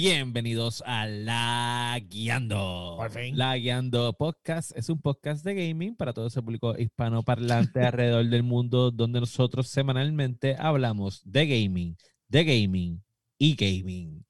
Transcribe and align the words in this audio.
Bienvenidos 0.00 0.84
a 0.86 1.06
La 1.06 1.98
Guiando. 2.08 2.94
Por 2.98 3.10
fin. 3.10 3.36
La 3.36 3.56
Guiando 3.56 4.12
Podcast 4.12 4.70
es 4.76 4.88
un 4.90 5.00
podcast 5.00 5.44
de 5.44 5.56
gaming 5.56 5.96
para 5.96 6.12
todo 6.12 6.28
ese 6.28 6.40
público 6.40 6.78
hispanoparlante 6.78 7.80
alrededor 7.84 8.24
del 8.26 8.44
mundo 8.44 8.92
donde 8.92 9.18
nosotros 9.18 9.66
semanalmente 9.66 10.54
hablamos 10.56 11.20
de 11.24 11.48
gaming, 11.48 11.96
de 12.28 12.44
gaming 12.44 13.02
y 13.38 13.56
gaming. 13.56 14.24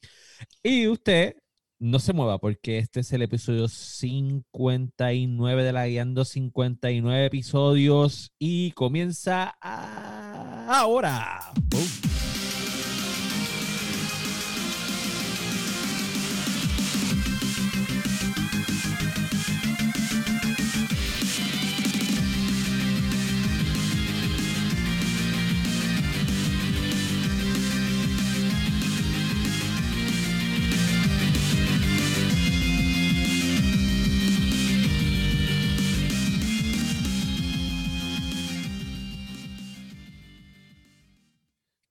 Y 0.62 0.86
usted 0.86 1.36
no 1.78 1.98
se 1.98 2.14
mueva 2.14 2.38
porque 2.38 2.78
este 2.78 3.00
es 3.00 3.12
el 3.12 3.20
episodio 3.20 3.68
59 3.68 5.64
de 5.64 5.72
La 5.74 5.86
Guiando, 5.86 6.24
59 6.24 7.26
episodios 7.26 8.32
y 8.38 8.70
comienza 8.70 9.54
ahora. 9.60 11.52
Boom. 11.64 12.17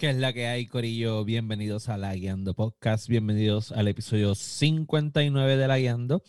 ¿Qué 0.07 0.11
es 0.11 0.19
la 0.19 0.31
que 0.31 0.47
hay, 0.47 0.67
Corillo? 0.67 1.25
Bienvenidos 1.25 1.89
a 1.89 1.97
La 1.97 2.15
Guiando 2.15 2.53
Podcast, 2.53 3.09
bienvenidos 3.09 3.73
al 3.73 3.89
episodio 3.89 4.35
59 4.35 5.57
de 5.57 5.67
La 5.67 5.77
Guiando. 5.77 6.23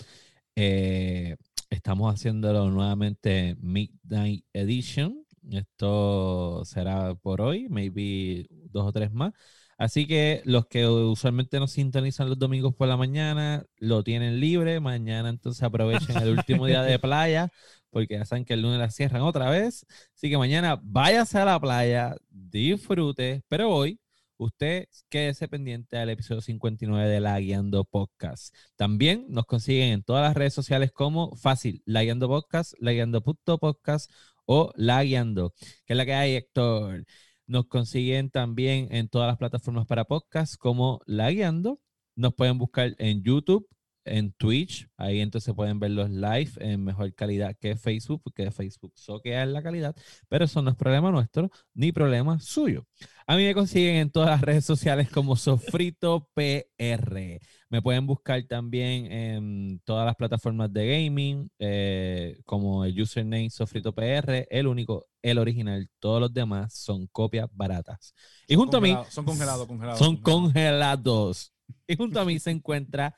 Eh, 0.56 1.37
estamos 1.70 2.12
haciéndolo 2.12 2.68
nuevamente 2.70 3.57
Midnight 3.60 4.45
Edition. 4.52 5.24
Esto 5.52 6.65
será 6.65 7.15
por 7.15 7.40
hoy, 7.40 7.68
maybe 7.68 8.48
dos 8.51 8.85
o 8.85 8.93
tres 8.93 9.12
más. 9.12 9.32
Así 9.76 10.09
que 10.09 10.42
los 10.45 10.66
que 10.66 10.88
usualmente 10.88 11.60
nos 11.60 11.70
sintonizan 11.70 12.29
los 12.29 12.37
domingos 12.37 12.74
por 12.74 12.88
la 12.88 12.96
mañana, 12.96 13.65
lo 13.76 14.02
tienen 14.02 14.40
libre. 14.40 14.80
Mañana 14.80 15.29
entonces 15.29 15.63
aprovechen 15.63 16.16
el 16.16 16.37
último 16.37 16.66
día 16.66 16.82
de 16.82 16.98
playa, 16.98 17.52
porque 17.91 18.15
ya 18.19 18.25
saben 18.25 18.45
que 18.45 18.55
el 18.55 18.63
lunes 18.63 18.79
la 18.79 18.91
cierran 18.91 19.23
otra 19.23 19.51
vez. 19.51 19.87
Así 20.15 20.31
que 20.31 20.39
mañana 20.39 20.81
váyase 20.83 21.39
a 21.39 21.45
la 21.45 21.61
playa, 21.61 22.17
disfrute, 22.31 23.43
pero 23.49 23.71
hoy 23.71 24.01
usted 24.39 24.89
quédese 25.09 25.49
pendiente 25.49 25.97
al 25.99 26.11
episodio 26.11 26.41
59 26.41 27.09
de 27.09 27.21
La 27.21 27.39
Guiando 27.41 27.85
Podcast. 27.85 28.55
También 28.77 29.27
nos 29.29 29.47
consiguen 29.47 29.93
en 29.93 30.03
todas 30.03 30.23
las 30.23 30.37
redes 30.37 30.55
sociales 30.55 30.93
como 30.93 31.37
fácil, 31.37 31.83
La 31.85 32.03
Guiando 32.03 32.29
Podcast, 32.29 32.75
La 32.79 32.93
Guiando 32.93 33.23
Podcast 33.23 34.11
o 34.47 34.73
La 34.77 35.03
Guiando. 35.03 35.55
¿Qué 35.85 35.95
es 35.95 35.97
la 35.97 36.07
que 36.07 36.15
hay, 36.15 36.35
Héctor? 36.37 37.05
Nos 37.47 37.66
consiguen 37.66 38.31
también 38.31 38.89
en 38.91 39.09
todas 39.09 39.29
las 39.29 39.39
plataformas 39.39 39.87
para 39.87 40.05
podcast 40.05 40.57
como 40.57 41.01
La 41.07 41.31
Guiando. 41.31 41.81
Nos 42.15 42.35
pueden 42.35 42.59
buscar 42.59 42.95
en 42.99 43.23
YouTube, 43.23 43.69
en 44.09 44.32
Twitch. 44.32 44.88
Ahí 44.96 45.20
entonces 45.20 45.54
pueden 45.54 45.78
ver 45.78 45.92
los 45.92 46.10
live 46.10 46.51
en 46.60 46.84
mejor 46.84 47.14
calidad 47.14 47.56
que 47.60 47.76
Facebook, 47.76 48.23
porque 48.23 48.51
Facebook 48.51 48.92
soquea 48.95 49.42
en 49.42 49.52
la 49.52 49.62
calidad. 49.62 49.95
Pero 50.28 50.45
eso 50.45 50.62
no 50.62 50.70
es 50.70 50.76
problema 50.76 51.10
nuestro, 51.10 51.51
ni 51.74 51.92
problema 51.92 52.40
suyo. 52.40 52.86
A 53.26 53.36
mí 53.36 53.45
me 53.45 53.54
consiguen 53.54 53.96
en 53.96 54.10
todas 54.10 54.30
las 54.30 54.40
redes 54.40 54.64
sociales 54.64 55.10
como 55.10 55.36
Sofrito 55.36 56.30
PR. 56.34 57.40
Me 57.68 57.82
pueden 57.82 58.06
buscar 58.06 58.42
también 58.45 59.12
en 59.12 59.80
todas 59.84 60.06
las 60.06 60.16
plataformas 60.16 60.73
de 60.73 61.04
gaming, 61.04 61.51
eh, 61.59 62.40
como 62.46 62.86
el 62.86 62.98
username 62.98 63.51
Sofrito 63.51 63.95
PR, 63.95 64.47
el 64.50 64.66
único, 64.66 65.04
el 65.20 65.38
original. 65.38 65.91
Todos 65.98 66.22
los 66.22 66.32
demás 66.32 66.72
son 66.72 67.06
copias 67.08 67.48
baratas. 67.52 68.14
Y 68.47 68.54
junto 68.54 68.78
a 68.78 68.80
mí. 68.80 68.97
Son 69.10 69.26
congelados, 69.26 69.66
congelados. 69.66 69.98
Son 69.98 70.16
congelados. 70.16 71.52
Y 71.86 71.97
junto 71.97 72.20
a 72.20 72.24
mí 72.24 72.38
se 72.38 72.50
encuentra 72.50 73.14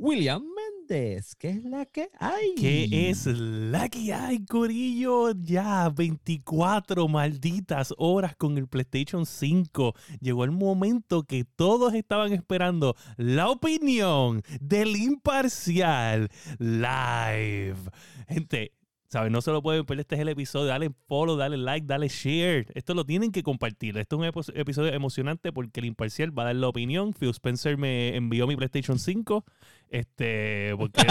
William 0.00 0.42
Méndez. 0.42 1.34
¿Qué 1.36 1.50
es 1.50 1.62
la 1.62 1.84
que 1.84 2.08
hay? 2.18 2.54
¿Qué 2.56 3.10
es 3.10 3.26
la 3.26 3.86
que 3.90 4.14
hay, 4.14 4.46
Corillo? 4.46 5.32
Ya 5.32 5.90
24 5.90 7.06
malditas 7.06 7.92
horas 7.98 8.34
con 8.34 8.56
el 8.56 8.66
PlayStation 8.66 9.26
5. 9.26 9.94
Llegó 10.20 10.44
el 10.44 10.52
momento 10.52 11.24
que 11.24 11.44
todos 11.44 11.92
estaban 11.92 12.32
esperando 12.32 12.96
la 13.18 13.50
opinión 13.50 14.42
del 14.58 14.96
imparcial 14.96 16.30
live. 16.58 17.76
Gente, 18.26 18.72
¿Sabes? 19.10 19.30
No 19.32 19.42
se 19.42 19.50
lo 19.50 19.60
pueden 19.60 19.84
perder. 19.84 20.02
Este 20.02 20.14
es 20.14 20.20
el 20.20 20.28
episodio. 20.28 20.66
Dale 20.66 20.92
follow, 21.08 21.36
dale 21.36 21.56
like, 21.56 21.84
dale 21.84 22.06
share. 22.06 22.64
Esto 22.74 22.94
lo 22.94 23.04
tienen 23.04 23.32
que 23.32 23.42
compartir. 23.42 23.98
Esto 23.98 24.24
es 24.24 24.36
un 24.36 24.44
episodio 24.54 24.92
emocionante 24.92 25.52
porque 25.52 25.80
el 25.80 25.86
imparcial 25.86 26.38
va 26.38 26.44
a 26.44 26.46
dar 26.46 26.54
la 26.54 26.68
opinión. 26.68 27.12
Phil 27.12 27.30
Spencer 27.30 27.76
me 27.76 28.14
envió 28.14 28.46
mi 28.46 28.54
PlayStation 28.54 29.00
5. 29.00 29.44
Este, 29.88 30.76
porque. 30.78 31.02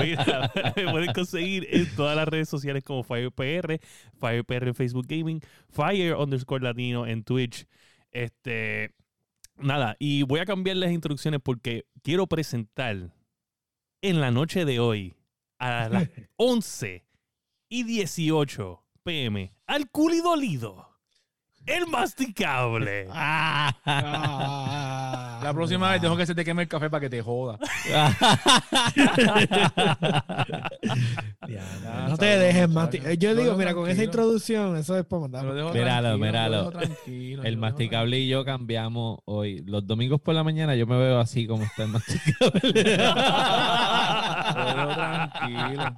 Mira, 0.00 0.50
me 0.74 0.84
pueden 0.90 1.12
conseguir 1.12 1.68
en 1.70 1.84
todas 1.96 2.16
las 2.16 2.26
redes 2.26 2.48
sociales 2.48 2.82
como 2.82 3.04
FirePR, 3.04 3.78
FirePR 4.18 4.68
en 4.68 4.74
Facebook 4.74 5.04
Gaming, 5.06 5.42
Fire 5.68 6.14
underscore 6.14 6.64
Latino 6.64 7.06
en 7.06 7.24
Twitch. 7.24 7.66
Este. 8.10 8.94
Nada, 9.58 9.96
y 9.98 10.22
voy 10.22 10.40
a 10.40 10.46
cambiar 10.46 10.78
las 10.78 10.92
instrucciones 10.92 11.40
porque 11.44 11.84
quiero 12.02 12.26
presentar 12.26 13.10
en 14.04 14.20
la 14.20 14.30
noche 14.30 14.66
de 14.66 14.80
hoy 14.80 15.16
a 15.58 15.88
las 15.88 16.10
11 16.36 17.06
y 17.70 17.84
18 17.84 18.84
pm 19.02 19.56
al 19.66 19.90
culidolido. 19.90 20.90
El 21.64 21.86
masticable. 21.86 23.08
La 25.44 25.52
próxima 25.52 25.90
vez 25.90 26.00
dejo 26.00 26.16
que 26.16 26.24
se 26.24 26.34
te 26.34 26.42
queme 26.42 26.62
el 26.62 26.68
café 26.68 26.88
para 26.88 27.02
que 27.02 27.10
te 27.10 27.20
joda. 27.20 27.58
no 32.08 32.16
te 32.16 32.38
dejes 32.38 32.66
masticar. 32.66 33.12
Yo 33.12 33.34
digo, 33.34 33.54
mira, 33.54 33.74
con 33.74 33.86
esa 33.86 34.02
introducción, 34.02 34.74
eso 34.78 34.96
es 34.96 35.04
para 35.04 35.20
mandar. 35.20 35.44
Míralo, 35.44 36.16
míralo. 36.16 36.72
El 37.06 37.58
masticable 37.58 38.20
y 38.20 38.26
yo 38.26 38.42
cambiamos 38.46 39.18
hoy. 39.26 39.62
Los 39.66 39.86
domingos 39.86 40.18
por 40.22 40.34
la 40.34 40.44
mañana 40.44 40.76
yo 40.76 40.86
me 40.86 40.96
veo 40.96 41.20
así 41.20 41.46
como 41.46 41.64
está 41.64 41.82
el 41.82 41.90
masticable. 41.90 42.72
tranquilo. 44.94 45.96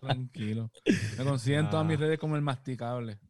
Tranquilo. 0.00 0.72
Me 1.16 1.24
consiguen 1.24 1.60
en 1.60 1.70
todas 1.70 1.86
mis 1.86 2.00
redes 2.00 2.18
como 2.18 2.34
el 2.34 2.42
masticable. 2.42 3.20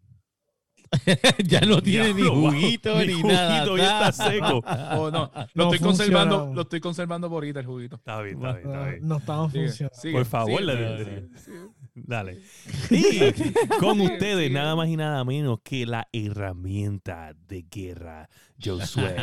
ya 1.44 1.60
no 1.60 1.82
tiene 1.82 2.14
ni 2.14 2.22
juguito 2.22 2.94
Mi 2.96 3.06
ni 3.06 3.12
juguito 3.14 3.28
nada. 3.28 3.76
ya 3.76 4.08
está 4.08 4.30
seco. 4.30 4.62
Oh, 4.98 5.10
no, 5.10 5.30
lo 5.34 5.46
No 5.54 5.64
estoy 5.72 5.78
conservando, 5.86 6.52
lo 6.54 6.62
estoy 6.62 6.80
conservando 6.80 7.28
por 7.28 7.36
ahorita 7.44 7.60
el 7.60 7.66
juguito. 7.66 7.96
Está 7.96 8.20
bien, 8.22 8.36
está 8.36 8.52
bien, 8.52 8.66
está 8.66 8.78
No, 8.78 8.84
bien. 8.90 9.08
no 9.08 9.16
estamos 9.18 9.52
Sigue, 9.52 9.66
funcionando. 9.66 10.00
sigue, 10.00 10.14
Por 10.14 10.24
favor, 10.24 10.60
sigue, 10.60 10.64
le- 10.74 11.04
sigue, 11.04 11.28
sigue. 11.38 11.58
Dale. 11.94 12.38
Y 12.90 13.78
con 13.80 14.00
ustedes, 14.00 14.36
sigue. 14.46 14.50
nada 14.50 14.76
más 14.76 14.88
y 14.88 14.96
nada 14.96 15.24
menos 15.24 15.58
que 15.62 15.84
la 15.86 16.08
herramienta 16.12 17.34
de 17.48 17.66
guerra, 17.70 18.28
Josué 18.62 19.14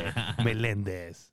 Meléndez. 0.44 1.32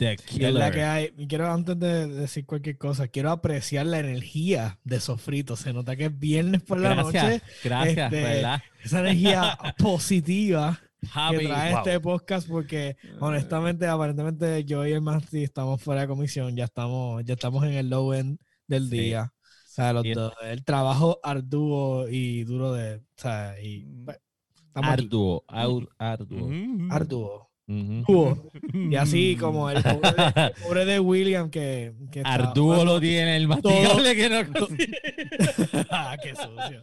The 0.00 0.52
la 0.52 0.70
que 0.70 0.72
Killer. 0.78 0.84
hay. 0.88 1.10
Quiero, 1.28 1.52
antes 1.52 1.78
de 1.78 2.06
decir 2.08 2.46
cualquier 2.46 2.78
cosa, 2.78 3.08
quiero 3.08 3.30
apreciar 3.30 3.86
la 3.86 3.98
energía 3.98 4.78
de 4.84 4.98
Sofrito. 5.00 5.56
Se 5.56 5.72
nota 5.72 5.94
que 5.96 6.06
es 6.06 6.18
viernes 6.18 6.62
por 6.62 6.78
la 6.80 6.94
Gracias, 6.94 7.24
noche. 7.24 7.42
gracias, 7.62 8.12
Este, 8.12 8.24
¿verdad? 8.24 8.62
Esa 8.82 9.00
energía 9.00 9.58
positiva 9.78 10.80
que 11.00 11.06
Javi, 11.08 11.46
trae 11.46 11.70
wow. 11.72 11.78
este 11.78 12.00
podcast, 12.00 12.48
porque 12.48 12.96
honestamente, 13.20 13.86
aparentemente, 13.86 14.64
yo 14.64 14.86
y 14.86 14.92
el 14.92 15.00
Masti 15.02 15.42
estamos 15.44 15.82
fuera 15.82 16.02
de 16.02 16.08
comisión. 16.08 16.56
Ya 16.56 16.64
estamos, 16.64 17.22
ya 17.24 17.34
estamos 17.34 17.62
en 17.64 17.72
el 17.74 17.88
low 17.90 18.12
end 18.14 18.38
del 18.66 18.88
Sí. 18.88 18.98
día. 18.98 19.32
O 19.32 19.72
sea, 19.72 19.92
los 19.92 20.04
dos, 20.14 20.32
el 20.42 20.64
trabajo 20.64 21.20
arduo 21.22 22.08
y 22.08 22.44
duro 22.44 22.72
de. 22.72 22.96
O 22.96 23.02
sea, 23.16 23.54
y, 23.62 23.84
pues, 24.04 24.18
estamos 24.66 24.90
aquí. 24.90 25.02
arduo, 25.04 25.44
au- 25.48 25.88
arduo. 25.98 26.48
Mm. 26.48 26.90
Arduo. 26.90 27.49
Arduo. 27.70 28.50
Y 28.72 28.96
así 28.96 29.36
como 29.36 29.70
el 29.70 29.82
pobre 29.82 30.10
de, 30.12 30.42
el 30.46 30.52
pobre 30.62 30.84
de 30.84 31.00
William 31.00 31.50
que, 31.50 31.92
que 32.10 32.22
jugando- 32.22 32.84
lo 32.84 33.00
tiene 33.00 33.36
el 33.36 33.48
masticable 33.48 34.16
que 34.16 34.28
no 34.28 34.36
Ah, 35.90 36.16
qué 36.22 36.34
sucio. 36.34 36.82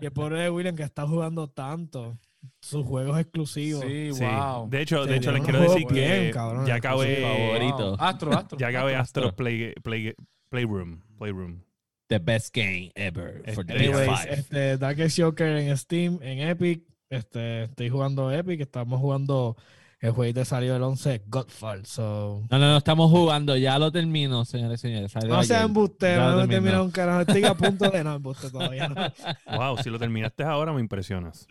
Y 0.00 0.04
el 0.06 0.12
pobre 0.12 0.40
de 0.42 0.50
William 0.50 0.76
que 0.76 0.82
está 0.82 1.06
jugando 1.06 1.48
tanto 1.48 2.18
sus 2.60 2.84
juegos 2.86 3.18
exclusivos. 3.18 3.82
Sí, 3.84 4.10
Sí. 4.12 4.24
wow. 4.24 4.68
De 4.68 4.82
hecho, 4.82 5.04
de 5.06 5.16
hecho 5.16 5.32
les 5.32 5.42
quiero 5.42 5.60
decir 5.60 5.86
que 5.86 5.94
bien, 5.94 6.30
cabrón, 6.32 6.66
ya 6.66 6.76
acabé, 6.76 7.16
favorito. 7.22 7.96
Astro, 7.98 8.32
Astro. 8.32 8.58
ya 8.58 8.68
acabé 8.68 8.94
Astro. 8.94 9.22
Astro 9.24 9.36
Play, 9.36 9.72
Play, 9.82 10.14
Playroom. 10.48 11.00
Playroom. 11.18 11.60
The 12.08 12.18
best 12.20 12.54
game 12.54 12.92
ever 12.94 13.42
for 13.52 13.66
the 13.66 13.74
Este, 13.74 13.88
Anyways, 13.88 14.08
PS5. 14.08 14.28
este, 14.30 14.78
Darkest 14.78 15.18
Joker 15.20 15.56
en 15.56 15.76
Steam, 15.76 16.18
en 16.22 16.38
Epic. 16.48 16.82
Este, 17.10 17.64
estoy 17.64 17.88
jugando 17.88 18.30
Epic, 18.30 18.60
estamos 18.60 19.00
jugando 19.00 19.56
el 20.00 20.10
jueguito 20.12 20.44
salió 20.44 20.76
el 20.76 20.82
11 20.82 21.22
Godfall. 21.26 21.86
So. 21.86 22.44
No, 22.50 22.58
no, 22.58 22.68
no, 22.70 22.76
estamos 22.76 23.10
jugando. 23.10 23.56
Ya 23.56 23.78
lo 23.78 23.90
termino, 23.90 24.44
señores 24.44 24.80
y 24.80 24.82
señores. 24.88 25.12
Salió 25.12 25.28
No 25.34 25.42
sea 25.42 25.58
ayer. 25.58 25.66
embustero, 25.68 26.22
Ya 26.22 26.30
no 26.30 26.36
lo 26.36 26.48
termina 26.48 26.82
un 26.82 26.90
carajo. 26.90 27.20
Estoy 27.22 27.44
a 27.44 27.54
punto 27.54 27.90
de 27.90 28.04
no 28.04 28.14
embuste 28.16 28.50
todavía. 28.50 28.88
No. 28.88 29.56
Wow, 29.56 29.78
si 29.82 29.90
lo 29.90 29.98
terminaste 29.98 30.42
ahora 30.44 30.72
me 30.72 30.80
impresionas. 30.80 31.46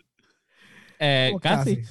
Eh, 0.98 1.32
Estamos 1.34 1.64
casi. 1.64 1.82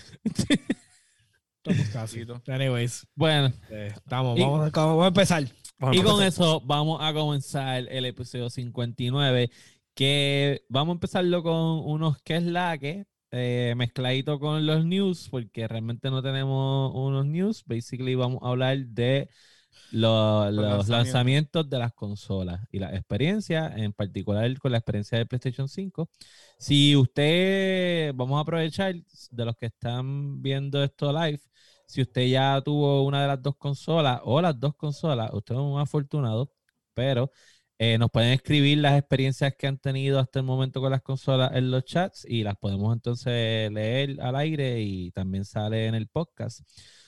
Estamos 1.63 1.89
casi. 1.91 2.25
Anyways, 2.51 3.07
Bueno, 3.15 3.51
eh, 3.69 3.91
estamos. 3.95 4.37
Y- 4.37 4.41
Vamos, 4.41 4.67
a- 4.73 4.85
vamos 4.85 5.03
a 5.03 5.07
empezar. 5.07 5.43
Vamos 5.77 5.97
y 5.97 6.01
con 6.01 6.11
empezar. 6.13 6.27
eso 6.27 6.61
vamos 6.61 6.99
a 7.01 7.11
comenzar 7.13 7.83
el 7.89 8.05
episodio 8.05 8.49
59, 8.49 9.49
que 9.93 10.63
vamos 10.69 10.93
a 10.93 10.95
empezarlo 10.95 11.43
con 11.43 11.53
unos 11.85 12.17
que 12.21 12.37
es 12.37 12.43
la 12.43 12.77
que, 12.77 13.05
eh, 13.35 13.73
mezcladito 13.77 14.39
con 14.39 14.65
los 14.65 14.85
news, 14.85 15.27
porque 15.29 15.67
realmente 15.67 16.09
no 16.09 16.21
tenemos 16.23 16.91
unos 16.95 17.25
news. 17.25 17.63
Basically 17.65 18.15
vamos 18.15 18.39
a 18.43 18.49
hablar 18.49 18.77
de 18.87 19.29
lo- 19.91 20.51
los, 20.51 20.87
lanzamientos. 20.87 20.89
lanzamientos 20.89 21.69
de 21.69 21.79
las 21.79 21.93
consolas 21.93 22.61
y 22.71 22.79
las 22.79 22.93
experiencias, 22.93 23.77
en 23.77 23.93
particular 23.93 24.57
con 24.59 24.71
la 24.71 24.79
experiencia 24.79 25.17
de 25.17 25.25
PlayStation 25.25 25.67
5. 25.69 26.09
Si 26.57 26.95
usted, 26.95 28.13
vamos 28.15 28.37
a 28.37 28.41
aprovechar 28.41 28.95
de 29.31 29.45
los 29.45 29.55
que 29.57 29.67
están 29.67 30.41
viendo 30.41 30.83
esto 30.83 31.11
live, 31.13 31.39
si 31.87 32.01
usted 32.01 32.27
ya 32.27 32.61
tuvo 32.63 33.03
una 33.05 33.21
de 33.21 33.27
las 33.27 33.41
dos 33.41 33.55
consolas 33.57 34.21
o 34.23 34.41
las 34.41 34.59
dos 34.59 34.75
consolas, 34.75 35.29
usted 35.33 35.55
es 35.55 35.61
un 35.61 35.79
afortunado, 35.79 36.51
pero 36.93 37.31
eh, 37.77 37.97
nos 37.97 38.09
pueden 38.09 38.31
escribir 38.31 38.77
las 38.77 38.97
experiencias 38.97 39.53
que 39.57 39.67
han 39.67 39.77
tenido 39.77 40.19
hasta 40.19 40.39
el 40.39 40.45
momento 40.45 40.79
con 40.81 40.91
las 40.91 41.01
consolas 41.01 41.51
en 41.53 41.71
los 41.71 41.83
chats 41.85 42.25
y 42.27 42.43
las 42.43 42.55
podemos 42.55 42.93
entonces 42.93 43.71
leer 43.71 44.21
al 44.21 44.35
aire 44.37 44.81
y 44.81 45.11
también 45.11 45.43
sale 45.45 45.87
en 45.87 45.95
el 45.95 46.07
podcast. 46.07 46.61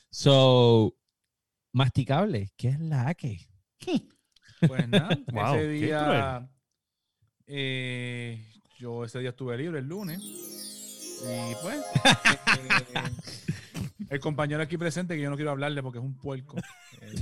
So, 0.10 0.96
masticable, 1.74 2.52
¿qué 2.58 2.70
es 2.70 2.80
la 2.80 3.14
que? 3.16 3.48
Pues 4.68 4.90
nada, 4.90 5.10
Wow, 5.32 5.56
ese 5.56 5.68
día. 5.70 6.50
eh, 7.46 8.44
yo 8.80 9.06
ese 9.06 9.20
día 9.20 9.30
estuve 9.30 9.56
libre 9.58 9.80
el 9.80 9.86
lunes. 9.86 10.20
Y 10.20 11.56
pues. 11.62 11.80
eh, 12.96 13.02
el 14.10 14.20
compañero 14.20 14.62
aquí 14.62 14.78
presente, 14.78 15.16
que 15.16 15.22
yo 15.22 15.30
no 15.30 15.36
quiero 15.36 15.52
hablarle 15.52 15.82
porque 15.84 16.00
es 16.00 16.04
un 16.06 16.16
puerco. 16.18 16.58
eh, 17.02 17.14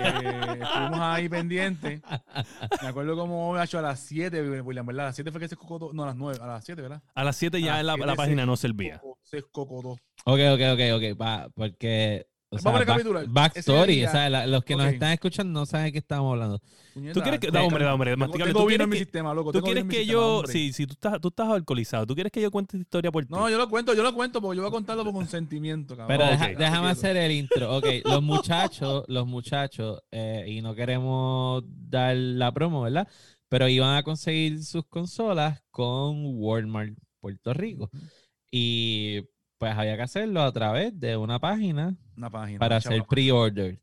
eh, 0.00 0.58
estuvimos 0.62 1.00
ahí 1.00 1.28
pendientes. 1.28 2.00
Me 2.82 2.88
acuerdo 2.88 3.16
como 3.16 3.60
hecho 3.60 3.78
a 3.78 3.82
las 3.82 4.00
7, 4.00 4.60
William, 4.62 4.86
¿verdad? 4.86 5.06
A 5.06 5.08
las 5.08 5.14
7 5.16 5.30
fue 5.30 5.40
que 5.40 5.48
se 5.48 5.54
escocotó. 5.54 5.92
No, 5.92 6.02
a 6.04 6.06
las 6.06 6.16
9, 6.16 6.38
a 6.42 6.46
las 6.46 6.64
7, 6.64 6.82
¿verdad? 6.82 7.02
A 7.14 7.24
las 7.24 7.36
7 7.36 7.60
ya 7.60 7.76
a 7.78 7.82
la, 7.82 7.96
la 7.96 8.12
se- 8.12 8.16
página 8.16 8.46
no 8.46 8.56
servía. 8.56 9.00
Se 9.22 9.38
escocotó. 9.38 9.90
Ok, 10.26 10.40
ok, 10.54 10.60
ok, 10.72 10.80
ok, 10.96 11.16
pa- 11.18 11.48
porque... 11.54 12.26
o 12.60 12.64
Vamos 12.64 12.80
a 12.80 12.84
back- 12.84 12.88
recapitular. 12.88 13.26
backstory, 13.28 13.92
Ese 14.00 14.08
o 14.08 14.10
sea, 14.10 14.20
día- 14.22 14.30
la- 14.30 14.46
los 14.46 14.64
que 14.64 14.76
nos 14.76 14.86
están 14.92 15.12
escuchando 15.12 15.60
no 15.60 15.66
saben 15.66 15.86
de 15.86 15.92
qué 15.92 15.98
estamos 15.98 16.32
hablando. 16.32 16.58
¿Tú 17.12 17.20
quieres 17.22 17.40
que- 17.40 17.48
tengo- 17.48 17.58
da, 17.58 17.62
hombre, 17.64 17.84
da, 17.84 17.94
hombre, 17.94 18.10
tengo- 18.12 18.20
masticable, 18.20 18.52
Tengo 18.52 18.60
¿tú 18.64 18.68
quieres 18.68 18.84
en 18.84 18.90
mi 18.90 18.96
sistema, 18.98 19.34
loco. 19.34 19.52
¿Tú 19.52 19.60
quieres 19.62 19.84
que 19.84 20.06
yo, 20.06 20.36
hombre. 20.38 20.52
si, 20.52 20.72
si 20.72 20.86
tú, 20.86 20.92
estás, 20.92 21.20
tú 21.20 21.28
estás 21.28 21.48
alcoholizado, 21.48 22.06
¿tú 22.06 22.14
quieres 22.14 22.30
que 22.32 22.40
yo 22.40 22.50
cuente 22.52 22.76
esta 22.76 22.82
historia 22.82 23.10
por 23.10 23.24
ti? 23.24 23.32
No, 23.32 23.50
yo 23.50 23.58
lo 23.58 23.68
cuento, 23.68 23.94
yo 23.94 24.02
lo 24.04 24.14
cuento 24.14 24.40
porque 24.40 24.56
yo 24.56 24.62
voy 24.62 24.68
a 24.68 24.72
contarlo 24.72 25.02
por 25.04 25.12
consentimiento, 25.12 25.96
cabrón. 25.96 26.16
Pero 26.18 26.30
deja- 26.30 26.54
déjame 26.58 26.88
hacer 26.88 27.16
el 27.16 27.32
intro. 27.32 27.76
Ok, 27.76 27.84
los 28.04 28.22
muchachos, 28.22 29.04
los 29.08 29.26
muchachos, 29.26 30.00
eh, 30.12 30.44
y 30.46 30.62
no 30.62 30.74
queremos 30.76 31.64
dar 31.66 32.14
la 32.16 32.52
promo, 32.52 32.82
¿verdad? 32.82 33.08
Pero 33.48 33.68
iban 33.68 33.96
a 33.96 34.02
conseguir 34.04 34.62
sus 34.64 34.84
consolas 34.86 35.62
con 35.70 36.22
Walmart 36.36 36.94
Puerto 37.20 37.52
Rico. 37.54 37.90
Y 38.50 39.20
pues 39.64 39.78
había 39.78 39.96
que 39.96 40.02
hacerlo 40.02 40.42
a 40.42 40.52
través 40.52 40.98
de 41.00 41.16
una 41.16 41.38
página 41.38 41.96
Una 42.16 42.28
página. 42.30 42.58
para 42.58 42.76
hacer 42.76 43.02
pre-order. 43.08 43.80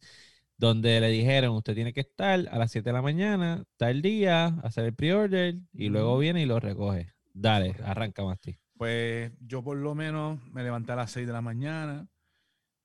Donde 0.57 1.00
le 1.01 1.07
dijeron, 1.10 1.56
usted 1.56 1.74
tiene 1.74 1.92
que 1.92 2.01
estar 2.01 2.39
a 2.51 2.57
las 2.60 2.72
7 2.72 2.88
de 2.89 2.94
la 2.94 3.01
mañana, 3.01 3.63
tal 3.78 4.04
día, 4.04 4.45
hacer 4.63 4.86
el 4.86 4.94
pre-order, 4.94 5.56
y 5.74 5.89
luego 5.89 6.19
viene 6.19 6.44
y 6.44 6.45
lo 6.45 6.60
recoge. 6.60 7.12
Dale, 7.33 7.75
arranca, 7.83 8.24
Masti. 8.24 8.60
Pues 8.78 9.31
yo 9.39 9.63
por 9.63 9.78
lo 9.78 9.95
menos 9.95 10.39
me 10.51 10.62
levanté 10.62 10.92
a 10.92 10.98
las 10.98 11.12
6 11.12 11.25
de 11.25 11.33
la 11.33 11.42
mañana, 11.42 12.07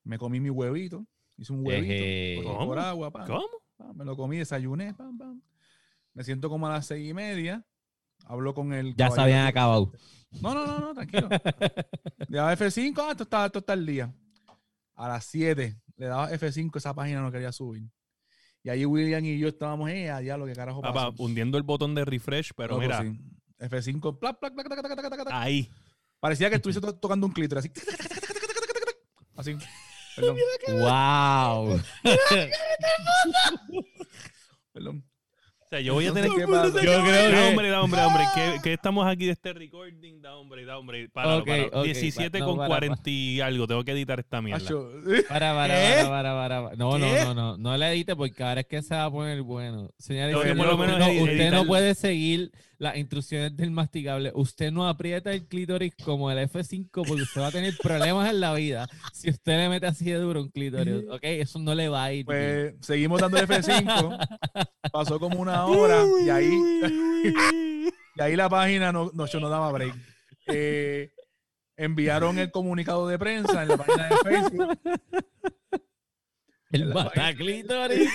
me 0.04 0.16
comí 0.16 0.40
mi 0.40 0.48
huevito, 0.48 1.06
hice 1.36 1.52
un 1.52 1.66
huevito, 1.66 2.64
por 2.64 2.78
agua, 2.78 3.10
pam, 3.10 3.26
¿Cómo? 3.26 3.46
pam, 3.76 3.94
me 3.94 4.04
lo 4.06 4.16
comí, 4.16 4.38
desayuné, 4.38 4.94
pam, 4.94 5.18
pam. 5.18 5.42
Me 6.14 6.24
siento 6.24 6.48
como 6.48 6.66
a 6.66 6.70
las 6.70 6.86
seis 6.86 7.10
y 7.10 7.12
media, 7.12 7.62
hablo 8.24 8.54
con 8.54 8.72
el... 8.72 8.94
Ya 8.96 9.10
se 9.10 9.20
habían 9.20 9.42
que- 9.44 9.50
acabado. 9.50 9.92
No, 10.40 10.54
no, 10.54 10.66
no, 10.66 10.78
no, 10.80 10.94
tranquilo. 10.94 11.28
Le 12.28 12.36
daba 12.38 12.56
F5, 12.56 12.94
ah, 12.98 13.10
esto 13.10 13.22
está, 13.24 13.46
esto 13.46 13.58
está 13.60 13.72
el 13.72 13.86
día. 13.86 14.12
A 14.94 15.08
las 15.08 15.24
7 15.26 15.76
le 15.96 16.06
daba 16.06 16.30
F5, 16.30 16.76
esa 16.76 16.94
página 16.94 17.20
no 17.20 17.32
quería 17.32 17.52
subir. 17.52 17.88
Y 18.62 18.68
ahí 18.68 18.84
William 18.84 19.24
y 19.24 19.38
yo 19.38 19.48
estábamos, 19.48 19.90
eh, 19.90 20.10
allá 20.10 20.36
lo 20.36 20.46
que 20.46 20.54
carajo 20.54 20.82
pasa. 20.82 21.10
Hundiendo 21.18 21.56
el 21.56 21.62
botón 21.62 21.94
de 21.94 22.04
refresh, 22.04 22.52
pero 22.56 22.78
mira. 22.78 23.04
F5, 23.58 25.28
Ahí. 25.30 25.70
Parecía 26.20 26.50
que 26.50 26.56
estuviese 26.56 26.80
tocando 26.80 27.26
un 27.26 27.32
clítoris, 27.32 27.64
así. 27.64 27.72
Así. 29.36 29.56
Perdón. 30.16 30.36
¡Wow! 30.68 31.80
Perdón. 34.72 35.04
O 35.66 35.68
sea, 35.68 35.80
yo 35.80 35.94
voy 35.94 36.06
a 36.06 36.12
tener 36.12 36.30
que... 36.30 36.40
Yo 36.42 36.46
creo 36.46 36.62
Da 36.70 36.70
que- 37.30 37.48
hombre, 37.48 37.68
da 37.70 37.82
hombre, 37.82 37.98
da 38.00 38.06
hombre, 38.06 38.22
que, 38.36 38.62
que 38.62 38.72
estamos 38.74 39.04
aquí 39.04 39.26
de 39.26 39.32
este 39.32 39.52
recording, 39.52 40.22
da 40.22 40.36
hombre, 40.36 40.64
da 40.64 40.78
hombre. 40.78 41.08
Páralo, 41.08 41.38
Ok, 41.38 41.46
páralo. 41.46 41.68
ok, 41.80 41.84
17 41.86 42.30
pa- 42.30 42.38
no, 42.38 42.46
con 42.46 42.56
para, 42.58 42.68
40 42.68 43.10
y 43.10 43.40
algo, 43.40 43.66
tengo 43.66 43.82
que 43.84 43.90
editar 43.90 44.20
esta 44.20 44.40
mierda. 44.40 44.64
Para, 45.28 45.54
para, 45.54 45.74
para, 45.74 46.08
para, 46.08 46.34
para, 46.34 46.62
para. 46.64 46.76
No, 46.76 46.96
no, 46.98 47.06
no, 47.24 47.34
no. 47.34 47.56
No 47.58 47.76
le 47.76 47.90
edite 47.90 48.14
porque 48.14 48.44
ahora 48.44 48.60
es 48.60 48.66
que 48.68 48.80
se 48.80 48.94
va 48.94 49.06
a 49.06 49.10
poner 49.10 49.42
bueno. 49.42 49.90
Señores, 49.98 50.36
por 50.36 50.46
lo 50.66 50.72
no- 50.72 50.78
menos 50.78 50.98
no, 51.00 51.10
usted 51.24 51.50
no 51.50 51.64
puede 51.66 51.96
seguir 51.96 52.52
las 52.78 52.96
instrucciones 52.96 53.56
del 53.56 53.70
masticable. 53.70 54.32
Usted 54.34 54.70
no 54.70 54.88
aprieta 54.88 55.32
el 55.32 55.46
clítoris 55.46 55.94
como 56.04 56.30
el 56.30 56.38
F5 56.38 56.90
porque 56.90 57.22
usted 57.22 57.40
va 57.40 57.48
a 57.48 57.52
tener 57.52 57.76
problemas 57.78 58.30
en 58.30 58.40
la 58.40 58.52
vida 58.54 58.88
si 59.12 59.30
usted 59.30 59.56
le 59.56 59.68
mete 59.68 59.86
así 59.86 60.04
de 60.06 60.16
duro 60.16 60.42
un 60.42 60.50
clítoris. 60.50 61.04
Ok, 61.16 61.20
eso 61.22 61.58
no 61.58 61.74
le 61.74 61.88
va 61.88 62.04
a 62.04 62.12
ir. 62.12 62.26
Pues 62.26 62.74
seguimos 62.80 63.20
dando 63.20 63.38
F5. 63.38 64.28
Pasó 64.92 65.18
como 65.18 65.40
una 65.40 65.64
hora 65.66 66.04
y 66.24 66.30
ahí, 66.30 66.50
y 68.16 68.20
ahí 68.20 68.36
la 68.36 68.48
página 68.48 68.92
no, 68.92 69.10
no, 69.14 69.26
yo 69.26 69.40
no 69.40 69.48
daba 69.48 69.72
break. 69.72 69.94
Eh, 70.48 71.10
enviaron 71.76 72.38
el 72.38 72.50
comunicado 72.50 73.08
de 73.08 73.18
prensa 73.18 73.62
en 73.62 73.68
la 73.68 73.76
página 73.76 74.08
de 74.08 74.16
Facebook. 74.16 74.78
el 76.72 77.36
clítoris. 77.36 78.10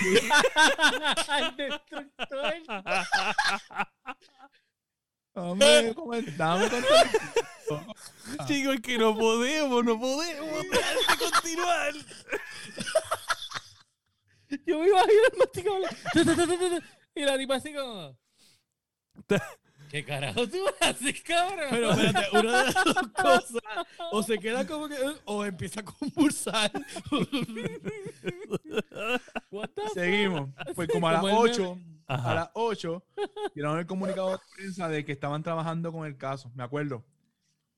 el 1.38 1.56
destructor. 1.56 2.54
Dame, 5.34 5.94
coment- 5.94 6.36
dame 6.36 6.68
contexto. 6.68 7.80
Chicos, 8.46 8.74
es 8.74 8.80
que 8.82 8.98
no 8.98 9.16
podemos, 9.16 9.84
no 9.84 9.98
podemos 9.98 10.64
continuar. 11.18 11.92
Yo 14.66 14.78
me 14.78 14.88
imagino 14.88 15.22
el 15.32 15.38
masticable. 15.38 15.88
Y 17.14 17.22
la 17.26 17.36
tipa 17.36 17.56
así 17.56 17.74
como. 17.74 18.16
¿Qué 19.90 20.02
carajo 20.02 20.48
tú 20.48 20.56
haces, 20.80 21.22
cabrón? 21.22 21.66
Pero 21.68 21.90
espérate, 21.92 22.38
una 22.38 22.64
de 22.64 22.72
las 22.72 22.84
dos 22.84 23.08
cosas. 23.14 23.62
O 24.12 24.22
se 24.22 24.38
queda 24.38 24.66
como 24.66 24.88
que. 24.88 24.96
O 25.26 25.44
empieza 25.44 25.80
a 25.80 25.84
convulsar. 25.84 26.72
Seguimos. 29.92 30.48
Pues 30.74 30.88
como 30.88 31.08
a 31.08 31.12
las 31.12 31.20
Como 31.20 31.44
el 31.44 31.50
8, 31.52 31.78
Ajá. 32.14 32.30
a 32.32 32.34
las 32.34 32.50
8, 32.54 33.04
dieron 33.54 33.78
el 33.78 33.86
comunicado 33.86 34.30
de 34.32 34.38
prensa 34.56 34.88
de 34.88 35.04
que 35.04 35.12
estaban 35.12 35.42
trabajando 35.42 35.92
con 35.92 36.06
el 36.06 36.16
caso. 36.16 36.50
Me 36.54 36.62
acuerdo. 36.62 37.04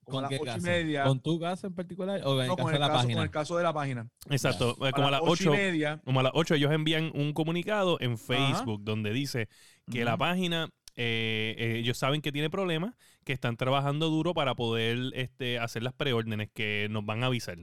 Como 0.05 0.19
a 0.19 0.23
¿Con 0.23 0.23
las 0.23 0.31
qué 0.31 0.37
8 0.37 0.43
y 0.43 0.47
caso? 0.47 0.61
media. 0.67 1.05
¿Con 1.05 1.21
tu 1.21 1.41
caso 1.41 1.67
en 1.67 1.75
particular 1.75 2.21
o 2.25 2.35
en 2.35 2.43
el 2.43 2.47
no, 2.49 2.57
caso 2.57 2.65
con 2.65 2.73
de 2.73 2.77
el, 2.77 2.81
la 2.81 2.89
caso, 2.89 2.99
página? 2.99 3.15
con 3.15 3.25
el 3.25 3.31
caso 3.31 3.57
de 3.57 3.63
la 3.63 3.73
página. 3.73 4.09
Exacto, 4.29 4.77
como 4.77 5.09
a 5.09 5.11
las 5.11 5.21
las 5.23 5.31
8, 5.31 5.45
y 5.55 5.57
media. 5.57 6.01
como 6.05 6.21
a 6.21 6.23
las 6.25 6.33
8 6.35 6.55
ellos 6.57 6.73
envían 6.73 7.11
un 7.15 7.33
comunicado 7.33 7.99
en 8.01 8.19
Facebook 8.19 8.83
donde 8.85 9.13
dice 9.13 9.49
que 9.91 10.05
la 10.05 10.17
página, 10.19 10.69
eh, 10.97 11.55
eh, 11.59 11.77
ellos 11.79 11.97
saben 11.97 12.21
que 12.21 12.33
tiene 12.33 12.51
problemas, 12.51 12.95
que 13.25 13.33
están 13.33 13.57
trabajando 13.57 14.11
duro 14.11 14.35
para 14.35 14.55
poder 14.55 14.99
este, 15.15 15.59
hacer 15.59 15.83
las 15.83 15.95
preórdenes 15.95 16.51
que 16.53 16.87
nos 16.91 17.05
van 17.07 17.23
a 17.23 17.27
avisar. 17.27 17.57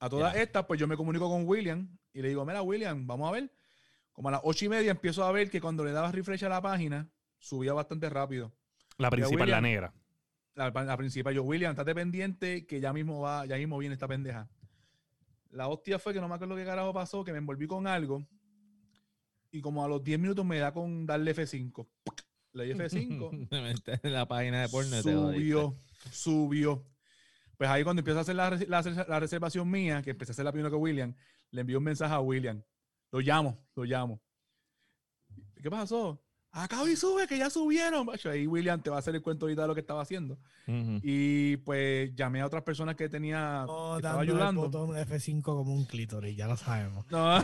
A 0.00 0.08
todas 0.08 0.36
estas, 0.36 0.64
pues 0.64 0.78
yo 0.80 0.86
me 0.86 0.96
comunico 0.96 1.28
con 1.28 1.46
William 1.46 1.98
y 2.14 2.22
le 2.22 2.28
digo, 2.28 2.46
mira, 2.46 2.62
William, 2.62 3.06
vamos 3.06 3.28
a 3.28 3.32
ver. 3.32 3.50
Como 4.18 4.30
a 4.30 4.32
las 4.32 4.40
ocho 4.42 4.64
y 4.64 4.68
media 4.68 4.90
empiezo 4.90 5.22
a 5.22 5.30
ver 5.30 5.48
que 5.48 5.60
cuando 5.60 5.84
le 5.84 5.92
dabas 5.92 6.12
refresh 6.12 6.44
a 6.44 6.48
la 6.48 6.60
página, 6.60 7.08
subía 7.38 7.72
bastante 7.72 8.10
rápido. 8.10 8.52
La 8.96 9.10
principal, 9.10 9.48
la 9.48 9.60
negra. 9.60 9.94
La, 10.56 10.70
la 10.70 10.96
principal, 10.96 11.32
yo, 11.32 11.44
William, 11.44 11.70
estate 11.70 11.94
pendiente 11.94 12.66
que 12.66 12.80
ya 12.80 12.92
mismo 12.92 13.20
va, 13.20 13.46
ya 13.46 13.54
mismo 13.54 13.78
viene 13.78 13.92
esta 13.94 14.08
pendeja. 14.08 14.50
La 15.50 15.68
hostia 15.68 16.00
fue 16.00 16.12
que 16.14 16.20
no 16.20 16.26
me 16.26 16.34
acuerdo 16.34 16.56
qué 16.56 16.64
carajo 16.64 16.92
pasó, 16.92 17.22
que 17.22 17.30
me 17.30 17.38
envolví 17.38 17.68
con 17.68 17.86
algo 17.86 18.26
y 19.52 19.60
como 19.60 19.84
a 19.84 19.88
los 19.88 20.02
10 20.02 20.18
minutos 20.18 20.44
me 20.44 20.58
da 20.58 20.72
con 20.72 21.06
darle 21.06 21.32
F5. 21.32 21.86
Le 22.54 22.64
di 22.64 22.72
F5, 22.72 23.48
Te 23.48 23.60
metiste 23.62 24.00
en 24.02 24.12
la 24.14 24.26
página 24.26 24.62
de 24.62 24.68
porno 24.68 24.98
y 24.98 25.02
te 25.04 25.12
subió, 25.12 25.76
subió. 26.10 26.84
Pues 27.56 27.70
ahí 27.70 27.84
cuando 27.84 28.00
empiezo 28.00 28.18
a 28.18 28.22
hacer 28.22 28.34
la, 28.34 28.50
la 28.50 28.82
res- 28.82 29.06
la 29.08 29.20
reservación 29.20 29.70
mía, 29.70 30.02
que 30.02 30.10
empecé 30.10 30.32
a 30.32 30.34
hacer 30.34 30.44
la 30.44 30.50
primera 30.50 30.70
que 30.70 30.74
William, 30.76 31.14
le 31.52 31.60
envío 31.60 31.78
un 31.78 31.84
mensaje 31.84 32.12
a 32.12 32.18
William. 32.18 32.64
Lo 33.10 33.20
llamo, 33.20 33.56
lo 33.74 33.84
llamo. 33.84 34.20
¿Qué 35.62 35.70
pasó? 35.70 36.22
Acá 36.50 36.78
y 36.90 36.96
sube, 36.96 37.26
que 37.28 37.36
ya 37.38 37.50
subieron. 37.50 38.06
macho. 38.06 38.30
Ahí 38.30 38.46
William 38.46 38.80
te 38.80 38.88
va 38.90 38.96
a 38.96 38.98
hacer 39.00 39.14
el 39.14 39.20
cuento 39.22 39.44
ahorita 39.44 39.62
de 39.62 39.68
lo 39.68 39.74
que 39.74 39.80
estaba 39.82 40.00
haciendo. 40.02 40.38
Ujú. 40.66 40.98
Y 41.02 41.58
pues 41.58 42.14
llamé 42.16 42.40
a 42.40 42.46
otras 42.46 42.62
personas 42.62 42.96
que 42.96 43.08
tenía, 43.08 43.64
No, 43.66 43.92
que 43.92 43.96
estaba 43.98 44.16
dando 44.16 44.22
el 44.22 44.28
ayudando. 44.30 44.60
botón 44.62 44.90
F5 44.96 45.42
como 45.42 45.74
un 45.74 45.84
clítoris, 45.84 46.36
ya 46.36 46.46
lo 46.48 46.56
sabemos. 46.56 47.04
No, 47.10 47.38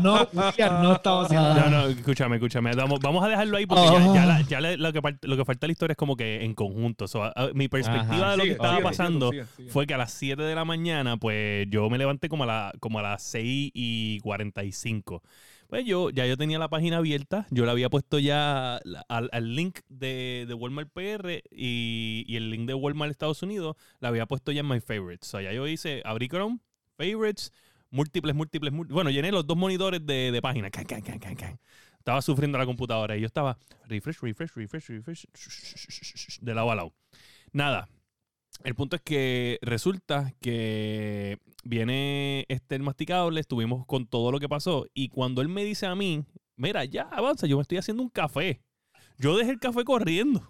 no, 0.00 0.28
William 0.32 0.82
no 0.82 0.94
estaba 0.94 1.26
haciendo 1.26 1.54
No, 1.54 1.70
no, 1.70 1.86
escúchame, 1.88 2.36
escúchame. 2.36 2.74
Vamos, 2.74 2.98
vamos 3.00 3.22
a 3.24 3.28
dejarlo 3.28 3.56
ahí 3.58 3.66
porque 3.66 3.84
ya, 3.84 4.14
ya 4.14 4.26
la- 4.26 4.40
ya 4.40 4.60
la- 4.60 4.76
lo, 4.76 4.92
que, 4.92 5.02
fal- 5.02 5.18
lo 5.22 5.36
que 5.36 5.44
falta 5.44 5.60
de 5.60 5.68
la 5.68 5.72
historia 5.72 5.92
es 5.92 5.98
como 5.98 6.16
que 6.16 6.42
en 6.44 6.54
conjunto. 6.54 7.06
So, 7.06 7.24
a- 7.24 7.32
a- 7.36 7.50
mi 7.54 7.68
perspectiva 7.68 8.16
Ajá. 8.16 8.30
de 8.32 8.36
lo 8.38 8.44
que 8.44 8.50
estaba 8.52 8.70
sigue, 8.72 8.82
pasando 8.82 9.30
sigue. 9.30 9.44
fue 9.68 9.86
que 9.86 9.94
a 9.94 9.98
las 9.98 10.12
7 10.12 10.42
de 10.42 10.54
la 10.54 10.64
mañana, 10.64 11.18
pues 11.18 11.66
yo 11.70 11.88
me 11.90 11.98
levanté 11.98 12.28
como 12.30 12.44
a, 12.44 12.46
la, 12.46 12.72
como 12.80 12.98
a 12.98 13.02
las 13.02 13.22
6 13.22 13.70
y 13.74 14.18
45. 14.20 15.22
Pues 15.68 15.84
yo 15.84 16.10
ya 16.10 16.26
yo 16.26 16.36
tenía 16.36 16.58
la 16.58 16.68
página 16.68 16.98
abierta, 16.98 17.46
yo 17.50 17.64
le 17.64 17.70
había 17.70 17.90
puesto 17.90 18.18
ya 18.18 18.76
al, 19.08 19.28
al 19.32 19.56
link 19.56 19.80
de, 19.88 20.44
de 20.46 20.54
Walmart 20.54 20.90
PR 20.92 21.42
y, 21.50 22.24
y 22.26 22.36
el 22.36 22.50
link 22.50 22.66
de 22.66 22.74
Walmart 22.74 23.10
Estados 23.10 23.42
Unidos, 23.42 23.76
la 23.98 24.08
había 24.08 24.26
puesto 24.26 24.52
ya 24.52 24.60
en 24.60 24.68
My 24.68 24.80
Favorites. 24.80 25.28
O 25.28 25.30
sea, 25.32 25.42
ya 25.42 25.52
yo 25.52 25.66
hice, 25.66 26.02
abrí 26.04 26.28
Chrome, 26.28 26.60
Favorites, 26.96 27.52
múltiples, 27.90 28.34
múltiples, 28.34 28.72
múltiples. 28.72 28.94
Bueno, 28.94 29.10
llené 29.10 29.32
los 29.32 29.46
dos 29.46 29.56
monitores 29.56 30.04
de, 30.06 30.30
de 30.30 30.42
página. 30.42 30.70
Can, 30.70 30.84
can, 30.84 31.02
can. 31.02 31.58
Estaba 31.98 32.22
sufriendo 32.22 32.56
la 32.56 32.66
computadora 32.66 33.16
y 33.16 33.20
yo 33.20 33.26
estaba 33.26 33.58
refresh, 33.88 34.20
refresh, 34.20 34.52
refresh, 34.54 34.88
refresh, 34.88 35.26
de 36.40 36.54
lado 36.54 36.70
a 36.70 36.76
lado. 36.76 36.92
Nada. 37.52 37.88
El 38.62 38.74
punto 38.74 38.96
es 38.96 39.02
que 39.02 39.58
resulta 39.60 40.32
que 40.40 41.38
viene 41.66 42.44
este 42.48 42.76
el 42.76 42.82
masticable, 42.82 43.40
estuvimos 43.40 43.86
con 43.86 44.06
todo 44.06 44.32
lo 44.32 44.40
que 44.40 44.48
pasó 44.48 44.86
y 44.94 45.08
cuando 45.08 45.42
él 45.42 45.48
me 45.48 45.64
dice 45.64 45.86
a 45.86 45.94
mí, 45.94 46.24
mira, 46.56 46.84
ya 46.84 47.02
avanza, 47.02 47.46
yo 47.46 47.56
me 47.56 47.62
estoy 47.62 47.78
haciendo 47.78 48.02
un 48.02 48.10
café. 48.10 48.62
Yo 49.18 49.36
dejé 49.36 49.52
el 49.52 49.60
café 49.60 49.84
corriendo. 49.84 50.42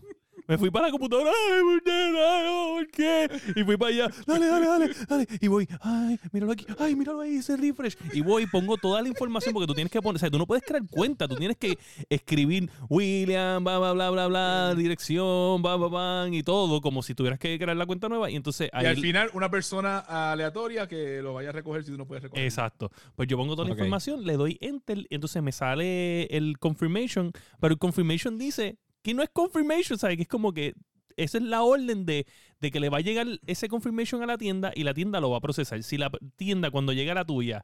Me 0.47 0.59
fui 0.59 0.71
para 0.71 0.87
la 0.87 0.93
computadora, 0.93 1.31
ay, 1.31 1.63
¿por 1.63 1.83
qué? 1.83 1.93
Ay, 1.93 2.75
¿por 2.75 2.87
qué? 2.89 3.61
Y 3.61 3.65
fui 3.65 3.77
para 3.77 3.91
allá, 3.91 4.11
dale, 4.27 4.47
dale, 4.47 4.67
dale, 4.67 4.91
dale. 5.09 5.27
Y 5.41 5.49
voy, 5.49 5.69
ay, 5.81 6.19
míralo 6.33 6.53
aquí, 6.53 6.67
ay, 6.79 6.95
míralo 6.95 7.21
ahí, 7.21 7.37
ese 7.37 7.57
refresh. 7.57 7.97
Y 8.13 8.21
voy 8.21 8.45
y 8.45 8.47
pongo 8.47 8.77
toda 8.77 9.03
la 9.03 9.09
información 9.09 9.53
porque 9.53 9.67
tú 9.67 9.75
tienes 9.75 9.91
que 9.91 10.01
poner, 10.01 10.17
o 10.17 10.19
sea, 10.19 10.31
tú 10.31 10.39
no 10.39 10.47
puedes 10.47 10.65
crear 10.65 10.83
cuenta, 10.89 11.27
tú 11.27 11.35
tienes 11.35 11.57
que 11.57 11.79
escribir 12.09 12.71
William, 12.89 13.65
bla, 13.65 13.79
bla, 13.79 13.93
bla, 13.93 14.11
bla, 14.11 14.27
bla, 14.29 14.75
dirección, 14.77 15.63
bla, 15.63 15.77
bla, 15.77 15.89
bla, 15.89 16.29
y 16.31 16.43
todo, 16.43 16.81
como 16.81 17.03
si 17.03 17.15
tuvieras 17.15 17.39
que 17.39 17.59
crear 17.59 17.77
la 17.77 17.87
cuenta 17.87 18.09
nueva. 18.09 18.31
Y 18.31 18.37
entonces 18.37 18.71
Y 18.73 18.87
al 18.87 18.97
final, 18.97 19.31
una 19.35 19.51
persona 19.51 19.99
aleatoria 19.99 20.87
que 20.87 21.21
lo 21.23 21.35
vaya 21.35 21.49
a 21.49 21.53
recoger 21.53 21.85
si 21.85 21.91
tú 21.91 21.99
no 21.99 22.07
puedes 22.07 22.23
recoger. 22.23 22.45
Exacto. 22.45 22.91
Pues 23.17 23.29
yo 23.29 23.37
pongo 23.37 23.57
toda 23.57 23.67
la 23.69 23.75
información, 23.75 24.25
le 24.25 24.35
doy 24.35 24.59
enter, 24.61 24.99
y 24.99 25.15
entonces 25.15 25.43
me 25.43 25.53
sale 25.53 26.25
el 26.25 26.59
confirmation, 26.59 27.33
pero 27.61 27.73
el 27.73 27.79
confirmation 27.79 28.39
dice 28.39 28.79
que 29.07 29.15
no 29.15 29.23
es 29.23 29.31
confirmation, 29.33 29.99
¿sabes? 29.99 30.17
Que 30.17 30.23
es 30.23 30.29
como 30.29 30.53
que 30.53 30.75
esa 31.17 31.39
es 31.39 31.45
la 31.45 31.63
orden 31.63 32.05
de, 32.05 32.27
de 32.61 32.71
que 32.71 32.81
le 32.81 32.89
va 32.91 32.99
a 32.99 33.01
llegar 33.01 33.27
ese 33.47 33.69
confirmation 33.69 34.23
a 34.23 34.27
la 34.27 34.37
tienda 34.37 34.73
y 34.75 34.83
la 34.85 34.93
tienda 34.93 35.21
lo 35.21 35.31
va 35.31 35.39
a 35.39 35.41
procesar. 35.41 35.83
Si 35.83 35.97
la 35.97 36.11
tienda 36.37 36.71
cuando 36.71 36.93
llega 36.93 37.13
a 37.13 37.15
la 37.15 37.25
tuya 37.25 37.63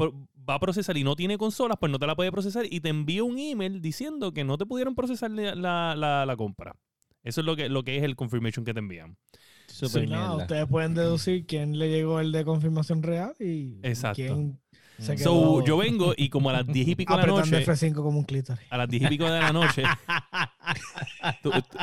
va 0.00 0.54
a 0.54 0.58
procesar 0.60 0.96
y 0.96 1.04
no 1.04 1.14
tiene 1.16 1.36
consolas, 1.36 1.76
pues 1.78 1.90
no 1.92 1.98
te 1.98 2.06
la 2.06 2.14
puede 2.16 2.32
procesar 2.32 2.64
y 2.70 2.80
te 2.80 2.88
envía 2.88 3.22
un 3.24 3.38
email 3.38 3.80
diciendo 3.80 4.32
que 4.32 4.44
no 4.44 4.56
te 4.56 4.66
pudieron 4.66 4.94
procesar 4.94 5.30
la, 5.32 5.54
la- 5.54 5.94
la- 5.96 6.24
la 6.26 6.36
compra. 6.36 6.76
Eso 7.22 7.40
es 7.40 7.44
lo 7.46 7.56
que, 7.56 7.68
lo 7.68 7.82
que 7.84 7.96
es 7.96 8.02
el 8.04 8.16
confirmation 8.16 8.64
que 8.64 8.72
te 8.74 8.80
envían. 8.80 9.16
Super 9.66 10.02
Sí, 10.02 10.06
no, 10.08 10.36
ustedes 10.36 10.66
pueden 10.66 10.94
deducir 10.94 11.46
quién 11.46 11.78
le 11.78 11.88
llegó 11.90 12.20
el 12.20 12.32
de 12.32 12.44
confirmación 12.44 13.02
real 13.02 13.34
y 13.40 13.78
Exacto. 13.82 14.16
quién 14.16 14.58
se 14.98 15.16
So, 15.18 15.32
quedó 15.32 15.64
yo 15.64 15.76
vengo 15.78 16.14
y 16.16 16.28
como 16.28 16.50
a 16.50 16.52
las 16.54 16.66
10 16.66 16.88
y 16.88 16.94
pico 16.94 17.12
de 17.14 17.18
la 17.18 17.22
apretando 17.32 17.58
noche... 17.58 17.70
F5 17.72 17.94
como 17.94 18.18
un 18.18 18.24
clítoris. 18.24 18.62
a 18.70 18.76
las 18.78 18.88
10 18.88 19.02
y 19.02 19.06
pico 19.08 19.24
de 19.30 19.40
la 19.40 19.52
noche. 19.52 19.82
tú- 21.42 21.50
tú- 21.50 21.78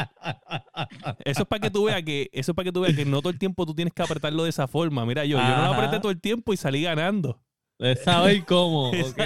eso 1.26 1.42
es 1.42 1.48
para 1.48 1.60
que 1.60 1.70
tú 1.72 1.84
veas 1.86 2.02
que 2.04 2.30
eso 2.32 2.52
es 2.52 2.56
para 2.56 2.66
que 2.66 2.72
tú 2.72 2.82
veas 2.82 2.96
que 2.96 3.06
no 3.06 3.20
todo 3.22 3.30
el 3.32 3.40
tiempo 3.40 3.66
tú 3.66 3.74
tienes 3.74 3.94
que 3.94 4.02
apretarlo 4.04 4.44
de 4.44 4.50
esa 4.50 4.68
forma. 4.68 5.06
Mira, 5.06 5.26
yo, 5.26 5.38
yo 5.38 5.44
no 5.44 5.50
lo 5.50 5.64
Ajá. 5.72 5.76
apreté 5.78 6.00
todo 6.00 6.12
el 6.12 6.20
tiempo 6.22 6.54
y 6.54 6.58
salí 6.58 6.82
ganando. 6.84 7.40
De 7.80 7.96
saber 7.96 8.46
cómo, 8.46 8.90
¿ok? 8.92 9.20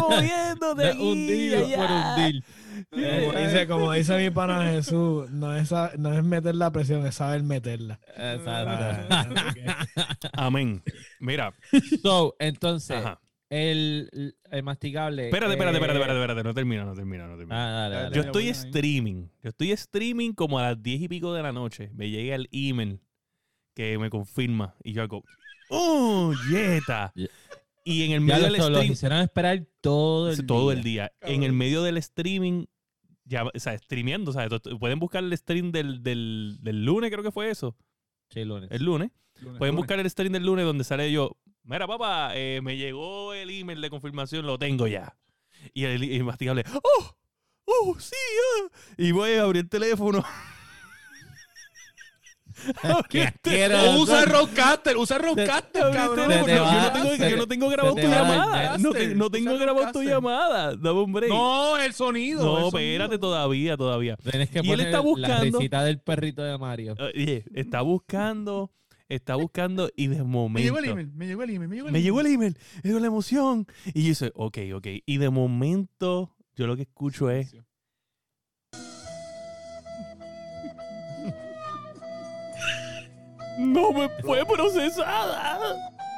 Moviendo 0.00 0.74
de 0.76 0.84
De 0.84 0.90
aquí, 0.90 1.00
hundir 1.02 1.52
por 1.74 1.86
allá. 1.86 2.14
hundir. 2.16 2.44
Como 2.90 3.32
dice, 3.38 3.66
como 3.66 3.92
dice 3.92 4.16
mi 4.18 4.30
pana 4.30 4.70
Jesús, 4.70 5.30
no 5.30 5.54
es, 5.56 5.72
no 5.98 6.12
es 6.12 6.22
meter 6.24 6.54
la 6.54 6.70
presión, 6.70 7.06
es 7.06 7.14
saber 7.16 7.42
meterla. 7.42 7.98
Exacto. 8.16 9.06
Ah. 9.10 9.86
Amén. 10.34 10.82
Mira, 11.20 11.54
So, 12.02 12.34
entonces, 12.38 12.96
ajá. 12.98 13.20
el, 13.50 14.34
el 14.50 14.62
masticable. 14.62 15.26
Espérate, 15.26 15.52
espérate, 15.52 15.76
eh, 15.76 15.80
espérate, 15.80 15.98
espérate, 15.98 16.20
espérate. 16.20 16.44
No 16.44 16.54
termina, 16.54 16.84
no 16.84 16.94
termina, 16.94 17.26
no 17.26 17.36
termina. 17.36 17.56
Ah, 17.56 17.80
dale, 17.88 17.94
dale. 17.96 18.14
Yo 18.16 18.22
estoy 18.22 18.44
bueno, 18.44 18.58
ahí. 18.60 18.66
streaming. 18.68 19.28
Yo 19.42 19.48
estoy 19.50 19.72
streaming 19.72 20.32
como 20.32 20.58
a 20.58 20.62
las 20.62 20.82
10 20.82 21.02
y 21.02 21.08
pico 21.08 21.32
de 21.34 21.42
la 21.42 21.52
noche. 21.52 21.90
Me 21.94 22.10
llega 22.10 22.34
el 22.34 22.48
email 22.52 23.00
que 23.74 23.98
me 23.98 24.10
confirma. 24.10 24.74
Y 24.82 24.92
yo 24.92 25.02
hago, 25.02 25.22
¡Oh, 25.68 26.32
yeta! 26.50 27.12
Ya. 27.14 27.26
Y 27.88 28.02
en 28.02 28.10
el 28.10 28.20
medio 28.20 28.42
del 28.42 28.52
lo 28.54 28.64
stream, 28.64 28.92
hicieron 28.92 29.18
esperar 29.20 29.64
todo 29.80 30.28
el 30.30 30.44
todo 30.44 30.70
día. 30.70 30.76
el 30.78 30.82
día. 30.82 31.12
Cabrón. 31.20 31.36
En 31.36 31.42
el 31.44 31.52
medio 31.52 31.82
del 31.84 31.96
streaming, 31.98 32.64
ya, 33.24 33.44
o 33.44 33.50
sea, 33.54 33.78
streameando, 33.78 34.32
o 34.32 34.34
sea, 34.34 34.48
pueden 34.80 34.98
buscar 34.98 35.22
el 35.22 35.36
stream 35.38 35.70
del, 35.70 36.02
del, 36.02 36.58
del 36.62 36.84
lunes, 36.84 37.12
creo 37.12 37.22
que 37.22 37.30
fue 37.30 37.48
eso. 37.48 37.76
Sí, 38.30 38.44
lunes. 38.44 38.70
El 38.72 38.84
lunes. 38.84 39.10
Lunes, 39.36 39.58
Pueden 39.58 39.74
lunes. 39.76 39.84
buscar 39.86 40.00
el 40.00 40.10
stream 40.10 40.32
del 40.32 40.44
lunes 40.44 40.64
donde 40.64 40.82
sale 40.82 41.12
yo. 41.12 41.36
Mira, 41.62 41.86
papá, 41.86 42.30
eh, 42.34 42.60
me 42.60 42.76
llegó 42.76 43.32
el 43.34 43.50
email 43.50 43.80
de 43.80 43.88
confirmación, 43.90 44.46
lo 44.46 44.58
tengo 44.58 44.88
ya. 44.88 45.16
Y 45.72 45.84
el, 45.84 46.02
el 46.02 46.24
masticable, 46.24 46.64
¡oh! 46.82 47.16
¡oh, 47.66 47.96
sí! 48.00 48.16
ah". 48.16 48.76
Y 48.98 49.12
voy 49.12 49.34
a 49.34 49.42
abrir 49.42 49.62
el 49.62 49.68
teléfono. 49.68 50.24
Asqueroso. 52.82 53.90
O 53.90 54.02
usa 54.02 54.24
Roadcaster, 54.24 54.96
usa 54.96 55.18
Roadcaster, 55.18 55.82
cabrón. 55.92 56.30
Se 56.32 56.44
te 56.44 56.54
Yo 56.56 56.62
va- 56.62 56.82
no 56.82 56.92
tengo, 56.92 57.14
yo 57.28 57.36
no 57.36 57.46
tengo 57.48 57.68
grabado 57.68 57.94
tu 57.94 58.00
te 58.00 58.08
llamada. 58.08 58.78
No, 58.78 58.90
te- 58.92 59.14
no 59.14 59.30
tengo 59.30 59.58
grabado 59.58 59.92
tu 59.92 60.02
llamada. 60.02 60.76
Dame 60.76 61.00
un 61.02 61.12
break. 61.12 61.30
No, 61.30 61.76
el 61.78 61.92
sonido. 61.92 62.44
No, 62.44 62.66
el 62.66 62.70
sonido. 62.70 62.78
espérate 62.78 63.18
todavía, 63.18 63.76
todavía. 63.76 64.16
Tienes 64.16 64.50
que 64.50 64.58
Y 64.58 64.62
él 64.62 64.66
poner 64.68 64.86
está 64.86 64.98
la 64.98 65.02
buscando- 65.02 65.58
risita 65.58 65.84
del 65.84 66.00
perrito 66.00 66.42
de 66.42 66.58
Mario. 66.58 66.94
Oye, 66.98 67.44
está 67.54 67.82
buscando, 67.82 68.70
está 69.08 69.36
buscando 69.36 69.90
y 69.96 70.08
de 70.08 70.16
Me 70.18 70.24
momento... 70.24 70.62
llegó 70.64 70.78
el 70.78 70.84
email, 70.86 71.12
me 71.14 71.26
llegó 71.26 71.42
el 71.42 71.50
email, 71.50 71.68
me 71.68 71.76
llegó 71.76 71.86
el 71.88 71.92
Me 71.92 71.98
email. 71.98 72.04
llegó 72.04 72.20
el 72.20 72.26
email, 72.26 72.58
me 72.82 72.88
llegó 72.88 73.00
la 73.00 73.06
emoción. 73.06 73.66
Y 73.94 74.02
yo 74.02 74.08
dice, 74.08 74.32
ok, 74.34 74.58
ok. 74.74 74.86
Y 75.06 75.18
de 75.18 75.30
momento, 75.30 76.34
yo 76.56 76.66
lo 76.66 76.76
que 76.76 76.82
escucho 76.82 77.30
es, 77.30 77.54
no 83.58 83.92
me 83.92 84.08
fue 84.22 84.44
procesada. 84.46 85.58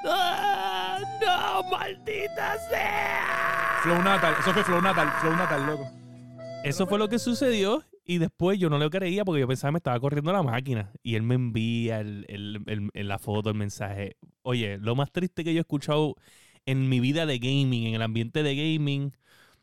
¡Ah, 0.04 0.98
no, 1.20 1.70
maldita 1.70 2.56
sea. 2.70 3.80
Flow 3.82 4.02
Natal, 4.02 4.34
eso 4.40 4.52
fue 4.52 4.64
Flow 4.64 4.80
Natal, 4.80 5.10
Flow 5.20 5.36
Natal, 5.36 5.66
loco. 5.66 5.90
Eso 6.64 6.86
fue 6.86 6.98
lo 6.98 7.08
que 7.08 7.18
sucedió. 7.18 7.84
Y 8.04 8.16
después 8.18 8.58
yo 8.58 8.70
no 8.70 8.78
lo 8.78 8.88
creía 8.88 9.22
porque 9.24 9.40
yo 9.40 9.46
pensaba 9.46 9.68
que 9.68 9.72
me 9.74 9.78
estaba 9.78 10.00
corriendo 10.00 10.32
la 10.32 10.42
máquina. 10.42 10.90
Y 11.02 11.14
él 11.16 11.22
me 11.22 11.34
envía 11.34 12.00
el- 12.00 12.24
el- 12.28 12.62
el- 12.66 12.88
el- 12.94 13.08
la 13.08 13.18
foto, 13.18 13.50
el 13.50 13.54
mensaje. 13.56 14.16
Oye, 14.42 14.78
lo 14.78 14.96
más 14.96 15.12
triste 15.12 15.44
que 15.44 15.52
yo 15.52 15.58
he 15.58 15.60
escuchado 15.60 16.14
en 16.64 16.88
mi 16.88 17.00
vida 17.00 17.26
de 17.26 17.38
gaming, 17.38 17.86
en 17.88 17.94
el 17.94 18.02
ambiente 18.02 18.42
de 18.42 18.56
gaming, 18.56 19.12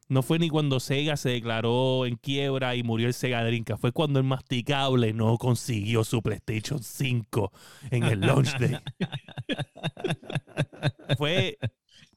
no 0.08 0.22
fue 0.22 0.40
ni 0.40 0.50
cuando 0.50 0.80
Sega 0.80 1.18
se 1.18 1.30
declaró 1.30 2.06
en 2.06 2.16
quiebra 2.16 2.76
y 2.76 2.84
murió 2.84 3.08
el 3.08 3.14
Sega 3.14 3.44
Dreamcast. 3.44 3.82
Fue 3.82 3.92
cuando 3.92 4.20
el 4.20 4.26
masticable 4.26 5.14
no 5.14 5.38
consiguió 5.38 6.04
su 6.04 6.22
PlayStation 6.22 6.82
5 6.82 7.52
en 7.92 8.04
el 8.04 8.22
launch 8.22 8.56
day. 8.58 8.78
fue 11.18 11.58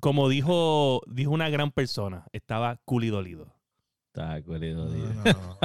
como 0.00 0.28
dijo, 0.28 1.02
dijo 1.06 1.30
una 1.30 1.48
gran 1.50 1.70
persona. 1.70 2.26
Estaba 2.32 2.76
cool 2.84 3.04
y 3.04 3.08
dolido. 3.08 3.54
Está 4.08 4.42
culido, 4.42 4.88
tío. 4.88 5.14
No, 5.14 5.24
no. 5.24 5.58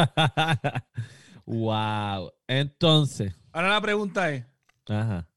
wow. 1.45 2.31
Entonces, 2.47 3.35
Ahora 3.51 3.69
la 3.69 3.81
pregunta 3.81 4.31
es, 4.31 4.45
ajá. 4.87 5.27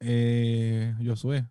eh, 0.00 0.94
Josué, 1.04 1.46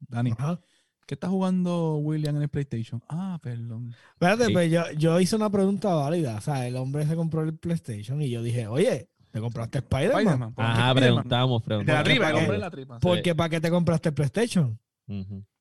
Dani, 0.00 0.32
Ajá. 0.32 0.60
¿Qué 1.06 1.14
está 1.14 1.28
jugando 1.28 1.96
William 1.96 2.36
en 2.36 2.42
el 2.42 2.48
PlayStation? 2.48 3.02
Ah, 3.08 3.38
perdón. 3.42 3.94
Espérate, 4.12 4.46
Sí. 4.46 4.52
pues 4.52 4.70
yo, 4.70 4.82
yo 4.98 5.20
hice 5.20 5.36
una 5.36 5.50
pregunta 5.50 5.94
válida. 5.94 6.36
O 6.36 6.40
sea, 6.40 6.66
el 6.66 6.76
hombre 6.76 7.06
se 7.06 7.16
compró 7.16 7.42
el 7.42 7.56
PlayStation 7.56 8.20
y 8.22 8.28
yo 8.30 8.42
dije, 8.42 8.66
oye, 8.66 9.08
¿te 9.30 9.40
compraste 9.40 9.78
Spider-Man? 9.78 10.18
Spider-Man, 10.20 10.54
¿por 10.54 10.64
qué 10.64 10.70
Ajá, 10.70 10.88
Spider-Man? 10.90 11.14
preguntamos, 11.28 11.62
De 11.64 11.74
la 11.74 12.02
preguntamos. 12.02 12.04
tripa, 12.04 12.26
el 12.28 12.32
¿Por 12.32 12.32
qué? 12.32 12.38
hombre 12.44 12.56
de 12.56 12.60
la 12.60 12.70
tripa. 12.70 12.98
¿Por 13.00 13.22
qué 13.22 13.34
para 13.34 13.48
qué 13.50 13.60
te 13.60 13.70
compraste 13.70 14.08
el 14.10 14.14
PlayStation? 14.14 14.78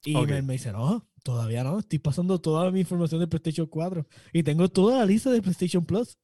Y 0.04 0.16
Ok. 0.16 0.30
él 0.30 0.44
me 0.44 0.54
dice, 0.54 0.72
no, 0.72 1.08
todavía 1.24 1.64
no, 1.64 1.78
estoy 1.80 2.00
pasando 2.00 2.40
toda 2.42 2.72
mi 2.72 2.80
información 2.80 3.20
del 3.20 3.30
PlayStation 3.30 3.68
4 3.68 4.06
y 4.34 4.42
tengo 4.44 4.68
toda 4.70 5.00
la 5.00 5.06
lista 5.06 5.30
de 5.32 5.42
PlayStation 5.42 5.86
Plus. 5.86 6.18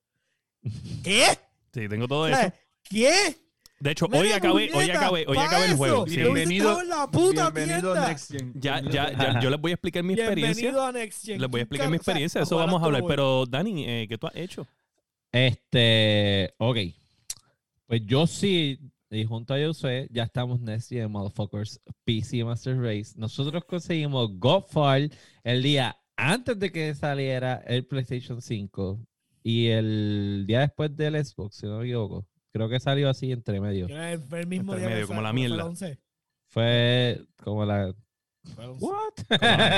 ¿Qué? 1.04 1.26
Sí, 1.74 1.88
tengo 1.88 2.08
todo 2.08 2.22
O 2.24 2.28
eso. 2.28 2.52
¿Qué? 2.84 3.36
De 3.82 3.92
hecho, 3.92 4.06
hoy 4.12 4.32
acabé, 4.32 4.70
hoy 4.74 4.90
acabé, 4.92 5.26
hoy 5.28 5.38
acabé 5.38 5.66
el 5.66 5.76
juego. 5.76 6.06
Bienvenido- 6.06 6.84
la 6.84 7.08
puta 7.08 7.50
Bienvenido 7.50 7.94
tienda. 7.94 8.08
Next 8.10 8.32
Gen. 8.32 8.54
Ya, 8.56 8.80
ya, 8.82 9.12
ya, 9.12 9.40
yo 9.42 9.50
les 9.50 9.60
voy 9.60 9.72
a 9.72 9.74
explicar 9.74 10.04
mi 10.04 10.14
experiencia. 10.14 10.62
Bienvenido 10.62 10.86
a 10.86 10.92
Next 10.92 11.26
Gen. 11.26 11.42
Les 11.42 11.50
voy 11.50 11.62
a 11.62 11.62
¿Quién 11.62 11.62
explicar 11.64 11.90
mi 11.90 11.98
carajo- 11.98 12.02
o 12.02 12.04
sea, 12.04 12.12
experiencia, 12.14 12.42
eso 12.44 12.56
vamos 12.58 12.82
a 12.82 12.86
hablar. 12.86 13.04
Pero, 13.08 13.46
Dani, 13.48 13.84
eh, 13.88 14.06
¿qué 14.08 14.18
tú 14.20 14.28
has 14.28 14.36
hecho? 14.36 14.68
Este, 15.32 16.54
ok. 16.60 16.78
Pues 17.88 18.06
yo 18.06 18.28
sí, 18.28 18.80
y 19.10 19.24
junto 19.26 19.54
a 19.56 19.58
Josué, 19.60 20.08
ya 20.12 20.24
estamos 20.24 20.60
Next 20.62 20.90
Gen 20.90 21.12
Motherfuckers 21.12 21.82
PC 22.06 22.44
Master 22.44 22.78
Race. 22.80 23.14
Nosotros 23.16 23.66
conseguimos 23.66 24.30
Godfall 24.38 25.12
el 25.44 25.64
día 25.64 25.98
antes 26.16 26.60
de 26.60 26.72
que 26.72 26.94
saliera 26.94 27.64
el 27.66 27.86
PlayStation 27.86 28.42
5 28.42 29.00
y 29.44 29.68
el 29.70 30.46
día 30.48 30.60
después 30.60 30.96
del 30.96 31.16
Xbox, 31.26 31.56
si 31.56 31.66
no 31.66 31.80
me 31.80 31.86
equivoco. 31.86 32.28
Creo 32.54 32.68
que 32.70 32.80
salió 32.80 33.10
así 33.10 33.32
entre 33.32 33.60
medio. 33.62 33.88
Que 33.88 34.20
Fue 34.30 34.42
el 34.42 34.48
mismo 34.48 34.74
Entre 34.74 34.80
día 34.82 34.90
que 34.90 34.94
medio, 34.96 35.08
como 35.08 35.18
sal- 35.20 35.24
la 35.24 35.34
mierda. 35.34 35.66
11. 35.66 36.00
Fue 36.48 37.22
como 37.44 37.66
la... 37.66 37.94
Fue 38.56 38.64
el 38.66 38.70
11. 38.72 38.86
¿What? 38.86 39.14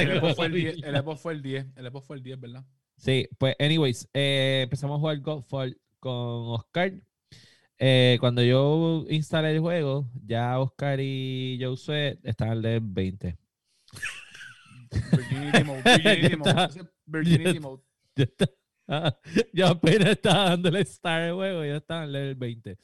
El 0.02 0.20
Xbox 0.20 0.36
fue 0.36 0.46
el 0.48 0.52
10, 0.54 0.76
el 0.84 0.96
Xbox 0.98 1.22
fue 1.22 1.34
el 1.34 1.42
10, 1.42 1.68
el 1.76 1.88
Xbox 1.90 2.08
fue 2.08 2.16
el 2.18 2.24
10, 2.24 2.40
¿verdad? 2.40 2.66
Sí, 2.98 3.28
pues, 3.38 3.56
anyways, 3.60 4.08
eh, 4.14 4.62
empezamos 4.64 4.96
a 4.98 5.00
jugar 5.00 5.20
Godfall 5.20 5.78
con 6.00 6.14
Oscar. 6.14 6.94
Eh, 7.78 8.18
cuando 8.20 8.42
yo 8.44 9.06
instalé 9.10 9.52
el 9.52 9.60
juego, 9.60 10.08
ya 10.26 10.58
Oscar 10.60 11.00
y 11.02 11.60
Josué 11.62 12.20
estaban 12.24 12.64
el 12.66 12.80
20. 12.82 13.38
Virginity 15.12 15.64
Mode, 15.64 15.82
Virginity 15.84 16.36
Mode, 16.38 16.90
Virginity 17.06 17.60
Mode. 17.60 17.82
Yo, 18.88 18.96
estaba- 18.96 19.20
yo 19.54 19.68
apenas 19.68 20.10
estaba 20.10 20.50
dándole 20.50 20.86
start 20.86 21.24
al 21.24 21.34
juego, 21.34 21.64
yo 21.66 21.76
estaba 21.78 22.04
en 22.04 22.12
level 22.12 22.36
20. 22.36 22.78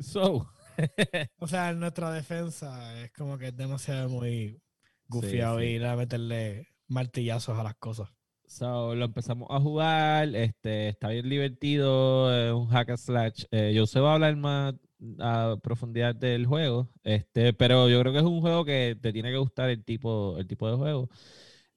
So, 0.00 0.48
O 1.38 1.46
sea, 1.46 1.72
nuestra 1.74 2.10
defensa 2.12 3.02
es 3.02 3.12
como 3.12 3.36
que 3.38 3.48
es 3.48 3.56
demasiado 3.56 4.08
muy 4.08 4.60
gufiado 5.08 5.58
sí. 5.58 5.66
y 5.66 5.68
ir 5.70 5.84
a 5.84 5.96
meterle 5.96 6.68
martillazos 6.88 7.58
a 7.58 7.62
las 7.62 7.74
cosas. 7.76 8.08
so, 8.46 8.94
lo 8.94 9.04
empezamos 9.06 9.48
a 9.50 9.60
jugar, 9.60 10.34
este, 10.34 10.88
está 10.88 11.08
bien 11.08 11.28
divertido, 11.28 12.32
es 12.34 12.52
un 12.52 12.68
hack 12.68 12.90
and 12.90 12.98
slash. 12.98 13.44
Eh, 13.50 13.74
Josué 13.76 14.00
va 14.00 14.12
a 14.12 14.14
hablar 14.14 14.36
más 14.36 14.74
a 15.18 15.56
profundidad 15.62 16.14
del 16.14 16.46
juego, 16.46 16.88
este, 17.04 17.52
pero 17.54 17.88
yo 17.88 18.00
creo 18.00 18.12
que 18.12 18.18
es 18.18 18.24
un 18.24 18.40
juego 18.40 18.64
que 18.64 18.96
te 19.00 19.12
tiene 19.12 19.30
que 19.30 19.38
gustar 19.38 19.70
el 19.70 19.84
tipo, 19.84 20.36
el 20.38 20.46
tipo 20.46 20.70
de 20.70 20.76
juego. 20.76 21.08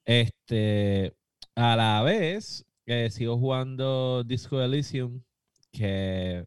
Este, 0.04 1.14
a 1.54 1.76
la 1.76 2.02
vez, 2.02 2.64
eh, 2.86 3.10
sigo 3.10 3.38
jugando 3.38 4.24
Disco 4.24 4.60
Elysium, 4.60 5.22
que 5.72 6.46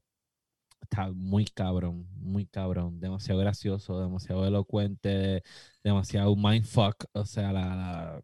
está 0.81 1.11
muy 1.13 1.45
cabrón, 1.45 2.07
muy 2.15 2.45
cabrón, 2.47 2.99
demasiado 2.99 3.39
gracioso, 3.41 3.99
demasiado 4.01 4.45
elocuente, 4.47 5.43
demasiado 5.83 6.35
mindfuck, 6.35 7.05
o 7.13 7.25
sea, 7.25 7.51
la, 7.53 8.23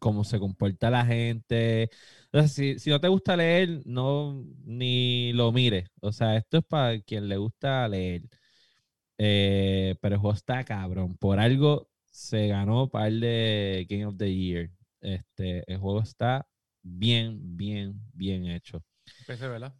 cómo 0.00 0.24
se 0.24 0.38
comporta 0.38 0.90
la 0.90 1.04
gente. 1.06 1.90
O 2.32 2.42
si 2.46 2.76
no 2.86 3.00
te 3.00 3.08
gusta 3.08 3.36
leer, 3.36 3.82
no 3.86 4.44
ni 4.64 5.32
lo 5.32 5.52
mires. 5.52 5.88
O 6.00 6.12
sea, 6.12 6.36
esto 6.36 6.58
es 6.58 6.64
para 6.64 7.00
quien 7.00 7.28
le 7.28 7.36
gusta 7.36 7.88
leer. 7.88 8.22
Eh, 9.18 9.96
pero 10.00 10.14
el 10.16 10.20
juego 10.20 10.34
está 10.36 10.64
cabrón. 10.64 11.16
Por 11.16 11.40
algo 11.40 11.88
se 12.06 12.48
ganó 12.48 12.88
par 12.88 13.12
de 13.12 13.86
Game 13.88 14.06
of 14.06 14.16
the 14.16 14.34
Year. 14.34 14.70
Este, 15.00 15.70
el 15.72 15.78
juego 15.78 16.00
está 16.02 16.46
bien, 16.96 17.56
bien, 17.56 18.00
bien 18.14 18.46
hecho. 18.46 18.82
PC, 19.26 19.48
¿verdad? 19.48 19.74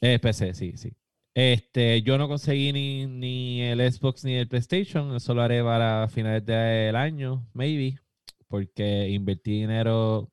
Eh, 0.00 0.18
PC, 0.18 0.54
sí, 0.54 0.76
sí. 0.76 0.92
Este, 1.34 2.00
yo 2.02 2.16
no 2.16 2.28
conseguí 2.28 2.72
ni, 2.72 3.06
ni 3.06 3.60
el 3.62 3.80
Xbox 3.92 4.24
ni 4.24 4.34
el 4.34 4.48
PlayStation. 4.48 5.14
Eso 5.14 5.34
lo 5.34 5.42
haré 5.42 5.62
para 5.62 6.08
finales 6.08 6.44
del 6.46 6.96
año, 6.96 7.46
maybe. 7.52 7.98
Porque 8.48 9.08
invertí 9.10 9.60
dinero 9.60 10.30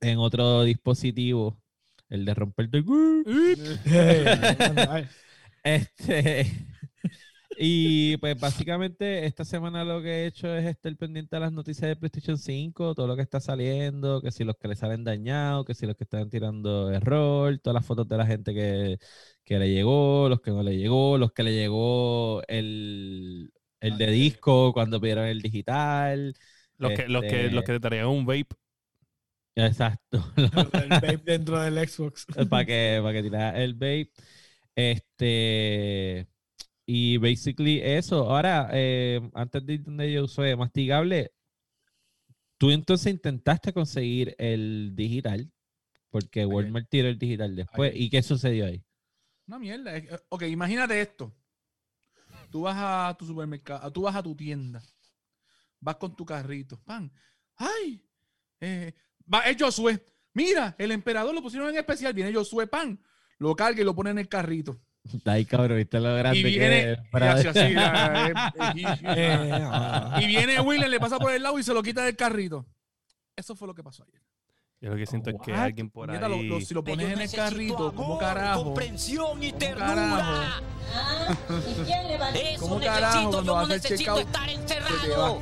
en 0.00 0.18
otro 0.18 0.64
dispositivo. 0.64 1.58
El 2.08 2.24
de 2.26 2.34
romperte. 2.34 2.84
Ay, 3.86 5.06
Este. 5.64 6.46
Y 7.54 8.16
pues 8.16 8.38
básicamente 8.40 9.26
esta 9.26 9.44
semana 9.44 9.84
lo 9.84 10.00
que 10.02 10.08
he 10.24 10.26
hecho 10.26 10.52
es 10.54 10.64
estar 10.64 10.96
pendiente 10.96 11.36
de 11.36 11.40
las 11.40 11.52
noticias 11.52 11.88
de 11.88 11.96
PlayStation 11.96 12.38
5, 12.38 12.94
todo 12.94 13.06
lo 13.06 13.14
que 13.14 13.22
está 13.22 13.40
saliendo, 13.40 14.22
que 14.22 14.32
si 14.32 14.42
los 14.44 14.56
que 14.56 14.68
le 14.68 14.74
salen 14.76 15.04
dañados, 15.04 15.66
que 15.66 15.74
si 15.74 15.86
los 15.86 15.94
que 15.96 16.04
están 16.04 16.30
tirando 16.30 16.90
error, 16.90 17.58
todas 17.58 17.74
las 17.74 17.86
fotos 17.86 18.08
de 18.08 18.16
la 18.16 18.26
gente 18.26 18.54
que, 18.54 18.98
que 19.44 19.58
le 19.58 19.70
llegó, 19.70 20.28
los 20.30 20.40
que 20.40 20.50
no 20.50 20.62
le 20.62 20.76
llegó, 20.78 21.18
los 21.18 21.32
que 21.32 21.42
le 21.42 21.52
llegó 21.52 22.42
el, 22.48 23.52
el 23.80 23.98
de 23.98 24.06
disco 24.10 24.72
cuando 24.72 25.00
pidieron 25.00 25.26
el 25.26 25.42
digital. 25.42 26.34
Los 26.78 26.92
que, 26.92 27.06
los 27.08 27.22
que, 27.22 27.46
Este- 27.46 27.50
los 27.50 27.64
que 27.64 27.72
te 27.74 27.80
traían 27.80 28.06
un 28.08 28.24
vape. 28.24 28.48
Exacto. 29.54 30.24
el 30.36 30.88
vape 30.88 31.18
dentro 31.24 31.60
del 31.60 31.86
Xbox. 31.86 32.26
para 32.48 32.64
que, 32.64 32.98
para 33.02 33.12
que 33.12 33.22
tirara 33.22 33.62
el 33.62 33.74
vape. 33.74 34.10
Este. 34.74 36.31
Y 36.94 37.16
basically 37.16 37.80
eso. 37.82 38.30
Ahora, 38.30 38.68
eh, 38.70 39.18
antes 39.32 39.64
de 39.64 39.72
ir 39.72 39.82
donde 39.82 40.12
yo 40.12 40.28
soy 40.28 40.54
mastigable, 40.54 41.32
tú 42.58 42.70
entonces 42.70 43.10
intentaste 43.10 43.72
conseguir 43.72 44.36
el 44.36 44.92
digital, 44.94 45.50
porque 46.10 46.44
Walmart 46.44 46.90
tiró 46.90 47.08
el 47.08 47.18
digital 47.18 47.56
después. 47.56 47.94
¿Y 47.96 48.10
qué 48.10 48.22
sucedió 48.22 48.66
ahí? 48.66 48.84
Una 49.46 49.58
mierda. 49.58 49.90
Ok, 50.28 50.42
imagínate 50.42 51.00
esto. 51.00 51.34
Tú 52.50 52.60
vas 52.60 52.76
a 52.76 53.16
tu 53.18 53.24
supermercado, 53.24 53.90
tú 53.90 54.02
vas 54.02 54.14
a 54.14 54.22
tu 54.22 54.36
tienda, 54.36 54.82
vas 55.80 55.96
con 55.96 56.14
tu 56.14 56.26
carrito, 56.26 56.78
pan. 56.82 57.10
¡Ay! 57.56 58.04
Eh, 58.60 58.92
va, 59.32 59.40
es 59.44 59.56
Josué. 59.58 59.98
Mira, 60.34 60.76
el 60.78 60.90
emperador 60.90 61.34
lo 61.34 61.40
pusieron 61.40 61.70
en 61.70 61.76
especial. 61.76 62.12
Viene 62.12 62.34
Josué, 62.34 62.66
pan. 62.66 63.02
Lo 63.38 63.56
carga 63.56 63.80
y 63.80 63.84
lo 63.84 63.94
pone 63.94 64.10
en 64.10 64.18
el 64.18 64.28
carrito. 64.28 64.78
Ahí, 65.26 65.44
cabrón, 65.44 65.76
viste 65.78 65.98
lo 66.00 66.14
grande 66.16 66.38
Y 66.38 66.42
que 66.42 66.48
viene. 66.48 66.92
es. 66.92 66.98
y 67.12 67.16
hace 67.24 67.48
así, 67.48 67.74
la- 67.74 68.28
eh, 68.28 68.32
Eh, 68.74 68.96
eh, 69.04 69.62
ah. 69.70 70.18
y 70.22 70.26
viene 70.26 70.60
William, 70.60 70.90
le 70.90 71.00
pasa 71.00 71.18
por 71.18 71.32
el 71.32 71.42
lado 71.42 71.58
y 71.58 71.62
se 71.62 71.74
lo 71.74 71.82
quita 71.82 72.04
del 72.04 72.16
carrito. 72.16 72.64
Eso 73.36 73.56
fue 73.56 73.66
lo 73.66 73.74
que 73.74 73.82
pasó 73.82 74.04
ayer. 74.04 74.22
Yo 74.80 74.90
lo 74.90 74.96
que 74.96 75.06
siento 75.06 75.30
es 75.30 75.36
que 75.44 75.52
alguien 75.52 75.90
por 75.90 76.06
Puñeta, 76.08 76.28
lo- 76.28 76.34
ahí. 76.36 76.48
lo- 76.48 76.60
si 76.60 76.74
lo 76.74 76.82
pones 76.82 77.06
yo 77.08 77.12
en 77.14 77.20
el 77.20 77.30
carrito, 77.30 77.92
¿cómo 77.94 78.04
amor, 78.14 78.18
carajo? 78.18 78.64
comprensión 78.64 79.42
y 79.42 79.48
¿Cómo 79.50 79.58
ternura. 79.58 80.60
Ah, 80.94 81.36
¿Y 81.70 81.84
quién 81.84 82.08
le 82.08 82.18
va 82.18 82.26
a 82.26 82.30
Eso 82.30 82.60
¿Cómo 82.60 82.80
carajo 82.80 83.00
necesito, 83.06 83.30
cuando 83.30 83.44
yo 83.46 83.54
vas 83.54 83.68
no 83.68 83.74
a 83.74 83.76
necesito 83.76 84.18
estar 84.18 84.48
encerrado. 84.50 85.40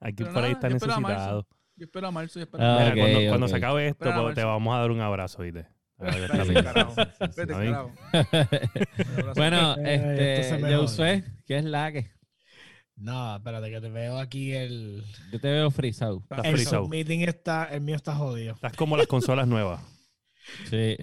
Alguien 0.00 0.16
Pero 0.16 0.32
por 0.32 0.44
ahí 0.44 0.52
está 0.52 0.68
yo 0.68 0.76
espero 0.76 0.92
a 0.94 1.00
marzo. 1.00 1.14
necesitado. 1.16 1.46
Yo 1.76 1.84
espero 1.86 2.06
a 2.06 2.10
marzo 2.12 2.38
y 2.38 2.42
espero 2.42 2.62
Ah, 2.64 2.76
a 2.76 2.78
Mira, 2.78 2.90
ok, 2.92 2.98
cuando, 3.12 3.28
cuando 3.28 3.48
se 3.48 3.56
acabe 3.56 3.88
esto, 3.88 4.22
pues, 4.22 4.34
te 4.36 4.44
vamos 4.44 4.74
a 4.74 4.78
dar 4.78 4.90
un 4.92 5.00
abrazo, 5.00 5.42
¿viste? 5.42 5.66
Carajo. 5.98 6.94
bueno, 9.36 9.76
Eh, 9.78 10.40
este, 10.40 10.76
Josué, 10.76 11.24
¿qué 11.46 11.58
es 11.58 11.64
la 11.64 11.92
que? 11.92 12.10
No, 12.96 13.36
espérate 13.36 13.70
que 13.70 13.80
te 13.80 13.88
veo 13.88 14.18
aquí 14.18 14.52
el... 14.52 15.02
Yo 15.32 15.40
te 15.40 15.48
veo 15.48 15.70
frisado. 15.70 16.22
El 16.44 16.64
submitting 16.64 17.22
está... 17.22 17.64
El 17.64 17.80
mío 17.80 17.96
está 17.96 18.14
jodido. 18.14 18.54
Estás 18.54 18.74
como 18.74 18.96
las 18.96 19.08
consolas 19.08 19.48
nuevas. 19.48 19.80
Sí. 20.68 20.76
Eh, 20.76 20.98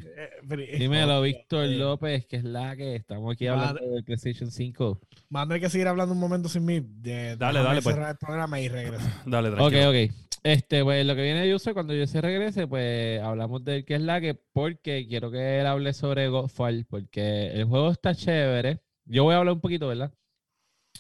pero- 0.48 0.64
Dímelo, 0.78 1.22
Víctor 1.22 1.66
eh, 1.66 1.76
López, 1.78 2.26
que 2.26 2.38
es 2.38 2.44
la 2.44 2.76
que 2.76 2.96
estamos 2.96 3.34
aquí 3.34 3.46
Madre- 3.48 3.68
hablando 3.70 3.96
del 3.96 4.04
PlayStation 4.04 4.52
5. 4.52 5.00
Mando 5.30 5.56
hay 5.56 5.62
que 5.62 5.70
seguir 5.70 5.88
hablando 5.88 6.14
un 6.14 6.20
momento 6.20 6.48
sin 6.50 6.66
mí. 6.66 6.80
De, 6.82 7.36
Dale, 7.38 7.60
dale, 7.62 7.82
pues. 7.82 7.96
cerrar 7.96 8.12
el 8.12 8.18
programa 8.18 8.60
y 8.60 8.70
regreso. 8.70 9.04
Dale, 9.26 9.50
Ok, 9.50 9.56
tranquilo. 9.56 9.90
ok. 9.90 10.12
Este, 10.44 10.84
pues 10.84 11.06
lo 11.06 11.16
que 11.16 11.22
viene 11.22 11.48
yo 11.48 11.60
sé 11.60 11.74
cuando 11.74 11.94
yo 11.94 12.08
se 12.08 12.20
regrese, 12.20 12.66
pues 12.68 13.22
hablamos 13.22 13.64
del 13.64 13.86
que 13.86 13.96
es 13.96 14.02
la 14.02 14.20
que, 14.20 14.34
porque 14.34 15.06
quiero 15.08 15.30
que 15.30 15.60
él 15.60 15.68
hable 15.68 15.94
sobre 15.94 16.30
Godfall, 16.30 16.86
porque 16.90 17.48
el 17.52 17.66
juego 17.66 17.92
está 17.92 18.16
chévere. 18.16 18.80
Yo 19.06 19.24
voy 19.24 19.36
a 19.36 19.38
hablar 19.38 19.54
un 19.54 19.62
poquito, 19.62 19.88
¿verdad? 19.88 20.12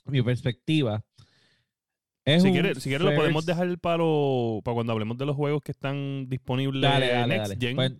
Mi 0.05 0.21
perspectiva. 0.21 1.03
Es 2.23 2.43
Si 2.43 2.51
quieres, 2.51 2.77
si 2.83 2.89
quieres 2.89 3.05
lo 3.07 3.15
podemos 3.15 3.43
dejar 3.47 3.79
para, 3.79 3.97
lo- 3.97 4.61
para 4.63 4.75
cuando 4.75 4.93
hablemos 4.93 5.17
de 5.17 5.25
los 5.25 5.35
juegos 5.35 5.63
que 5.63 5.71
están 5.71 6.29
disponibles 6.29 6.83
Dale, 6.83 7.07
dale, 7.07 7.35
Next 7.35 7.49
dale. 7.53 7.59
Gen 7.67 7.75
Pues, 7.75 7.93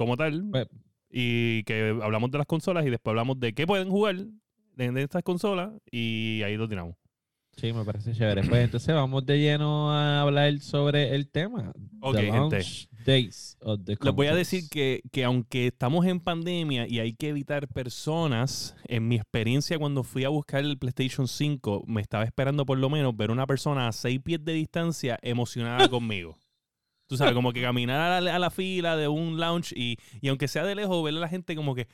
como 0.00 0.16
tal. 0.16 0.46
pues, 0.50 0.66
y 1.10 1.62
que 1.64 1.98
hablamos 2.02 2.30
de 2.30 2.38
las 2.38 2.46
consolas 2.46 2.86
y 2.86 2.90
después 2.90 3.12
hablamos 3.12 3.38
de 3.38 3.52
qué 3.52 3.66
pueden 3.66 3.90
jugar 3.90 4.16
de, 4.76 5.02
estas 5.02 5.22
consolas 5.22 5.72
y 5.90 6.40
ahí 6.42 6.56
lo 6.56 6.66
tiramos. 6.66 6.96
sí, 7.56 7.70
me 7.74 7.84
parece 7.84 8.14
chévere. 8.14 8.44
Pues 8.44 8.64
entonces 8.64 8.94
vamos 8.94 9.26
de 9.26 9.38
lleno 9.38 9.92
a 9.92 10.22
hablar 10.22 10.58
sobre 10.60 11.14
el 11.14 11.28
tema. 11.28 11.74
Ok, 12.00 12.16
the 12.16 12.32
gente. 12.32 12.66
days 13.04 13.58
of 13.60 13.80
the 13.84 13.98
Les 14.00 14.14
voy 14.14 14.28
a 14.28 14.34
decir 14.34 14.70
que, 14.70 15.02
que 15.12 15.22
aunque 15.24 15.66
estamos 15.66 16.06
en 16.06 16.18
pandemia 16.18 16.88
y 16.88 17.00
hay 17.00 17.12
que 17.12 17.28
evitar 17.28 17.68
personas, 17.68 18.74
en 18.86 19.06
mi 19.06 19.16
experiencia 19.16 19.78
cuando 19.78 20.02
fui 20.02 20.24
a 20.24 20.30
buscar 20.30 20.64
el 20.64 20.78
PlayStation 20.78 21.28
5, 21.28 21.84
me 21.86 22.00
estaba 22.00 22.24
esperando 22.24 22.64
por 22.64 22.78
lo 22.78 22.88
menos 22.88 23.14
ver 23.14 23.30
una 23.30 23.46
persona 23.46 23.86
a 23.86 23.92
seis 23.92 24.18
pies 24.22 24.42
de 24.42 24.54
distancia 24.54 25.18
emocionada 25.20 25.88
conmigo. 25.90 26.38
Tú 27.10 27.16
sabes, 27.18 27.34
como 27.34 27.52
que 27.52 27.60
caminar 27.62 28.00
a 28.12 28.20
la, 28.22 28.36
a 28.36 28.38
la 28.38 28.50
fila 28.50 28.96
de 28.96 29.08
un 29.08 29.38
lounge 29.40 29.74
y, 29.76 29.98
y 30.22 30.28
aunque 30.28 30.48
sea 30.48 30.64
de 30.64 30.76
lejos, 30.76 31.04
ver 31.04 31.14
a 31.16 31.18
la 31.18 31.28
gente 31.28 31.56
como 31.56 31.74
que 31.74 31.88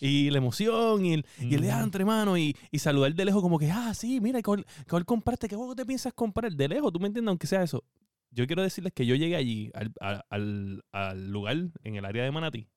Y 0.00 0.30
la 0.30 0.38
emoción 0.38 1.04
y 1.06 1.14
el, 1.14 1.26
y 1.38 1.54
el 1.54 1.64
entre 1.64 2.04
mano 2.04 2.36
y, 2.36 2.56
y 2.72 2.78
saludar 2.80 3.14
de 3.14 3.24
lejos 3.24 3.42
como 3.42 3.58
que, 3.58 3.70
ah, 3.70 3.94
sí, 3.94 4.20
mira, 4.20 4.42
¿cuál, 4.42 4.66
compraste? 5.06 5.48
¿Qué 5.48 5.56
juego 5.56 5.76
te 5.76 5.86
piensas 5.86 6.12
comprar? 6.12 6.52
De 6.52 6.68
lejos, 6.68 6.92
¿tú 6.92 7.00
me 7.00 7.06
entiendes? 7.08 7.30
Aunque 7.30 7.46
sea 7.46 7.62
eso. 7.62 7.84
Yo 8.30 8.46
quiero 8.46 8.62
decirles 8.62 8.92
que 8.92 9.06
yo 9.06 9.14
llegué 9.14 9.36
allí, 9.36 9.70
al, 9.74 9.92
al- 10.28 10.82
al 10.92 11.30
lugar, 11.30 11.56
en 11.84 11.96
el 11.96 12.04
área 12.04 12.24
de 12.24 12.32
Manatí. 12.32 12.68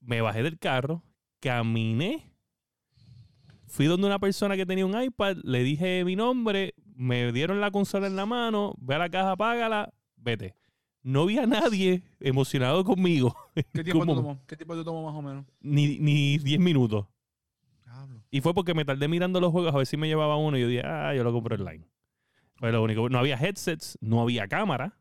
Me 0.00 0.20
bajé 0.20 0.42
del 0.42 0.58
carro, 0.58 1.04
caminé, 1.40 2.32
fui 3.66 3.86
donde 3.86 4.06
una 4.06 4.18
persona 4.18 4.56
que 4.56 4.66
tenía 4.66 4.86
un 4.86 5.00
iPad, 5.00 5.36
le 5.44 5.62
dije 5.62 6.04
mi 6.04 6.16
nombre, 6.16 6.74
me 6.94 7.32
dieron 7.32 7.60
la 7.60 7.70
consola 7.70 8.06
en 8.06 8.16
la 8.16 8.26
mano, 8.26 8.74
ve 8.78 8.94
a 8.94 8.98
la 8.98 9.10
caja, 9.10 9.36
págala, 9.36 9.92
vete. 10.28 10.54
No 11.02 11.22
había 11.22 11.46
nadie 11.46 12.02
emocionado 12.20 12.84
conmigo, 12.84 13.34
¿Qué 13.72 13.84
tiempo 13.84 14.04
te 14.04 14.14
tomó? 14.14 14.40
¿Qué 14.46 14.56
tiempo 14.56 14.76
te 14.76 14.84
tomó 14.84 15.04
más 15.04 15.14
o 15.14 15.22
menos? 15.22 15.46
ni, 15.60 15.98
ni 15.98 16.38
10 16.38 16.60
minutos. 16.60 17.06
Y 18.30 18.40
fue 18.40 18.52
porque 18.54 18.74
me 18.74 18.84
tardé 18.84 19.08
mirando 19.08 19.40
los 19.40 19.52
juegos 19.52 19.74
a 19.74 19.78
ver 19.78 19.86
si 19.86 19.96
me 19.96 20.06
llevaba 20.06 20.36
uno 20.36 20.58
y 20.58 20.60
yo 20.60 20.68
dije, 20.68 20.82
ah, 20.84 21.14
yo 21.14 21.24
lo 21.24 21.32
compro 21.32 21.56
online. 21.56 21.84
Fue 22.56 22.70
lo 22.72 22.82
único. 22.82 23.08
No 23.08 23.18
había 23.18 23.36
headsets, 23.36 23.96
no 24.00 24.20
había 24.20 24.46
cámara. 24.48 24.98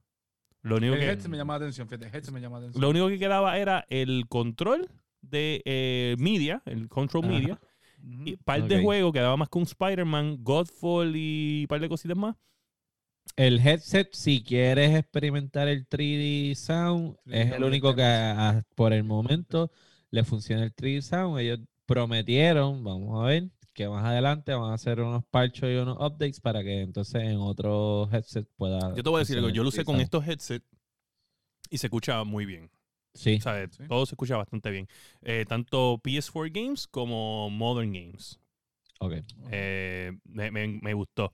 Lo 0.61 0.77
único, 0.77 0.93
El 0.93 1.01
que, 1.01 1.07
headset 1.07 1.29
me 1.29 1.37
llama 1.37 1.53
la 1.53 1.65
atención, 1.65 1.87
fíjate, 1.87 2.07
el 2.07 2.15
headset 2.15 2.33
me 2.33 2.39
llama 2.41 2.59
la 2.59 2.65
atención. 2.65 2.81
lo 2.81 2.89
único 2.89 3.07
que 3.09 3.19
quedaba 3.19 3.57
era 3.57 3.85
el 3.89 4.27
control 4.27 4.89
de 5.21 5.61
eh, 5.65 6.15
media, 6.19 6.61
el 6.65 6.87
control 6.87 7.25
Ajá. 7.25 7.33
media. 7.33 7.59
Y 8.25 8.37
par 8.37 8.65
de 8.67 8.81
juegos, 8.81 9.11
quedaba 9.11 9.35
más 9.35 9.49
que 9.49 9.57
un 9.57 9.65
Spider-Man, 9.65 10.37
Godfall 10.41 11.15
y 11.15 11.61
un 11.63 11.67
par 11.67 11.81
de 11.81 11.89
cositas 11.89 12.15
más. 12.15 12.35
El 13.37 13.59
headset, 13.65 14.11
si 14.13 14.43
quieres 14.43 14.95
experimentar 14.95 15.67
el 15.67 15.87
3D 15.87 16.55
Sound, 16.55 17.17
3D 17.25 17.41
es 17.41 17.51
el 17.53 17.63
único 17.63 17.95
que 17.95 18.03
a- 18.03 18.63
por 18.75 18.93
el 18.93 19.03
momento 19.03 19.71
le 20.09 20.23
funciona 20.23 20.63
el 20.63 20.73
3D 20.73 21.01
Sound. 21.03 21.39
Ellos 21.39 21.59
prometieron, 21.85 22.83
vamos 22.83 23.23
a 23.23 23.27
ver, 23.27 23.49
que 23.73 23.87
más 23.87 24.03
adelante 24.03 24.53
van 24.55 24.71
a 24.71 24.73
hacer 24.73 24.99
unos 25.01 25.23
parchos 25.25 25.69
y 25.69 25.75
unos 25.75 25.97
updates 25.97 26.39
para 26.41 26.63
que 26.63 26.81
entonces 26.81 27.21
en 27.21 27.37
otro 27.37 28.09
headset 28.11 28.47
pueda. 28.57 28.95
Yo 28.95 29.03
te 29.03 29.09
voy 29.09 29.17
a 29.17 29.19
decir 29.19 29.37
algo, 29.37 29.49
yo 29.49 29.61
lo 29.61 29.69
usé 29.69 29.83
3D 29.83 29.85
con 29.85 30.01
estos 30.01 30.27
headsets 30.27 30.65
y 31.69 31.77
se 31.77 31.87
escucha 31.87 32.23
muy 32.23 32.45
bien. 32.47 32.71
Sí, 33.13 33.35
O 33.37 33.41
sea, 33.41 33.67
Sí. 33.69 33.83
todo 33.87 34.05
se 34.07 34.15
escucha 34.15 34.35
bastante 34.37 34.69
bien. 34.71 34.87
Eh, 35.21 35.45
tanto 35.47 35.99
PS4 36.03 36.51
Games 36.51 36.87
como 36.87 37.49
Modern 37.51 37.93
Games. 37.93 38.39
ok. 38.99 39.13
Eh, 39.51 40.11
me, 40.23 40.49
me- 40.49 40.79
me 40.81 40.93
gustó. 40.95 41.31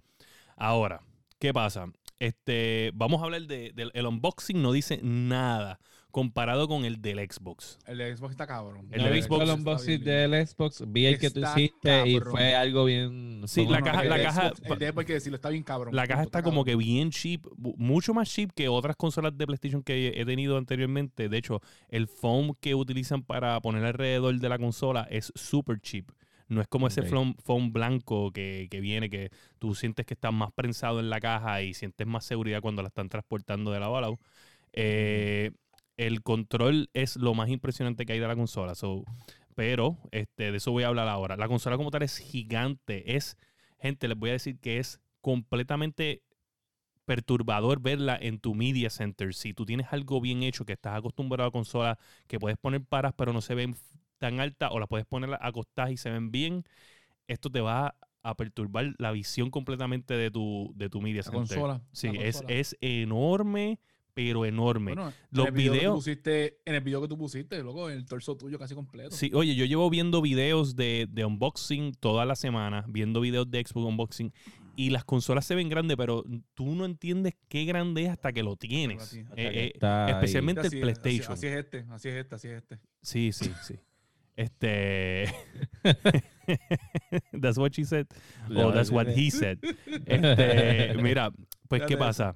Ahora, 0.57 1.01
¿qué 1.43 1.53
pasa? 1.53 1.91
Este, 2.19 2.91
vamos 2.93 3.21
a 3.21 3.25
hablar 3.25 3.41
de- 3.41 3.73
del 3.75 3.91
el 3.93 4.05
unboxing, 4.05 4.61
no 4.61 4.71
dice 4.71 5.01
nada 5.03 5.77
comparado 6.09 6.69
con 6.69 6.85
el 6.85 7.01
del 7.01 7.17
Xbox. 7.19 7.79
El 7.85 7.97
de 7.97 8.15
Xbox 8.15 8.31
está 8.31 8.47
cabrón. 8.47 8.87
El 8.91 8.99
No 8.99 9.03
de 9.07 9.09
he 9.09 9.13
visto 9.15 9.35
Xbox 9.35 9.43
el 9.49 9.55
unboxing 9.57 10.03
del 10.05 10.47
Xbox, 10.47 10.83
vi 10.87 11.07
el 11.07 11.17
que 11.19 11.31
tú 11.31 11.41
hiciste 11.41 12.07
y 12.07 12.19
fue 12.19 12.55
algo 12.55 12.85
bien. 12.85 13.41
Sí, 13.47 13.65
la 13.67 13.81
caja- 13.81 14.05
la 14.05 14.21
caja- 14.21 14.49
Xbox, 14.51 14.61
El 14.71 14.79
de 14.79 14.87
Xbox 14.87 14.99
hay 14.99 15.05
que 15.05 15.13
decirlo, 15.13 15.35
está 15.35 15.49
bien 15.49 15.63
cabrón. 15.63 15.93
La 15.93 16.07
caja 16.07 16.21
está 16.23 16.41
como 16.43 16.63
cabrón. 16.63 16.79
que 16.79 16.85
bien 16.85 17.09
cheap, 17.11 17.45
mucho 17.57 18.13
más 18.13 18.29
cheap 18.31 18.51
que 18.53 18.69
otras 18.69 18.95
consolas 18.95 19.37
de 19.37 19.45
PlayStation 19.45 19.83
que 19.83 20.13
he 20.15 20.23
tenido 20.25 20.55
anteriormente. 20.57 21.27
De 21.27 21.37
hecho, 21.37 21.59
el 21.89 22.07
foam 22.07 22.53
que 22.61 22.73
utilizan 22.73 23.23
para 23.23 23.59
poner 23.59 23.83
alrededor 23.83 24.39
de 24.39 24.47
la 24.49 24.57
consola 24.59 25.05
es 25.09 25.33
super 25.35 25.81
cheap. 25.81 26.09
No 26.53 26.61
es 26.61 26.67
como 26.67 26.87
ese 26.87 27.03
foam, 27.03 27.35
foam 27.43 27.73
blanco 27.73 28.31
que, 28.31 28.67
que 28.69 28.79
viene, 28.79 29.09
que 29.09 29.29
tú 29.59 29.75
sientes 29.75 30.05
que 30.05 30.13
está 30.13 30.31
más 30.31 30.51
prensado 30.53 30.99
en 30.99 31.09
la 31.09 31.19
caja 31.19 31.61
y 31.61 31.73
sientes 31.73 32.07
más 32.07 32.25
seguridad 32.25 32.61
cuando 32.61 32.81
la 32.81 32.89
están 32.89 33.09
transportando 33.09 33.71
de 33.71 33.79
la 33.79 33.87
bala. 33.87 34.15
Eh, 34.73 35.51
el 35.97 36.21
control 36.23 36.89
es 36.93 37.17
lo 37.17 37.33
más 37.33 37.49
impresionante 37.49 38.05
que 38.05 38.13
hay 38.13 38.19
de 38.19 38.27
la 38.27 38.35
consola. 38.35 38.75
so, 38.75 39.03
pero 39.55 39.97
este, 40.11 40.51
de 40.51 40.57
eso 40.57 40.71
voy 40.71 40.83
a 40.83 40.87
hablar 40.87 41.07
ahora. 41.07 41.35
La 41.37 41.47
consola 41.47 41.77
como 41.77 41.91
tal 41.91 42.03
es 42.03 42.17
gigante. 42.17 43.15
Es, 43.15 43.37
gente, 43.79 44.07
les 44.07 44.17
voy 44.17 44.31
a 44.31 44.33
decir 44.33 44.59
que 44.59 44.79
es 44.79 44.99
completamente 45.21 46.23
perturbador 47.05 47.81
verla 47.81 48.17
en 48.19 48.39
tu 48.39 48.55
media 48.55 48.89
center. 48.89 49.33
Si 49.33 49.53
tú 49.53 49.65
tienes 49.65 49.87
algo 49.91 50.21
bien 50.21 50.43
hecho, 50.43 50.65
que 50.65 50.73
estás 50.73 50.97
acostumbrado 50.97 51.49
a 51.49 51.51
consolas 51.51 51.97
que 52.27 52.39
puedes 52.39 52.57
poner 52.57 52.83
paras 52.83 53.13
pero 53.15 53.33
no 53.33 53.41
se 53.41 53.55
ven 53.55 53.75
tan 54.23 54.39
altas 54.39 54.69
o 54.71 54.79
las 54.79 54.87
puedes 54.87 55.05
poner 55.05 55.29
acostadas 55.41 55.91
y 55.91 55.97
se 55.97 56.09
ven 56.09 56.31
bien, 56.31 56.63
esto 57.27 57.49
te 57.49 57.59
va 57.59 57.95
a 58.21 58.35
perturbar 58.37 58.93
la 58.99 59.11
visión 59.11 59.49
completamente 59.49 60.13
de 60.13 60.31
tu, 60.31 60.71
de 60.77 60.89
tu 60.89 61.01
media 61.01 61.17
La 61.17 61.23
center. 61.23 61.39
consola. 61.57 61.81
Sí, 61.91 62.07
la 62.07 62.23
es, 62.23 62.37
consola. 62.37 62.55
es 62.59 62.77
enorme, 62.79 63.79
pero 64.13 64.45
enorme. 64.45 64.93
Bueno, 64.93 65.11
los 65.31 65.47
en 65.47 65.53
el 65.53 65.57
video 65.59 65.73
que 65.73 65.79
tú 65.79 65.83
videos- 65.83 65.95
pusiste, 65.95 66.59
en 66.65 66.75
el 66.75 66.81
video 66.81 67.01
que 67.01 67.07
tú 67.09 67.17
pusiste, 67.17 67.61
loco, 67.63 67.89
el 67.89 68.05
torso 68.05 68.37
tuyo 68.37 68.57
casi 68.57 68.75
completo. 68.75 69.11
Sí, 69.11 69.29
oye, 69.33 69.55
yo 69.55 69.65
llevo 69.65 69.89
viendo 69.89 70.21
videos 70.21 70.77
de, 70.77 71.05
de 71.11 71.25
unboxing 71.25 71.93
toda 71.99 72.23
la 72.23 72.35
semana, 72.37 72.85
viendo 72.87 73.19
videos 73.19 73.51
de 73.51 73.61
Xbox 73.61 73.87
unboxing, 73.89 74.31
y 74.77 74.89
las 74.91 75.03
consolas 75.03 75.45
se 75.45 75.53
ven 75.55 75.67
grandes, 75.67 75.97
pero 75.97 76.23
tú 76.53 76.73
no 76.75 76.85
entiendes 76.85 77.35
qué 77.49 77.65
grande 77.65 78.03
es 78.05 78.09
hasta 78.09 78.31
que 78.31 78.41
lo 78.41 78.55
tienes. 78.55 79.13
Eh, 79.13 79.25
que 79.35 79.47
eh, 79.65 79.73
especialmente 80.07 80.61
Así 80.61 80.79
el 80.79 80.87
es, 80.89 80.97
así- 80.97 81.01
PlayStation. 81.01 81.33
Así, 81.33 81.47
es 81.47 81.55
este, 81.57 81.85
así 81.91 82.07
es 82.09 82.15
este, 82.15 82.35
así 82.35 82.47
es 82.47 82.53
este. 82.55 82.79
Sí, 83.01 83.31
sí, 83.33 83.51
sí. 83.63 83.75
Este. 84.35 85.25
that's 87.41 87.57
what 87.57 87.71
she 87.73 87.83
said. 87.85 88.07
O 88.55 88.71
that's 88.71 88.91
what 88.91 89.07
he 89.07 89.29
said. 89.31 89.59
Este, 90.05 90.95
mira, 91.01 91.31
pues, 91.67 91.83
¿qué 91.83 91.97
pasa? 91.97 92.35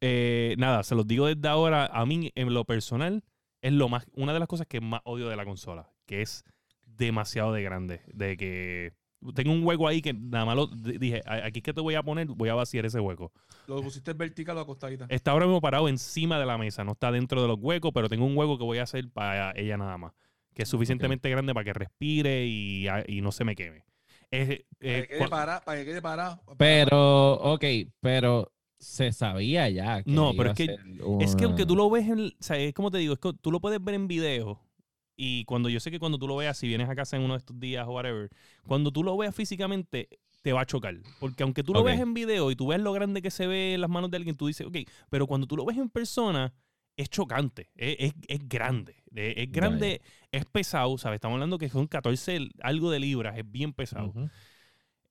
Eh, 0.00 0.54
nada, 0.58 0.82
se 0.82 0.94
los 0.94 1.06
digo 1.06 1.26
desde 1.26 1.48
ahora. 1.48 1.86
A 1.86 2.04
mí, 2.06 2.30
en 2.34 2.52
lo 2.52 2.64
personal, 2.64 3.22
es 3.62 3.72
lo 3.72 3.88
más, 3.88 4.04
una 4.14 4.32
de 4.32 4.38
las 4.38 4.48
cosas 4.48 4.66
que 4.66 4.80
más 4.80 5.00
odio 5.04 5.28
de 5.28 5.36
la 5.36 5.44
consola, 5.44 5.90
que 6.06 6.22
es 6.22 6.44
demasiado 6.84 7.52
de 7.52 7.62
grande. 7.62 8.00
De 8.12 8.36
que 8.36 8.92
tengo 9.34 9.52
un 9.52 9.64
hueco 9.66 9.86
ahí 9.86 10.00
que 10.00 10.14
nada 10.14 10.46
más 10.46 10.56
lo 10.56 10.66
dije, 10.68 11.20
"A- 11.26 11.44
aquí 11.46 11.58
es 11.58 11.62
que 11.62 11.74
te 11.74 11.80
voy 11.82 11.94
a 11.94 12.02
poner, 12.02 12.26
voy 12.26 12.48
a 12.48 12.54
vaciar 12.54 12.86
ese 12.86 13.00
hueco. 13.00 13.32
Lo 13.66 13.82
pusiste 13.82 14.14
vertical 14.14 14.56
o 14.56 14.60
acostadita. 14.60 15.04
Está 15.10 15.32
ahora 15.32 15.44
mismo 15.46 15.60
parado 15.60 15.88
encima 15.88 16.38
de 16.38 16.46
la 16.46 16.56
mesa, 16.56 16.84
no 16.84 16.92
está 16.92 17.12
dentro 17.12 17.42
de 17.42 17.48
los 17.48 17.58
huecos, 17.60 17.90
pero 17.94 18.08
tengo 18.08 18.24
un 18.24 18.36
hueco 18.36 18.56
que 18.58 18.64
voy 18.64 18.78
a 18.78 18.84
hacer 18.84 19.10
para 19.10 19.52
ella 19.56 19.76
nada 19.76 19.98
más, 19.98 20.12
que 20.60 20.64
es 20.64 20.68
suficientemente 20.68 21.30
grande 21.30 21.54
para 21.54 21.64
que 21.64 21.72
respire 21.72 22.46
y, 22.46 22.86
y 23.08 23.20
no 23.22 23.32
se 23.32 23.44
me 23.44 23.56
queme. 23.56 23.84
Es, 24.30 24.46
para 24.48 24.58
eh, 24.80 25.00
que 25.02 25.08
quede 25.08 25.20
cua- 25.20 25.28
parado, 25.30 25.62
para 25.64 25.78
que 25.78 25.84
quede 25.86 26.02
parado. 26.02 26.40
Pero, 26.58 27.32
ok, 27.34 27.64
pero 28.00 28.52
se 28.78 29.10
sabía 29.12 29.68
ya. 29.70 30.02
Que 30.02 30.10
No, 30.10 30.32
pero 30.36 30.50
es 30.50 30.56
que- 30.56 30.76
Es 31.20 31.34
que 31.34 31.44
aunque 31.44 31.64
tú 31.66 31.74
lo 31.76 31.88
ves 31.90 32.06
en, 32.08 32.26
o 32.26 32.30
sea, 32.40 32.58
es 32.58 32.74
como 32.74 32.90
te 32.90 32.98
digo, 32.98 33.14
es 33.14 33.18
que 33.18 33.32
tú 33.40 33.50
lo 33.50 33.60
puedes 33.60 33.82
ver 33.82 33.94
en 33.94 34.06
video 34.06 34.60
y 35.16 35.44
cuando 35.46 35.68
yo 35.70 35.80
sé 35.80 35.90
que 35.90 35.98
cuando 35.98 36.18
tú 36.18 36.28
lo 36.28 36.36
veas, 36.36 36.56
si 36.58 36.68
vienes 36.68 36.88
a 36.88 36.94
casa 36.94 37.16
en 37.16 37.22
uno 37.22 37.34
de 37.34 37.38
estos 37.38 37.58
días 37.58 37.86
o 37.88 37.92
whatever, 37.92 38.28
cuando 38.66 38.90
tú 38.90 39.02
lo 39.02 39.16
veas 39.16 39.34
físicamente, 39.34 40.08
te 40.42 40.52
va 40.52 40.60
a 40.62 40.66
chocar. 40.66 40.94
Porque 41.18 41.42
aunque 41.42 41.62
tú 41.62 41.72
lo 41.74 41.80
Ok. 41.80 41.86
veas 41.86 42.00
en 42.00 42.12
video 42.14 42.50
y 42.50 42.56
tú 42.56 42.68
ves 42.68 42.80
lo 42.80 42.92
grande 42.92 43.20
que 43.22 43.30
se 43.30 43.46
ve 43.46 43.74
en 43.74 43.80
las 43.80 43.90
manos 43.90 44.10
de 44.10 44.18
alguien, 44.18 44.36
tú 44.36 44.46
dices, 44.46 44.66
ok, 44.66 44.76
pero 45.08 45.26
cuando 45.26 45.46
tú 45.46 45.56
lo 45.56 45.64
ves 45.64 45.76
en 45.78 45.88
persona, 45.90 46.52
es 46.96 47.08
chocante, 47.08 47.70
es, 47.76 47.96
es- 47.98 48.14
es 48.28 48.48
grande, 48.48 48.99
es, 49.14 49.34
es 49.36 49.52
grande, 49.52 50.00
es 50.32 50.44
pesado, 50.46 50.96
¿sabes? 50.98 51.16
Estamos 51.16 51.34
hablando 51.36 51.58
que 51.58 51.68
son 51.68 51.86
14 51.86 52.48
algo 52.62 52.90
de 52.90 53.00
libras, 53.00 53.36
es 53.38 53.50
bien 53.50 53.72
pesado. 53.72 54.12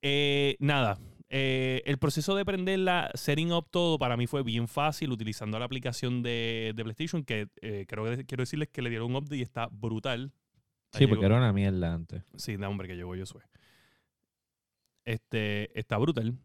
Eh, 0.02 0.56
nada, 0.60 0.98
eh, 1.30 1.82
el 1.86 1.98
proceso 1.98 2.36
de 2.36 2.46
prenderla, 2.46 3.12
setting 3.14 3.52
up 3.52 3.68
todo, 3.70 4.00
para 4.00 4.16
mí 4.18 4.28
fue 4.28 4.44
bien 4.44 4.68
fácil 4.68 5.12
utilizando 5.12 5.60
la 5.60 5.66
aplicación 5.66 6.24
de, 6.24 6.72
de 6.76 6.84
PlayStation, 6.84 7.24
que 7.24 7.48
eh, 7.62 7.86
creo 7.88 8.06
que 8.06 8.26
quiero 8.26 8.42
decirles 8.44 8.70
que 8.70 8.82
le 8.82 8.90
dieron 8.90 9.10
un 9.12 9.18
update 9.18 9.38
y 9.38 9.42
está 9.42 9.68
brutal. 9.72 10.32
Sí, 10.94 11.06
porque 11.06 11.26
era 11.26 11.38
una 11.38 11.54
mierda 11.54 11.94
antes. 11.94 12.24
Sí, 12.36 12.58
da 12.58 12.68
hombre 12.70 12.88
que 12.88 12.96
llegó 12.96 13.16
Josué. 13.16 13.42
Este, 15.06 15.78
está 15.80 15.98
brutal. 15.98 16.38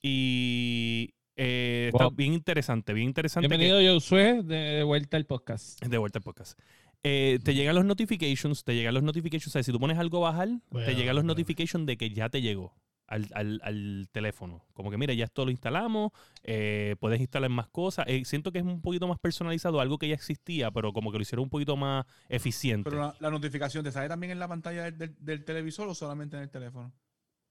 Y 0.00 1.14
eh, 1.36 1.90
está 1.92 2.08
bien 2.10 2.32
interesante, 2.32 2.92
bien 2.92 3.08
interesante. 3.08 3.48
que- 3.48 3.56
Bienvenido, 3.56 3.94
Josué, 3.94 4.42
de, 4.44 4.56
de 4.56 4.82
vuelta 4.82 5.16
al 5.16 5.26
podcast. 5.26 5.82
de 5.84 5.98
vuelta 5.98 6.18
al 6.18 6.22
podcast. 6.22 6.58
Eh, 7.04 7.38
te 7.44 7.54
llegan 7.54 7.74
los 7.74 7.84
notifications, 7.84 8.64
te 8.64 8.74
llegan 8.74 8.94
los 8.94 9.02
notifications. 9.02 9.48
O 9.48 9.50
sea, 9.50 9.62
si 9.62 9.72
tú 9.72 9.78
pones 9.78 9.98
algo 9.98 10.26
a 10.26 10.30
bajar, 10.30 10.48
te 10.70 10.94
llegan 10.94 11.14
los 11.14 11.24
bueno. 11.24 11.28
notifications 11.34 11.86
de 11.86 11.96
que 11.96 12.10
ya 12.10 12.28
te 12.28 12.42
llegó 12.42 12.74
al, 13.06 13.26
al- 13.34 13.60
al 13.62 14.08
teléfono. 14.12 14.64
Como 14.74 14.90
que, 14.90 14.98
mira, 14.98 15.14
ya 15.14 15.24
esto 15.24 15.44
lo 15.44 15.50
instalamos, 15.50 16.10
eh, 16.42 16.96
puedes 17.00 17.20
instalar 17.20 17.48
más 17.50 17.68
cosas. 17.68 18.04
Eh, 18.08 18.24
siento 18.24 18.52
que 18.52 18.58
es 18.58 18.64
un 18.64 18.82
poquito 18.82 19.06
más 19.08 19.18
personalizado, 19.18 19.80
algo 19.80 19.96
que 19.98 20.08
ya 20.08 20.14
existía, 20.14 20.70
pero 20.70 20.92
como 20.92 21.10
que 21.12 21.18
lo 21.18 21.22
hicieron 21.22 21.44
un 21.44 21.50
poquito 21.50 21.76
más 21.76 22.04
eficiente. 22.28 22.90
Pero 22.90 23.02
la, 23.02 23.14
la 23.20 23.30
notificación 23.30 23.84
te 23.84 23.92
sale 23.92 24.08
también 24.08 24.32
en 24.32 24.38
la 24.40 24.48
pantalla 24.48 24.82
del, 24.84 24.98
del- 24.98 25.16
del 25.20 25.44
televisor 25.44 25.88
o 25.88 25.94
solamente 25.94 26.36
en 26.36 26.42
el 26.42 26.50
teléfono. 26.50 26.92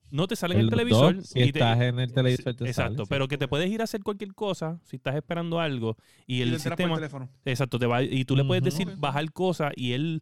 No 0.10 0.28
te 0.28 0.36
sale 0.36 0.56
en 0.56 0.62
el 0.62 0.70
televisor. 0.70 1.16
dos, 1.18 1.28
si 1.28 1.40
y 1.40 1.52
te- 1.52 1.60
estás 1.60 1.82
en 1.82 2.00
el 2.00 2.12
televisor, 2.14 2.54
te 2.56 2.66
Exacto, 2.66 2.94
sale, 2.94 3.04
sí. 3.06 3.10
pero 3.10 3.28
que 3.28 3.38
te 3.38 3.48
puedes 3.48 3.70
ir 3.70 3.82
a 3.82 3.84
hacer 3.86 4.04
cualquier 4.04 4.34
cosa 4.34 4.80
si 4.84 4.96
estás 4.98 5.16
esperando 5.16 5.60
algo 5.60 5.98
y 6.26 6.38
Y 6.38 6.42
el 6.44 6.50
te 6.52 6.56
enteras 6.58 6.64
por 6.64 6.78
sistema... 6.78 6.94
el 6.94 7.00
teléfono. 7.00 7.30
Exacto, 7.46 7.80
te 7.80 7.86
va, 7.86 8.04
y 8.04 8.24
tú 8.26 8.36
le 8.36 8.44
puedes 8.44 8.64
decir 8.64 8.96
bajar 8.98 9.32
cosas 9.32 9.74
y 9.76 9.94
él, 9.94 10.22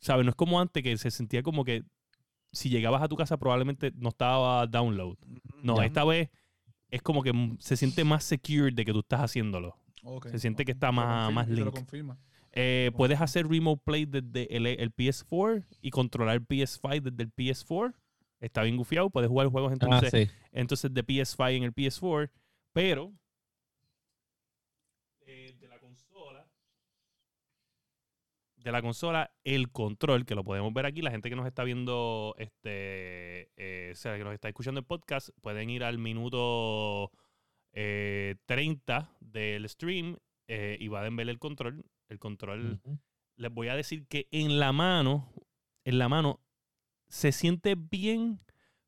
¿sabes? 0.00 0.24
No 0.24 0.30
es 0.30 0.36
como 0.36 0.60
antes 0.60 0.82
que 0.82 0.96
se 0.96 1.10
sentía 1.10 1.42
como 1.42 1.64
que 1.64 1.82
si 2.52 2.68
llegabas 2.70 3.02
a 3.02 3.08
tu 3.08 3.16
casa 3.16 3.36
probablemente 3.36 3.92
no 3.96 4.10
estaba 4.10 4.66
download. 4.66 5.16
No, 5.62 5.78
Ya. 5.78 5.86
esta 5.86 6.04
vez 6.04 6.30
es 6.90 7.02
como 7.02 7.22
que 7.22 7.32
se 7.58 7.76
siente 7.76 8.04
más 8.04 8.22
secure 8.22 8.70
de 8.70 8.84
que 8.84 8.92
tú 8.92 9.00
estás 9.00 9.20
haciéndolo. 9.20 9.76
Se 10.30 10.38
siente 10.38 10.64
que 10.64 10.72
está 10.72 10.88
Te 10.88 10.92
más- 10.92 11.06
confirma, 11.26 11.30
más 11.40 11.46
te 11.46 11.52
lo 11.56 11.64
link. 11.64 11.74
confirma. 11.74 12.18
Eh, 12.56 12.92
puedes 12.96 13.20
hacer 13.20 13.48
remote 13.48 13.82
play 13.84 14.04
desde 14.04 14.54
el, 14.56 14.66
el 14.66 14.94
PS4 14.94 15.64
y 15.80 15.90
controlar 15.90 16.36
el 16.36 16.46
PS5 16.46 17.00
desde 17.10 17.22
el 17.24 17.32
PS4. 17.34 17.94
Está 18.44 18.62
bien 18.62 18.76
gufiado, 18.76 19.10
puedes 19.10 19.28
jugar 19.28 19.48
juegos 19.48 19.72
Ah, 19.72 19.74
entonces, 19.74 20.10
sí. 20.10 20.34
entonces 20.52 20.92
de 20.92 21.04
PS5 21.04 21.56
en 21.56 21.62
el 21.64 21.74
PS4, 21.74 22.30
pero 22.72 23.12
eh, 25.20 25.54
de 25.58 25.68
la 25.68 25.78
consola 25.78 26.46
de 28.56 28.72
la 28.72 28.82
consola 28.82 29.30
el 29.44 29.70
control 29.70 30.24
que 30.24 30.34
lo 30.34 30.44
podemos 30.44 30.72
ver 30.72 30.86
aquí 30.86 31.02
la 31.02 31.10
gente 31.10 31.28
que 31.28 31.36
nos 31.36 31.46
está 31.46 31.64
viendo 31.64 32.34
este 32.38 33.50
eh, 33.56 33.90
o 33.92 33.94
sea 33.94 34.16
que 34.16 34.24
nos 34.24 34.34
está 34.34 34.48
escuchando 34.48 34.80
el 34.80 34.86
podcast 34.86 35.30
pueden 35.42 35.68
ir 35.70 35.84
al 35.84 35.98
minuto 35.98 37.10
eh, 37.72 38.36
30 38.46 39.10
del 39.20 39.68
stream 39.68 40.16
eh, 40.48 40.76
y 40.80 40.88
van 40.88 41.12
a 41.12 41.16
ver 41.16 41.28
el 41.28 41.38
control 41.38 41.84
el 42.08 42.18
control 42.18 42.80
les 43.36 43.52
voy 43.52 43.68
a 43.68 43.76
decir 43.76 44.06
que 44.06 44.28
en 44.30 44.58
la 44.58 44.72
mano, 44.72 45.32
en 45.84 45.98
la 45.98 46.08
mano, 46.08 46.40
se 47.14 47.30
siente 47.30 47.76
bien, 47.76 48.40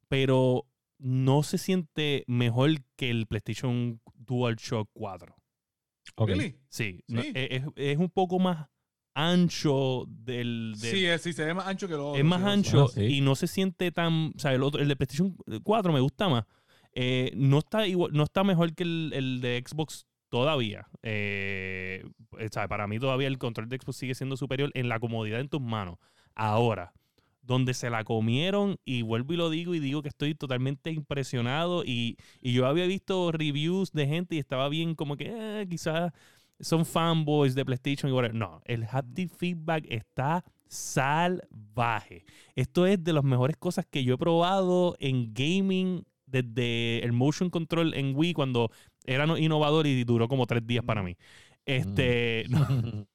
pero 0.09 0.67
no 0.99 1.43
se 1.45 1.59
siente 1.59 2.25
mejor 2.27 2.71
que 2.97 3.11
el 3.11 3.27
PlayStation 3.27 4.01
DualShock 4.15 4.91
4. 4.95 5.37
Ok. 6.17 6.29
¿Really? 6.31 6.57
Sí, 6.69 7.05
Sí. 7.07 7.17
es, 7.35 7.62
es- 7.62 7.65
es 7.77 7.99
un 7.99 8.11
poco 8.11 8.39
más 8.41 8.69
ancho 9.15 10.05
del... 10.09 10.75
del- 10.81 10.91
Sí, 10.91 11.07
es, 11.07 11.23
sí, 11.23 11.33
se 11.33 11.45
ve 11.45 11.55
más 11.55 11.67
ancho 11.67 11.87
que 11.87 11.95
lo 11.95 12.09
otro. 12.11 12.19
es 12.19 12.25
más 12.25 12.43
ancho 12.43 12.85
Ah, 12.87 12.89
sí. 12.93 13.05
y 13.05 13.21
no 13.21 13.35
se 13.37 13.47
siente 13.47 13.93
tan... 13.93 14.33
O 14.35 14.39
sea, 14.39 14.53
el, 14.55 14.62
otro, 14.62 14.81
el 14.83 14.89
de 14.89 14.97
PlayStation 14.97 15.37
4 15.62 15.93
me 15.93 16.01
gusta 16.01 16.29
más. 16.29 16.45
Eh, 16.93 17.31
no, 17.37 17.59
está 17.59 17.87
igual, 17.87 18.11
no 18.12 18.25
está 18.25 18.43
mejor 18.45 18.75
que 18.75 18.83
el, 18.83 19.12
el 19.15 19.41
de 19.41 19.62
Xbox 19.67 20.07
todavía. 20.31 20.89
Eh, 21.03 22.03
o 22.31 22.37
sea, 22.51 22.67
para 22.69 22.87
mí 22.89 22.99
todavía 22.99 23.29
el 23.29 23.39
control 23.39 23.69
de 23.69 23.77
Xbox 23.79 23.97
sigue 23.99 24.15
siendo 24.15 24.37
superior 24.37 24.71
en 24.75 24.89
la 24.89 24.99
comodidad 24.99 25.41
en 25.41 25.49
tus 25.49 25.61
manos. 25.61 25.99
Ahora, 26.35 26.93
donde 27.46 27.74
se 27.74 27.90
la 27.90 28.04
comieron, 28.04 28.76
y 28.85 29.02
vuelvo 29.02 29.32
y 29.32 29.37
lo 29.37 29.50
digo 29.50 29.74
y 29.74 29.78
digo 29.80 30.02
que 30.02 30.09
estoy 30.09 30.35
totalmente 30.35 30.90
impresionado 30.90 31.85
y, 31.85 32.16
y 32.40 32.52
yo 32.52 32.66
había 32.66 32.87
visto 32.87 33.32
reviews 33.32 33.92
de 33.92 34.06
gente 34.06 34.35
y 34.37 34.38
estaba 34.38 34.68
bien 34.68 34.94
como 34.94 35.16
que 35.16 35.61
eh, 35.62 35.66
quizás 35.68 36.12
son 36.61 36.85
fanboys 36.87 37.54
de 37.54 37.64
PlayStation 37.64 38.11
y 38.11 38.14
whatever. 38.14 38.35
No, 38.35 38.61
el 38.64 38.85
haptic 38.90 39.30
feedback 39.30 39.85
está 39.88 40.44
salvaje. 40.68 42.24
Esto 42.54 42.87
es 42.87 43.02
de 43.02 43.12
las 43.12 43.24
mejores 43.24 43.56
cosas 43.56 43.87
que 43.90 44.04
yo 44.04 44.14
he 44.14 44.18
probado 44.18 44.96
en 44.98 45.32
gaming 45.32 46.04
desde 46.26 47.04
el 47.04 47.12
motion 47.12 47.50
control 47.50 47.94
en 47.94 48.16
Wii 48.16 48.32
cuando 48.32 48.70
era 49.04 49.26
no- 49.26 49.38
innovador 49.38 49.87
y 49.87 50.04
duró 50.04 50.28
como 50.28 50.46
tres 50.46 50.66
días 50.66 50.85
para 50.85 51.02
mí. 51.02 51.16
Este, 51.64 52.44
no, 52.48 53.06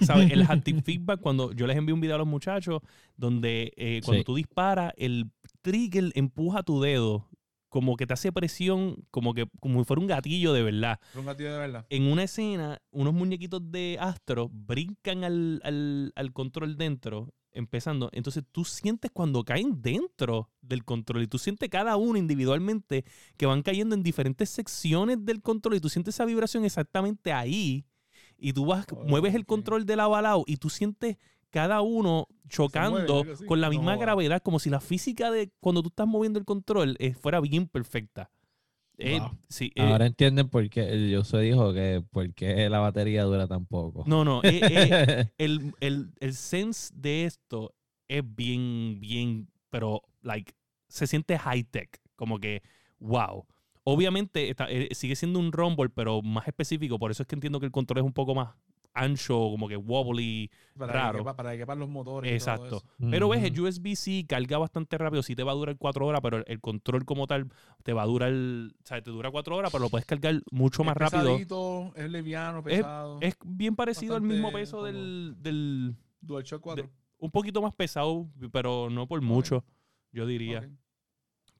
¿sabes? 0.00 0.30
El 0.30 0.42
haptic 0.48 0.82
feedback, 0.84 1.20
cuando 1.20 1.52
yo 1.52 1.66
les 1.66 1.76
envío 1.76 1.94
un 1.94 2.00
video 2.00 2.16
a 2.16 2.18
los 2.18 2.26
muchachos, 2.26 2.80
donde 3.16 3.72
eh, 3.76 4.00
cuando 4.04 4.20
Sí. 4.20 4.24
tú 4.24 4.34
disparas, 4.34 4.92
el 4.96 5.30
trigger 5.60 6.10
empuja 6.14 6.62
tu 6.62 6.80
dedo, 6.80 7.28
como 7.68 7.96
que 7.96 8.06
te 8.06 8.12
hace 8.14 8.32
presión, 8.32 8.96
como 9.10 9.32
que 9.34 9.46
como 9.60 9.78
si 9.80 9.84
fuera 9.86 10.00
un 10.00 10.06
gatillo 10.06 10.52
de 10.52 10.62
verdad. 10.62 11.00
Un 11.14 11.24
gatillo 11.24 11.52
de 11.52 11.58
verdad. 11.58 11.86
En 11.88 12.02
una 12.04 12.24
escena, 12.24 12.82
unos 12.90 13.14
muñequitos 13.14 13.62
de 13.70 13.96
Astro 14.00 14.50
brincan 14.52 15.24
al, 15.24 15.60
al- 15.64 16.12
al 16.14 16.32
control 16.32 16.76
dentro, 16.76 17.32
empezando. 17.54 18.10
Entonces 18.12 18.44
tú 18.52 18.64
sientes 18.66 19.10
cuando 19.10 19.42
caen 19.44 19.80
dentro 19.80 20.50
del 20.60 20.84
control 20.84 21.22
y 21.22 21.26
tú 21.28 21.38
sientes 21.38 21.68
cada 21.70 21.96
uno 21.96 22.18
individualmente 22.18 23.04
que 23.38 23.46
van 23.46 23.62
cayendo 23.62 23.94
en 23.94 24.02
diferentes 24.02 24.50
secciones 24.50 25.24
del 25.24 25.40
control 25.40 25.76
y 25.76 25.80
tú 25.80 25.88
sientes 25.88 26.14
esa 26.14 26.24
vibración 26.26 26.64
exactamente 26.66 27.32
ahí. 27.32 27.86
Y 28.44 28.52
tú 28.52 28.66
vas, 28.66 28.84
Oh, 28.90 29.04
mueves 29.04 29.34
el 29.34 29.46
control 29.46 29.86
de 29.86 29.96
lado 29.96 30.16
a 30.16 30.22
lado 30.22 30.42
y 30.46 30.56
tú 30.56 30.68
sientes 30.68 31.16
cada 31.50 31.80
uno 31.80 32.26
chocando 32.48 33.24
con 33.46 33.60
la 33.60 33.70
misma 33.70 33.96
gravedad, 33.96 34.42
como 34.42 34.58
si 34.58 34.68
la 34.70 34.80
física 34.80 35.30
de 35.30 35.50
cuando 35.60 35.82
tú 35.82 35.88
estás 35.90 36.06
moviendo 36.08 36.38
el 36.38 36.44
control 36.44 36.96
eh, 36.98 37.14
fuera 37.14 37.40
bien 37.40 37.68
perfecta. 37.68 38.30
Eh, 38.98 39.18
Wow. 39.20 39.30
sí, 39.48 39.72
eh, 39.74 39.82
Ahora 39.82 40.06
entienden 40.06 40.48
por 40.48 40.68
qué 40.70 40.88
el 40.90 41.14
Josué 41.16 41.42
dijo 41.42 41.72
que 41.72 42.02
por 42.10 42.32
qué 42.34 42.68
la 42.68 42.78
batería 42.80 43.24
dura 43.24 43.46
tan 43.46 43.64
poco. 43.66 44.04
no, 44.06 44.24
no, 44.24 44.42
eh, 44.44 44.60
eh, 44.62 45.30
el, 45.38 45.72
el, 45.80 46.10
el 46.20 46.34
sense 46.34 46.92
de 46.94 47.24
esto 47.24 47.74
es 48.08 48.22
bien, 48.34 48.98
bien, 49.00 49.48
pero, 49.70 50.02
like, 50.20 50.52
se 50.88 51.06
siente 51.06 51.38
high 51.38 51.64
tech, 51.64 52.00
como 52.16 52.38
que, 52.38 52.62
wow. 52.98 53.46
Obviamente 53.84 54.48
está- 54.50 54.70
eh, 54.70 54.88
sigue 54.92 55.16
siendo 55.16 55.38
un 55.38 55.52
rumble, 55.52 55.90
pero 55.90 56.22
más 56.22 56.46
específico, 56.46 56.98
por 56.98 57.10
eso 57.10 57.22
es 57.22 57.26
que 57.26 57.34
entiendo 57.34 57.60
que 57.60 57.66
el 57.66 57.72
control 57.72 57.98
es 57.98 58.04
un 58.04 58.12
poco 58.12 58.34
más 58.34 58.54
ancho, 58.94 59.34
como 59.34 59.68
que 59.68 59.76
wobbly, 59.76 60.50
Para 60.76 60.92
raro. 60.92 61.12
Que 61.12 61.18
quepa, 61.18 61.36
para 61.36 61.52
que 61.52 61.58
quepan 61.58 61.78
los 61.78 61.88
motores. 61.88 62.28
y 62.28 62.38
todo 62.38 62.54
exacto. 62.54 62.76
eso. 62.76 63.10
Pero 63.10 63.28
ves, 63.28 63.42
el 63.42 63.58
USB-C 63.58 64.26
carga 64.26 64.58
bastante 64.58 64.98
rápido, 64.98 65.22
sí 65.22 65.34
te 65.34 65.42
va 65.42 65.52
a 65.52 65.54
durar 65.54 65.76
cuatro 65.76 66.06
horas, 66.06 66.20
pero 66.22 66.44
el, 66.46 66.60
control 66.60 67.04
como 67.04 67.26
tal 67.26 67.48
te 67.82 67.92
va 67.92 68.02
a 68.02 68.06
durar, 68.06 68.32
o 68.32 68.70
sea, 68.84 69.02
te 69.02 69.10
dura 69.10 69.30
cuatro 69.30 69.56
horas, 69.56 69.72
pero 69.72 69.84
lo 69.84 69.90
puedes 69.90 70.06
cargar 70.06 70.42
mucho 70.50 70.84
más 70.84 70.94
es 70.96 71.00
rápido. 71.00 71.24
pesadito, 71.24 71.92
es 71.96 72.10
liviano, 72.10 72.62
pesado. 72.62 73.18
Es 73.20 73.36
bien 73.44 73.76
parecido 73.76 74.14
al 74.14 74.22
mismo 74.22 74.52
peso 74.52 74.84
del, 74.84 75.36
del, 75.38 75.96
DualShock 76.20 76.60
4. 76.60 76.88
un 77.18 77.30
poquito 77.30 77.62
más 77.62 77.74
pesado, 77.74 78.28
pero 78.52 78.90
no 78.90 79.06
por 79.06 79.20
mucho, 79.22 79.64
yo 80.12 80.26
diría. 80.26 80.68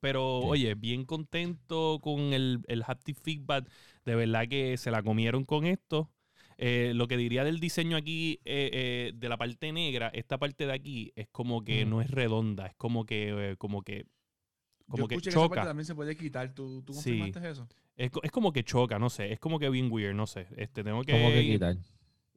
Pero 0.02 0.40
Sí. 0.42 0.48
oye, 0.50 0.74
bien 0.74 1.04
contento 1.04 2.00
con 2.02 2.18
el, 2.32 2.58
el 2.66 2.82
haptic 2.84 3.16
feedback. 3.22 3.70
De 4.04 4.16
verdad 4.16 4.48
que 4.48 4.76
se 4.76 4.90
la 4.90 5.00
comieron 5.00 5.44
con 5.44 5.64
esto. 5.64 6.10
Eh, 6.58 6.90
lo 6.96 7.06
que 7.06 7.16
diría 7.16 7.44
del 7.44 7.60
diseño 7.60 7.96
aquí, 7.96 8.40
eh, 8.44 8.68
eh, 8.72 9.12
de 9.14 9.28
la 9.28 9.36
parte 9.36 9.70
negra, 9.72 10.08
esta 10.12 10.38
parte 10.38 10.66
de 10.66 10.72
aquí 10.72 11.12
es 11.14 11.28
como 11.28 11.62
que 11.62 11.84
no 11.86 12.00
es 12.02 12.10
redonda, 12.10 12.66
es 12.66 12.74
como 12.74 13.06
que, 13.06 13.52
eh, 13.52 13.56
como 13.58 13.82
que, 13.82 14.06
como 14.88 15.04
Yo 15.04 15.08
que 15.08 15.14
escuché 15.14 15.30
que 15.30 15.36
esa 15.38 15.40
parte 15.48 15.54
choca. 15.60 15.64
también 15.68 15.86
se 15.86 15.94
puede 15.94 16.16
quitar. 16.16 16.52
¿Tú, 16.52 16.82
tú 16.82 16.92
Sí. 16.94 17.18
confirmaste 17.18 17.50
eso? 17.50 17.68
Es, 17.96 18.10
es 18.24 18.30
como 18.32 18.52
que 18.52 18.64
choca, 18.64 18.98
no 18.98 19.08
sé, 19.08 19.32
es 19.32 19.38
como 19.38 19.60
que 19.60 19.70
bien 19.70 19.90
weird, 19.90 20.14
no 20.16 20.26
sé. 20.26 20.48
Este, 20.56 20.82
tengo 20.82 21.02
que, 21.04 21.12
¿Cómo 21.12 21.30
que 21.30 21.42
quitar? 21.42 21.76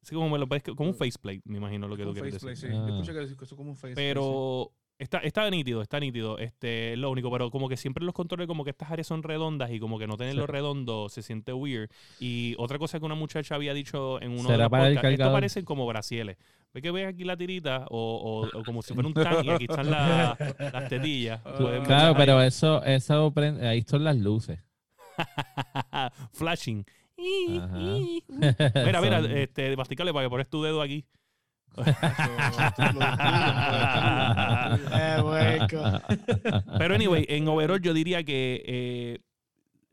Sí, 0.03 0.13
como, 0.13 0.29
me 0.29 0.37
lo 0.37 0.47
puedes- 0.47 0.63
como 0.63 0.89
un 0.91 0.95
faceplate, 0.95 1.41
me 1.45 1.57
imagino 1.57 1.87
lo 1.87 1.97
que 1.97 2.03
tú 2.03 2.09
un 2.09 2.13
quieres 2.13 2.33
decir. 2.33 2.47
faceplate, 2.49 2.75
sí. 2.75 2.79
Ah. 2.79 2.87
Yo 2.87 2.93
escuché 3.01 3.13
que 3.13 3.23
eso 3.43 3.43
es 3.43 3.57
como 3.57 3.71
un 3.71 3.75
faceplate. 3.75 3.95
Pero 4.07 4.71
está, 4.99 5.17
está 5.19 5.49
nítido, 5.49 5.81
está 5.81 5.99
nítido. 5.99 6.37
Este, 6.39 6.93
es 6.93 6.99
lo 6.99 7.09
único, 7.11 7.31
pero 7.31 7.51
como 7.51 7.67
que 7.69 7.77
siempre 7.77 8.03
los 8.05 8.13
controles, 8.13 8.47
como 8.47 8.63
que 8.63 8.69
estas 8.71 8.91
áreas 8.91 9.07
son 9.07 9.23
redondas 9.23 9.71
y 9.71 9.79
como 9.79 9.99
que 9.99 10.07
no 10.07 10.17
tenerlo 10.17 10.45
Sí. 10.45 10.51
redondo 10.51 11.09
se 11.09 11.21
siente 11.21 11.53
weird. 11.53 11.89
Y 12.19 12.55
otra 12.57 12.77
cosa 12.79 12.99
que 12.99 13.05
una 13.05 13.15
muchacha 13.15 13.55
había 13.55 13.73
dicho 13.73 14.21
en 14.21 14.31
uno 14.31 14.43
de 14.43 14.47
¿Será 14.47 14.63
los 14.65 14.69
para 14.71 14.87
el 14.87 14.95
podcasts, 14.95 15.19
esto 15.19 15.33
parecen 15.33 15.65
como 15.65 15.85
bracieles. 15.85 16.37
Ve 16.73 16.81
que 16.81 16.91
ves 16.91 17.07
aquí 17.07 17.23
la 17.23 17.37
tirita 17.37 17.85
o, 17.89 18.49
o- 18.53 18.59
o 18.59 18.63
como 18.63 18.81
si 18.81 18.93
fuera 18.93 19.07
un 19.07 19.13
tanque 19.43 19.47
y 19.47 19.49
aquí 19.49 19.65
están 19.69 19.89
la- 19.89 20.37
las 20.59 20.89
tetillas. 20.89 21.39
Pueden 21.57 21.83
Claro, 21.85 22.09
ahí. 22.09 22.15
pero 22.17 22.41
eso, 22.41 22.83
eso 22.83 23.33
ahí 23.61 23.81
son 23.83 24.03
las 24.03 24.17
luces. 24.17 24.59
Flashing. 26.33 26.85
Mira, 27.17 29.01
mira, 29.01 29.19
este, 29.41 29.75
masticale 29.77 30.11
para 30.13 30.25
que 30.25 30.29
pones 30.29 30.49
tu 30.49 30.61
dedo 30.63 30.81
aquí. 30.81 31.05
Pero 36.77 36.95
anyway, 36.95 37.25
en 37.27 37.47
overall 37.47 37.81
yo 37.81 37.93
diría 37.93 38.23
que 38.23 38.63
eh, 38.65 39.19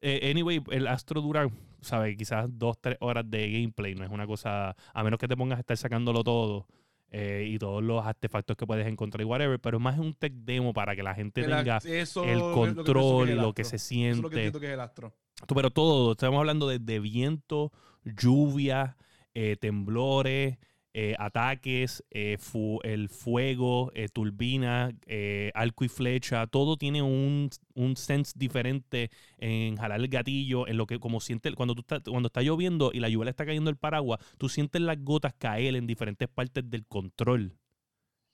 eh, 0.00 0.30
anyway, 0.30 0.62
el 0.70 0.86
Astro 0.88 1.20
dura, 1.20 1.48
¿sabes? 1.80 2.16
Quizás 2.16 2.46
dos, 2.50 2.76
tres 2.80 2.96
horas 3.00 3.24
de 3.28 3.50
gameplay. 3.50 3.94
No 3.94 4.04
es 4.04 4.10
una 4.10 4.26
cosa, 4.26 4.74
a 4.92 5.04
menos 5.04 5.18
que 5.18 5.28
te 5.28 5.36
pongas 5.36 5.58
a 5.58 5.60
estar 5.60 5.76
sacándolo 5.76 6.24
todo 6.24 6.66
eh, 7.10 7.46
y 7.48 7.58
todos 7.58 7.82
los 7.82 8.04
artefactos 8.04 8.56
que 8.56 8.66
puedes 8.66 8.86
encontrar 8.86 9.22
y 9.22 9.24
whatever. 9.24 9.60
Pero 9.60 9.78
es 9.78 9.82
más 9.82 9.98
un 9.98 10.14
tech 10.14 10.32
demo 10.32 10.72
para 10.72 10.96
que 10.96 11.02
la 11.02 11.14
gente 11.14 11.42
El 11.42 11.50
tenga 11.50 11.78
eso 11.78 12.24
el 12.24 12.30
es 12.30 12.38
lo 12.38 12.54
que 12.54 12.60
pienso 12.60 12.74
control 12.76 13.28
es 13.28 13.34
y 13.34 13.38
lo 13.38 13.52
que 13.52 13.64
se 13.64 13.76
Eso 13.76 13.94
es 13.94 14.18
lo 14.18 14.30
que 14.30 14.36
siente. 14.40 14.60
que 14.60 14.66
es 14.66 14.72
el 14.72 14.80
astro. 14.80 15.14
Pero 15.54 15.70
todo, 15.70 16.12
estamos 16.12 16.38
hablando 16.38 16.68
de, 16.68 16.78
de 16.78 17.00
viento, 17.00 17.72
lluvia, 18.04 18.96
eh, 19.34 19.56
temblores, 19.60 20.58
eh, 20.94 21.14
ataques, 21.18 22.05
eh, 22.11 22.37
el 22.83 23.09
fuego, 23.09 23.90
eh, 23.94 24.09
turbina, 24.09 24.92
eh, 25.07 25.50
arco 25.55 25.85
y 25.85 25.88
flecha, 25.88 26.46
todo 26.46 26.76
tiene 26.76 27.02
un, 27.02 27.50
un 27.74 27.96
sense 27.96 28.33
diferente 28.37 29.11
en 29.38 29.76
jalar 29.76 30.00
el 30.00 30.09
gatillo, 30.09 30.68
en 30.68 30.76
lo 30.76 30.87
que 30.87 30.98
como 30.98 31.20
sientes, 31.20 31.55
cuando 31.55 31.74
tú 31.74 31.81
estás, 31.81 32.02
cuando 32.02 32.26
está 32.26 32.42
lloviendo 32.42 32.90
y 32.92 33.00
la 33.00 33.09
lluvia 33.09 33.26
le 33.26 33.31
está 33.31 33.46
cayendo 33.46 33.70
el 33.70 33.76
paraguas, 33.76 34.20
tú 34.38 34.48
sientes 34.48 34.83
las 34.83 35.02
gotas 35.02 35.35
caer 35.38 35.76
en 35.76 35.87
diferentes 35.87 36.28
partes 36.28 36.68
del 36.68 36.85
control. 36.87 37.57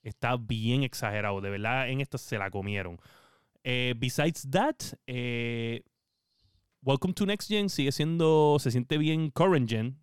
Está 0.03 0.37
bien 0.37 0.83
exagerado, 0.83 1.40
de 1.40 1.51
verdad 1.51 1.88
en 1.90 2.01
esto 2.01 2.18
se 2.18 2.38
la 2.38 2.51
comieron. 2.51 2.99
Besides 3.62 4.49
that, 4.51 4.77
Welcome 6.81 7.12
to 7.14 7.27
Next 7.27 7.49
Gen 7.49 7.68
sigue 7.68 7.92
siendo, 7.92 8.57
se 8.61 8.71
siente 8.71 8.99
bien 8.99 9.31
current 9.31 9.68
gen, 9.68 9.99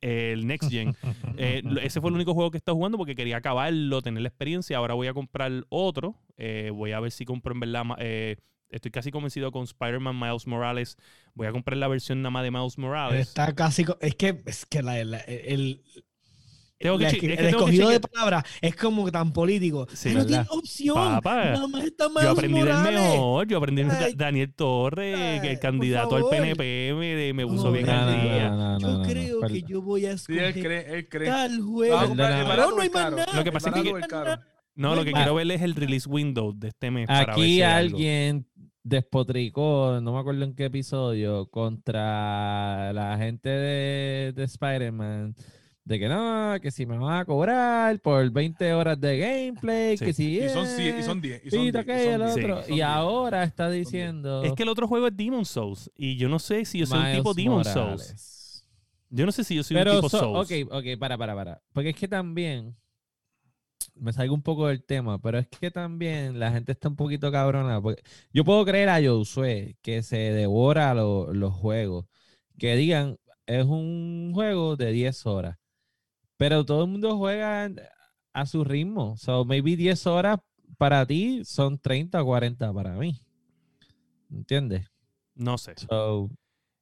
el 0.00 0.46
Next 0.46 0.70
Gen. 0.70 0.94
Eh, 1.38 1.62
ese 1.82 2.00
fue 2.00 2.10
el 2.10 2.14
único 2.16 2.34
juego 2.34 2.50
que 2.50 2.58
estaba 2.58 2.76
jugando 2.76 2.98
porque 2.98 3.14
quería 3.14 3.38
acabarlo, 3.38 4.02
tener 4.02 4.22
la 4.22 4.28
experiencia. 4.28 4.76
Ahora 4.76 4.94
voy 4.94 5.06
a 5.08 5.14
comprar 5.14 5.50
otro. 5.70 6.14
Eh, 6.36 6.70
voy 6.72 6.92
a 6.92 7.00
ver 7.00 7.10
si 7.10 7.24
compro 7.24 7.52
en 7.54 7.60
verdad. 7.60 7.84
eh, 7.98 8.36
estoy 8.68 8.90
casi 8.90 9.10
convencido 9.10 9.50
con 9.52 9.64
Spider-Man 9.64 10.18
Miles 10.18 10.46
Morales. 10.46 10.96
Voy 11.34 11.46
a 11.46 11.52
comprar 11.52 11.76
la 11.78 11.88
versión 11.88 12.20
nada 12.22 12.30
más 12.30 12.42
de 12.42 12.50
Miles 12.50 12.76
Morales. 12.78 13.28
Está 13.28 13.54
casi. 13.54 13.84
Es 14.00 14.14
que, 14.14 14.42
es 14.46 14.66
que 14.66 14.82
la- 14.82 15.02
la- 15.04 15.18
el, 15.20 15.82
Tengo 16.82 16.98
que 16.98 17.06
es 17.06 17.16
que 17.18 17.26
el 17.26 17.36
tengo 17.36 17.48
que 17.48 17.48
escogido 17.50 17.88
de 17.88 17.94
chequear. 17.96 18.10
palabras 18.10 18.44
es 18.60 18.76
como 18.76 19.10
tan 19.10 19.32
político. 19.32 19.86
Sí, 19.92 20.08
Ay, 20.10 20.14
no 20.16 20.26
tiene 20.26 20.44
opción. 20.50 20.94
Papá, 20.96 21.44
Nada 21.52 21.68
más 21.68 21.84
está 21.84 22.06
Yo 22.22 22.30
aprendí 22.30 22.60
del 22.60 22.78
mejor, 22.78 23.46
yo 23.46 23.56
aprendí 23.58 23.82
de. 23.84 24.14
Daniel 24.16 24.52
Torres, 24.54 25.40
que 25.40 25.50
el 25.52 25.58
candidato 25.60 26.16
al. 26.16 26.24
PNP 26.28 26.92
me, 26.94 27.32
me 27.32 27.46
puso 27.46 27.64
No, 27.66 27.72
bien 27.72 27.86
no, 27.86 27.92
al 27.92 28.22
día. 28.22 28.48
no, 28.50 28.56
no, 28.56 28.78
Yo 28.80 28.88
no, 28.88 28.98
no, 28.98 29.04
creo 29.08 29.40
que 29.42 29.62
yo 29.62 29.82
voy 29.82 30.06
a 30.06 30.18
Sí, 30.18 30.32
él 30.32 30.38
escoger 30.44 30.62
cree, 30.64 30.94
él 30.98 31.08
cree. 31.08 31.28
tal 31.28 31.50
Va 31.60 31.62
a 31.62 31.64
juego. 31.66 32.14
No, 32.14 32.24
hay 32.80 32.90
más 32.90 32.90
caro. 33.04 33.16
nada. 33.16 33.32
Lo 33.34 33.44
que 33.44 33.52
pasa 33.52 33.70
es 33.70 33.82
que-. 33.82 33.92
No, 34.74 34.94
lo 34.96 35.04
que 35.04 35.12
quiero 35.12 35.34
ver 35.34 35.50
es 35.50 35.62
el 35.62 35.74
release 35.74 36.08
window 36.08 36.52
de 36.52 36.68
este 36.68 36.90
mes. 36.90 37.06
para 37.06 37.20
ver 37.20 37.30
Aquí 37.30 37.42
si 37.42 37.62
hay 37.62 37.62
algo. 37.62 37.96
alguien 37.96 38.46
despotricó, 38.84 40.00
no 40.02 40.12
me 40.12 40.18
acuerdo 40.18 40.42
en 40.44 40.54
qué 40.54 40.64
episodio, 40.64 41.46
contra 41.50 42.92
la 42.92 43.16
gente 43.18 43.48
de, 43.48 44.32
de 44.32 44.44
Spider-Man. 44.44 45.34
De 45.84 45.98
que 45.98 46.08
no, 46.08 46.54
que 46.62 46.70
si 46.70 46.86
me 46.86 46.96
van 46.96 47.18
a 47.20 47.24
cobrar 47.24 47.98
por 48.00 48.30
20 48.30 48.72
horas 48.72 49.00
de 49.00 49.18
gameplay, 49.18 49.96
Sí. 49.96 50.04
que 50.04 50.12
si 50.12 50.38
Y 50.38 50.48
son 50.48 50.64
es, 50.64 50.76
10, 50.76 51.00
y 51.00 51.02
son 51.02 51.20
10, 51.20 51.42
y 51.44 51.50
son 51.50 51.60
pito 51.64 51.78
10, 51.78 51.84
y 51.84 51.86
que 51.86 52.04
son 52.04 52.12
el 52.12 52.20
10, 52.20 52.34
Sí. 52.34 52.40
otro. 52.44 52.62
son 52.62 52.70
Y 52.72 52.74
10. 52.76 52.86
ahora 52.86 53.42
está 53.44 53.68
diciendo. 53.68 54.42
Es 54.44 54.52
que 54.52 54.62
el 54.62 54.68
otro 54.68 54.86
juego 54.86 55.08
es 55.08 55.16
Demon 55.16 55.44
Souls. 55.44 55.90
Y 55.96 56.16
yo 56.16 56.28
no 56.28 56.38
sé 56.38 56.64
si 56.64 56.78
yo 56.78 56.86
soy 56.86 56.98
un 56.98 57.04
Miles 57.04 57.18
tipo 57.18 57.34
Demon 57.34 57.64
Souls. 57.64 58.64
Yo 59.10 59.26
no 59.26 59.32
sé 59.32 59.42
si 59.44 59.56
yo 59.56 59.62
soy 59.64 59.76
un 59.76 59.80
Pero, 59.82 59.96
tipo 59.96 60.08
so- 60.08 60.20
Souls. 60.20 60.50
ok, 60.68 60.72
ok, 60.72 60.84
para, 61.00 61.18
para, 61.18 61.34
para. 61.34 61.62
Porque 61.72 61.90
es 61.90 61.96
que 61.96 62.06
también, 62.06 62.76
me 63.96 64.12
salgo 64.12 64.34
un 64.34 64.42
poco 64.42 64.68
del 64.68 64.84
tema, 64.84 65.18
pero 65.20 65.38
es 65.40 65.48
que 65.48 65.70
también 65.72 66.38
la 66.38 66.52
gente 66.52 66.70
está 66.72 66.88
un 66.88 66.96
poquito 66.96 67.30
cabrona. 67.32 67.82
Porque 67.82 68.02
yo 68.32 68.44
puedo 68.44 68.64
creer 68.64 68.88
a 68.88 69.02
Josué 69.02 69.76
que 69.82 70.02
se 70.04 70.16
devora 70.16 70.94
lo- 70.94 71.34
los 71.34 71.52
juegos, 71.52 72.06
que 72.56 72.76
digan, 72.76 73.18
es 73.46 73.64
un 73.64 74.30
juego 74.32 74.76
de 74.76 74.92
10 74.92 75.26
horas, 75.26 75.58
pero 76.42 76.64
todo 76.64 76.82
el 76.82 76.90
mundo 76.90 77.16
juega 77.18 77.70
a 78.32 78.46
su 78.46 78.64
ritmo. 78.64 79.16
So, 79.16 79.44
maybe 79.44 79.76
10 79.76 80.08
horas 80.08 80.40
para 80.76 81.06
ti 81.06 81.44
son 81.44 81.78
30 81.78 82.20
o 82.20 82.24
40 82.26 82.72
para 82.74 82.94
mí. 82.94 83.20
¿Entiendes? 84.28 84.90
No 85.36 85.56
sé. 85.56 85.76
So, 85.76 86.28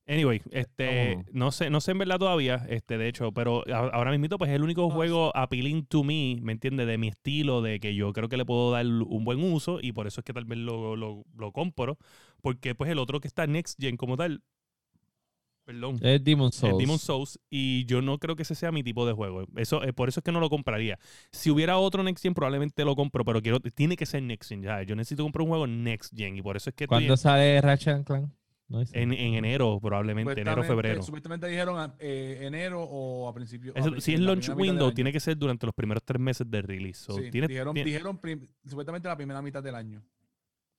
Anyway, 0.07 0.40
este, 0.51 1.25
no 1.33 1.53
sé, 1.53 1.68
no 1.68 1.83
sé 1.83 1.90
en 1.90 1.99
verdad 1.99 2.18
todavía, 2.18 2.66
este, 2.70 2.96
de 2.96 3.07
hecho, 3.07 3.33
pero 3.33 3.62
ahora 3.70 4.11
mismo 4.11 4.38
pues 4.38 4.51
es 4.51 4.57
el 4.57 4.62
único 4.62 4.88
No, 4.88 4.94
juego 4.94 5.31
appealing 5.37 5.85
to 5.87 6.05
me, 6.05 6.38
¿me 6.42 6.53
entiendes? 6.53 6.87
De 6.87 6.96
mi 6.99 7.09
estilo, 7.09 7.61
de 7.62 7.81
que 7.81 7.94
yo 7.94 8.12
creo 8.14 8.31
que 8.31 8.38
le 8.38 8.46
puedo 8.46 8.73
dar 8.73 8.87
un 8.87 9.25
buen 9.25 9.40
uso 9.40 9.79
y 9.81 9.92
por 9.92 10.07
eso 10.07 10.23
es 10.23 10.25
que 10.25 10.33
tal 10.33 10.46
vez 10.46 10.59
lo, 10.59 10.96
lo, 10.96 11.25
lo 11.37 11.53
compro, 11.53 11.99
porque 12.40 12.75
pues 12.75 12.90
el 12.90 12.99
otro 12.99 13.20
que 13.20 13.29
está 13.29 13.46
Next 13.46 13.79
Gen 13.79 13.99
como 13.99 14.16
tal, 14.16 14.42
perdón, 15.72 15.98
es 16.02 16.24
Demon 16.24 16.52
Souls. 16.52 16.72
el 16.72 16.78
Demon 16.78 16.98
Souls 16.98 17.38
y 17.48 17.85
yo 17.87 18.02
no 18.02 18.18
creo 18.18 18.37
que 18.37 18.42
ese 18.42 18.54
sea 18.54 18.72
mi 18.72 18.83
tipo 18.83 19.06
de 19.06 19.12
juego. 19.12 19.44
Eso, 19.56 19.83
eh, 19.85 19.92
por 19.92 20.09
eso 20.09 20.20
es 20.20 20.24
que 20.24 20.33
no 20.33 20.40
lo 20.40 20.50
compraría. 20.50 20.98
Si 21.33 21.50
hubiera 21.50 21.78
otro 21.78 22.02
Next 22.02 22.22
Gen 22.22 22.35
probablemente 22.35 22.85
lo 22.85 22.96
compro, 22.96 23.24
pero 23.24 23.40
quiero, 23.40 23.61
tiene 23.61 23.96
que 23.96 24.06
ser 24.06 24.22
Next 24.22 24.48
Gen. 24.48 24.62
Ya, 24.62 24.83
yo 24.83 24.96
necesito 24.96 25.22
comprar 25.22 25.42
un 25.42 25.48
juego 25.48 25.66
Next 25.66 26.14
Gen 26.16 26.37
y 26.37 26.42
por 26.42 26.56
eso 26.56 26.70
es 26.70 26.76
que 26.76 26.85
estoy 26.85 26.96
¿Cuándo 26.98 27.16
sale 27.16 27.61
Ratchet 27.61 27.94
and 27.94 28.04
Clank? 28.06 28.30
No 28.68 28.80
en, 28.83 29.12
en 29.12 29.35
enero 29.35 29.80
probablemente, 29.83 30.40
enero 30.40 30.62
febrero. 30.62 31.02
Supuestamente 31.02 31.48
dijeron 31.48 31.76
a- 31.80 31.94
eh, 31.98 32.38
enero 32.42 32.83
o 32.85 33.28
a 33.28 33.35
principios. 33.35 33.74
Eso- 33.74 34.00
si 34.00 34.14
es 34.14 34.20
launch 34.20 34.48
window, 34.50 34.92
tiene 34.92 35.12
que 35.12 35.18
ser 35.18 35.37
durante 35.37 35.66
los 35.66 35.74
primeros 35.74 36.04
tres 36.04 36.20
meses 36.20 36.48
de 36.48 36.62
release. 36.62 37.02
So, 37.04 37.14
Sí, 37.14 37.30
tiene- 37.33 37.48
dijeron, 37.48 37.74
tiene- 37.74 37.90
dijeron 37.90 38.18
prim- 38.18 38.46
supuestamente 38.64 39.09
la 39.09 39.16
primera 39.16 39.42
mitad 39.42 39.61
del 39.61 39.74
año. 39.74 40.00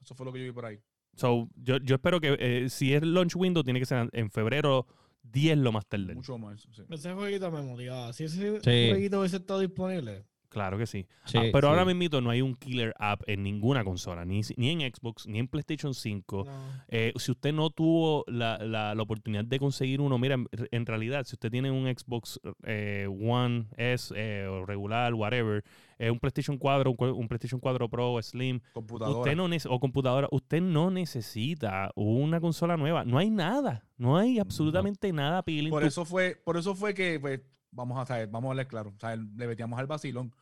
Eso 0.02 0.16
fue 0.16 0.26
lo 0.26 0.32
que 0.32 0.40
yo 0.40 0.46
vi 0.46 0.52
por 0.54 0.66
ahí. 0.66 0.80
So, 1.16 1.50
yo, 1.56 1.78
yo 1.78 1.96
espero 1.96 2.20
que 2.22 2.36
eh, 2.40 2.70
si 2.70 2.94
es 2.94 3.04
launch 3.04 3.36
window, 3.36 3.64
tiene 3.64 3.80
que 3.80 3.86
ser 3.86 4.10
en 4.14 4.30
febrero 4.32 4.88
10 5.24 5.58
lo 5.60 5.72
más 5.72 5.86
tarde. 5.88 6.16
Mucho 6.16 6.38
más. 6.38 6.62
sí. 6.72 6.82
Ese 6.90 7.14
jueguito 7.14 7.52
me 7.52 7.62
motivaba. 7.62 8.12
Si 8.14 8.24
ese 8.24 8.60
Sí. 8.62 8.90
jueguito 8.92 9.20
hubiese 9.20 9.38
estado 9.38 9.60
disponible. 9.60 10.26
Claro 10.52 10.78
que 10.78 10.86
sí. 10.86 11.08
Sí, 11.24 11.38
Ah, 11.38 11.44
pero 11.54 11.70
ahora 11.70 11.86
sí. 11.86 11.94
mismo 11.94 12.20
no 12.20 12.30
hay 12.30 12.42
un 12.42 12.56
killer 12.56 12.94
app 13.00 13.22
en 13.26 13.42
ninguna 13.42 13.86
consola, 13.86 14.26
ni, 14.26 14.42
ni 14.58 14.70
en 14.70 14.82
Xbox, 14.94 15.26
ni 15.26 15.40
en 15.40 15.48
PlayStation 15.48 15.94
5. 15.94 16.44
No. 16.46 16.52
Eh, 16.90 17.14
si 17.16 17.32
usted 17.32 17.54
no 17.54 17.70
tuvo 17.70 18.26
la, 18.28 18.58
la- 18.58 18.94
la 18.94 19.02
oportunidad 19.02 19.46
de 19.46 19.60
conseguir 19.60 20.02
uno, 20.02 20.18
mira, 20.18 20.36
en, 20.72 20.86
realidad, 20.86 21.24
si 21.24 21.36
usted 21.36 21.50
tiene 21.50 21.72
un 21.72 21.86
Xbox 21.88 22.42
eh, 22.64 23.08
One 23.10 23.68
S 23.78 24.14
eh, 24.18 24.46
o 24.46 24.66
regular, 24.66 25.14
whatever, 25.14 25.64
eh, 25.98 26.12
un 26.12 26.20
PlayStation 26.20 26.58
4, 26.58 26.96
un, 26.98 27.28
PlayStation 27.30 27.62
4 27.62 27.88
Pro, 27.88 28.22
Slim, 28.22 28.60
Computadora. 28.74 29.20
Usted 29.20 29.36
no 29.38 29.48
o 29.74 29.80
computadora, 29.80 30.28
usted 30.32 30.62
no 30.62 30.92
necesita 30.92 31.92
una 31.96 32.42
consola 32.42 32.76
nueva. 32.76 33.06
No 33.06 33.18
hay 33.18 33.30
nada. 33.30 33.86
No 33.98 34.18
hay 34.18 34.38
absolutamente 34.38 35.14
nada 35.14 35.38
appealing. 35.38 35.70
por 35.70 35.86
eso 35.86 36.04
fue, 36.04 36.36
por 36.44 36.58
eso 36.58 36.76
fue 36.76 36.94
que, 36.94 37.20
pues, 37.22 37.40
vamos 37.72 38.00
a 38.00 38.06
saber, 38.06 38.28
vamos 38.28 38.50
a 38.50 38.52
hablar 38.52 38.68
claro. 38.68 38.94
O 38.96 39.00
sea, 39.00 39.16
le 39.16 39.48
metíamos 39.48 39.80
al 39.80 39.88
vacilón. 39.88 40.34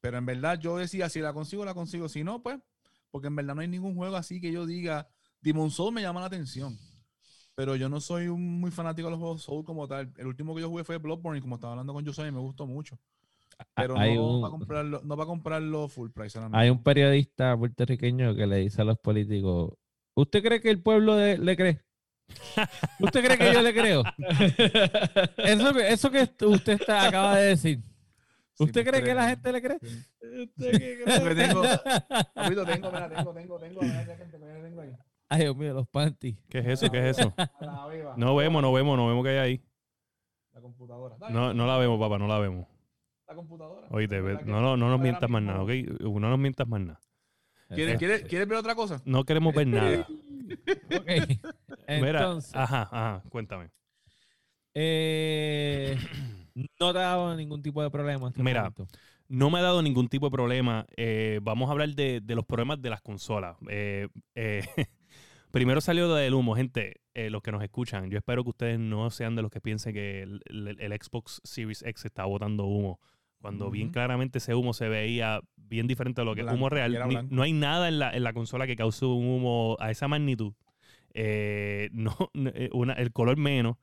Pero 0.00 0.18
en 0.18 0.26
verdad 0.26 0.58
yo 0.58 0.76
decía, 0.76 1.08
si 1.08 1.20
la 1.20 1.32
consigo, 1.32 1.64
la 1.64 1.74
consigo. 1.74 2.08
Si 2.08 2.24
no, 2.24 2.42
pues, 2.42 2.58
porque 3.10 3.28
en 3.28 3.36
verdad 3.36 3.54
no 3.54 3.62
hay 3.62 3.68
ningún 3.68 3.94
juego 3.94 4.16
así 4.16 4.40
que 4.40 4.52
yo 4.52 4.66
diga, 4.66 5.08
Demon 5.40 5.70
Soul 5.70 5.94
me 5.94 6.02
llama 6.02 6.20
la 6.20 6.26
atención. 6.26 6.78
Pero 7.54 7.76
yo 7.76 7.88
no 7.88 8.00
soy 8.00 8.28
un 8.28 8.60
muy 8.60 8.70
fanático 8.70 9.06
de 9.06 9.12
los 9.12 9.20
juegos 9.20 9.42
Soul 9.42 9.64
como 9.64 9.86
tal. 9.86 10.12
El 10.16 10.26
último 10.26 10.54
que 10.54 10.60
yo 10.60 10.68
jugué 10.68 10.84
fue 10.84 10.98
Bloodborne 10.98 11.38
y 11.38 11.40
como 11.42 11.54
estaba 11.54 11.72
hablando 11.74 11.92
con 11.94 12.04
José, 12.04 12.30
me 12.30 12.40
gustó 12.40 12.66
mucho. 12.66 12.98
Pero 13.74 13.96
hay 13.98 14.16
no, 14.16 14.38
un- 14.38 14.44
va 14.44 14.48
a 14.48 14.50
comprarlo, 14.50 15.00
no 15.04 15.16
va 15.16 15.24
a 15.24 15.26
comprarlo 15.26 15.88
full 15.88 16.10
price. 16.10 16.38
Hay 16.52 16.70
un 16.70 16.82
periodista 16.82 17.56
puertorriqueño 17.56 18.34
que 18.34 18.46
le 18.46 18.56
dice 18.56 18.82
a 18.82 18.84
los 18.84 18.98
políticos, 18.98 19.74
¿usted 20.14 20.42
cree 20.42 20.60
que 20.60 20.70
el 20.70 20.82
pueblo 20.82 21.16
de- 21.16 21.38
le 21.38 21.56
cree? 21.56 21.80
¿Usted 23.00 23.24
cree 23.24 23.38
que 23.38 23.52
yo 23.52 23.62
le 23.62 23.74
creo? 23.74 24.02
Eso 25.38 25.72
que, 25.74 25.88
eso 25.92 26.10
que 26.10 26.28
usted 26.46 26.80
está, 26.80 27.08
acaba 27.08 27.36
de 27.36 27.48
decir. 27.48 27.80
¿Usted 28.58 28.86
cree 28.86 29.02
que 29.02 29.14
la 29.14 29.28
gente 29.30 29.52
le 29.52 29.62
cree? 29.62 29.76
¿Usted 29.76 30.70
qué 30.72 31.02
cree? 31.04 31.20
Porque 31.20 31.34
tengo, 31.34 31.62
tengo, 31.62 32.90
mira, 32.92 33.08
tengo, 33.08 33.34
tengo, 33.34 33.58
tengo, 33.58 33.80
ahí. 34.80 34.90
Ay, 35.28 35.40
Dios 35.42 35.56
mío, 35.56 35.74
los 35.74 35.88
panties. 35.88 36.36
¿Qué 36.48 36.58
es 36.58 36.66
eso? 36.66 36.90
¿Qué 36.90 37.08
es 37.10 37.18
eso? 37.18 37.34
No 38.16 38.36
vemos, 38.36 38.62
no 38.62 38.72
vemos, 38.72 38.96
no 38.96 39.08
vemos 39.08 39.24
qué 39.24 39.30
hay 39.30 39.38
ahí. 39.38 39.64
La 40.52 40.60
computadora. 40.60 41.16
No, 41.30 41.52
no 41.52 41.66
la 41.66 41.76
vemos, 41.78 41.98
papá, 41.98 42.18
no 42.18 42.28
la 42.28 42.38
vemos. 42.38 42.66
La 43.26 43.34
computadora. 43.34 43.88
Oíste, 43.90 44.20
¿Verdad 44.20 44.38
ve- 44.40 44.44
que 44.44 44.50
no, 44.50 44.60
no, 44.60 44.76
no 44.76 44.90
nos 44.90 45.00
mientas 45.00 45.28
más 45.28 45.42
nada, 45.42 45.62
¿ok? 45.62 45.70
No 46.00 46.28
nos 46.30 46.38
mientas 46.38 46.68
más 46.68 46.80
nada. 46.80 47.00
¿Quieres, 47.74 47.98
quieres, 47.98 48.22
¿Quieres 48.24 48.48
ver 48.48 48.58
otra 48.58 48.74
cosa? 48.74 49.00
No 49.04 49.24
queremos 49.24 49.54
ver 49.54 49.66
nada. 49.66 50.06
Ok. 50.96 51.06
Mira, 51.88 52.20
Entonces, 52.20 52.54
ajá, 52.54 52.82
ajá, 52.92 53.22
cuéntame. 53.30 53.70
eh, 54.74 55.96
no 56.78 56.92
te 56.92 56.98
ha 56.98 57.02
dado 57.02 57.34
ningún 57.36 57.62
tipo 57.62 57.82
de 57.82 57.90
problema. 57.90 58.32
Mira, 58.36 58.60
momento? 58.62 58.86
No 59.28 59.50
me 59.50 59.58
ha 59.58 59.62
dado 59.62 59.82
ningún 59.82 60.08
tipo 60.08 60.26
de 60.26 60.30
problema. 60.32 60.86
Eh, 60.96 61.40
vamos 61.42 61.68
a 61.68 61.72
hablar 61.72 61.88
de, 61.90 62.20
de 62.22 62.34
los 62.34 62.44
problemas 62.44 62.80
de 62.82 62.90
las 62.90 63.00
consolas. 63.00 63.56
Eh, 63.68 64.08
eh, 64.34 64.62
primero 65.50 65.80
salió 65.80 66.06
lo 66.08 66.14
del 66.14 66.34
humo, 66.34 66.54
gente. 66.56 67.00
eh, 67.14 67.30
los 67.30 67.42
que 67.42 67.52
nos 67.52 67.62
escuchan, 67.62 68.10
yo 68.10 68.18
espero 68.18 68.42
que 68.44 68.50
ustedes 68.50 68.78
no 68.78 69.08
sean 69.10 69.34
de 69.36 69.42
los 69.42 69.50
que 69.50 69.60
piensen 69.60 69.94
que 69.94 70.22
el, 70.22 70.42
el- 70.46 70.80
el 70.80 70.92
Xbox 71.00 71.40
Series 71.44 71.82
X 71.82 72.04
está 72.04 72.24
botando 72.24 72.64
humo. 72.64 73.00
Cuando 73.40 73.70
bien 73.70 73.88
claramente 73.90 74.38
ese 74.38 74.54
humo 74.54 74.72
se 74.72 74.88
veía 74.88 75.40
bien 75.56 75.86
diferente 75.86 76.20
a 76.20 76.24
lo 76.24 76.34
que 76.34 76.40
es 76.42 76.46
humo 76.56 76.68
real. 76.70 76.92
Ni- 77.06 77.14
no 77.30 77.42
hay 77.42 77.52
nada 77.52 77.88
en 77.88 77.98
la, 77.98 78.10
en 78.14 78.22
la 78.24 78.32
consola 78.32 78.66
que 78.66 78.76
cause 78.76 79.04
un 79.06 79.26
humo 79.26 79.76
a 79.80 79.90
esa 79.90 80.08
magnitud. 80.08 80.52
Eh, 81.12 81.90
no, 81.92 82.16
no, 82.34 82.50
eh, 82.54 82.70
una- 82.72 82.94
el 82.94 83.12
color 83.12 83.36
menos. 83.36 83.76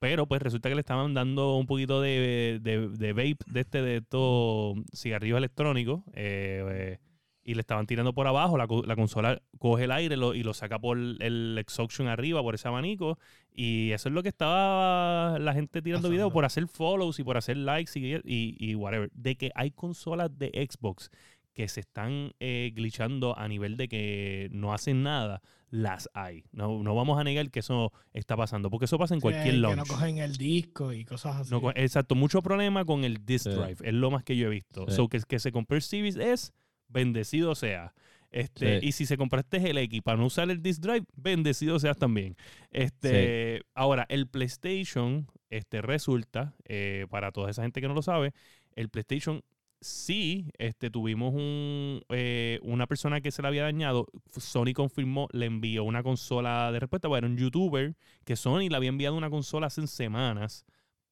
Pero 0.00 0.26
pues 0.26 0.42
resulta 0.42 0.68
que 0.68 0.74
le 0.74 0.80
estaban 0.82 1.14
dando 1.14 1.56
un 1.56 1.66
poquito 1.66 2.00
de, 2.02 2.58
de, 2.60 2.88
de 2.88 3.12
vape 3.14 3.38
de 3.46 3.60
este 3.60 3.80
de 3.80 3.96
estos 3.96 4.76
cigarrillos 4.94 5.38
electrónicos 5.38 6.02
eh, 6.12 6.62
eh, 6.70 6.98
y 7.44 7.54
le 7.54 7.60
estaban 7.60 7.86
tirando 7.86 8.12
por 8.14 8.26
abajo. 8.26 8.56
La, 8.58 8.66
la 8.86 8.96
consola 8.96 9.40
coge 9.58 9.84
el 9.84 9.92
aire 9.92 10.16
lo- 10.16 10.34
y 10.34 10.42
lo 10.42 10.54
saca 10.54 10.78
por 10.78 10.96
el 10.98 11.56
exhaustion 11.58 12.08
arriba, 12.08 12.42
por 12.42 12.54
ese 12.54 12.68
abanico. 12.68 13.18
Y 13.54 13.92
eso 13.92 14.08
es 14.08 14.14
lo 14.14 14.22
que 14.22 14.30
estaba 14.30 15.38
la 15.38 15.52
gente 15.52 15.82
tirando 15.82 16.08
videos 16.08 16.32
por 16.32 16.44
hacer 16.44 16.66
follows 16.66 17.18
y 17.18 17.24
por 17.24 17.36
hacer 17.36 17.56
likes 17.56 17.92
y, 17.98 18.14
y, 18.24 18.56
y 18.58 18.74
whatever. 18.74 19.10
De 19.12 19.36
que 19.36 19.50
hay 19.54 19.70
consolas 19.70 20.36
de 20.38 20.48
Xbox 20.70 21.10
que 21.52 21.68
se 21.68 21.78
están 21.80 22.32
eh, 22.40 22.72
glitchando 22.74 23.38
a 23.38 23.46
nivel 23.46 23.76
de 23.76 23.86
que 23.88 24.48
no 24.50 24.74
hacen 24.74 25.04
nada, 25.04 25.40
las 25.70 26.10
hay. 26.12 26.42
No, 26.50 26.82
no 26.82 26.96
vamos 26.96 27.16
a 27.16 27.22
negar 27.22 27.48
que 27.52 27.60
eso 27.60 27.92
está 28.12 28.36
pasando, 28.36 28.70
porque 28.70 28.86
eso 28.86 28.98
pasa 28.98 29.14
en 29.14 29.20
cualquier 29.20 29.54
que, 29.54 29.68
que 29.68 29.76
no 29.76 29.84
cogen 29.86 30.18
el 30.18 30.36
disco 30.36 30.92
y 30.92 31.04
cosas 31.04 31.36
así. 31.36 31.50
No 31.52 31.70
exacto, 31.76 32.16
mucho 32.16 32.42
problema 32.42 32.84
con 32.84 33.04
el 33.04 33.24
disk 33.24 33.44
Sí. 33.44 33.50
drive, 33.50 33.76
es 33.84 33.94
lo 33.94 34.10
más 34.10 34.24
que 34.24 34.36
yo 34.36 34.48
he 34.48 34.50
visto. 34.50 34.84
Sí. 34.88 34.96
So, 34.96 35.08
que, 35.08 35.20
que 35.20 35.38
se 35.38 35.52
compró 35.52 35.76
el 35.76 35.82
Series 35.82 36.16
S, 36.16 36.50
bendecido 36.88 37.54
sea. 37.54 37.94
Este, 38.30 38.80
Sí. 38.80 38.86
Y 38.88 38.92
si 38.92 39.06
se 39.06 39.16
compraste 39.16 39.58
el 39.70 39.78
X 39.78 40.02
para 40.02 40.18
no 40.18 40.26
usar 40.26 40.50
el 40.50 40.60
disk 40.60 40.82
drive, 40.82 41.04
bendecido 41.14 41.78
seas 41.78 41.96
también. 41.96 42.36
Este, 42.70 43.62
Ahora, 43.74 44.06
el 44.08 44.26
PlayStation 44.26 45.28
este, 45.50 45.82
resulta, 45.82 46.54
eh, 46.64 47.06
para 47.10 47.30
toda 47.30 47.50
esa 47.50 47.62
gente 47.62 47.80
que 47.80 47.86
no 47.86 47.94
lo 47.94 48.02
sabe, 48.02 48.32
el 48.74 48.88
PlayStation 48.88 49.42
sí 49.80 50.50
este, 50.58 50.90
tuvimos 50.90 51.34
un, 51.34 52.02
eh, 52.08 52.58
una 52.62 52.86
persona 52.86 53.20
que 53.20 53.30
se 53.30 53.42
le 53.42 53.48
había 53.48 53.62
dañado. 53.62 54.06
Sony 54.36 54.72
confirmó, 54.74 55.28
le 55.32 55.46
envió 55.46 55.84
una 55.84 56.02
consola 56.02 56.72
de 56.72 56.80
respuesta. 56.80 57.06
Bueno, 57.06 57.26
era 57.26 57.32
un 57.34 57.38
youtuber 57.38 57.94
que 58.24 58.34
Sony 58.34 58.68
le 58.68 58.76
había 58.76 58.88
enviado 58.88 59.14
una 59.16 59.30
consola 59.30 59.68
hace 59.68 59.86
semanas, 59.86 60.64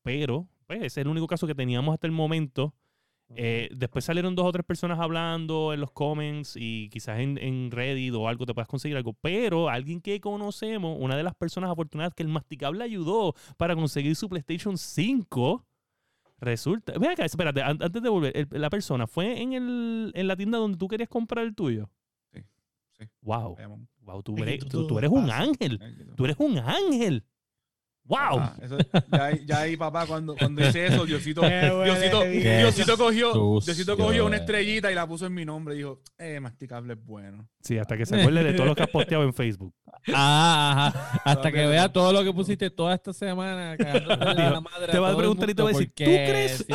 pero 0.02 0.48
pues 0.66 0.78
ese 0.78 0.86
es 0.86 0.96
el 0.98 1.08
único 1.08 1.26
caso 1.26 1.46
que 1.46 1.54
teníamos 1.54 1.92
hasta 1.92 2.06
el 2.06 2.12
momento. 2.12 2.74
Eh, 3.36 3.68
después 3.74 4.04
salieron 4.04 4.34
dos 4.34 4.44
o 4.46 4.52
tres 4.52 4.64
personas 4.64 4.98
hablando 5.00 5.72
en 5.72 5.80
los 5.80 5.90
comments 5.90 6.54
y 6.56 6.88
quizás 6.90 7.18
en, 7.20 7.38
en 7.38 7.70
Reddit 7.70 8.12
o 8.14 8.28
algo 8.28 8.44
te 8.46 8.52
puedas 8.54 8.68
conseguir 8.68 8.96
algo. 8.96 9.14
Pero 9.20 9.68
alguien 9.68 10.00
que 10.00 10.20
conocemos, 10.20 10.96
una 11.00 11.16
de 11.16 11.22
las 11.22 11.34
personas 11.34 11.70
afortunadas 11.70 12.12
que 12.14 12.22
el 12.22 12.28
masticable 12.28 12.84
ayudó 12.84 13.34
para 13.56 13.74
conseguir 13.74 14.16
su 14.16 14.28
PlayStation 14.28 14.76
5, 14.76 15.64
resulta. 16.38 16.92
Ve 16.98 17.08
acá, 17.08 17.24
espérate, 17.24 17.62
an- 17.62 17.78
antes 17.82 18.02
de 18.02 18.08
volver, 18.08 18.36
el- 18.36 18.48
la 18.60 18.70
persona 18.70 19.06
fue 19.06 19.40
en, 19.40 19.52
el, 19.52 20.12
en 20.14 20.26
la 20.28 20.36
tienda 20.36 20.58
donde 20.58 20.76
tú 20.78 20.88
querías 20.88 21.08
comprar 21.08 21.44
el 21.46 21.54
tuyo. 21.54 21.88
Sí, 22.32 22.40
sí. 22.98 23.04
Wow, 23.22 23.56
wow, 24.02 24.22
tú 24.22 24.34
eres, 24.42 24.58
tú- 24.68 24.98
eres 24.98 25.10
un 25.10 25.30
ángel. 25.30 25.78
Tú 26.16 26.24
eres 26.24 26.36
un 26.38 26.58
ángel. 26.58 27.24
Wow. 28.04 28.18
Ah, 28.40 28.56
eso- 28.60 28.78
ya, 29.12 29.24
ahí- 29.24 29.42
ya 29.46 29.60
ahí, 29.60 29.76
papá, 29.76 30.06
cuando, 30.06 30.34
cuando 30.36 30.60
hice 30.66 30.86
eso, 30.86 31.06
Diosito, 31.06 31.40
Diosito, 31.42 32.22
Diosito 32.24 32.96
cogió, 32.98 33.32
Diosito 33.64 33.96
cogió 33.96 34.26
una 34.26 34.36
estrellita 34.38 34.90
y 34.90 34.94
la 34.94 35.06
puso 35.06 35.26
en 35.26 35.34
mi 35.34 35.44
nombre 35.44 35.74
y 35.74 35.78
dijo, 35.78 36.00
eh, 36.18 36.40
masticable 36.40 36.94
es 36.94 37.04
bueno. 37.04 37.48
Sí, 37.62 37.78
hasta 37.78 37.96
que 37.96 38.04
se 38.04 38.20
acuerde 38.20 38.42
de 38.42 38.54
todo 38.54 38.66
lo 38.66 38.74
que 38.74 38.82
has 38.82 38.90
posteado 38.90 39.24
en 39.24 39.32
Facebook. 39.32 39.74
Ah, 40.14 40.90
ajá. 40.92 41.20
Hasta 41.24 41.52
que 41.52 41.64
vea 41.64 41.88
todo 41.92 42.12
lo 42.12 42.24
que 42.24 42.32
pusiste 42.32 42.70
toda 42.70 42.94
esta 42.94 43.12
semana. 43.12 43.76
la 43.78 44.60
madre 44.60 44.90
te 44.90 44.98
va 44.98 45.12
a 45.12 45.16
preguntar 45.16 45.48
y 45.48 45.54
te 45.54 45.62
va 45.62 45.68
a 45.68 45.72
decir, 45.72 45.92
¿tú 45.94 46.04
crees? 46.04 46.66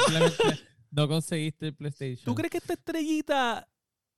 No 0.89 1.07
conseguiste 1.09 1.67
el 1.67 1.75
PlayStation. 1.75 2.23
¿Tú 2.23 2.33
crees 2.35 2.51
que 2.51 2.57
esta 2.59 2.73
estrellita 2.73 3.67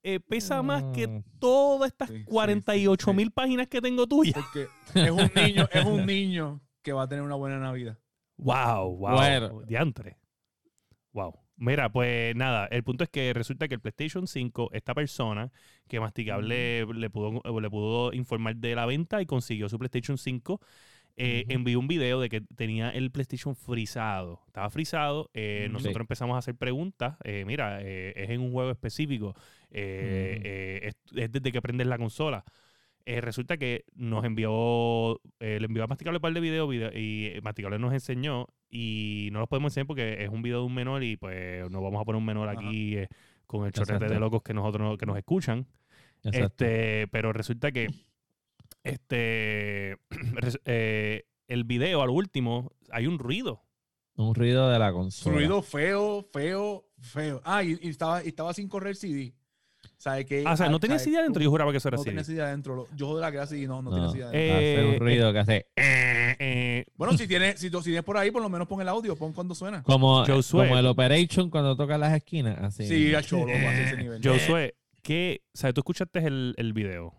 eh, 0.04 0.20
pesa 0.20 0.62
más 0.62 0.84
que 0.94 1.24
todas 1.40 1.92
estas 1.92 2.10
Sí, 2.10 2.20
sí, 2.20 2.24
48 2.26 3.14
mil 3.14 3.32
páginas 3.32 3.68
que 3.68 3.82
tengo 3.82 4.06
tuyas? 4.06 4.36
Porque 4.36 4.68
es 4.94 5.10
un 5.12 5.32
niño, 5.36 5.68
es 5.72 5.86
un 5.86 6.06
niño 6.06 6.62
que 6.82 6.94
va 6.94 7.04
a 7.04 7.08
tener 7.08 7.24
una 7.24 7.36
buena 7.36 7.60
Navidad. 7.60 7.98
Wow, 8.38 8.98
wow. 8.98 9.16
Bueno. 9.16 9.62
Diantre. 9.66 10.18
Wow. 11.12 11.40
Mira, 11.58 11.92
pues 11.92 12.34
nada, 12.38 12.68
el 12.68 12.84
punto 12.84 13.04
es 13.04 13.10
que 13.10 13.34
resulta 13.34 13.68
que 13.68 13.76
el 13.76 13.82
PlayStation 13.82 14.28
5, 14.28 14.70
esta 14.72 14.94
persona 14.94 15.52
que 15.90 16.00
Masticable 16.00 16.86
le, 16.86 17.10
pudo, 17.10 17.42
le 17.60 17.70
pudo 17.70 18.14
informar 18.14 18.56
de 18.56 18.76
la 18.76 18.86
venta 18.86 19.22
y 19.22 19.26
consiguió 19.26 19.68
su 19.68 19.78
PlayStation 19.78 20.18
5, 20.18 20.62
eh, 21.18 21.44
envió 21.50 21.78
un 21.78 21.90
video 21.90 22.22
de 22.22 22.30
que 22.30 22.40
tenía 22.56 22.92
el 22.92 23.12
PlayStation 23.12 23.58
frisado. 23.58 24.42
Estaba 24.48 24.70
frisado, 24.70 25.30
eh, 25.34 25.68
nosotros 25.70 26.00
empezamos 26.00 26.36
a 26.36 26.40
hacer 26.40 26.56
preguntas. 26.56 27.18
eh, 27.26 27.44
mira, 27.46 27.82
eh, 27.82 28.14
es 28.16 28.30
en 28.30 28.40
un 28.40 28.54
juego 28.54 28.72
específico, 28.72 29.36
eh, 29.70 30.40
eh, 30.42 30.80
es, 30.88 30.96
es 31.14 31.30
desde 31.30 31.52
que 31.52 31.62
prendes 31.62 31.88
la 31.88 31.98
consola. 31.98 32.46
Eh, 33.06 33.22
resulta 33.22 33.58
que 33.58 33.86
nos 33.96 34.24
envió, 34.26 35.20
eh, 35.40 35.60
le 35.60 35.66
envió 35.66 35.84
a 35.84 35.88
Masticable 35.88 36.18
un 36.18 36.22
par 36.22 36.34
de 36.34 36.40
videos 36.42 36.70
video- 36.70 36.92
y 36.94 37.28
eh, 37.28 37.40
Masticable 37.42 37.80
nos 37.80 37.94
enseñó 37.94 38.48
y 38.70 39.30
no 39.32 39.40
los 39.40 39.48
podemos 39.50 39.72
enseñar 39.72 39.88
porque 39.88 40.24
es 40.24 40.30
un 40.30 40.42
video 40.42 40.60
de 40.60 40.66
un 40.66 40.74
menor 40.76 41.04
y 41.04 41.18
pues 41.18 41.70
no 41.72 41.82
vamos 41.82 42.02
a 42.02 42.06
poner 42.06 42.20
un 42.20 42.26
menor 42.26 42.50
Ajá. 42.50 42.60
aquí 42.60 42.98
eh, 42.98 43.08
con 43.48 43.66
el 43.66 43.72
chorrete 43.72 44.06
de 44.08 44.20
locos 44.20 44.44
que 44.44 44.54
nosotros 44.54 44.98
que 44.98 45.06
nos 45.06 45.18
escuchan. 45.18 45.66
Exacto. 46.24 46.46
Este, 46.66 47.08
pero 47.08 47.34
resulta 47.34 47.72
que 47.72 47.88
este 48.84 49.98
eh, 50.66 51.24
el 51.48 51.64
video 51.64 52.02
al 52.02 52.10
último 52.10 52.72
hay 52.92 53.08
un 53.08 53.18
ruido. 53.20 53.64
Un 54.16 54.36
ruido 54.36 54.70
de 54.70 54.78
la 54.78 54.92
consola. 54.92 55.36
ruido 55.36 55.62
feo, 55.62 56.22
feo, 56.32 56.86
feo. 57.00 57.42
Ah, 57.46 57.64
y, 57.64 57.78
y 57.82 57.90
estaba, 57.90 58.24
y 58.24 58.28
estaba 58.28 58.54
sin 58.54 58.68
correr 58.68 58.96
CD. 58.96 59.34
¿Sabe 60.00 60.26
qué? 60.26 60.44
Ah, 60.48 60.54
o 60.54 60.58
sea, 60.58 60.70
no 60.70 60.80
tenía 60.80 60.98
¿sabe? 60.98 61.12
CD 61.12 61.20
adentro, 61.20 61.44
yo 61.44 61.50
juraba 61.50 61.72
que 61.72 61.78
eso 61.78 61.90
era 61.90 61.98
No 61.98 62.04
CD. 62.04 62.12
tenía 62.12 62.24
CD 62.24 62.42
adentro. 62.42 62.88
Yo 62.96 63.16
de 63.16 63.22
la 63.22 63.30
que 63.32 63.38
era 63.38 63.46
CD, 63.46 63.68
no, 63.68 63.82
no, 63.82 63.92
No. 63.92 63.96
tenía 63.98 64.10
CD 64.12 64.24
adentro. 64.24 64.40
Eh, 64.40 64.78
Hace 64.78 64.88
un 64.96 65.00
ruido 65.00 65.34
que 65.34 65.40
hace. 65.40 65.66
Eh, 65.76 66.86
Bueno, 66.96 67.18
si 67.18 67.28
tienes, 67.28 67.60
si, 67.60 67.70
tú- 67.70 67.80
si 67.80 67.90
tienes 67.90 68.04
por 68.06 68.18
ahí, 68.18 68.32
por 68.32 68.42
lo 68.42 68.48
menos 68.50 68.66
pon 68.68 68.80
el 68.80 68.88
audio, 68.88 69.16
pon 69.18 69.34
cuando 69.34 69.54
suena. 69.54 69.84
Como, 69.84 70.26
Josué. 70.26 70.68
como 70.70 70.80
el 70.80 70.86
Operation 70.86 71.50
cuando 71.50 71.76
toca 71.76 71.98
las 71.98 72.14
esquinas. 72.16 72.58
Así. 72.60 72.88
Sí, 72.88 73.14
a 73.14 73.22
cholo, 73.22 73.52
a 73.52 73.74
ese 73.78 73.98
nivel. 73.98 74.22
Josué, 74.24 74.76
¿qué? 75.04 75.42
O 75.54 75.58
sea, 75.58 75.74
tú 75.74 75.82
escuchaste 75.82 76.20
el, 76.20 76.54
el 76.58 76.72
video. 76.72 77.14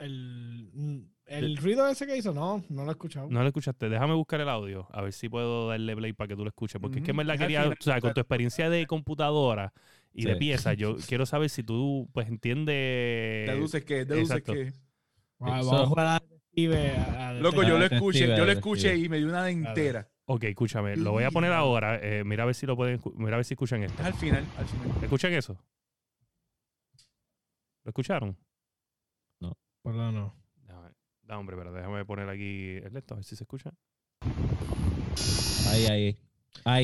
El, 0.00 1.06
el 1.38 1.56
ruido 1.56 1.86
ese 1.88 2.06
que 2.06 2.16
hizo, 2.16 2.32
no, 2.32 2.64
no 2.68 2.84
lo 2.84 2.90
he 2.90 2.92
escuchado. 2.92 3.28
No 3.30 3.40
lo 3.42 3.46
escuchaste. 3.48 3.88
Déjame 3.88 4.14
buscar 4.14 4.40
el 4.40 4.48
audio. 4.48 4.86
A 4.92 5.02
ver 5.02 5.12
si 5.12 5.28
puedo 5.28 5.68
darle 5.68 5.96
play 5.96 6.12
para 6.12 6.28
que 6.28 6.36
tú 6.36 6.42
lo 6.44 6.48
escuches. 6.48 6.80
Porque 6.80 6.98
es 6.98 7.04
que 7.04 7.10
en 7.12 7.16
verdad 7.16 7.38
quería, 7.38 7.68
o 7.68 7.74
sea, 7.80 8.00
con 8.00 8.12
tu 8.14 8.20
experiencia 8.20 8.68
de 8.70 8.86
computadora 8.86 9.72
y 10.12 10.24
de 10.26 10.34
Sí. 10.34 10.38
piezas, 10.38 10.76
yo 10.76 10.96
quiero 11.08 11.26
saber 11.26 11.48
si 11.50 11.62
tú, 11.62 12.08
pues, 12.12 12.28
entiendes. 12.28 13.48
Deduces 13.48 13.84
que, 13.84 14.04
deduces 14.04 14.30
exacto. 14.30 14.52
que. 14.52 14.62
Eso- 14.62 14.76
vamos 15.38 15.72
a 15.72 15.86
jugar 15.86 16.06
a 16.06 16.12
detective. 16.20 16.90
a- 16.96 17.28
a 17.30 17.32
Loco, 17.34 17.62
yo 17.62 17.78
lo 17.78 17.84
escuché, 17.86 18.26
yo 18.28 18.44
lo 18.44 18.52
escuché 18.52 18.96
y 18.96 19.08
me 19.08 19.18
dio 19.18 19.28
una 19.28 19.48
entera. 19.50 20.08
Ok, 20.26 20.44
escúchame. 20.44 20.96
Lo 20.96 21.12
voy 21.12 21.24
a 21.24 21.30
poner 21.30 21.52
ahora. 21.52 21.98
eh, 22.02 22.22
mira 22.24 22.42
a 22.44 22.46
ver 22.46 22.54
si 22.54 22.64
lo 22.66 22.76
pueden, 22.76 23.00
mira 23.16 23.34
a 23.34 23.36
ver 23.38 23.44
si 23.44 23.54
escuchan 23.54 23.82
esto. 23.82 24.00
Es 24.02 24.06
al 24.06 24.14
final, 24.14 24.44
al 24.58 24.66
final. 24.66 24.88
¿Escuchan 25.02 25.32
eso? 25.32 25.58
¿Lo 27.84 27.88
escucharon? 27.90 28.36
Por 29.82 29.94
lo 29.96 30.12
no. 30.12 30.32
Da, 31.32 31.38
hombre, 31.38 31.56
pero 31.56 31.72
déjame 31.72 32.04
poner 32.04 32.28
aquí 32.28 32.76
el 32.84 32.94
esto, 32.94 33.14
a 33.14 33.16
ver 33.16 33.24
si 33.24 33.36
se 33.36 33.44
escucha. 33.44 33.72
Ahí, 35.70 35.86
ahí. 35.86 36.18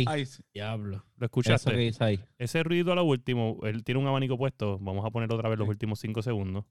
Ahí. 0.07 0.25
Diablo. 0.55 0.97
¿Lo 0.97 1.03
Eso 1.03 1.25
escuchaste? 1.27 1.71
que 1.73 1.77
dice 1.77 2.03
ahí. 2.03 2.21
Ese 2.39 2.63
ruido 2.63 2.93
a 2.93 2.95
lo 2.95 3.05
último, 3.05 3.59
él 3.65 3.85
tiene 3.85 4.01
un 4.01 4.07
abanico 4.07 4.39
puesto. 4.39 4.79
Vamos 4.79 5.05
a 5.05 5.11
poner 5.11 5.31
otra 5.31 5.51
vez 5.51 5.59
los 5.59 5.67
Sí. 5.67 5.71
últimos 5.73 6.01
5 6.01 6.23
segundos. 6.23 6.65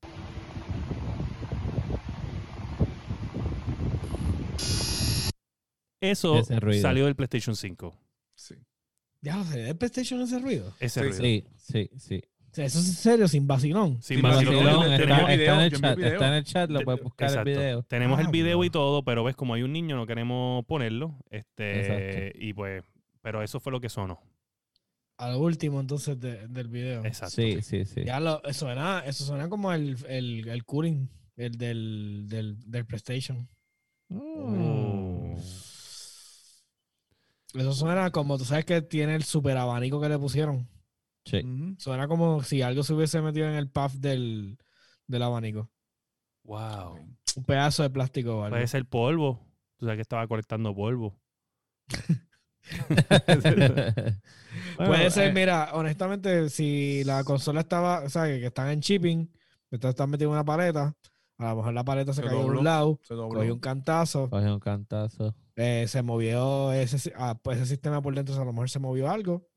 Eso 6.02 6.44
salió 6.82 7.06
del 7.06 7.16
PlayStation 7.16 7.56
5. 7.56 7.96
sí. 8.36 8.56
Ya, 9.20 9.44
¿se 9.46 9.58
ve 9.58 9.70
el 9.70 9.76
PlayStation 9.78 10.22
ese 10.22 10.38
ruido? 10.40 10.74
Ese 10.80 11.00
Sí, 11.02 11.08
ruido. 11.08 11.18
Sí, 11.18 11.44
sí, 11.58 11.90
sí. 11.98 12.22
Eso 12.54 12.80
es 12.80 12.88
en 12.88 12.94
serio, 12.94 13.28
sin 13.28 13.46
vacilón. 13.46 14.02
Sin 14.02 14.22
vacilón, 14.22 14.64
Vacilón, 14.66 14.94
está, 14.94 15.06
video, 15.36 15.54
en 15.56 15.60
el 15.62 15.72
chat, 15.80 15.96
video. 15.98 16.14
está 16.14 16.28
en 16.30 16.34
el 16.34 16.44
chat, 16.44 16.70
lo 16.72 16.82
puedes 16.82 17.04
buscar 17.04 17.30
exacto. 17.30 17.50
el 17.52 17.58
video. 17.58 17.84
Tenemos 17.84 18.20
el 18.20 18.28
Ah, 18.28 18.32
video 18.32 18.64
y 18.64 18.70
todo, 18.70 19.04
pero 19.04 19.24
ves 19.24 19.36
como 19.36 19.54
hay 19.54 19.62
un 19.62 19.74
niño, 19.74 19.96
no 19.96 20.08
queremos 20.08 20.66
ponerlo. 20.66 21.16
Este, 21.30 21.80
Exacto. 21.82 22.40
y 22.40 22.54
pues, 22.54 22.84
pero 23.22 23.44
eso 23.44 23.60
fue 23.60 23.72
lo 23.72 23.80
que 23.80 23.90
sonó. 23.90 24.20
A 25.18 25.30
lo 25.30 25.40
último, 25.40 25.80
entonces, 25.80 26.20
de- 26.20 26.48
del 26.48 26.68
video. 26.68 27.04
Exacto. 27.06 27.36
Sí, 27.36 27.62
sí, 27.62 27.86
sí. 27.86 28.04
Ya 28.06 28.20
lo, 28.20 28.44
eso 28.44 28.66
suena, 28.66 29.04
eso 29.06 29.24
suena 29.24 29.50
como 29.50 29.72
el, 29.74 29.98
el, 30.08 30.48
el 30.48 30.64
cooling, 30.66 31.08
el 31.36 31.52
del, 31.58 32.26
del, 32.28 32.58
del 32.70 32.86
PlayStation. 32.86 33.48
Oh. 34.10 35.36
Eso 37.54 37.74
suena 37.74 38.12
como, 38.12 38.38
tú 38.38 38.46
sabes 38.46 38.66
que 38.66 38.82
tiene 38.82 39.16
el 39.16 39.24
super 39.24 39.58
abanico 39.58 40.00
que 40.02 40.10
le 40.10 40.18
pusieron. 40.20 40.68
Sí. 41.30 41.76
Suena 41.78 42.08
como 42.08 42.42
si 42.44 42.62
algo 42.62 42.84
se 42.84 42.94
hubiese 42.94 43.22
metido 43.22 43.48
en 43.48 43.56
el 43.56 43.70
puff 43.70 43.94
del, 43.96 44.58
del 45.08 45.22
abanico. 45.24 45.70
Wow. 46.44 46.96
Un 47.36 47.44
pedazo 47.44 47.84
de 47.84 47.90
plástico 47.90 48.38
o 48.38 48.44
algo. 48.44 48.56
Puede 48.56 48.68
ser 48.68 48.86
polvo. 48.86 49.46
Tú 49.78 49.86
sabes 49.86 49.98
que 49.98 50.02
estaba 50.04 50.28
colectando 50.28 50.74
polvo. 50.74 51.20
Bueno, 54.78 54.92
Puede 54.92 55.12
ser, 55.12 55.30
eh, 55.30 55.34
mira, 55.34 55.70
honestamente, 55.74 56.50
si 56.50 57.04
la 57.04 57.24
consola 57.24 57.62
estaba, 57.62 58.02
o 58.04 58.10
sea, 58.10 58.26
que 58.26 58.46
están 58.46 58.70
en 58.70 58.80
shipping, 58.80 59.30
están 59.72 60.14
en 60.14 60.28
una 60.28 60.44
paleta, 60.44 60.96
a 61.38 61.50
lo 61.50 61.56
mejor 61.58 61.74
la 61.74 61.84
paleta 61.84 62.14
se, 62.14 62.22
Se 62.22 62.28
cayó 62.28 62.38
de 62.38 62.44
dobló. 62.44 62.60
un 62.60 62.66
lado, 62.66 63.00
Se 63.04 63.14
dobló. 63.14 63.40
cogió 63.40 63.54
un 63.54 63.60
cantazo, 63.60 64.30
Coge 64.30 64.52
un 64.52 64.60
cantazo. 64.60 65.36
eh, 65.56 65.86
se 65.88 66.02
movió 66.02 66.74
ese, 66.74 67.14
ah, 67.16 67.40
pues 67.42 67.58
ese 67.58 67.68
sistema 67.68 68.02
por 68.02 68.14
dentro, 68.16 68.36
a 68.36 68.46
lo 68.46 68.52
mejor 68.54 68.70
se 68.70 68.80
movió 68.80 69.10
algo. 69.10 69.48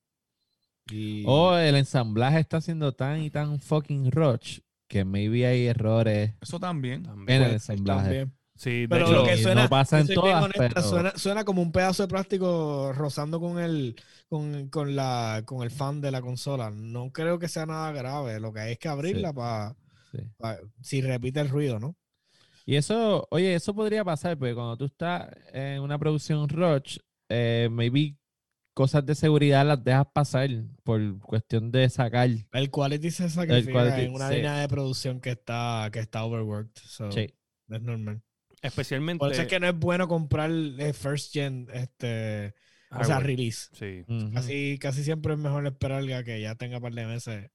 Y 0.91 1.24
O 1.26 1.57
el 1.57 1.74
ensamblaje 1.76 2.41
está 2.41 2.61
siendo 2.61 2.93
tan 2.93 3.22
y 3.22 3.30
tan 3.30 3.61
fucking 3.61 4.11
rush 4.11 4.61
que 4.88 5.05
maybe 5.05 5.47
hay 5.47 5.66
errores 5.66 6.34
Eso 6.41 6.59
también. 6.59 7.05
También. 7.05 7.28
en 7.28 7.43
el 7.43 7.49
puede 7.49 7.59
ser 7.61 7.72
ensamblaje. 7.74 8.03
también. 8.03 8.32
Sí, 8.57 8.80
de 8.82 8.88
Pero 8.88 9.07
hecho, 9.07 9.14
lo 9.14 9.24
que 9.24 9.36
suena, 9.38 9.62
no 9.62 9.68
pasa 9.70 10.01
en 10.01 10.07
todas, 10.09 10.43
honesta, 10.45 10.68
pero- 10.68 10.82
suena, 10.82 11.12
suena 11.16 11.45
como 11.45 11.62
un 11.62 11.72
pedazo 11.72 12.03
de 12.03 12.09
plástico 12.09 12.93
rozando 12.93 13.41
con 13.41 13.59
el, 13.59 13.97
con, 14.28 14.68
con 14.68 14.95
la, 14.95 15.43
con 15.47 15.62
el 15.62 15.70
fan 15.70 16.03
de 16.03 16.11
la 16.11 16.20
consola. 16.20 16.70
No 16.70 17.11
creo 17.11 17.38
que 17.38 17.49
sea 17.49 17.64
nada 17.64 17.91
grave. 17.93 18.38
Lo 18.38 18.53
que 18.53 18.61
hay 18.61 18.72
es 18.72 18.78
que 18.78 18.88
abrirla 18.88 19.32
para 19.32 19.76
Sí. 20.12 20.18
si 20.82 21.01
repite 21.01 21.41
el 21.41 21.49
ruido, 21.49 21.78
¿no? 21.78 21.95
Y 22.66 22.76
eso, 22.76 23.26
oye, 23.30 23.55
eso 23.55 23.74
podría 23.74 24.05
pasar, 24.05 24.36
porque 24.36 24.55
cuando 24.55 24.76
tú 24.76 24.84
estás 24.86 25.28
en 25.53 25.80
una 25.80 25.99
producción 25.99 26.49
rush, 26.49 26.99
eh, 27.30 27.68
maybe 27.70 28.16
cosas 28.74 29.04
de 29.04 29.14
seguridad 29.14 29.66
las 29.66 29.82
dejas 29.82 30.06
pasar 30.12 30.48
por 30.84 31.18
cuestión 31.20 31.70
de 31.70 31.88
sacar. 31.90 32.28
El 32.52 32.70
quality 32.70 33.10
se 33.10 33.28
sacrifica 33.28 33.72
quality, 33.72 34.02
en 34.02 34.14
una 34.14 34.28
sí. 34.28 34.34
línea 34.36 34.56
de 34.58 34.68
producción 34.68 35.20
que 35.20 35.30
está, 35.30 35.88
que 35.92 35.98
está 36.00 36.24
overworked. 36.24 36.80
So, 36.84 37.10
Sí. 37.12 37.26
Es 37.68 37.82
normal. 37.82 38.22
especialmente. 38.62 39.18
Por 39.20 39.32
eso 39.32 39.42
es 39.42 39.48
que 39.48 39.60
no 39.60 39.68
es 39.68 39.78
bueno 39.78 40.08
comprar 40.08 40.50
eh, 40.50 40.92
first 40.92 41.32
gen, 41.32 41.68
este, 41.72 42.54
o 42.90 43.04
sea, 43.04 43.20
release. 43.20 43.68
Sí. 43.72 44.04
Casi, 44.34 44.78
casi 44.80 45.04
siempre 45.04 45.34
es 45.34 45.38
mejor 45.38 45.66
esperar 45.66 46.02
a 46.12 46.24
que 46.24 46.40
ya 46.40 46.54
tenga 46.56 46.76
un 46.78 46.82
par 46.82 46.92
de 46.92 47.06
meses 47.06 47.50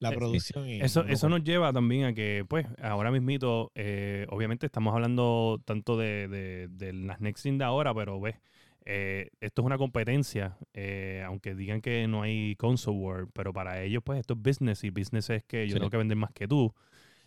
la 0.00 0.10
Sí. 0.10 0.16
producción. 0.16 0.68
Y 0.68 0.80
Eso, 0.82 1.04
eso 1.06 1.28
nos 1.30 1.42
lleva 1.44 1.72
también 1.72 2.04
a 2.04 2.14
que, 2.14 2.44
pues, 2.48 2.66
ahora 2.82 3.10
mismito, 3.10 3.72
eh, 3.74 4.26
obviamente 4.28 4.66
estamos 4.66 4.92
hablando 4.92 5.62
tanto 5.64 5.96
de, 5.96 6.28
de, 6.28 6.68
de 6.68 6.92
las 6.92 7.20
Next 7.20 7.42
Gen 7.44 7.56
de 7.58 7.64
ahora, 7.64 7.94
pero 7.94 8.20
ves, 8.20 8.36
eh, 8.84 9.30
esto 9.40 9.62
es 9.62 9.66
una 9.66 9.78
competencia, 9.78 10.56
eh, 10.74 11.22
aunque 11.26 11.54
digan 11.54 11.80
que 11.80 12.06
no 12.06 12.22
hay 12.22 12.54
console 12.56 12.98
war, 12.98 13.26
pero 13.32 13.52
para 13.52 13.82
ellos, 13.82 14.02
pues 14.04 14.20
esto 14.20 14.34
es 14.34 14.42
business 14.42 14.84
y 14.84 14.90
business 14.90 15.30
es 15.30 15.42
que 15.44 15.66
yo 15.66 15.74
Sí. 15.74 15.78
tengo 15.80 15.90
que 15.90 15.96
vender 15.96 16.16
más 16.16 16.32
que 16.32 16.46
tú. 16.46 16.74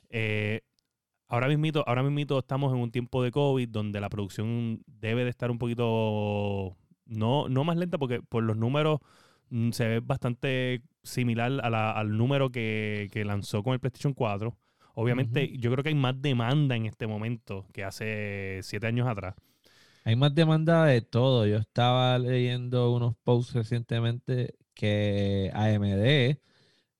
Eh, 0.10 0.62
ahora 1.28 1.48
mismito, 1.48 1.84
ahora 1.88 2.04
mismito 2.04 2.38
estamos 2.40 2.74
en 2.74 2.80
un 2.80 2.92
tiempo 2.92 3.24
de 3.24 3.32
COVID 3.32 3.70
donde 3.70 4.00
la 4.00 4.10
producción 4.10 4.82
debe 4.86 5.24
de 5.24 5.30
estar 5.30 5.50
un 5.52 5.58
poquito, 5.58 6.78
no, 7.06 7.50
no 7.50 7.64
más 7.64 7.78
lenta 7.78 7.98
porque 7.98 8.22
por 8.22 8.44
los 8.44 8.56
números 8.58 9.00
mm, 9.50 9.72
se 9.72 9.88
ve 9.88 10.00
bastante 10.02 10.82
similar 11.04 11.52
a 11.64 11.70
la- 11.70 11.92
al 11.92 12.18
número 12.18 12.52
que, 12.52 13.08
que 13.14 13.24
lanzó 13.24 13.64
con 13.64 13.74
el 13.74 13.80
PlayStation 13.80 14.14
4. 14.14 14.58
Obviamente, 14.94 15.56
yo 15.58 15.72
creo 15.72 15.84
que 15.84 15.90
hay 15.90 15.96
más 15.96 16.22
demanda 16.22 16.76
en 16.76 16.86
este 16.86 17.08
momento 17.08 17.66
que 17.72 17.84
hace 17.86 18.60
siete 18.64 18.88
años 18.88 19.08
atrás. 19.08 19.36
Hay 20.08 20.16
más 20.16 20.34
demanda 20.34 20.86
de 20.86 21.02
todo. 21.02 21.46
Yo 21.46 21.58
estaba 21.58 22.18
leyendo 22.18 22.94
unos 22.94 23.14
posts 23.26 23.54
recientemente 23.54 24.56
que 24.74 25.52
AMD 25.54 26.40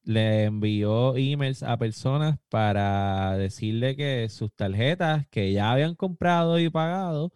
le 0.04 0.44
envió 0.44 1.16
emails 1.16 1.64
a 1.64 1.78
personas 1.78 2.38
para 2.50 3.38
decirle 3.38 3.96
que 3.96 4.28
sus 4.28 4.54
tarjetas 4.54 5.26
que 5.30 5.54
ya 5.54 5.72
habían 5.72 5.96
comprado 5.96 6.60
y 6.60 6.70
pagado 6.70 7.32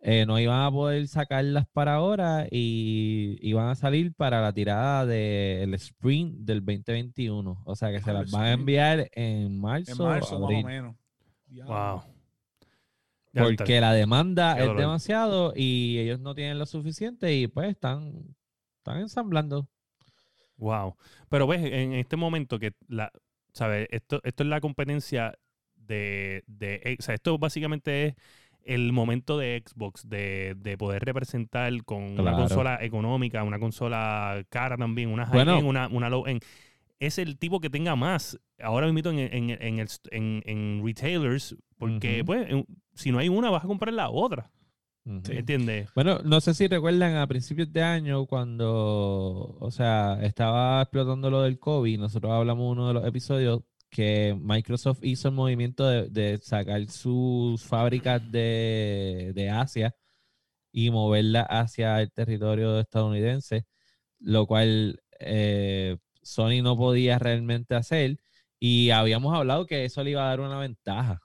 eh, 0.00 0.24
no 0.24 0.40
iban 0.40 0.62
a 0.62 0.70
poder 0.70 1.06
sacarlas 1.08 1.66
para 1.70 1.96
ahora 1.96 2.46
y 2.50 3.36
iban 3.42 3.68
a 3.68 3.74
salir 3.74 4.14
para 4.14 4.40
la 4.40 4.54
tirada 4.54 5.04
del 5.04 5.74
Spring 5.74 6.36
del 6.38 6.64
2021. 6.64 7.60
O 7.66 7.76
sea 7.76 7.90
que 7.90 8.00
se 8.00 8.14
las 8.14 8.30
van 8.30 8.44
a 8.44 8.52
enviar 8.52 9.10
en 9.12 9.42
En 9.42 9.60
marzo, 9.60 10.04
marzo, 10.06 10.38
más 10.38 10.50
o 10.50 10.66
menos. 10.66 10.96
Wow. 11.66 12.02
Porque 13.34 13.80
la 13.80 13.92
demanda 13.92 14.58
es 14.58 14.76
demasiado 14.76 15.52
y 15.56 15.98
ellos 15.98 16.20
no 16.20 16.34
tienen 16.34 16.58
lo 16.58 16.66
suficiente 16.66 17.34
y 17.34 17.46
pues 17.46 17.70
están, 17.70 18.12
están 18.78 18.98
ensamblando. 18.98 19.68
Wow. 20.56 20.96
Pero 21.28 21.46
ves, 21.46 21.62
en 21.64 21.94
este 21.94 22.16
momento 22.16 22.58
que 22.58 22.72
la, 22.88 23.10
¿sabes? 23.52 23.88
Esto, 23.90 24.20
esto 24.22 24.42
es 24.42 24.48
la 24.48 24.60
competencia 24.60 25.34
de, 25.76 26.44
de, 26.46 26.96
o 26.98 27.02
sea, 27.02 27.14
esto 27.14 27.38
básicamente 27.38 28.06
es 28.08 28.14
el 28.64 28.92
momento 28.92 29.38
de 29.38 29.60
Xbox 29.66 30.08
de, 30.08 30.54
de 30.56 30.78
poder 30.78 31.04
representar 31.04 31.72
con 31.84 32.20
una 32.20 32.32
consola 32.34 32.78
económica, 32.80 33.42
una 33.42 33.58
consola 33.58 34.44
cara 34.50 34.76
también, 34.76 35.08
una 35.08 35.26
high 35.26 35.34
Bueno. 35.34 35.58
end, 35.58 35.66
una, 35.66 35.88
una 35.88 36.08
low 36.10 36.26
end. 36.26 36.44
Es 37.00 37.18
el 37.18 37.36
tipo 37.38 37.58
que 37.58 37.68
tenga 37.70 37.96
más 37.96 38.38
ahora 38.60 38.86
mismo 38.92 39.10
en, 39.10 39.18
en, 39.18 39.50
en, 39.50 39.78
el- 39.80 39.88
en- 40.12 40.42
en 40.46 40.82
retailers, 40.86 41.56
porque 41.76 42.18
Ujú. 42.18 42.26
pues 42.26 42.48
en- 42.50 42.66
si 42.94 43.10
no 43.10 43.18
hay 43.18 43.28
una, 43.28 43.50
vas 43.50 43.64
a 43.64 43.68
comprar 43.68 43.94
la 43.94 44.10
otra. 44.10 44.50
Ujú. 45.04 45.32
¿Entiendes? 45.32 45.88
Bueno, 45.94 46.20
no 46.24 46.40
sé 46.40 46.54
si 46.54 46.68
recuerdan 46.68 47.16
a 47.16 47.26
principios 47.26 47.72
de 47.72 47.82
año 47.82 48.26
cuando, 48.26 49.56
o 49.58 49.70
sea, 49.70 50.18
estaba 50.22 50.82
explotando 50.82 51.28
lo 51.30 51.42
del 51.42 51.58
COVID, 51.58 51.98
nosotros 51.98 52.32
hablamos 52.32 52.70
uno 52.70 52.88
de 52.88 52.94
los 52.94 53.06
episodios 53.06 53.62
que 53.90 54.38
Microsoft 54.40 55.00
hizo 55.02 55.28
el 55.28 55.34
movimiento 55.34 55.86
de, 55.86 56.08
de 56.08 56.38
sacar 56.38 56.86
sus 56.86 57.62
fábricas 57.62 58.22
de, 58.30 59.32
de 59.34 59.50
Asia 59.50 59.94
y 60.72 60.90
moverlas 60.90 61.46
hacia 61.50 62.00
el 62.00 62.10
territorio 62.12 62.80
estadounidense, 62.80 63.66
lo 64.20 64.46
cual 64.46 65.02
eh, 65.20 65.98
Sony 66.22 66.62
no 66.62 66.76
podía 66.76 67.18
realmente 67.18 67.74
hacer 67.74 68.18
y 68.58 68.90
habíamos 68.90 69.34
hablado 69.36 69.66
que 69.66 69.84
eso 69.84 70.02
le 70.02 70.12
iba 70.12 70.24
a 70.24 70.28
dar 70.28 70.40
una 70.40 70.58
ventaja 70.58 71.20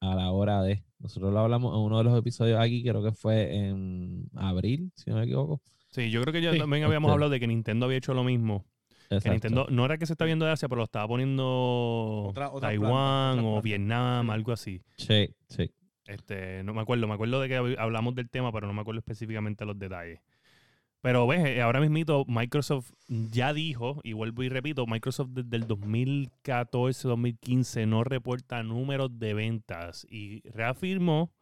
a 0.00 0.14
la 0.14 0.30
hora 0.30 0.62
de. 0.62 0.82
Nosotros 0.98 1.32
lo 1.32 1.38
hablamos 1.40 1.74
en 1.74 1.80
uno 1.80 1.98
de 1.98 2.04
los 2.04 2.18
episodios 2.18 2.60
aquí, 2.60 2.82
creo 2.82 3.02
que 3.02 3.12
fue 3.12 3.54
en 3.68 4.28
abril, 4.34 4.90
si 4.96 5.10
no 5.10 5.16
me 5.16 5.24
equivoco. 5.24 5.60
Sí, 5.90 6.10
yo 6.10 6.20
creo 6.22 6.32
que 6.32 6.42
ya 6.42 6.52
Sí. 6.52 6.58
también 6.58 6.84
habíamos 6.84 7.08
Este. 7.08 7.14
hablado 7.14 7.30
de 7.30 7.40
que 7.40 7.46
Nintendo 7.46 7.86
había 7.86 7.98
hecho 7.98 8.14
lo 8.14 8.24
mismo. 8.24 8.64
Que. 9.08 9.30
Nintendo 9.30 9.66
no 9.70 9.84
era 9.86 9.96
que 9.96 10.04
se 10.06 10.12
está 10.12 10.24
viendo 10.26 10.44
de 10.44 10.52
Asia, 10.52 10.68
pero 10.68 10.80
lo 10.80 10.84
estaba 10.84 11.08
poniendo 11.08 12.26
Otra- 12.28 12.50
otra 12.50 12.68
Taiwán 12.68 13.36
planta, 13.36 13.48
otra 13.48 13.58
o. 13.58 13.62
Vietnam, 13.62 14.30
algo 14.30 14.52
así. 14.52 14.82
Sí, 14.96 15.28
sí. 15.48 15.70
Este, 16.06 16.62
no 16.62 16.74
me 16.74 16.80
acuerdo, 16.82 17.06
me 17.06 17.14
acuerdo 17.14 17.40
de 17.40 17.48
que 17.48 17.58
hab- 17.58 17.78
hablamos 17.78 18.14
del 18.14 18.28
tema, 18.30 18.50
pero 18.52 18.66
no 18.66 18.72
me 18.72 18.80
acuerdo 18.82 18.98
específicamente 18.98 19.64
los 19.64 19.78
detalles. 19.78 20.20
Pero 21.00 21.28
ves, 21.28 21.46
eh, 21.46 21.62
ahora 21.62 21.80
mismito 21.80 22.24
Microsoft 22.26 22.90
ya 23.08 23.52
dijo, 23.52 24.00
y 24.02 24.14
vuelvo 24.14 24.42
y 24.42 24.48
repito, 24.48 24.84
Microsoft 24.86 25.28
desde 25.30 25.56
el 25.56 25.68
2014-2015 25.68 27.86
no 27.86 28.02
reporta 28.02 28.64
números 28.64 29.16
de 29.18 29.34
ventas 29.34 30.04
y 30.10 30.40
reafirmó 30.50 31.32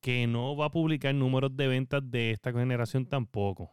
que 0.00 0.26
no 0.26 0.56
va 0.56 0.66
a 0.66 0.70
publicar 0.70 1.14
números 1.14 1.56
de 1.56 1.68
ventas 1.68 2.02
de 2.10 2.32
esta 2.32 2.52
generación 2.52 3.06
tampoco. 3.06 3.70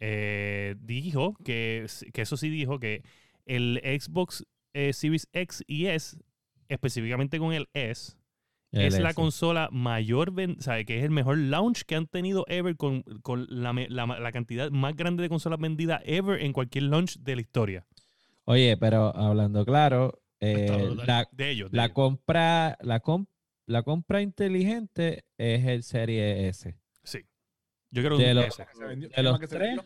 Eh, 0.00 0.74
dijo 0.80 1.36
que, 1.44 1.86
que 2.12 2.22
eso 2.22 2.36
sí 2.36 2.48
dijo 2.48 2.80
que 2.80 3.04
el 3.46 3.80
Xbox 3.84 4.44
eh, 4.72 4.92
Series 4.92 5.28
X 5.32 5.64
y 5.66 5.86
S, 5.86 6.16
específicamente 6.68 7.38
con 7.38 7.52
el 7.52 7.68
S, 7.74 8.16
es 8.72 8.98
la 9.00 9.14
consola 9.14 9.68
mayor, 9.72 10.30
o 10.30 10.62
sea, 10.62 10.82
que 10.84 10.98
es 10.98 11.04
el 11.04 11.10
mejor 11.10 11.38
launch 11.38 11.82
que 11.82 11.96
han 11.96 12.06
tenido 12.06 12.44
ever 12.48 12.76
con, 12.76 13.02
con 13.22 13.46
la, 13.48 13.72
la- 13.88 14.06
la 14.20 14.32
cantidad 14.32 14.70
más 14.70 14.94
grande 14.96 15.22
de 15.22 15.28
consolas 15.28 15.58
vendidas 15.58 16.02
ever 16.04 16.40
en 16.42 16.52
cualquier 16.52 16.84
launch 16.84 17.18
de 17.18 17.34
la 17.34 17.40
historia. 17.40 17.86
Oye, 18.44 18.76
pero 18.76 19.14
hablando 19.16 19.64
claro, 19.64 20.22
eh, 20.40 20.94
la, 21.06 21.28
De 21.32 21.50
ellos. 21.50 21.70
de 21.70 21.76
la 21.76 21.84
ellos. 21.86 21.94
compra, 21.94 22.78
la, 22.80 23.00
com- 23.00 23.26
la 23.66 23.82
compra 23.82 24.22
inteligente 24.22 25.24
es 25.36 25.66
el 25.66 25.82
Serie 25.82 26.48
S. 26.48 26.76
Sí. 27.04 27.18
Yo 27.90 28.02
creo 28.04 28.16
de 28.18 28.24
que 28.24 28.34
los- 28.34 28.56
de 28.56 29.08
¿qué 29.14 29.22
los 29.22 29.32
más 29.32 29.40
que 29.40 29.46
se 29.48 29.56
tres? 29.56 29.78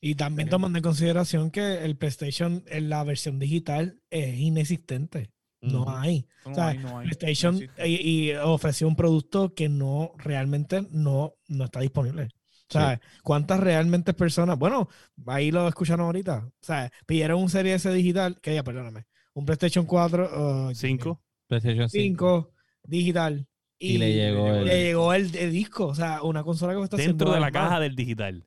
Y 0.00 0.14
también 0.14 0.48
tomando 0.48 0.78
en 0.78 0.82
consideración 0.84 1.50
que 1.50 1.84
el 1.84 1.96
PlayStation 1.96 2.62
en 2.68 2.88
la 2.88 3.02
versión 3.02 3.38
digital 3.40 4.00
es 4.10 4.38
inexistente. 4.38 5.30
No 5.60 5.88
hay. 5.90 6.26
No 6.44 6.52
O 6.52 6.54
sea, 6.54 6.68
hay, 6.68 6.78
no 6.78 6.98
hay, 6.98 7.08
PlayStation 7.08 7.54
no 7.56 7.60
existe. 7.62 7.88
y, 7.88 8.30
y 8.30 8.34
ofreció 8.36 8.86
un 8.88 8.96
producto 8.96 9.54
que 9.54 9.68
no 9.68 10.12
realmente 10.18 10.86
no, 10.90 11.34
no 11.48 11.64
está 11.64 11.80
disponible. 11.80 12.28
O 12.70 12.72
sea, 12.72 13.00
¿cuántas 13.22 13.60
realmente 13.60 14.12
personas? 14.12 14.58
Bueno, 14.58 14.88
ahí 15.26 15.50
lo 15.50 15.66
escucharon 15.66 16.04
ahorita. 16.06 16.44
O 16.46 16.52
sea, 16.60 16.90
pidieron 17.06 17.40
un 17.40 17.48
Serie 17.48 17.74
S 17.74 17.90
digital, 17.92 18.38
que 18.42 18.54
ya, 18.54 18.62
perdóname, 18.62 19.06
un 19.32 19.46
PlayStation 19.46 19.86
4, 19.86 20.30
oh, 20.34 20.74
Cinco. 20.74 21.22
PlayStation 21.46 21.88
5. 21.88 21.90
5 21.90 22.50
digital. 22.84 23.46
Y 23.78 23.96
le 23.98 24.12
llegó 24.12 24.50
le 24.50 24.58
el- 24.60 24.86
llegó 24.86 25.14
el, 25.14 25.34
el 25.36 25.52
disco. 25.52 25.86
O 25.86 25.94
sea, 25.94 26.22
una 26.22 26.42
consola 26.42 26.74
que 26.74 26.82
está 26.82 26.96
Dentro 26.96 27.32
de 27.32 27.40
la 27.40 27.50
caja 27.50 27.80
del 27.80 27.94
digital. 27.96 28.44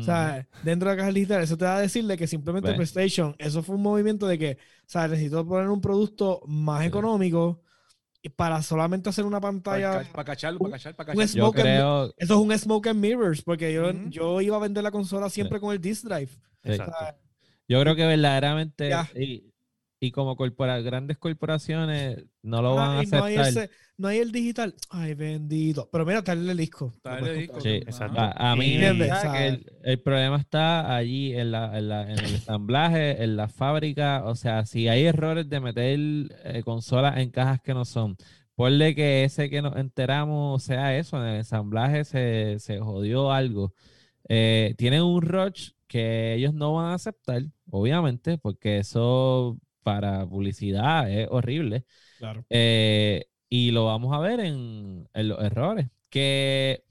O 0.00 0.02
sea, 0.02 0.46
dentro 0.62 0.88
de 0.90 0.96
la 0.96 1.02
caja 1.02 1.12
digital, 1.12 1.42
eso 1.42 1.56
te 1.56 1.64
va 1.64 1.76
a 1.76 1.80
decir 1.80 2.06
de 2.06 2.16
que 2.16 2.26
simplemente. 2.26 2.72
PlayStation, 2.74 3.34
eso 3.38 3.62
fue 3.62 3.76
un 3.76 3.82
movimiento 3.82 4.26
de 4.26 4.38
que, 4.38 4.52
o 4.52 4.84
sea, 4.88 5.08
necesito 5.08 5.46
poner 5.46 5.68
un 5.68 5.80
producto 5.80 6.40
más 6.46 6.80
Sí. 6.82 6.86
económico 6.88 7.62
y 8.22 8.28
para 8.28 8.62
solamente 8.62 9.08
hacer 9.10 9.24
una 9.24 9.40
pantalla. 9.40 10.04
para 10.12 10.24
cacharlo, 10.24 10.58
para 10.60 10.72
cachar, 10.72 10.94
para 10.94 11.12
cachar. 11.12 11.26
Yo 11.36 11.46
and- 11.46 11.54
creo, 11.54 12.04
Eso 12.16 12.34
es 12.34 12.40
un 12.40 12.56
smoke 12.58 12.86
and 12.88 13.00
mirrors, 13.00 13.42
porque 13.42 13.72
yo, 13.72 13.90
yo 14.08 14.40
iba 14.40 14.56
a 14.56 14.60
vender 14.60 14.82
la 14.84 14.90
consola 14.92 15.28
siempre 15.28 15.58
con 15.60 15.72
el 15.72 15.80
disc 15.80 16.04
drive. 16.04 16.30
Exacto. 16.64 16.94
yo 17.68 17.80
creo 17.80 17.96
que 17.96 18.06
verdaderamente, 18.06 18.88
Ya. 18.90 19.08
y, 19.16 19.51
y 20.04 20.10
como 20.10 20.34
corpora- 20.36 20.80
grandes 20.80 21.16
corporaciones 21.16 22.24
no 22.42 22.60
lo 22.60 22.74
van 22.74 22.90
a 22.90 22.98
Ay, 23.00 23.06
no, 23.06 23.24
hay 23.24 23.36
aceptar. 23.36 23.64
ese- 23.64 23.74
no 23.98 24.08
hay 24.08 24.18
el 24.18 24.32
digital. 24.32 24.74
Ay, 24.90 25.14
bendito. 25.14 25.88
Pero 25.92 26.04
mira, 26.04 26.18
está 26.18 26.32
el 26.32 26.56
disco. 26.56 26.92
Está 26.96 27.18
el 27.20 27.38
disco. 27.38 27.60
Sí, 27.60 27.68
Exacto. 27.68 28.18
A, 28.20 28.50
a 28.52 28.56
mí 28.56 28.74
el, 28.74 29.64
el 29.84 30.00
problema 30.02 30.38
está 30.38 30.96
allí 30.96 31.32
en, 31.34 31.52
la, 31.52 31.78
en, 31.78 31.88
la- 31.88 32.02
en 32.02 32.18
el 32.18 32.34
ensamblaje, 32.34 33.22
en 33.22 33.36
la 33.36 33.46
fábrica. 33.48 34.24
O 34.24 34.34
sea, 34.34 34.66
si 34.66 34.88
hay 34.88 35.04
errores 35.04 35.48
de 35.48 35.60
meter 35.60 35.98
eh, 36.44 36.62
consolas 36.64 37.18
en 37.18 37.30
cajas 37.30 37.60
que 37.60 37.72
no 37.74 37.84
son, 37.84 38.16
ponle 38.56 38.96
que 38.96 39.22
ese 39.22 39.48
que 39.50 39.62
nos 39.62 39.76
enteramos 39.76 40.64
sea 40.64 40.96
eso, 40.98 41.16
en 41.22 41.28
el 41.28 41.36
ensamblaje 41.36 42.04
se, 42.04 42.58
se 42.58 42.80
jodió 42.80 43.30
algo. 43.30 43.72
Eh, 44.28 44.74
tienen 44.78 45.02
un 45.02 45.22
rush 45.22 45.70
que 45.86 46.34
ellos 46.34 46.54
no 46.54 46.72
van 46.74 46.86
a 46.86 46.94
aceptar, 46.94 47.42
obviamente, 47.70 48.38
porque 48.38 48.78
eso 48.78 49.58
para 49.82 50.26
publicidad 50.26 51.10
es 51.10 51.28
horrible. 51.30 51.84
Claro. 52.18 52.44
Eh, 52.50 53.26
y 53.48 53.70
lo 53.70 53.86
vamos 53.86 54.14
a 54.14 54.18
ver 54.20 54.40
en, 54.40 55.08
en 55.12 55.28
los 55.28 55.42
errores. 55.42 55.88
Que 56.08 56.84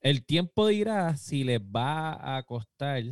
el 0.00 0.24
tiempo 0.24 0.66
dirá 0.68 1.16
si 1.16 1.44
les 1.44 1.60
va 1.60 2.36
a 2.36 2.42
costar 2.44 3.02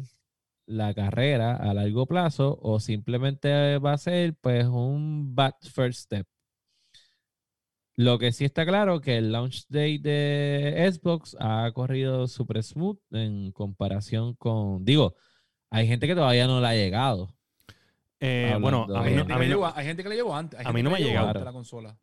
la 0.66 0.95
carrera 0.95 1.57
a 1.57 1.74
largo 1.74 2.07
plazo 2.07 2.59
o 2.61 2.81
simplemente 2.81 3.79
va 3.79 3.93
a 3.93 3.99
ser 3.99 4.35
pues 4.41 4.66
un 4.66 5.35
bad 5.35 5.55
first 5.72 6.01
step. 6.05 6.27
Lo 7.99 8.18
que 8.18 8.33
sí 8.33 8.45
está 8.45 8.66
claro 8.66 9.01
que 9.01 9.16
el 9.16 9.33
launch 9.33 9.66
day 9.68 9.97
de 9.99 10.91
Xbox 10.93 11.37
ha 11.41 11.70
corrido 11.72 12.29
super 12.29 12.62
smooth 12.62 12.99
en 13.12 13.53
comparación 13.53 14.35
con, 14.35 14.85
digo, 14.85 15.14
hay 15.70 15.87
gente 15.87 16.07
que 16.07 16.14
todavía 16.14 16.47
no 16.47 16.61
le 16.61 16.66
ha 16.66 16.74
llegado. 16.74 17.35
Eh, 18.20 18.56
bueno, 18.60 18.86
a 18.94 19.02
Hay 19.02 19.10
mí, 19.10 19.16
no, 19.16 19.22
a 19.22 19.38
mí 19.38 19.46
no- 19.46 19.54
llegó- 19.56 19.72
hay 19.74 19.86
gente 19.86 20.02
que 20.02 20.08
le 20.08 20.14
llevó 20.16 20.34
antes. 20.34 20.58
hay 20.58 20.66
a 20.66 20.72
mí 20.72 20.82
no 20.82 20.90
me 20.90 20.96
ha 20.96 20.98
llegó 20.98 21.10
llegado. 21.10 21.28
antes 21.28 21.44
la 21.44 21.52
consola. 21.52 21.96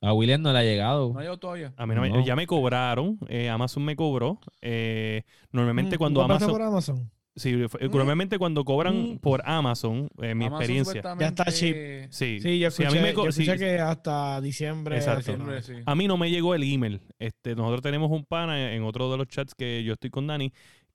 A 0.00 0.12
William 0.12 0.42
no 0.42 0.52
le 0.52 0.58
ha 0.58 0.62
llegado. 0.64 1.12
No 1.12 1.18
ha 1.18 1.22
llegado 1.22 1.38
todavía. 1.38 1.72
A 1.76 1.86
mí 1.86 1.94
no 1.94 2.00
me- 2.00 2.10
No. 2.10 2.24
ya 2.24 2.34
me 2.34 2.46
cobraron, 2.46 3.18
eh, 3.28 3.48
Amazon 3.48 3.84
me 3.84 3.94
cobró. 3.94 4.40
eh, 4.60 5.22
normalmente 5.52 5.94
Mm, 5.96 5.98
cuando 5.98 6.20
¿tú 6.20 6.22
compraste 6.24 6.44
Amazon, 6.46 6.58
por 6.58 6.66
Amazon? 6.68 7.10
sí, 7.36 7.52
Mm. 7.54 7.90
normalmente 7.96 8.38
cuando 8.38 8.64
cobran 8.64 9.12
Mm. 9.14 9.18
por 9.18 9.42
Amazon, 9.44 10.08
eh, 10.20 10.34
mi 10.34 10.46
Amazon 10.46 10.52
experiencia, 10.62 11.02
Ya 11.20 11.26
está 11.28 11.44
cheap. 11.44 12.08
sí, 12.10 12.40
Sí, 12.40 12.58
yo 12.58 12.66
escuché, 12.66 12.88
a 12.88 12.90
mí 12.90 12.98
me 12.98 13.12
yo 13.14 13.30
sí, 13.30 13.42
escuché 13.44 13.58
que 13.58 13.78
hasta 13.78 14.40
diciembre. 14.40 14.96
Exacto. 14.96 15.36
A 15.86 15.94
mí 15.94 16.08
no 16.08 16.16
me 16.16 16.28
llegó 16.30 16.56
el 16.56 16.64
email. 16.64 17.00
Este, 17.20 17.54
nosotros 17.54 17.82
tenemos 17.82 18.10
un 18.10 18.24
pana 18.24 18.72
en 18.74 18.82
otro 18.82 19.08
de 19.12 19.18
los 19.18 19.28
chats 19.28 19.54
que 19.54 19.84
yo 19.84 19.92
estoy 19.92 20.10
con 20.10 20.26
Dani, 20.26 20.52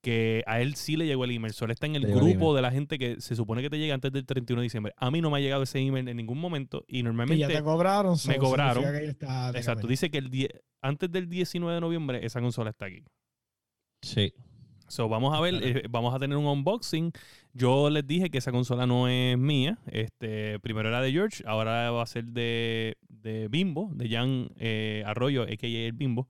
que 0.08 0.42
a 0.48 0.62
él 0.62 0.76
sí 0.76 0.96
le 0.96 1.06
llegó 1.06 1.26
el 1.26 1.32
email. 1.32 1.54
Solo 1.54 1.74
está 1.74 1.86
en 1.86 1.98
el 1.98 2.04
Le 2.04 2.08
llegó 2.08 2.22
el 2.22 2.32
grupo 2.32 2.56
de 2.56 2.62
la 2.62 2.72
gente 2.72 2.98
que 2.98 3.20
se 3.20 3.36
supone 3.36 3.62
que 3.62 3.70
te 3.70 3.78
llega 3.78 3.94
antes 3.94 4.10
del 4.14 4.26
31 4.26 4.62
de 4.62 4.64
diciembre. 4.64 4.94
A 4.96 5.12
mí 5.12 5.20
no 5.20 5.30
me 5.30 5.38
ha 5.38 5.42
llegado 5.42 5.64
ese 5.64 5.80
email 5.80 6.08
en 6.08 6.16
ningún 6.16 6.40
momento 6.40 6.86
y 6.88 7.04
normalmente... 7.04 7.42
ya 7.42 7.50
te 7.50 7.62
cobraron. 7.62 8.18
so, 8.18 8.30
me 8.30 8.38
cobraron. 8.38 8.86
que 8.86 9.06
está 9.06 9.50
Exacto, 9.50 9.86
dice 9.86 10.10
que 10.10 10.20
el 10.20 10.30
die- 10.30 10.62
antes 10.82 11.12
del 11.12 11.28
19 11.28 11.76
de 11.76 11.82
noviembre 11.82 12.26
esa 12.26 12.40
consola 12.40 12.70
está 12.70 12.86
aquí. 12.86 13.04
Sí. 14.02 14.34
So, 14.88 15.10
vamos 15.10 15.38
a 15.38 15.42
ver, 15.42 15.56
eh, 15.62 15.84
vamos 15.90 16.16
a 16.16 16.20
tener 16.20 16.38
un 16.38 16.46
unboxing. 16.46 17.12
Yo 17.52 17.90
les 17.90 18.08
dije 18.08 18.30
que 18.30 18.38
esa 18.38 18.54
consola 18.54 18.88
no 18.88 19.10
es 19.10 19.38
mía. 19.38 19.78
Este, 19.88 20.58
primero 20.62 20.88
era 20.88 21.02
de 21.02 21.12
George, 21.12 21.44
ahora 21.46 21.92
va 21.92 22.04
a 22.04 22.08
ser 22.08 22.24
de, 22.28 22.96
de 23.10 23.50
Bimbo, 23.50 23.92
de 23.94 24.08
Jan 24.08 24.52
eh, 24.56 25.04
Arroyo, 25.06 25.44
a.k.a. 25.44 25.68
el 25.68 25.92
Bimbo. 25.92 26.30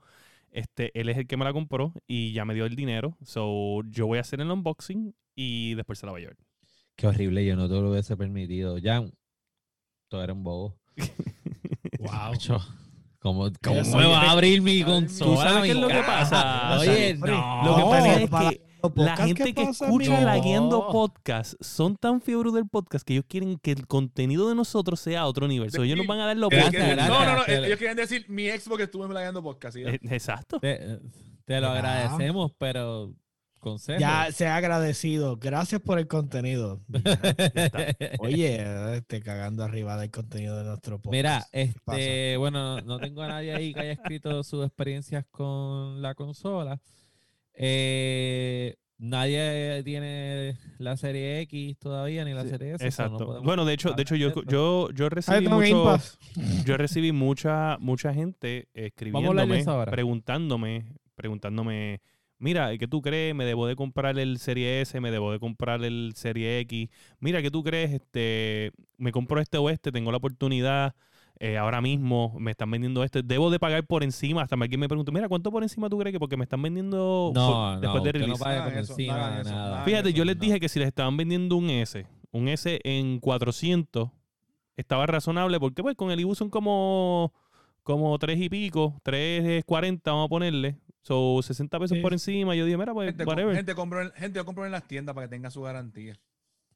Este, 0.51 0.91
él 0.99 1.09
es 1.09 1.17
el 1.17 1.27
que 1.27 1.37
me 1.37 1.45
la 1.45 1.53
compró 1.53 1.93
y 2.07 2.33
ya 2.33 2.45
me 2.45 2.53
dio 2.53 2.65
el 2.65 2.75
dinero. 2.75 3.17
So, 3.23 3.81
yo 3.89 4.07
voy 4.07 4.17
a 4.17 4.21
hacer 4.21 4.41
el 4.41 4.49
unboxing 4.51 5.13
y 5.35 5.75
después 5.75 5.99
se 5.99 6.05
la 6.05 6.11
va 6.13 6.17
a 6.17 6.21
llevar. 6.21 6.37
Qué 6.95 7.07
horrible, 7.07 7.45
yo 7.45 7.55
no 7.55 7.67
te 7.69 7.75
lo 7.75 7.91
hubiese 7.91 8.17
permitido. 8.17 8.77
Ya, 8.79 9.03
todo 10.09 10.23
era 10.23 10.33
un 10.33 10.43
bobo. 10.43 10.77
Wow. 11.99 12.11
Macho, 12.11 12.59
¿Cómo, 13.17 13.49
cómo 13.63 13.81
me 13.97 14.05
va 14.05 14.21
a 14.21 14.31
abrir 14.31 14.61
mi 14.61 14.81
¿Tú 14.81 14.85
consola? 14.85 15.49
sabes 15.49 15.63
qué 15.63 15.71
es 15.71 15.77
lo 15.77 15.87
que 15.87 15.95
mi 15.95 16.01
pasa? 16.01 16.35
cara? 16.43 16.79
Oye, 16.79 17.13
no. 17.15 17.63
Lo 17.65 17.75
que 17.75 17.81
pasa 17.83 18.21
es 18.21 18.29
que 18.29 18.61
La 18.89 19.15
podcasts 19.15 19.25
gente 19.25 19.53
que 19.53 19.63
escucha 19.63 20.21
la 20.21 20.37
No. 20.37 20.89
Podcast 20.91 21.53
son 21.61 21.95
tan 21.95 22.21
fiebre 22.21 22.51
del 22.51 22.67
podcast 22.67 23.05
que 23.05 23.13
ellos 23.13 23.25
quieren 23.27 23.57
que 23.59 23.71
el 23.71 23.87
contenido 23.87 24.49
de 24.49 24.55
nosotros 24.55 24.99
sea 24.99 25.21
a 25.21 25.27
otro 25.27 25.47
nivel. 25.47 25.71
So, 25.71 25.83
ellos 25.83 25.97
nos 25.97 26.07
van 26.07 26.19
a 26.19 26.25
dar 26.27 26.37
los 26.37 26.49
que- 26.49 26.57
podcasts. 26.61 27.07
no, 27.07 27.25
no, 27.25 27.35
no. 27.37 27.45
Ellos 27.47 27.77
querían 27.77 27.97
decir 27.97 28.25
mi 28.29 28.47
ex 28.49 28.67
porque 28.67 28.83
estuve 28.83 29.07
playando 29.07 29.41
podcast. 29.43 29.75
¿sí? 29.75 29.83
Eh, 29.85 29.99
Exacto. 30.03 30.59
Te, 30.59 30.99
te 31.45 31.61
lo 31.61 31.67
agradecemos, 31.67 32.51
pero 32.57 33.13
consejo. 33.59 33.99
Ya 33.99 34.31
se 34.31 34.47
ha 34.47 34.55
agradecido. 34.55 35.37
Gracias 35.37 35.81
por 35.81 35.99
el 35.99 36.07
contenido. 36.07 36.81
Oye, 38.19 38.95
este, 38.95 39.21
cagando 39.21 39.63
arriba 39.63 39.97
del 39.97 40.11
contenido 40.11 40.57
de 40.57 40.63
nuestro 40.63 40.99
podcast. 40.99 41.11
Mira, 41.11 41.47
este, 41.51 42.37
bueno, 42.37 42.81
no 42.81 42.99
tengo 42.99 43.21
a 43.23 43.27
nadie 43.27 43.53
ahí 43.53 43.73
que 43.73 43.79
haya 43.81 43.91
escrito 43.93 44.43
sus 44.43 44.65
experiencias 44.65 45.25
con 45.31 46.01
la 46.01 46.15
consola. 46.15 46.79
Eh, 47.59 48.75
nadie 48.99 49.81
tiene 49.83 50.57
la 50.77 50.95
serie 50.95 51.41
X 51.41 51.77
todavía, 51.79 52.23
ni 52.23 52.33
la 52.33 52.43
Sí, 52.43 52.49
serie 52.49 52.73
S. 52.75 52.83
no 52.83 52.87
Exacto. 52.87 53.41
bueno, 53.41 53.65
de 53.65 53.73
hecho, 53.73 53.93
de 53.93 54.01
hecho 54.03 54.15
yo, 54.15 54.31
yo, 54.47 54.89
yo 54.91 55.05
Ah, 55.07 55.09
recibí 55.09 55.47
mucho, 55.47 55.97
yo 56.65 56.77
recibí 56.77 57.11
mucha, 57.11 57.77
mucha 57.79 58.13
gente 58.13 58.67
escribiéndome, 58.73 59.63
preguntándome, 59.89 60.85
preguntándome, 61.15 62.01
mira, 62.37 62.77
¿qué 62.77 62.87
tú 62.87 63.01
crees? 63.01 63.33
¿Me 63.33 63.45
debo 63.45 63.65
de 63.65 63.75
comprar 63.75 64.17
el 64.19 64.37
Serie 64.37 64.81
S? 64.81 64.99
¿Me 65.01 65.09
debo 65.11 65.31
de 65.31 65.39
comprar 65.39 65.83
el 65.83 66.13
Serie 66.15 66.59
X? 66.59 66.89
Mira, 67.19 67.41
¿qué 67.41 67.49
tú 67.49 67.63
crees? 67.63 67.91
Este, 67.91 68.71
me 68.97 69.11
compro 69.11 69.41
este 69.41 69.57
o 69.57 69.69
este, 69.71 69.91
tengo 69.91 70.11
la 70.11 70.17
oportunidad. 70.17 70.93
Eh, 71.39 71.57
ahora 71.57 71.81
mismo 71.81 72.35
me 72.39 72.51
están 72.51 72.71
vendiendo 72.71 73.03
este. 73.03 73.21
Debo 73.23 73.49
de 73.51 73.59
pagar 73.59 73.85
por 73.85 74.03
encima. 74.03 74.41
Hasta 74.41 74.55
alguien 74.55 74.79
me 74.79 74.87
preguntó, 74.87 75.11
mira, 75.11 75.27
¿cuánto 75.29 75.51
por 75.51 75.63
encima 75.63 75.89
tú 75.89 75.97
crees 75.99 76.13
que? 76.13 76.19
Porque 76.19 76.37
me 76.37 76.43
están 76.43 76.61
vendiendo 76.61 77.31
No, 77.33 77.47
por- 77.47 77.55
no, 77.55 77.79
después 77.79 78.03
de 78.03 78.09
usted 78.09 78.19
no 78.21 78.25
release. 78.25 78.43
pague 78.43 78.61
por 78.61 78.73
eso, 78.73 78.93
encima 78.93 79.39
eso, 79.41 79.49
nada. 79.51 79.73
hagan 79.73 79.85
Fíjate, 79.85 80.09
eso, 80.09 80.17
yo 80.17 80.25
les 80.25 80.35
no. 80.35 80.41
dije 80.41 80.59
que 80.59 80.69
si 80.69 80.79
les 80.79 80.87
estaban 80.87 81.15
vendiendo 81.17 81.55
un 81.55 81.69
S, 81.69 82.05
un 82.31 82.47
S 82.47 82.79
en 82.83 83.19
400, 83.19 84.09
estaba 84.75 85.05
razonable 85.05 85.59
porque 85.59 85.81
pues 85.83 85.95
con 85.95 86.11
el 86.11 86.19
IBU 86.19 86.35
son 86.35 86.49
como, 86.49 87.33
como 87.83 88.17
3 88.19 88.39
y 88.39 88.49
pico, 88.49 88.95
3.40 89.03 90.01
vamos 90.05 90.25
a 90.25 90.29
ponerle. 90.29 90.77
So, 91.03 91.39
60 91.41 91.79
pesos 91.79 91.95
Sí. 91.97 92.01
por 92.01 92.11
encima. 92.13 92.53
Yo 92.55 92.65
dije, 92.65 92.77
mira, 92.77 92.93
pues, 92.93 93.09
Gente, 93.11 93.23
whatever. 93.23 93.55
gente, 93.55 93.73
compró 93.75 94.01
en, 94.01 94.11
gente 94.11 94.39
lo 94.39 94.45
compró 94.45 94.65
en 94.65 94.71
las 94.73 94.85
tiendas 94.87 95.15
para 95.15 95.27
que 95.27 95.31
tenga 95.35 95.49
su 95.49 95.61
garantía. 95.61 96.15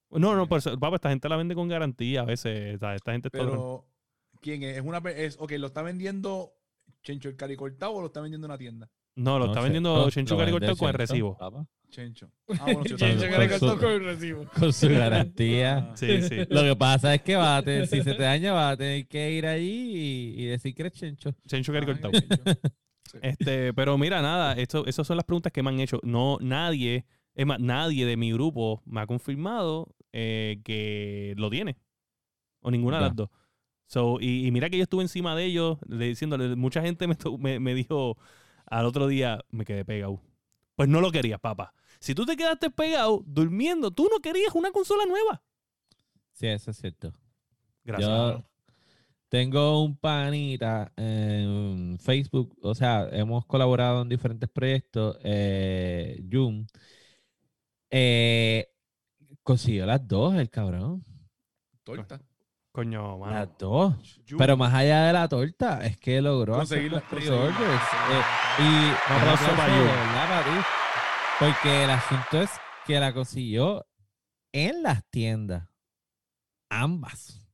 no, 0.09 0.35
no, 0.35 0.47
pues, 0.47 0.63
papá, 0.79 0.95
esta 0.95 1.09
gente 1.09 1.27
la 1.29 1.35
vende 1.35 1.53
con 1.55 1.67
garantía 1.67 2.21
a 2.21 2.25
veces. 2.25 2.75
Esta 2.75 3.11
gente 3.11 3.27
está... 3.27 3.39
Pero, 3.39 3.85
¿quién 4.41 4.63
es? 4.63 4.77
Es 4.77 4.83
una. 4.83 4.97
Es, 5.11 5.37
ok, 5.39 5.51
¿lo 5.53 5.67
está 5.67 5.81
vendiendo 5.81 6.53
Chencho 7.03 7.29
el 7.29 7.35
caricortado 7.35 7.93
o 7.93 8.01
lo 8.01 8.07
está 8.07 8.21
vendiendo 8.21 8.47
una 8.47 8.57
tienda? 8.57 8.89
No, 9.15 9.37
lo 9.37 9.45
No 9.45 9.51
está 9.51 9.61
sé, 9.61 9.63
vendiendo 9.65 9.95
no, 9.95 10.09
Chencho 10.09 10.37
Caricortado 10.37 10.77
con 10.77 10.87
el 10.87 10.93
recibo. 10.93 11.37
Chencho. 11.89 12.31
Ah, 12.59 12.63
bueno, 12.63 12.83
sí, 12.83 12.95
Chencho 12.95 13.19
sí, 13.19 13.25
sí, 13.25 13.31
Caricortado 13.31 13.73
sí. 13.73 13.79
con 13.79 13.91
el 13.91 14.03
recibo. 14.05 14.45
Con 14.57 14.73
su 14.73 14.89
garantía. 14.89 15.77
Ah, 15.77 15.97
Sí, 15.97 16.21
sí. 16.21 16.35
Lo 16.49 16.61
que 16.63 16.75
pasa 16.77 17.13
es 17.15 17.21
que 17.21 17.35
va 17.35 17.57
a 17.57 17.61
tener, 17.63 17.87
si 17.87 18.01
se 18.01 18.13
te 18.13 18.23
daña, 18.23 18.53
va 18.53 18.69
a 18.71 18.77
tener 18.77 19.07
que 19.07 19.31
ir 19.31 19.45
allí 19.45 19.91
y, 20.37 20.43
y 20.43 20.45
decir 20.45 20.73
que 20.73 20.83
eres 20.83 20.93
chencho. 20.93 21.33
Chencho 21.45 21.71
ah, 21.71 21.75
Caricortado. 21.75 22.11
Chencho. 22.13 23.19
Este, 23.21 23.73
pero 23.73 23.97
mira, 23.97 24.21
nada, 24.21 24.53
esto, 24.53 24.85
esas 24.85 25.05
son 25.05 25.17
las 25.17 25.25
preguntas 25.25 25.51
que 25.51 25.61
me 25.61 25.69
han 25.69 25.79
hecho. 25.81 25.99
No, 26.03 26.37
nadie, 26.39 27.05
es 27.35 27.45
más, 27.45 27.59
nadie 27.59 28.05
de 28.05 28.15
mi 28.15 28.31
grupo 28.31 28.81
me 28.85 29.01
ha 29.01 29.07
confirmado 29.07 29.93
eh, 30.13 30.61
que 30.63 31.33
lo 31.37 31.49
tiene. 31.49 31.75
O 32.61 32.71
ninguna 32.71 32.97
de 32.97 33.03
las 33.03 33.15
dos. 33.15 33.29
So, 33.91 34.19
y, 34.21 34.47
y 34.47 34.51
mira 34.51 34.69
que 34.69 34.77
yo 34.77 34.83
estuve 34.83 35.01
encima 35.03 35.35
de 35.35 35.43
ellos, 35.43 35.77
le- 35.85 36.05
diciéndole, 36.07 36.55
mucha 36.55 36.81
gente 36.81 37.07
me, 37.07 37.17
me, 37.39 37.59
me 37.59 37.73
dijo 37.73 38.17
al 38.65 38.85
otro 38.85 39.05
día, 39.07 39.43
me 39.49 39.65
quedé 39.65 39.83
pegado. 39.83 40.21
Pues 40.77 40.87
no 40.87 41.01
lo 41.01 41.11
querías, 41.11 41.41
papá. 41.41 41.73
Si 41.99 42.15
tú 42.15 42.25
te 42.25 42.37
quedaste 42.37 42.69
pegado 42.69 43.21
durmiendo, 43.25 43.91
tú 43.91 44.07
no 44.09 44.21
querías 44.21 44.55
una 44.55 44.71
consola 44.71 45.03
nueva. 45.05 45.43
Sí, 46.31 46.47
eso 46.47 46.71
es 46.71 46.77
cierto. 46.77 47.11
Gracias. 47.83 48.09
Yo 48.09 48.45
tengo 49.27 49.83
un 49.83 49.97
panita 49.97 50.93
en 50.95 51.97
Facebook, 51.99 52.57
o 52.61 52.73
sea, 52.73 53.09
hemos 53.11 53.45
colaborado 53.45 54.03
en 54.03 54.07
diferentes 54.07 54.49
proyectos. 54.49 55.17
Eh, 55.21 56.23
Jun 56.31 56.65
eh, 57.89 58.69
consiguió 59.43 59.85
las 59.85 60.07
dos, 60.07 60.35
el 60.35 60.49
cabrón. 60.49 61.03
Torta. 61.83 62.21
Coño, 62.71 63.17
mano. 63.17 63.33
Las 63.33 63.49
dos. 63.57 63.95
Pero 64.37 64.55
más 64.55 64.73
allá 64.73 65.05
de 65.07 65.13
la 65.13 65.27
torta, 65.27 65.85
es 65.85 65.97
que 65.97 66.21
logró 66.21 66.55
hacer 66.61 66.79
Conseguirla- 66.79 66.91
los 66.91 67.03
pre-orders. 67.03 67.59
eh, 67.59 68.21
y 68.59 68.63
Un 68.63 69.19
aplauso 69.19 69.55
para 69.57 69.73
verdad, 69.79 70.29
para 70.29 70.43
ti. 70.43 70.65
Porque 71.39 71.83
el 71.83 71.89
asunto 71.89 72.41
es 72.41 72.49
que 72.85 72.99
la 72.99 73.13
consiguió 73.13 73.85
en 74.53 74.83
las 74.83 75.03
tiendas. 75.09 75.67
Ambas. 76.69 77.45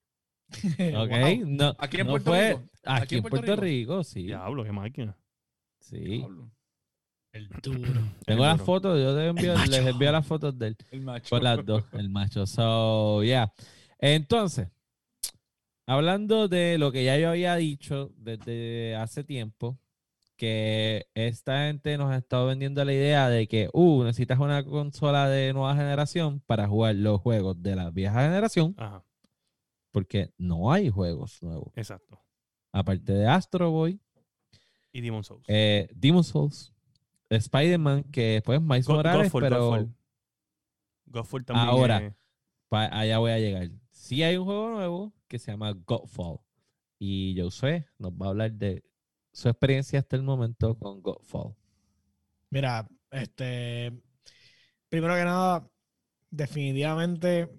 ¿Ok? 0.54 1.10
Wow. 1.10 1.46
No, 1.48 1.76
Aquí 1.80 1.98
en 2.00 2.06
no 2.08 2.12
Puerto 2.14 2.32
fue- 2.32 2.50
Rico. 2.50 2.64
Aquí, 2.86 3.16
en 3.18 3.24
Puerto, 3.24 3.56
Rico? 3.56 4.04
sí. 4.04 4.24
Diablo, 4.24 4.64
qué 4.64 4.72
máquina. 4.72 5.18
Sí. 5.80 6.26
El 7.34 7.50
duro. 7.62 8.02
Tengo 8.26 8.46
las 8.46 8.62
fotos, 8.62 9.00
yo 9.00 9.16
te 9.16 9.30
envío- 9.30 9.56
macho. 9.56 9.72
les 9.72 9.86
envío 9.88 10.12
las 10.12 10.26
fotos 10.28 10.58
de 10.60 10.68
él. 10.68 10.78
El 10.92 11.02
macho. 11.02 11.30
Con 11.30 11.44
las 11.44 11.66
dos, 11.66 11.84
el 11.94 12.10
macho. 12.10 12.46
So, 12.46 13.24
yeah. 13.24 13.52
Entonces, 14.00 14.68
hablando 15.88 16.48
de 16.48 16.78
lo 16.78 16.92
que 16.92 17.04
ya 17.04 17.18
yo 17.18 17.30
había 17.30 17.56
dicho 17.56 18.12
desde 18.18 18.96
hace 18.96 19.24
tiempo, 19.24 19.80
que 20.36 21.08
esta 21.16 21.66
gente 21.66 21.98
nos 21.98 22.12
ha 22.12 22.18
estado 22.18 22.46
vendiendo 22.46 22.86
la 22.86 22.94
idea 22.94 23.28
de 23.30 23.48
que, 23.48 23.70
uh, 23.74 24.04
necesitas 24.04 24.38
una 24.40 24.64
consola 24.64 25.28
de 25.28 25.52
nueva 25.54 25.76
generación 25.76 26.42
para 26.46 26.68
jugar 26.68 26.94
los 26.96 27.20
juegos 27.22 27.62
de 27.64 27.76
la 27.76 27.90
vieja 27.90 28.22
generación, 28.22 28.76
Ajá, 28.78 29.04
porque 29.92 30.32
no 30.38 30.72
hay 30.72 30.90
juegos 30.92 31.42
nuevos. 31.42 31.72
exacto. 31.76 32.22
Aparte 32.72 33.14
de 33.14 33.26
Astro 33.26 33.72
Boy, 33.72 34.00
Y 34.94 35.02
Demon 35.02 35.24
Souls. 35.24 35.44
eh, 35.48 35.88
Demon's 35.96 36.28
Souls, 36.28 36.72
Spider-Man, 37.30 38.04
que 38.12 38.42
pues 38.46 38.62
Miles 38.62 38.86
Go- 38.86 38.94
Morales, 38.96 39.32
Godfall, 39.32 39.42
pero 39.42 39.66
Godfall. 39.66 39.96
Godfall 41.08 41.46
también. 41.46 41.68
Ahora. 41.70 41.98
es- 42.06 42.14
allá 42.70 43.18
voy 43.18 43.32
a 43.32 43.40
llegar. 43.40 43.70
Sí 44.08 44.24
hay 44.24 44.38
un 44.38 44.46
juego 44.46 44.70
nuevo 44.70 45.14
que 45.28 45.38
se 45.38 45.52
llama 45.52 45.74
Godfall. 45.86 46.40
Y 46.98 47.36
Josué 47.38 47.88
nos 48.00 48.14
va 48.14 48.28
a 48.28 48.30
hablar 48.30 48.54
de 48.54 48.86
su 49.34 49.50
experiencia 49.50 50.00
hasta 50.00 50.16
el 50.16 50.24
momento 50.24 50.80
con 50.80 51.02
Godfall. 51.02 51.54
Mira, 52.50 52.88
este. 53.12 53.92
Primero 54.88 55.14
que 55.16 55.26
nada, 55.26 55.70
definitivamente 56.30 57.50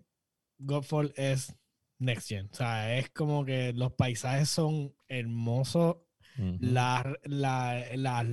Godfall 0.57 1.13
es 1.17 1.55
Next 1.99 2.29
Gen. 2.29 2.49
O 2.51 2.55
sea, 2.55 2.97
es 2.99 3.11
como 3.11 3.45
que 3.45 3.75
los 3.75 3.93
paisajes 3.93 4.49
son 4.49 4.95
hermosos. 5.07 5.97
La, 6.61 7.05
la, 7.25 7.85
la, 7.97 8.25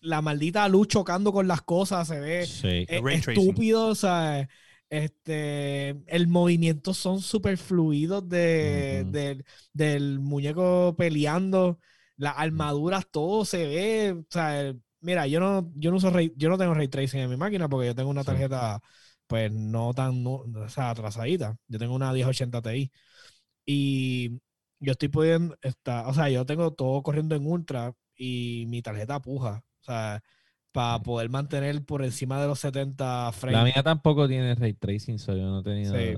la 0.00 0.20
maldita 0.20 0.68
luz 0.68 0.88
chocando 0.88 1.32
con 1.32 1.46
las 1.48 1.62
cosas 1.62 2.06
se 2.08 2.18
ve 2.20 2.44
Sí. 2.44 2.84
es 2.86 3.00
Ray 3.02 3.20
tracing. 3.20 3.42
estúpido. 3.42 3.86
O 3.86 3.94
sea, 3.94 4.46
Este, 4.90 5.90
el 6.08 6.26
movimiento 6.28 6.94
son 6.94 7.20
súper 7.22 7.56
fluidos 7.58 8.28
de, 8.28 9.04
del, 9.06 9.44
del 9.72 10.18
muñeco 10.20 10.96
peleando, 10.98 11.78
las 12.16 12.34
armaduras, 12.38 13.06
todo 13.10 13.44
se 13.44 13.66
ve. 13.66 14.12
O 14.12 14.26
sea, 14.30 14.74
mira, 15.00 15.26
yo 15.28 15.38
no, 15.40 15.70
yo 15.76 15.90
no 15.92 15.98
uso 15.98 16.10
ray- 16.10 16.32
yo 16.36 16.48
no 16.48 16.58
tengo 16.58 16.74
ray 16.74 16.88
tracing 16.88 17.20
en 17.20 17.30
mi 17.30 17.36
máquina 17.36 17.68
porque 17.68 17.86
yo 17.88 17.94
tengo 17.94 18.10
una 18.10 18.22
Sí. 18.22 18.26
tarjeta, 18.26 18.80
pues 19.28 19.52
no 19.52 19.94
tan, 19.94 20.22
no- 20.24 20.42
o 20.64 20.68
sea, 20.68 20.90
atrasadita. 20.90 21.56
Yo 21.68 21.78
tengo 21.78 21.94
una 21.94 22.12
1080 22.12 22.60
Ti. 22.62 22.90
Y 23.66 24.40
yo 24.80 24.92
estoy 24.92 25.08
pudiendo, 25.08 25.56
estar, 25.62 26.06
o 26.06 26.14
sea, 26.14 26.28
yo 26.30 26.44
tengo 26.46 26.72
todo 26.72 27.02
corriendo 27.02 27.34
en 27.34 27.46
ultra 27.46 27.94
y 28.16 28.64
mi 28.68 28.82
tarjeta 28.82 29.20
puja. 29.20 29.62
O 29.82 29.84
sea, 29.84 30.22
para 30.72 31.02
poder 31.02 31.28
mantener 31.30 31.84
por 31.84 32.04
encima 32.04 32.40
de 32.40 32.48
los 32.48 32.60
70 32.60 33.32
frames. 33.32 33.58
La 33.58 33.64
mía 33.64 33.82
tampoco 33.82 34.28
tiene 34.28 34.54
ray 34.54 34.74
tracing, 34.74 35.18
so 35.18 35.32
yo 35.36 35.42
no 35.44 35.60
he 35.60 35.62
tenido 35.64 35.94
Sí. 35.94 36.16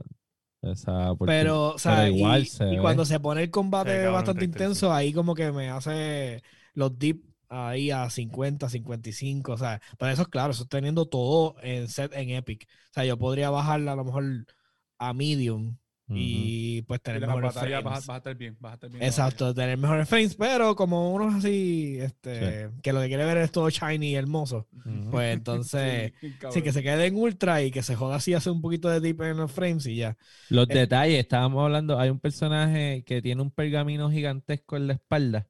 esa 0.63 1.11
oportunidad. 1.13 1.43
Pero, 1.45 1.69
o 1.75 1.79
sea, 1.79 1.97
Pero 1.97 2.17
igual 2.17 2.43
y, 2.43 2.47
se 2.47 2.65
y 2.65 2.77
ve. 2.77 2.83
cuando 2.83 3.05
se 3.05 3.21
pone 3.21 3.43
el 3.43 3.51
combate 3.51 4.07
Sí, 4.07 4.07
bastante 4.07 4.45
intenso, 4.45 4.93
ahí 4.93 5.13
como 5.13 5.35
que 5.35 5.53
me 5.53 5.71
hace 5.71 6.43
los 6.75 6.99
dips 6.99 7.25
ahí 7.49 7.91
a 7.91 8.09
50, 8.11 8.69
55, 8.69 9.53
o 9.53 9.59
sea, 9.59 9.81
pero 9.99 10.11
eso 10.11 10.23
es 10.23 10.29
claro, 10.29 10.53
eso 10.53 10.67
teniendo 10.67 11.07
todo 11.07 11.57
en 11.63 11.89
set 11.89 12.13
en 12.15 12.31
Epic. 12.31 12.67
O 12.91 12.95
sea, 12.95 13.05
yo 13.05 13.19
podría 13.19 13.51
bajarla 13.51 13.93
a 13.93 13.97
lo 13.97 14.05
mejor 14.05 14.25
a 14.99 15.13
medium 15.13 15.77
Ujú. 16.13 16.21
y 16.21 16.83
pues 16.83 17.01
Y 17.01 17.03
tener 17.03 17.21
la 17.23 17.27
mejores 17.29 17.55
batería 17.55 17.81
frames. 17.81 17.99
vas, 17.99 18.05
a- 18.05 18.13
vas 18.13 18.15
a 18.15 18.19
estar 18.19 18.35
bien. 18.37 18.57
Vas 18.61 18.71
a 18.73 18.75
estar 18.75 18.91
bien. 18.91 19.03
Exacto, 19.03 19.55
tener 19.55 19.77
mejores 19.79 20.09
frames, 20.09 20.35
pero 20.37 20.77
como 20.77 21.13
uno 21.13 21.29
es 21.31 21.35
así, 21.37 21.99
este, 22.01 22.71
que 22.83 22.93
lo 22.93 23.01
que 23.01 23.09
quiere 23.09 23.25
ver 23.25 23.39
es 23.39 23.51
todo 23.53 23.69
shiny 23.71 24.11
y 24.11 24.15
hermoso, 24.15 24.67
Ujú. 24.85 25.11
pues 25.11 25.33
entonces, 25.35 26.13
Sí, 26.21 26.35
sí, 26.51 26.63
que 26.63 26.73
se 26.73 26.83
quede 26.83 27.07
en 27.07 27.17
ultra 27.17 27.63
y 27.63 27.71
que 27.71 27.83
se 27.83 27.95
joda 27.97 28.17
así, 28.17 28.35
hace 28.35 28.51
un 28.51 28.61
poquito 28.63 28.89
de 28.89 29.01
dip 29.01 29.21
en 29.23 29.37
los 29.37 29.51
frames 29.53 29.87
y 29.87 29.97
ya. 29.97 30.17
Los 30.49 30.69
Eh, 30.71 30.75
detalles, 30.75 31.19
estábamos 31.19 31.65
hablando, 31.65 31.99
hay 31.99 32.11
un 32.11 32.21
personaje 32.21 33.03
que 33.07 33.23
tiene 33.23 33.43
un 33.43 33.51
pergamino 33.51 34.11
gigantesco 34.11 34.77
en 34.77 34.87
la 34.87 34.93
espalda 34.95 35.49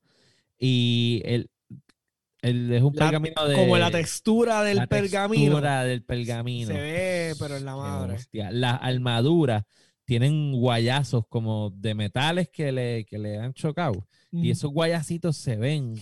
y 0.58 1.22
él, 1.24 1.50
él 2.40 2.72
es 2.72 2.82
un 2.82 2.92
La- 2.96 3.04
pergamino 3.06 3.46
de... 3.48 3.54
como 3.54 3.78
la 3.78 3.90
textura 3.90 4.62
del 4.64 4.76
la 4.78 4.86
pergamino. 4.86 5.44
textura 5.54 5.84
del 5.84 6.02
pergamino. 6.02 6.68
Se 6.68 6.80
ve, 6.80 7.34
pero 7.38 7.56
en 7.56 7.64
la 7.64 7.76
madre. 7.76 8.14
hostia. 8.14 8.50
Las 8.50 8.78
armaduras 8.82 9.64
tienen 10.12 10.52
guayazos 10.52 11.26
como 11.26 11.70
de 11.70 11.94
metales 11.94 12.50
que 12.50 12.70
le, 12.70 13.06
que 13.06 13.16
le 13.18 13.38
han 13.38 13.54
chocado. 13.54 14.06
Y 14.30 14.50
esos 14.50 14.70
guayacitos 14.70 15.38
se 15.38 15.56
ven 15.56 15.94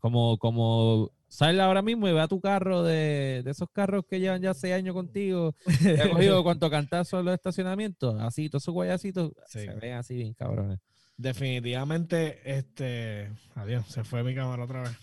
como, 0.00 0.36
como 0.38 1.12
sale 1.28 1.62
ahora 1.62 1.82
mismo 1.82 2.08
y 2.08 2.12
ve 2.12 2.20
a 2.20 2.26
tu 2.26 2.40
carro 2.40 2.82
de, 2.82 3.42
de 3.44 3.50
esos 3.52 3.68
carros 3.72 4.04
que 4.08 4.18
llevan 4.18 4.42
ya 4.42 4.54
seis 4.54 4.74
años 4.74 4.92
contigo. 4.92 5.54
Te 5.80 6.02
ha 6.02 6.10
cogido 6.10 6.42
cuánto 6.42 6.68
cantazo 6.68 7.20
en 7.20 7.26
los 7.26 7.34
estacionamientos. 7.34 8.20
Así, 8.20 8.48
todos 8.48 8.64
esos 8.64 8.74
guayacitos 8.74 9.30
Sí. 9.46 9.60
se 9.60 9.74
ven 9.74 9.92
así 9.92 10.16
bien 10.16 10.34
cabrones. 10.34 10.80
Definitivamente, 11.16 12.40
este. 12.44 13.30
Adiós, 13.54 13.86
se 13.86 14.02
fue 14.02 14.24
mi 14.24 14.34
cámara 14.34 14.64
otra 14.64 14.82
vez. 14.82 14.98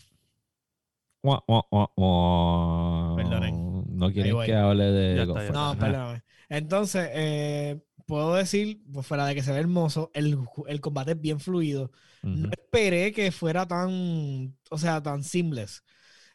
Perdonen. 3.16 3.86
No 3.98 4.12
quieren 4.12 4.36
que 4.46 4.56
hable 4.56 4.92
de 4.92 5.16
Ya 5.16 5.24
God 5.26 5.38
está, 5.38 5.54
ya 5.54 5.70
of 5.70 5.76
No, 5.76 5.80
perdóname. 5.80 6.24
Entonces, 6.50 7.10
eh, 7.14 7.80
puedo 8.06 8.34
decir, 8.36 8.82
pues 8.92 9.06
fuera 9.06 9.26
de 9.26 9.36
que 9.36 9.44
se 9.44 9.52
ve 9.52 9.60
hermoso, 9.60 10.12
el, 10.14 10.38
el 10.68 10.82
combate 10.82 11.12
es 11.12 11.22
bien 11.22 11.40
fluido. 11.40 11.92
No 12.22 12.50
esperé 12.52 13.12
que 13.14 13.32
fuera 13.32 13.68
tan, 13.68 14.58
o 14.70 14.78
sea, 14.78 15.02
tan 15.02 15.24
seamless. 15.24 15.84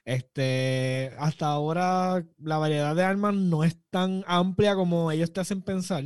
Este, 0.04 1.12
hasta 1.18 1.46
ahora 1.48 2.24
la 2.38 2.58
variedad 2.58 2.94
de 2.94 3.02
armas 3.04 3.34
no 3.34 3.64
es 3.64 3.76
tan 3.90 4.22
amplia 4.26 4.74
como 4.74 5.10
ellos 5.10 5.32
te 5.32 5.40
hacen 5.40 5.62
pensar, 5.62 6.04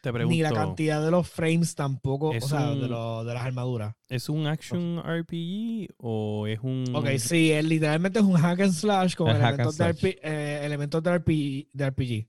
Te 0.00 0.12
pregunto, 0.12 0.34
ni 0.34 0.42
la 0.42 0.52
cantidad 0.52 1.02
de 1.04 1.10
los 1.12 1.28
frames 1.28 1.74
tampoco, 1.76 2.30
o 2.30 2.32
Es 2.32 2.44
sea, 2.44 2.70
de, 2.74 2.88
lo- 2.88 3.24
de 3.24 3.34
las 3.34 3.44
armaduras. 3.44 3.94
¿es 4.08 4.28
un 4.28 4.46
action 4.46 4.98
RPG 4.98 5.94
o 5.98 6.46
es 6.48 6.58
un... 6.60 6.84
Ok, 6.94 7.06
sí, 7.18 7.52
él 7.52 7.68
literalmente 7.68 8.18
es 8.18 8.24
un 8.24 8.34
hack 8.34 8.60
and 8.60 8.72
slash 8.72 9.14
con 9.14 9.28
Es 9.28 9.34
and 9.34 9.44
elementos, 9.44 9.78
de, 9.78 10.18
eh, 10.22 10.60
elementos 10.64 11.02
de, 11.02 11.10
RPG, 11.10 11.68
de 11.72 11.86
RPG. 11.86 12.28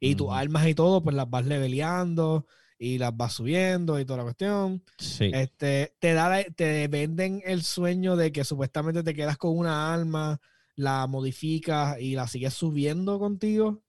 Y 0.00 0.14
tus 0.16 0.26
Ujú. 0.26 0.34
armas 0.34 0.66
y 0.66 0.74
todo, 0.74 1.02
pues 1.02 1.14
las 1.16 1.28
vas 1.30 1.46
leveleando 1.46 2.46
y 2.78 2.98
las 2.98 3.16
vas 3.16 3.32
subiendo 3.34 3.98
y 3.98 4.04
toda 4.04 4.18
la 4.18 4.22
cuestión. 4.24 4.82
Sí. 4.98 5.32
Este, 5.32 5.94
te, 5.98 6.12
da 6.14 6.28
la- 6.28 6.44
te 6.44 6.88
venden 6.88 7.42
el 7.44 7.62
sueño 7.62 8.16
de 8.16 8.32
que 8.32 8.44
supuestamente 8.44 9.02
te 9.02 9.14
quedas 9.14 9.36
con 9.38 9.56
una 9.56 9.92
arma, 9.92 10.40
la 10.76 11.06
modificas 11.06 11.98
y 12.00 12.14
la 12.14 12.28
sigues 12.28 12.54
subiendo 12.54 13.18
contigo, 13.18 13.82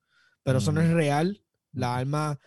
pero 0.43 0.59
eso 0.59 0.71
no 0.71 0.81
es 0.81 0.91
real. 0.91 1.41
La 1.73 1.97
arma 1.97 2.39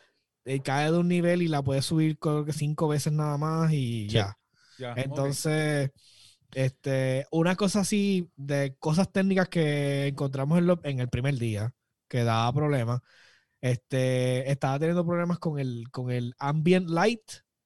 eh, 0.45 0.61
cae 0.61 0.91
de 0.91 0.99
un 0.99 1.09
nivel 1.09 1.43
y 1.43 1.49
la 1.49 1.63
puedes 1.63 1.85
subir 1.85 2.19
creo 2.19 2.45
que 2.45 2.53
cinco 2.53 2.89
veces 2.89 3.13
nada 3.13 3.37
más 3.39 3.73
y 3.73 4.09
Sí. 4.09 4.15
ya. 4.15 4.37
Entonces, 4.97 5.91
este, 6.53 7.27
una 7.31 7.57
cosa 7.57 7.81
así 7.81 8.31
de 8.37 8.77
cosas 8.79 9.11
técnicas 9.13 9.49
que 9.49 10.09
encontramos 10.09 10.59
en, 10.59 10.67
lo- 10.67 10.81
en 10.85 11.01
el 11.01 11.09
primer 11.09 11.37
día 11.39 11.73
que 12.09 12.25
daba 12.25 12.53
problemas. 12.53 13.01
Este, 13.61 14.51
estaba 14.51 14.79
teniendo 14.79 15.05
problemas 15.07 15.39
con 15.39 15.59
el, 15.59 15.85
con 15.91 16.11
el 16.11 16.35
ambient 16.39 16.89
light, 16.89 17.21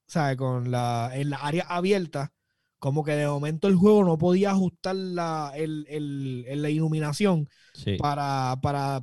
o 0.07 0.11
sea, 0.11 0.35
con 0.35 0.69
la, 0.71 1.11
en 1.13 1.29
la 1.29 1.37
área 1.37 1.63
abierta, 1.69 2.33
como 2.79 3.03
que 3.03 3.13
de 3.13 3.27
momento 3.27 3.67
el 3.67 3.75
juego 3.75 4.03
no 4.03 4.17
podía 4.17 4.51
ajustar 4.51 4.95
la, 4.95 5.51
el- 5.55 5.85
el- 5.89 6.61
la 6.61 6.69
iluminación 6.69 7.47
sí. 7.73 7.95
para, 7.97 8.57
para, 8.61 9.01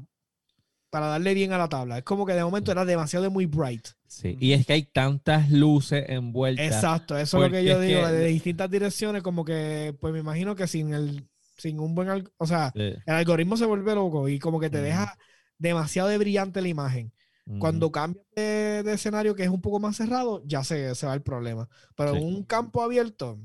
para 0.91 1.07
darle 1.07 1.33
bien 1.35 1.53
a 1.53 1.59
la 1.59 1.69
tabla. 1.69 1.99
Es 1.99 2.05
como 2.05 2.27
que 2.27 2.35
de 2.35 2.45
momento 2.45 2.71
era 2.71 2.85
demasiado 2.85 3.31
muy 3.31 3.47
bright. 3.47 3.89
Sí, 4.07 4.37
y 4.39 4.53
es 4.53 4.67
que 4.67 4.75
hay 4.75 4.83
tantas 4.85 5.51
luces 5.51 6.05
envueltas. 6.09 6.67
Exacto, 6.67 7.17
eso 7.17 7.39
es 7.39 7.51
lo 7.51 7.51
que 7.51 7.65
yo 7.65 7.81
digo, 7.81 8.03
que- 8.03 8.13
de 8.13 8.27
distintas 8.27 8.71
direcciones, 8.71 9.23
como 9.23 9.45
que, 9.45 9.97
pues 10.01 10.13
me 10.13 10.21
imagino 10.21 10.55
que 10.55 10.67
sin 10.67 10.93
el, 10.93 11.27
sin 11.57 11.81
un 11.81 11.95
buen, 11.95 12.29
o 12.37 12.47
sea, 12.47 12.71
Sí. 12.75 12.93
el 13.07 13.15
algoritmo 13.15 13.57
se 13.57 13.65
vuelve 13.65 13.95
loco 13.95 14.29
y 14.29 14.39
como 14.39 14.61
que 14.61 14.69
te 14.69 14.83
deja 14.83 15.17
demasiado 15.63 16.09
de 16.09 16.19
brillante 16.19 16.61
la 16.61 16.69
imagen. 16.69 17.13
Cuando 17.59 17.91
cambias 17.91 18.25
de, 18.37 18.83
de 18.85 18.93
escenario 18.93 19.35
que 19.35 19.43
es 19.43 19.49
un 19.49 19.61
poco 19.61 19.81
más 19.81 19.97
cerrado, 19.97 20.43
ya 20.47 20.63
se, 20.63 20.95
se 20.95 21.07
va 21.07 21.15
el 21.15 21.23
problema. 21.23 21.69
Pero 21.97 22.15
en 22.17 22.23
un 22.23 22.45
campo 22.45 22.83
abierto, 22.83 23.41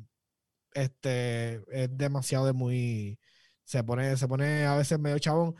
este, 0.73 1.61
es 1.71 1.97
demasiado 1.97 2.45
de 2.45 2.53
muy, 2.53 3.19
se 3.63 3.83
pone, 3.83 4.15
se 4.17 4.27
pone 4.27 4.65
a 4.65 4.75
veces 4.75 4.99
medio 4.99 5.17
chabón. 5.19 5.55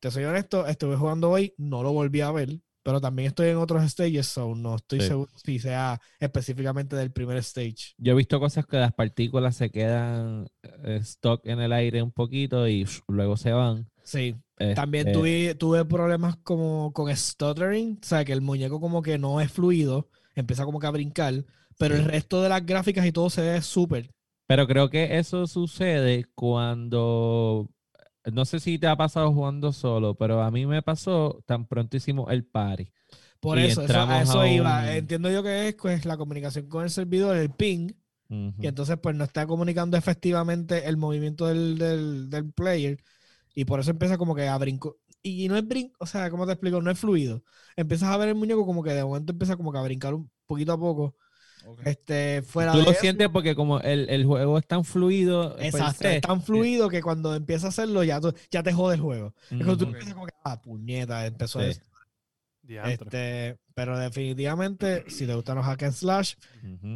Te 0.00 0.10
soy 0.10 0.24
honesto, 0.24 0.66
estuve 0.66 0.96
jugando 0.96 1.30
hoy, 1.30 1.54
no 1.58 1.82
lo 1.82 1.92
volví 1.92 2.20
a 2.20 2.30
ver, 2.30 2.60
pero 2.82 3.00
también 3.00 3.28
estoy 3.28 3.48
en 3.48 3.56
otros 3.56 3.82
stages, 3.90 4.26
so 4.28 4.54
no 4.54 4.76
estoy 4.76 5.00
Sí. 5.00 5.08
seguro 5.08 5.30
si 5.44 5.58
sea 5.58 6.00
específicamente 6.20 6.96
del 6.96 7.12
primer 7.12 7.36
stage. 7.38 7.94
Yo 7.98 8.12
he 8.12 8.16
visto 8.16 8.40
cosas 8.40 8.64
que 8.66 8.78
las 8.78 8.94
partículas 8.94 9.56
se 9.56 9.70
quedan 9.70 10.46
eh, 10.62 11.00
stock 11.02 11.44
en 11.44 11.60
el 11.60 11.72
aire 11.72 12.02
un 12.02 12.12
poquito 12.12 12.66
y 12.66 12.86
luego 13.08 13.36
se 13.36 13.52
van. 13.52 13.90
Sí, 14.08 14.34
también 14.74 15.08
Este, 15.08 15.18
tuve, 15.18 15.54
tuve 15.54 15.84
problemas 15.84 16.36
como 16.38 16.94
con 16.94 17.14
stuttering, 17.14 17.98
o 18.02 18.06
sea, 18.06 18.24
que 18.24 18.32
el 18.32 18.40
muñeco 18.40 18.80
como 18.80 19.02
que 19.02 19.18
no 19.18 19.38
es 19.42 19.52
fluido, 19.52 20.08
empieza 20.34 20.64
como 20.64 20.80
que 20.80 20.86
a 20.86 20.90
brincar, 20.90 21.44
pero 21.78 21.94
Sí. 21.94 22.00
el 22.00 22.06
resto 22.08 22.40
de 22.42 22.48
las 22.48 22.64
gráficas 22.64 23.04
y 23.04 23.12
todo 23.12 23.28
se 23.28 23.42
ve 23.42 23.60
súper. 23.60 24.10
Pero 24.46 24.66
creo 24.66 24.88
que 24.88 25.18
eso 25.18 25.46
sucede 25.46 26.24
cuando. 26.34 27.68
No 28.32 28.46
sé 28.46 28.60
si 28.60 28.78
te 28.78 28.86
ha 28.86 28.96
pasado 28.96 29.30
jugando 29.32 29.72
solo, 29.72 30.14
pero 30.14 30.42
a 30.42 30.50
mí 30.50 30.64
me 30.64 30.80
pasó 30.82 31.42
tan 31.44 31.66
pronto 31.66 31.96
hicimos 31.98 32.32
el 32.32 32.46
party. 32.46 32.90
Por 33.40 33.58
eso, 33.58 33.82
eso, 33.82 34.00
a 34.00 34.22
eso 34.22 34.40
a 34.40 34.48
iba. 34.48 34.80
un- 34.80 34.88
Entiendo 34.88 35.30
yo 35.30 35.42
que 35.42 35.68
es 35.68 35.74
pues, 35.74 36.06
la 36.06 36.16
comunicación 36.16 36.66
con 36.66 36.82
el 36.84 36.90
servidor, 36.90 37.36
el 37.36 37.50
ping, 37.50 37.90
y 38.30 38.66
entonces 38.66 38.96
pues 39.02 39.14
no 39.16 39.24
está 39.24 39.46
comunicando 39.46 39.96
efectivamente 39.98 40.86
el 40.88 40.96
movimiento 40.96 41.46
del, 41.46 41.76
del, 41.78 42.28
del 42.30 42.52
player, 42.52 42.98
y 43.60 43.64
por 43.64 43.80
eso 43.80 43.90
empieza 43.90 44.16
como 44.18 44.34
que 44.36 44.46
a 44.46 44.56
brinco. 44.58 44.98
Y 45.22 45.48
no 45.48 45.56
es 45.56 45.66
brinco, 45.66 45.96
o 45.98 46.06
sea, 46.06 46.30
¿cómo 46.30 46.46
te 46.46 46.52
explico? 46.52 46.80
No 46.80 46.90
es 46.92 46.98
fluido. 46.98 47.42
Empiezas 47.76 48.08
a 48.10 48.16
ver 48.16 48.28
el 48.28 48.36
muñeco 48.36 48.64
como 48.64 48.84
que 48.84 48.92
de 48.92 49.04
momento 49.04 49.32
empieza 49.32 49.56
como 49.56 49.72
que 49.72 49.78
a 49.78 49.82
brincar 49.82 50.14
un 50.14 50.30
poquito 50.46 50.72
a 50.72 50.78
poco. 50.78 51.16
Ok. 51.66 51.80
Este, 51.84 52.42
fuera 52.42 52.70
Tú 52.70 52.78
de 52.78 52.84
lo 52.84 52.90
eso- 52.92 53.00
sientes 53.00 53.28
porque 53.30 53.56
como 53.56 53.80
el, 53.80 54.08
el 54.10 54.24
juego 54.24 54.58
es 54.58 54.66
tan 54.66 54.84
fluido. 54.84 55.56
per 55.56 55.66
Exacto, 55.66 56.06
es 56.06 56.20
tan 56.20 56.40
fluido 56.40 56.88
que 56.88 57.02
cuando 57.02 57.34
empieza 57.34 57.66
a 57.66 57.70
hacerlo 57.70 58.04
ya, 58.04 58.20
tú- 58.20 58.32
ya 58.50 58.62
te 58.62 58.72
jode 58.72 58.94
el 58.94 59.00
juego. 59.00 59.34
Es 59.50 59.56
cuando 59.56 59.76
tú 59.76 59.84
empiezas 59.86 60.14
como 60.14 60.26
que, 60.26 60.34
ah, 60.44 60.62
puñeta, 60.62 61.26
empezó 61.26 61.60
Sí. 61.60 61.66
esto. 61.70 61.84
Este, 62.68 63.56
pero 63.74 63.98
definitivamente, 63.98 65.04
si 65.08 65.26
te 65.26 65.34
gustan 65.34 65.56
los 65.56 65.64
hack 65.64 65.82
and 65.84 65.92
slash, 65.94 66.34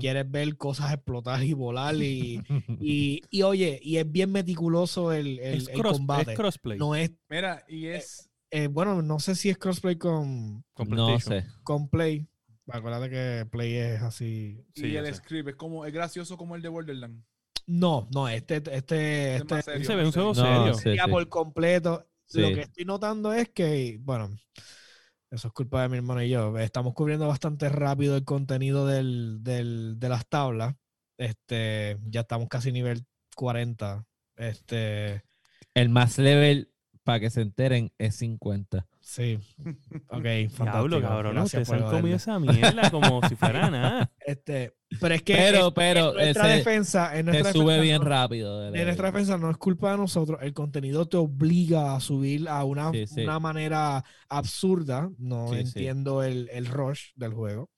quieres 0.00 0.30
ver 0.30 0.56
cosas 0.56 0.92
explotar 0.92 1.42
y 1.42 1.52
volar 1.54 1.94
y, 1.96 2.42
y, 2.80 3.22
y, 3.30 3.42
oye, 3.42 3.80
y 3.82 3.96
es 3.96 4.10
bien 4.10 4.30
meticuloso 4.32 5.12
el, 5.12 5.38
el- 5.38 5.62
es, 5.62 5.68
el 5.68 5.80
cross- 5.80 5.96
combate. 5.98 6.32
es 6.32 6.36
crossplay 6.38 6.78
No 6.78 6.94
es, 6.94 7.12
Mira, 7.30 7.64
y 7.68 7.86
es. 7.86 8.30
eh, 8.50 8.66
bueno, 8.68 9.00
no 9.02 9.18
sé 9.18 9.34
si 9.34 9.48
es 9.50 9.58
crossplay 9.58 9.96
con, 9.96 10.64
con 10.74 10.88
no 10.90 11.18
sé. 11.20 11.44
con 11.62 11.88
Play. 11.88 12.26
Acuérdate 12.68 13.10
que 13.10 13.46
Play 13.50 13.74
es 13.74 14.02
así. 14.02 14.64
Sí, 14.74 14.86
y 14.86 14.92
ya 14.92 15.00
el 15.00 15.06
sé. 15.06 15.14
script 15.14 15.48
es 15.48 15.56
como 15.56 15.84
es 15.84 15.92
gracioso 15.92 16.36
como 16.36 16.54
el 16.56 16.62
de 16.62 16.68
Borderlands. 16.68 17.24
No, 17.66 18.08
no, 18.12 18.28
este, 18.28 18.56
este, 18.56 19.36
Es 19.36 19.40
este, 19.42 19.62
serio, 19.62 19.86
se 19.86 19.94
ve 19.96 20.04
un 20.06 20.12
juego 20.12 20.34
serio. 20.34 20.50
No, 20.50 20.56
serio. 20.60 20.74
sí, 20.74 20.82
sería 20.82 21.04
sí. 21.04 21.10
por 21.10 21.28
completo. 21.28 22.06
Lo 22.34 22.48
que 22.48 22.62
estoy 22.62 22.84
notando 22.86 23.32
es 23.32 23.50
que, 23.50 23.98
bueno, 24.00 24.30
Eso 25.32 25.48
es 25.48 25.54
culpa 25.54 25.82
de 25.82 25.88
mi 25.88 25.96
hermano 25.96 26.22
y 26.22 26.28
yo. 26.28 26.58
Estamos 26.58 26.92
cubriendo 26.92 27.26
bastante 27.26 27.68
rápido 27.70 28.16
el 28.16 28.24
contenido 28.24 28.86
del, 28.86 29.42
del- 29.42 29.98
de 29.98 30.08
las 30.10 30.26
tablas. 30.28 30.74
Este, 31.18 31.96
ya 32.04 32.20
estamos 32.20 32.48
casi 32.48 32.70
nivel 32.70 33.06
40. 33.34 34.04
Este, 34.36 35.22
El 35.74 35.88
más 35.88 36.18
level, 36.18 36.70
para 37.02 37.18
que 37.20 37.30
se 37.30 37.40
enteren, 37.40 37.92
es 37.98 38.16
50. 38.16 38.86
sí. 39.00 39.38
Ok, 40.08 40.22
Diablo, 40.22 40.50
fantástico. 40.50 41.00
cabrón, 41.00 41.34
Gracias 41.34 41.66
por 41.68 41.78
han 41.78 41.90
comido 41.90 42.16
esa 42.16 42.38
mierda 42.38 42.90
como 42.90 43.26
si 43.26 43.34
fuera 43.34 43.70
nada. 43.70 44.12
Este, 44.20 44.74
pero 45.00 45.14
es 45.14 45.22
que 45.22 45.34
Pero, 45.34 45.68
en- 45.68 45.74
pero, 45.74 46.08
en 46.10 46.14
nuestra 46.16 46.48
ese 46.48 46.56
defensa, 46.58 47.16
en 47.18 47.26
Te 47.26 47.32
nuestra 47.32 47.52
sube 47.52 47.64
defensa 47.74 47.82
bien 47.82 47.98
no- 48.02 48.08
rápido. 48.08 48.60
de 48.60 48.78
En 48.78 48.84
nuestra 48.84 49.06
defensa 49.10 49.38
no 49.38 49.50
es 49.50 49.56
culpa 49.56 49.92
de 49.92 49.96
nosotros, 49.98 50.38
el 50.42 50.52
contenido 50.52 51.06
te 51.06 51.16
obliga 51.16 51.94
a 51.94 52.00
subir 52.00 52.48
a 52.48 52.64
una, 52.64 52.90
Sí, 52.92 53.06
sí. 53.06 53.22
una 53.22 53.38
manera 53.38 54.04
absurda. 54.28 55.10
No 55.18 55.48
Sí, 55.52 55.60
entiendo 55.60 56.22
el, 56.22 56.48
el 56.52 56.66
rush 56.66 57.10
del 57.14 57.32
juego, 57.34 57.70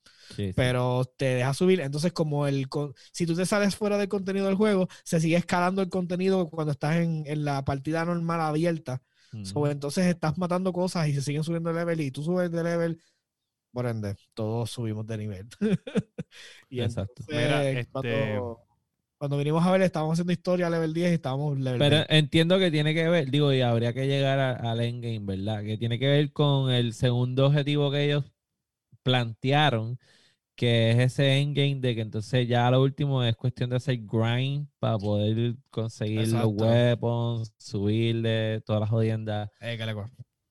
pero 0.55 1.05
te 1.17 1.25
deja 1.35 1.53
subir. 1.53 1.79
Entonces, 1.81 2.11
como 2.13 2.47
el 2.47 2.67
si 3.11 3.25
tú 3.25 3.35
te 3.35 3.45
sales 3.45 3.75
fuera 3.75 3.97
del 3.97 4.07
contenido 4.09 4.45
del 4.47 4.55
juego, 4.55 4.87
se 5.03 5.19
sigue 5.19 5.35
escalando 5.37 5.81
el 5.81 5.89
contenido 5.89 6.49
cuando 6.49 6.71
estás 6.71 6.97
en, 6.97 7.23
en 7.27 7.45
la 7.45 7.63
partida 7.65 8.05
normal 8.05 8.41
abierta. 8.41 9.01
Ujú. 9.33 9.45
So, 9.45 9.67
entonces 9.67 10.05
estás 10.05 10.37
matando 10.37 10.71
cosas 10.71 11.07
y 11.09 11.13
se 11.13 11.21
siguen 11.21 11.43
subiendo 11.43 11.69
de 11.71 11.75
level 11.79 11.99
y 12.01 12.11
tú 12.11 12.23
subes 12.23 12.51
de 12.51 12.63
level. 12.63 13.01
Por 13.75 13.87
ende, 13.87 14.15
todos 14.33 14.71
subimos 14.71 15.05
de 15.05 15.17
nivel. 15.17 15.47
y 16.69 16.79
Exacto. 16.79 17.13
entonces, 17.19 17.27
Mira, 17.45 17.69
este- 17.69 17.89
cuando, 17.91 18.59
cuando 19.17 19.37
vinimos 19.37 19.65
a 19.65 19.71
ver, 19.71 19.81
estábamos 19.81 20.13
haciendo 20.13 20.31
historia 20.31 20.69
level 20.69 20.93
10 20.93 21.11
y 21.11 21.15
estábamos 21.15 21.59
level 21.59 21.79
Pero 21.79 21.97
20. 21.97 22.17
entiendo 22.17 22.57
que 22.57 22.71
tiene 22.71 22.93
que 22.93 23.09
ver, 23.09 23.29
digo, 23.29 23.51
y 23.51 23.59
habría 23.61 23.91
que 23.93 24.07
llegar 24.07 24.39
a- 24.39 24.71
al 24.71 24.79
endgame, 24.79 25.19
¿verdad? 25.25 25.61
Que 25.63 25.77
tiene 25.77 25.99
que 25.99 26.07
ver 26.07 26.31
con 26.31 26.71
el 26.71 26.93
segundo 26.93 27.47
objetivo 27.47 27.91
que 27.91 28.05
ellos 28.05 28.23
plantearon, 29.03 29.99
que 30.55 30.91
es 30.91 30.97
ese 30.99 31.37
endgame 31.39 31.75
de 31.81 31.95
que 31.95 32.01
entonces 32.01 32.47
ya 32.47 32.71
lo 32.71 32.81
último 32.81 33.23
es 33.23 33.35
cuestión 33.35 33.69
de 33.71 33.77
hacer 33.77 33.99
grind 34.03 34.67
para 34.79 34.97
poder 34.97 35.55
conseguir 35.69 36.21
Exacto. 36.21 36.47
los 36.47 36.61
weapons, 36.61 37.53
subirle 37.57 38.61
todas 38.61 38.79
las 38.81 38.89
jodiendas. 38.89 39.49
Eh, 39.61 39.77
que 39.77 39.85
le 39.85 39.93
cua- 39.95 40.09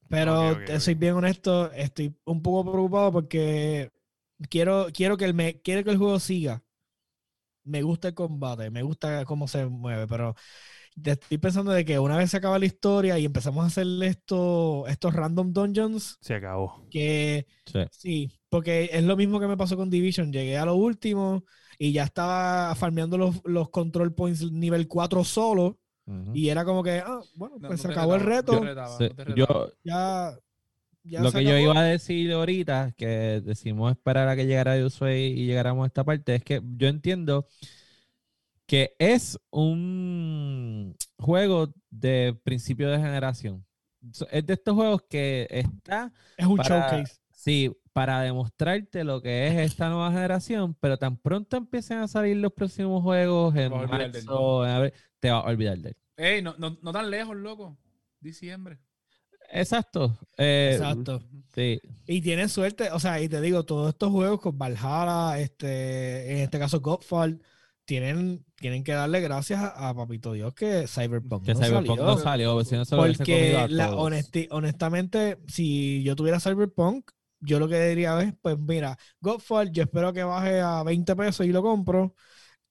Pero 0.08 0.34
Ok, 0.40 0.40
ok, 0.42 0.60
te 0.64 0.80
ok. 0.80 0.80
soy 0.80 0.94
bien 0.94 1.14
honesto, 1.14 1.72
estoy 1.72 2.16
un 2.24 2.42
poco 2.42 2.70
preocupado 2.70 3.12
porque 3.12 3.90
quiero, 4.50 4.88
quiero, 4.92 5.16
que 5.16 5.24
el 5.24 5.34
me, 5.34 5.60
quiero 5.62 5.84
que 5.84 5.90
el 5.90 5.98
juego 5.98 6.20
siga. 6.20 6.62
Me 7.64 7.80
gusta 7.82 8.08
el 8.08 8.14
combate, 8.14 8.70
me 8.70 8.82
gusta 8.82 9.24
cómo 9.24 9.48
se 9.48 9.64
mueve, 9.66 10.06
pero 10.06 10.34
te 11.02 11.12
estoy 11.12 11.38
pensando 11.38 11.72
de 11.72 11.84
que 11.84 11.98
una 11.98 12.16
vez 12.18 12.30
se 12.30 12.36
acaba 12.38 12.58
la 12.58 12.66
historia 12.66 13.18
y 13.18 13.24
empezamos 13.26 13.64
a 13.64 13.68
hacer 13.68 13.86
esto, 14.02 14.86
estos 14.88 15.14
random 15.14 15.52
dungeons, 15.52 16.20
Se 16.20 16.34
acabó. 16.34 16.90
que 16.90 17.46
Sí. 17.66 17.84
sí, 17.90 18.40
porque 18.50 18.90
es 18.92 19.04
lo 19.04 19.16
mismo 19.16 19.40
que 19.40 19.48
me 19.48 19.56
pasó 19.58 19.76
con 19.76 19.90
Division. 19.90 20.32
Llegué 20.32 20.58
a 20.58 20.66
lo 20.66 20.76
último 20.76 21.44
y 21.78 21.92
ya 21.92 22.04
estaba 22.04 22.74
farmeando 22.76 23.18
los, 23.18 23.40
los 23.44 23.70
control 23.70 24.14
points 24.14 24.50
nivel 24.52 24.88
4 24.88 25.24
solo 25.24 25.80
Y 26.34 26.48
era 26.50 26.64
como 26.64 26.82
que, 26.82 26.98
ah, 27.04 27.20
bueno, 27.34 27.56
No, 27.58 27.68
pues 27.68 27.82
no 27.84 27.88
se 27.88 27.92
acabó 27.92 28.14
el 28.14 28.20
reto. 28.20 28.60
retaba, 28.60 28.98
no 28.98 29.34
yo, 29.34 29.46
retaba. 29.46 29.70
ya, 29.84 30.38
ya 31.02 31.22
lo 31.22 31.32
que 31.32 31.44
yo 31.44 31.58
iba 31.58 31.78
a 31.78 31.84
decir 31.84 32.32
ahorita, 32.32 32.92
que 32.96 33.40
decimos 33.44 33.90
esperar 33.92 34.28
a 34.28 34.36
que 34.36 34.46
llegara 34.46 34.78
Yusui 34.78 35.32
y 35.36 35.46
llegáramos 35.46 35.84
a 35.84 35.86
esta 35.86 36.04
parte, 36.04 36.34
es 36.34 36.44
que 36.44 36.60
yo 36.76 36.88
entiendo 36.88 37.46
que 38.66 38.94
es 38.98 39.38
un 39.50 40.96
juego 41.18 41.72
de 41.90 42.38
principio 42.44 42.90
de 42.90 42.96
generación. 42.98 43.64
Es 44.30 44.44
de 44.46 44.52
estos 44.54 44.74
juegos 44.74 45.02
que 45.08 45.46
está, 45.50 46.12
es 46.36 46.46
un 46.46 46.56
para- 46.56 46.68
showcase. 46.90 47.14
sí, 47.32 47.74
para 47.92 48.20
demostrarte 48.22 49.04
lo 49.04 49.22
que 49.22 49.46
es 49.46 49.70
esta 49.72 49.88
nueva 49.88 50.10
generación, 50.12 50.74
pero 50.80 50.98
tan 50.98 51.16
pronto 51.16 51.56
empiecen 51.56 51.98
a 51.98 52.08
salir 52.08 52.36
los 52.38 52.52
próximos 52.52 53.02
juegos 53.02 53.54
en 53.56 53.70
marzo, 53.70 54.64
en 54.66 54.70
abril, 54.72 54.92
te 55.24 55.30
vas 55.30 55.44
a 55.44 55.48
olvidar 55.48 55.78
de 55.78 55.88
él. 55.88 55.96
Ey, 56.16 56.42
no, 56.42 56.54
no, 56.58 56.76
no 56.82 56.92
tan 56.92 57.10
lejos, 57.10 57.34
loco. 57.34 57.78
Diciembre. 58.20 58.78
Exacto. 59.50 60.18
eh, 60.36 60.72
Exacto. 60.74 61.22
Sí. 61.54 61.80
Y 62.06 62.20
tienes 62.20 62.52
suerte, 62.52 62.90
o 62.90 62.98
sea, 63.00 63.20
y 63.20 63.28
te 63.28 63.40
digo, 63.40 63.64
todos 63.64 63.90
estos 63.90 64.10
juegos 64.10 64.40
con 64.40 64.58
Valhalla, 64.58 65.38
este, 65.40 66.32
en 66.32 66.38
este 66.38 66.58
caso 66.58 66.80
Godfall, 66.80 67.40
tienen, 67.84 68.44
tienen 68.56 68.82
que 68.84 68.92
darle 68.92 69.20
gracias 69.20 69.60
a, 69.60 69.88
a 69.90 69.94
Papito 69.94 70.32
Dios 70.32 70.54
que 70.54 70.86
Cyberpunk 70.88 71.44
Que 71.44 71.54
no 71.54 71.60
Cyberpunk 71.60 71.98
salió. 71.98 72.04
no 72.06 72.18
salió, 72.18 72.64
si 72.64 72.74
no 72.76 72.84
se 72.84 72.96
Porque 72.96 73.66
la, 73.68 73.92
honesti- 73.92 74.48
honestamente, 74.50 75.38
si 75.46 76.02
yo 76.02 76.16
tuviera 76.16 76.40
Cyberpunk, 76.40 77.10
yo 77.40 77.58
lo 77.58 77.68
que 77.68 77.88
diría 77.88 78.20
es, 78.22 78.34
pues 78.40 78.58
mira, 78.58 78.96
Godfall, 79.20 79.70
yo 79.70 79.82
espero 79.82 80.12
que 80.12 80.22
baje 80.24 80.60
a 80.60 80.82
20 80.82 81.14
pesos 81.16 81.44
y 81.46 81.52
lo 81.52 81.62
compro. 81.62 82.14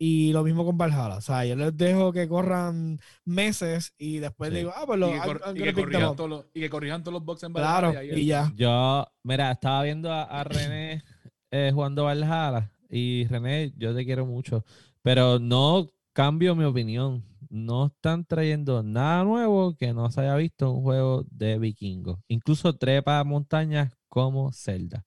Y 0.06 0.34
lo 0.34 0.44
mismo 0.44 0.66
con 0.66 0.78
Valhalla. 0.78 1.16
O 1.16 1.22
sea, 1.22 1.46
yo 1.46 1.56
les 1.56 1.78
dejo 1.78 2.12
que 2.12 2.28
corran 2.28 3.00
meses 3.24 3.94
y 3.98 4.18
después 4.20 4.50
Sí. 4.52 4.58
digo, 4.58 4.74
ah, 4.76 4.84
pues 4.86 4.98
Y 4.98 5.00
lo, 5.00 5.12
que, 5.14 5.20
cor- 5.20 5.42
y 5.56 5.62
que 5.64 5.74
corrijan 5.74 6.06
up. 6.10 6.16
todos 6.18 6.30
los, 6.30 6.46
y 6.54 6.60
que 6.60 6.70
corrijan 6.70 7.04
todos 7.04 7.14
los 7.14 7.24
boxes 7.24 7.48
en 7.48 7.54
Claro, 7.54 7.88
Valhalla 7.94 8.14
ahí 8.14 8.20
y 8.22 8.26
ya. 8.26 8.52
Yo, 8.56 9.06
mira, 9.24 9.52
estaba 9.52 9.82
viendo 9.84 10.12
a, 10.12 10.24
a 10.24 10.44
René 10.44 11.04
eh, 11.52 11.72
jugando 11.74 12.04
Valhalla 12.04 12.72
y 12.90 13.26
René, 13.28 13.72
yo 13.78 13.96
te 13.96 14.04
quiero 14.04 14.26
mucho, 14.26 14.66
pero 15.02 15.40
no 15.40 15.90
cambio 16.12 16.54
mi 16.56 16.66
opinión. 16.66 17.24
No 17.50 17.86
están 17.86 18.26
trayendo 18.26 18.82
nada 18.84 19.24
nuevo 19.24 19.76
que 19.78 19.94
no 19.94 20.10
se 20.12 20.22
haya 20.22 20.36
visto 20.36 20.66
en 20.66 20.72
un 20.78 20.82
juego 20.84 21.24
de 21.30 21.60
vikingos. 21.60 22.20
Incluso 22.28 22.76
trepa 22.76 23.24
montañas 23.24 23.94
como 24.10 24.52
Zelda. 24.52 25.06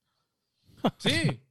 Sí, 0.99 1.43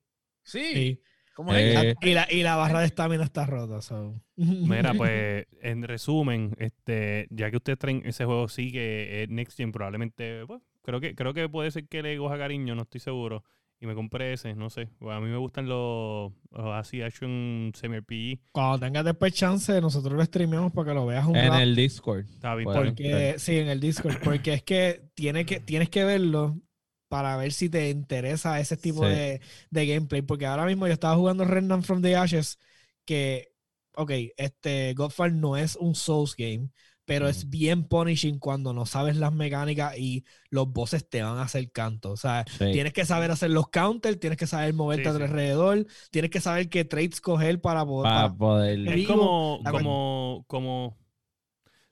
sí. 0.43 0.73
Sí. 0.73 1.01
¿Cómo 1.36 1.53
es? 1.53 1.75
Eh, 1.75 1.95
Y 2.01 2.13
la, 2.13 2.27
y 2.31 2.41
la 2.43 2.55
barra 2.55 2.79
de 2.79 2.86
estamina 2.88 3.23
está 3.23 3.45
rota. 3.45 3.81
so. 3.81 4.15
Mira, 4.36 4.93
pues 4.93 5.45
en 5.61 5.83
resumen, 5.83 6.55
este, 6.57 7.27
ya 7.29 7.51
que 7.51 7.57
ustedes 7.57 7.77
traen 7.77 8.01
ese 8.05 8.25
juego 8.25 8.47
sí 8.47 8.71
que 8.71 9.23
es 9.23 9.29
Next 9.29 9.57
Gen, 9.57 9.71
probablemente, 9.71 10.45
pues, 10.47 10.61
creo 10.81 10.99
que, 11.01 11.13
creo 11.13 11.33
que 11.33 11.47
puede 11.49 11.71
ser 11.71 11.88
que 11.88 12.01
le 12.01 12.17
coja 12.17 12.38
cariño, 12.38 12.73
no 12.73 12.83
estoy 12.83 13.01
seguro. 13.01 13.43
Y 13.81 13.88
me 13.88 13.93
compré 13.93 14.31
ese, 14.31 14.55
no 14.55 14.69
sé. 14.69 14.88
Pues, 14.99 15.13
a 15.13 15.19
mí 15.19 15.27
me 15.29 15.36
gustan 15.36 15.67
los, 15.67 16.31
los 16.51 16.67
así 16.73 17.01
action 17.01 17.73
semi 17.75 17.97
RPG. 17.99 18.39
Cuando 18.53 18.79
tengas 18.79 19.03
después 19.03 19.33
chance, 19.33 19.81
nosotros 19.81 20.13
lo 20.13 20.23
streameamos 20.23 20.71
para 20.71 20.88
que 20.89 20.93
lo 20.95 21.05
veas 21.05 21.25
un 21.25 21.36
en 21.36 21.49
rato. 21.49 21.61
el 21.61 21.75
Discord. 21.75 22.19
Está 22.21 22.55
bien, 22.55 22.63
Bueno. 22.65 22.83
está 22.91 23.03
bien. 23.03 23.11
Porque, 23.11 23.39
sí, 23.39 23.57
en 23.57 23.67
el 23.67 23.81
Discord. 23.81 24.15
Porque 24.23 24.53
es 24.53 24.63
que, 24.63 25.01
tiene 25.13 25.45
que 25.45 25.59
tienes 25.59 25.89
que 25.89 26.05
verlo 26.05 26.57
para 27.16 27.38
ver 27.38 27.53
si 27.53 27.70
te 27.70 27.89
interesa 27.89 28.59
ese 28.59 28.76
tipo 28.78 29.03
Sí. 29.03 29.09
de, 29.11 29.41
de 29.70 29.86
gameplay. 29.88 30.22
Porque 30.22 30.45
ahora 30.45 30.66
mismo 30.66 30.86
yo 30.88 30.93
estaba 30.93 31.16
jugando 31.16 31.45
Remnant 31.45 31.84
from 31.86 32.01
the 32.01 32.16
Ashes, 32.16 32.59
que, 33.05 33.53
ok, 33.95 34.11
este 34.38 34.93
Godfall 34.95 35.39
no 35.39 35.55
es 35.57 35.76
un 35.78 35.95
Souls 35.95 36.36
game, 36.36 36.70
pero 37.05 37.28
es 37.30 37.49
bien 37.49 37.84
punishing 37.88 38.39
cuando 38.39 38.74
no 38.74 38.86
sabes 38.88 39.16
las 39.16 39.32
mecánicas 39.32 39.95
y 39.97 40.26
los 40.49 40.68
bosses 40.74 41.07
te 41.07 41.22
van 41.22 41.38
a 41.38 41.43
hacer 41.43 41.72
canto. 41.72 42.11
O 42.11 42.18
sea, 42.18 42.43
Sí. 42.57 42.72
Tienes 42.74 42.93
que 42.93 43.05
saber 43.05 43.30
hacer 43.32 43.51
los 43.51 43.70
counters, 43.70 44.20
tienes 44.20 44.38
que 44.39 44.47
saber 44.47 44.74
moverte 44.74 45.09
Sí, 45.11 45.16
sí. 45.18 45.24
alrededor, 45.24 45.86
tienes 46.11 46.32
que 46.32 46.41
saber 46.41 46.68
qué 46.68 46.84
traits 46.84 47.22
coger 47.22 47.61
para 47.61 47.86
poder. 47.86 48.09
para 48.11 48.22
para- 48.28 48.38
poder. 48.38 48.84
Te 48.86 49.01
Es 49.01 49.07
como, 49.07 49.61
como, 49.70 50.43
como, 50.47 50.86
o 50.88 50.97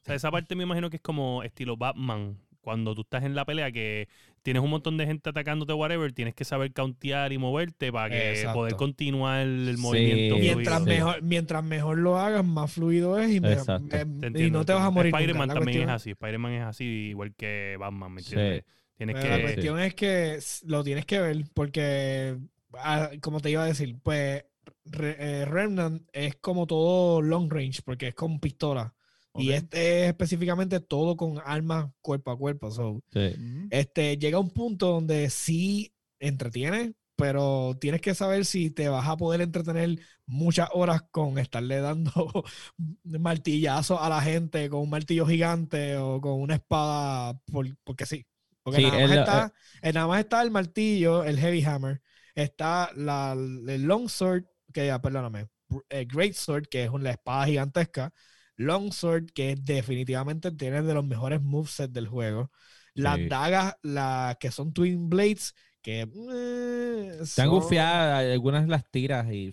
sea, 0.05 0.15
esa 0.15 0.31
parte 0.31 0.55
me 0.55 0.63
imagino 0.63 0.89
que 0.89 0.97
es 0.97 1.01
como 1.01 1.43
estilo 1.43 1.77
Batman. 1.77 2.39
Cuando 2.61 2.95
tú 2.95 3.01
estás 3.01 3.23
en 3.23 3.35
la 3.35 3.45
pelea 3.45 3.71
que 3.73 4.07
tienes 4.43 4.61
un 4.61 4.69
montón 4.69 4.97
de 4.97 5.05
gente 5.07 5.29
atacándote, 5.29 5.73
whatever, 5.73 6.11
tienes 6.13 6.35
que 6.35 6.43
saber 6.45 6.71
countear 6.73 7.33
y 7.33 7.37
moverte 7.39 7.91
para 7.91 8.09
que 8.09 8.29
Exacto. 8.33 8.53
poder 8.59 8.75
continuar 8.75 9.39
el 9.41 9.73
Sí. 9.77 9.81
movimiento. 9.81 10.35
mientras. 10.37 10.83
Sí. 10.83 10.89
mejor, 10.89 11.21
mientras 11.23 11.63
mejor 11.63 11.97
lo 11.97 12.19
hagas, 12.19 12.45
más 12.45 12.71
fluido 12.71 13.17
es 13.19 13.31
y, 13.31 13.39
me- 13.39 13.53
Exacto. 13.53 13.81
me- 13.83 13.89
Te 13.89 13.97
y 13.97 14.27
entiendo, 14.27 14.59
no 14.59 14.65
te 14.65 14.73
vas 14.73 14.83
a 14.83 14.89
morir. 14.91 15.13
Spider-Man 15.15 15.49
también 15.49 15.81
es 15.83 15.89
así. 15.89 16.11
Spider-Man 16.11 16.51
es 16.51 16.63
así, 16.63 16.83
igual 16.83 17.33
que 17.35 17.75
Batman, 17.79 18.11
¿me 18.13 18.21
Sí. 18.21 18.33
entiendes? 18.35 18.65
Tienes 18.97 19.15
pero 19.15 19.29
la 19.29 19.35
que... 19.37 19.41
cuestión 19.43 19.79
es 19.79 19.95
que 19.95 20.39
lo 20.67 20.83
tienes 20.83 21.05
que 21.05 21.19
ver 21.19 21.43
porque, 21.53 22.37
ah, 22.75 23.09
como 23.21 23.39
te 23.39 23.49
iba 23.49 23.63
a 23.63 23.67
decir, 23.67 23.95
pues 24.03 24.43
Re- 24.85 25.15
eh, 25.17 25.45
Remnant 25.45 26.03
es 26.11 26.35
como 26.35 26.67
todo 26.67 27.21
long 27.21 27.49
range 27.49 27.81
porque 27.85 28.09
es 28.09 28.15
con 28.15 28.39
pistola. 28.39 28.93
Y 29.35 29.51
este 29.51 30.03
es 30.03 30.07
específicamente 30.09 30.79
todo 30.79 31.17
con 31.17 31.39
armas 31.45 31.87
cuerpo 32.01 32.31
a 32.31 32.37
cuerpo. 32.37 32.71
so, 32.71 33.01
Sí. 33.11 33.19
Ujú. 33.19 33.67
este, 33.71 34.17
llega 34.17 34.39
un 34.39 34.49
punto 34.51 34.87
donde 34.87 35.29
sí 35.29 35.93
entretiene, 36.19 36.93
pero 37.15 37.75
tienes 37.79 38.01
que 38.01 38.15
saber 38.15 38.45
si 38.45 38.69
te 38.71 38.89
vas 38.89 39.07
a 39.07 39.17
poder 39.17 39.41
entretener 39.41 39.99
muchas 40.25 40.69
horas 40.73 41.03
con 41.11 41.37
estarle 41.39 41.79
dando 41.79 42.11
martillazos 43.03 43.99
a 44.01 44.09
la 44.09 44.21
gente 44.21 44.69
con 44.69 44.81
un 44.81 44.89
martillo 44.89 45.25
gigante 45.25 45.97
o 45.97 46.19
con 46.21 46.41
una 46.41 46.55
espada, 46.55 47.33
por- 47.51 47.75
porque 47.83 48.05
sí. 48.05 48.25
Porque 48.63 48.77
Sí, 48.79 48.83
nada, 48.83 48.99
más 48.99 49.11
el- 49.11 49.19
está, 49.19 49.53
eh, 49.81 49.93
nada 49.93 50.07
más 50.07 50.19
está 50.19 50.41
el 50.41 50.51
martillo, 50.51 51.23
el 51.23 51.37
heavy 51.39 51.63
hammer, 51.63 52.01
está 52.35 52.91
la, 52.95 53.33
el 53.33 53.83
long 53.83 54.07
sword, 54.09 54.45
que 54.73 54.87
ya, 54.87 55.01
perdóname, 55.01 55.47
el 55.89 56.05
great 56.07 56.33
sword, 56.33 56.67
que 56.67 56.83
es 56.85 56.89
una 56.89 57.11
espada 57.11 57.45
gigantesca, 57.45 58.13
Longsword, 58.57 59.31
que 59.33 59.55
definitivamente 59.59 60.51
tiene 60.51 60.81
de 60.81 60.93
los 60.93 61.05
mejores 61.05 61.41
movesets 61.41 61.93
del 61.93 62.07
juego. 62.07 62.51
Las 62.93 63.17
Sí. 63.17 63.27
dagas, 63.27 63.75
las 63.81 64.37
que 64.37 64.51
son 64.51 64.71
Twin 64.73 65.09
Blades, 65.09 65.53
que 65.81 66.01
eh, 66.01 67.09
Están 67.21 67.47
son- 67.47 67.49
gufiadas, 67.59 68.23
algunas 68.31 68.67
las 68.67 68.89
tiras 68.89 69.31
y 69.33 69.51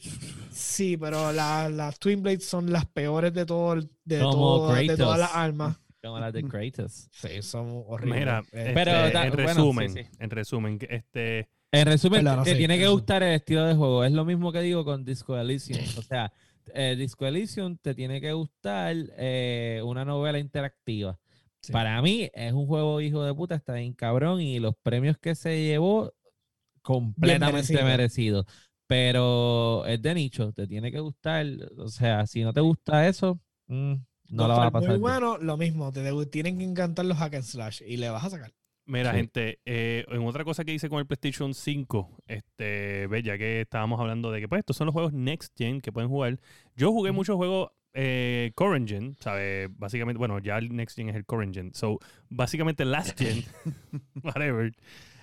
Sí, 0.50 0.96
pero 0.96 1.32
la- 1.32 1.68
las 1.68 1.98
Twin 1.98 2.22
Blades 2.22 2.44
son 2.46 2.70
las 2.72 2.86
peores 2.86 3.32
de 3.32 3.46
todo 3.46 3.72
el- 3.74 3.90
de, 4.04 4.20
Como 4.20 4.36
todas- 4.58 4.86
de 4.86 4.96
todas 4.96 5.18
las 5.18 5.34
armas. 5.34 5.76
como 6.02 6.18
las 6.18 6.32
de 6.32 6.42
Kratos. 6.44 7.08
Sí, 7.12 7.42
son 7.42 7.82
horribles. 7.86 8.20
Mira, 8.20 8.42
Pero 8.50 8.90
este, 8.90 9.12
da- 9.12 9.26
en 9.26 9.32
bueno, 9.32 9.48
resumen, 9.48 9.92
sí, 9.92 10.02
sí. 10.02 10.08
en 10.18 10.30
resumen, 10.30 10.78
este, 10.88 11.48
En 11.72 11.86
resumen, 11.86 12.22
Claro, 12.22 12.42
te 12.42 12.52
sí, 12.52 12.58
tiene 12.58 12.78
que 12.78 12.88
gustar 12.88 13.22
el 13.22 13.34
estilo 13.34 13.64
de 13.64 13.74
juego. 13.76 14.02
Es 14.04 14.10
lo 14.12 14.24
mismo 14.24 14.50
que 14.50 14.60
digo 14.60 14.84
con 14.84 15.04
Disco 15.04 15.38
Elysium. 15.38 15.78
O 15.98 16.02
sea, 16.02 16.32
eh, 16.74 16.96
Disco 16.96 17.26
Elysium 17.26 17.76
te 17.76 17.94
tiene 17.94 18.20
que 18.20 18.32
gustar 18.32 18.94
eh, 19.16 19.80
una 19.84 20.04
novela 20.04 20.38
interactiva. 20.38 21.18
Sí. 21.60 21.72
Para 21.72 22.00
mí 22.00 22.30
es 22.32 22.52
un 22.52 22.66
juego 22.66 23.00
hijo 23.00 23.22
de 23.22 23.34
puta, 23.34 23.54
está 23.54 23.74
bien 23.74 23.92
cabrón 23.92 24.40
y 24.40 24.58
los 24.58 24.74
premios 24.82 25.18
que 25.18 25.34
se 25.34 25.62
llevó 25.62 26.12
completamente 26.82 27.74
merecido. 27.74 27.84
merecido. 27.84 28.46
Pero 28.86 29.86
es 29.86 30.02
de 30.02 30.14
nicho, 30.14 30.52
te 30.52 30.66
tiene 30.66 30.90
que 30.90 30.98
gustar. 30.98 31.46
O 31.78 31.88
sea, 31.88 32.26
si 32.26 32.42
no 32.42 32.52
te 32.52 32.60
gusta 32.60 33.06
eso, 33.06 33.38
mm, 33.68 33.94
no 34.30 34.48
la 34.48 34.54
vas 34.54 34.66
a 34.66 34.70
pasar. 34.70 34.90
Muy 34.90 34.98
bueno, 34.98 35.38
lo 35.38 35.56
mismo. 35.56 35.92
Te 35.92 36.26
tienen 36.26 36.58
que 36.58 36.64
encantar 36.64 37.04
los 37.04 37.16
hack 37.18 37.34
and 37.34 37.44
slash 37.44 37.82
y 37.86 37.98
le 37.98 38.10
vas 38.10 38.24
a 38.24 38.30
sacar. 38.30 38.52
Mira, 38.90 39.12
Sí. 39.12 39.18
gente, 39.18 39.60
eh, 39.64 40.04
en 40.08 40.26
otra 40.26 40.42
cosa 40.44 40.64
que 40.64 40.74
hice 40.74 40.88
con 40.88 40.98
el 40.98 41.06
PlayStation 41.06 41.54
5, 41.54 42.10
este, 42.26 43.06
ve, 43.06 43.22
ya 43.22 43.38
que 43.38 43.60
estábamos 43.60 44.00
hablando 44.00 44.32
de 44.32 44.40
que 44.40 44.48
pues 44.48 44.58
estos 44.58 44.76
son 44.76 44.86
los 44.86 44.92
juegos 44.92 45.12
Next 45.12 45.56
Gen 45.56 45.80
que 45.80 45.92
pueden 45.92 46.10
jugar. 46.10 46.40
Yo 46.74 46.90
jugué 46.90 47.12
muchos 47.12 47.36
juegos 47.36 47.70
eh, 47.94 48.50
Current 48.56 48.88
Gen, 48.88 49.16
¿sabes? 49.20 49.68
Básicamente, 49.78 50.18
bueno, 50.18 50.40
ya 50.40 50.58
el 50.58 50.74
Next 50.74 50.96
Gen 50.96 51.08
es 51.08 51.14
el 51.14 51.24
Current 51.24 51.54
Gen. 51.54 51.72
So, 51.72 52.00
básicamente 52.28 52.84
Last 52.84 53.16
Gen, 53.16 53.44
whatever. 54.24 54.72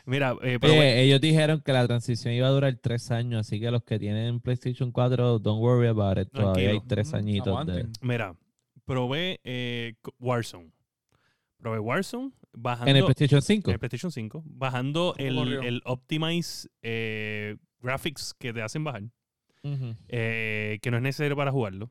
Mira, 0.06 0.38
eh, 0.42 0.58
pero 0.62 0.74
bueno, 0.76 0.90
ellos 0.90 1.20
dijeron 1.20 1.60
que 1.60 1.74
la 1.74 1.86
transición 1.86 2.34
iba 2.34 2.48
a 2.48 2.52
durar 2.52 2.74
tres 2.82 3.12
años, 3.12 3.42
así 3.42 3.60
que 3.60 3.70
los 3.70 3.84
que 3.84 4.00
tienen 4.00 4.40
PlayStation 4.40 4.94
4, 4.94 5.40
don't 5.40 5.62
worry 5.62 5.88
about 5.90 6.18
it. 6.18 6.30
Todavía 6.32 6.70
hay 6.70 6.80
tres 6.88 7.14
añitos 7.14 7.66
de... 7.68 7.86
mira, 8.00 8.34
probé 8.86 9.42
eh, 9.44 9.96
Warzone. 10.20 10.72
Probé 11.58 11.80
Warzone 11.80 12.32
bajando... 12.58 12.92
En 12.92 12.98
el 12.98 13.04
PlayStation 13.04 13.42
5. 13.42 13.70
en 13.70 13.74
el 13.74 13.80
PlayStation 13.80 14.12
5, 14.12 14.44
bajando 14.46 15.16
¿Cómo 15.18 15.44
el, 15.44 15.64
el 15.64 15.82
Optimize 15.86 16.70
eh, 16.82 17.58
Graphics 17.82 18.34
que 18.38 18.54
te 18.54 18.62
hacen 18.62 18.84
bajar. 18.84 19.04
Eh, 20.08 20.80
que 20.82 20.92
no 20.92 20.98
es 20.98 21.04
necesario 21.04 21.36
para 21.36 21.52
jugarlo. 21.52 21.90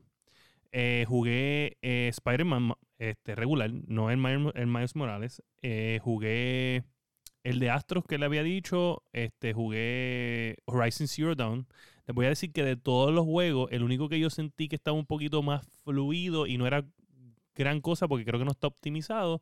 Eh, 0.71 1.05
jugué 1.07 1.77
eh, 1.81 2.07
Spider-Man 2.09 2.73
este, 2.97 3.35
regular, 3.35 3.71
no 3.87 4.09
el 4.09 4.17
Miles, 4.17 4.53
el 4.55 4.67
Miles 4.67 4.95
Morales. 4.95 5.43
Eh, 5.61 5.99
jugué 6.01 6.83
el 7.43 7.59
de 7.59 7.69
Astros 7.69 8.03
que 8.05 8.17
le 8.17 8.25
había 8.25 8.43
dicho. 8.43 9.03
Este, 9.13 9.53
jugué 9.53 10.57
Horizon 10.65 11.07
Zero 11.07 11.35
Dawn. 11.35 11.67
Les 12.07 12.15
voy 12.15 12.25
a 12.25 12.29
decir 12.29 12.51
que 12.51 12.63
de 12.63 12.77
todos 12.77 13.13
los 13.13 13.25
juegos, 13.25 13.69
el 13.71 13.83
único 13.83 14.09
que 14.09 14.19
yo 14.19 14.29
sentí 14.29 14.67
que 14.67 14.75
estaba 14.75 14.97
un 14.97 15.05
poquito 15.05 15.43
más 15.43 15.67
fluido 15.83 16.47
y 16.47 16.57
no 16.57 16.65
era 16.65 16.85
gran 17.53 17.81
cosa 17.81 18.07
porque 18.07 18.25
creo 18.25 18.39
que 18.39 18.45
no 18.45 18.51
está 18.51 18.67
optimizado, 18.67 19.41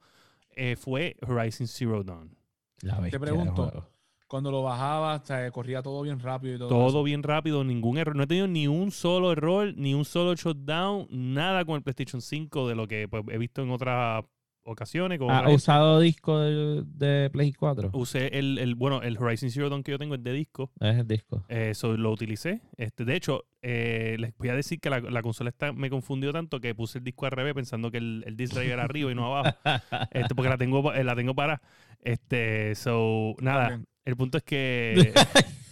eh, 0.55 0.75
fue 0.75 1.15
Horizon 1.21 1.67
Zero 1.67 2.03
Dawn. 2.03 2.35
La 2.81 2.99
de 2.99 3.19
pregunto. 3.19 3.89
Cuando 4.27 4.49
lo 4.49 4.63
bajaba, 4.63 5.15
o 5.15 5.25
sea, 5.25 5.51
corría 5.51 5.83
todo 5.83 6.01
bien 6.01 6.19
rápido 6.19 6.55
y 6.55 6.57
todo. 6.57 6.67
Todo 6.67 6.87
eso. 6.87 7.03
bien 7.03 7.21
rápido, 7.21 7.63
ningún 7.63 7.97
error. 7.97 8.15
No 8.15 8.23
he 8.23 8.27
tenido 8.27 8.47
ni 8.47 8.67
un 8.67 8.91
solo 8.91 9.31
error, 9.31 9.71
ni 9.77 9.93
un 9.93 10.03
solo 10.03 10.33
shutdown, 10.35 11.07
nada 11.11 11.63
con 11.63 11.75
el 11.75 11.83
PlayStation 11.83 12.21
5 12.21 12.67
de 12.67 12.75
lo 12.75 12.87
que 12.87 13.07
pues, 13.07 13.23
he 13.29 13.37
visto 13.37 13.61
en 13.61 13.69
otras 13.69 14.25
ocasiones. 14.65 15.19
Con 15.19 15.31
¿Ha 15.31 15.47
usado 15.49 15.99
disco 15.99 16.39
de, 16.39 16.83
de 16.85 17.29
Play 17.29 17.53
4? 17.53 17.91
Usé 17.93 18.37
el, 18.37 18.57
el, 18.57 18.75
bueno, 18.75 19.01
el 19.01 19.17
Horizon 19.17 19.49
Zero 19.49 19.69
Dawn 19.69 19.83
que 19.83 19.91
yo 19.91 19.97
tengo 19.97 20.15
es 20.15 20.23
de 20.23 20.33
disco. 20.33 20.71
Es 20.79 20.97
el 20.97 21.07
disco. 21.07 21.45
Eso 21.47 21.95
lo 21.95 22.11
utilicé. 22.11 22.61
Este, 22.77 23.05
de 23.05 23.15
hecho, 23.15 23.45
eh, 23.61 24.17
les 24.19 24.35
voy 24.37 24.49
a 24.49 24.55
decir 24.55 24.79
que 24.79 24.89
la, 24.89 24.99
la 24.99 25.21
consola 25.21 25.49
está, 25.49 25.71
me 25.71 25.89
confundió 25.89 26.33
tanto 26.33 26.59
que 26.59 26.75
puse 26.75 26.97
el 26.97 27.03
disco 27.03 27.25
al 27.25 27.31
revés 27.31 27.53
pensando 27.53 27.91
que 27.91 27.99
el, 27.99 28.23
el 28.27 28.35
disc 28.35 28.53
drive 28.53 28.73
era 28.73 28.83
arriba 28.83 29.11
y 29.11 29.15
no 29.15 29.25
abajo. 29.25 29.57
Este, 30.11 30.35
porque 30.35 30.49
la 30.49 30.57
tengo, 30.57 30.93
eh, 30.93 31.03
la 31.03 31.15
tengo 31.15 31.33
para. 31.33 31.61
Este, 32.01 32.75
so, 32.75 33.35
nada. 33.39 33.69
También. 33.69 33.87
El 34.05 34.15
punto 34.15 34.37
es 34.37 34.43
que 34.43 35.13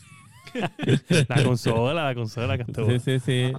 la 1.29 1.43
consola, 1.43 2.05
la 2.05 2.15
consola 2.15 2.57
que 2.57 2.63
estuvo. 2.63 2.89
sí, 2.89 2.99
sí, 2.99 3.19
sí. 3.19 3.53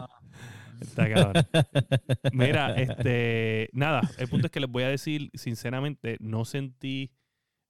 Está 0.80 1.08
cabrón. 1.08 1.44
Mira, 2.32 2.74
este, 2.76 3.68
nada, 3.72 4.02
el 4.18 4.28
punto 4.28 4.46
es 4.46 4.50
que 4.50 4.60
les 4.60 4.70
voy 4.70 4.82
a 4.84 4.88
decir, 4.88 5.30
sinceramente, 5.34 6.16
no 6.20 6.44
sentí, 6.44 7.10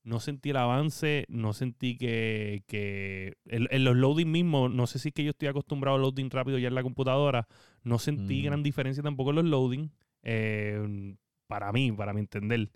no 0.03 0.21
sentí 0.21 0.51
el 0.51 0.57
avance, 0.57 1.25
no 1.29 1.53
sentí 1.53 1.97
que, 1.97 2.63
que 2.67 3.37
en, 3.47 3.69
en 3.71 3.85
los 3.85 3.97
loading 3.97 4.31
mismos, 4.31 4.71
no 4.71 4.87
sé 4.87 4.99
si 4.99 5.09
es 5.09 5.15
que 5.15 5.25
yo 5.25 5.31
estoy 5.31 5.49
acostumbrado 5.49 5.97
a 5.97 6.01
loading 6.01 6.31
rápido 6.31 6.59
ya 6.59 6.69
en 6.69 6.75
la 6.75 6.83
computadora, 6.83 7.47
no 7.83 7.99
sentí 7.99 8.43
Mm. 8.43 8.45
gran 8.45 8.63
diferencia 8.63 9.03
tampoco 9.03 9.31
en 9.31 9.37
los 9.37 9.45
loading, 9.45 9.91
eh, 10.23 11.15
para 11.47 11.73
mí, 11.73 11.93
para 11.93 12.13
mi 12.13 12.21
entender. 12.21 12.71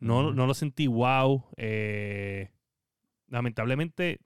No, 0.00 0.20
Ujú. 0.26 0.34
no 0.34 0.46
lo 0.46 0.54
sentí 0.54 0.86
wow. 0.86 1.44
eh, 1.56 2.50
lamentablemente, 3.28 4.20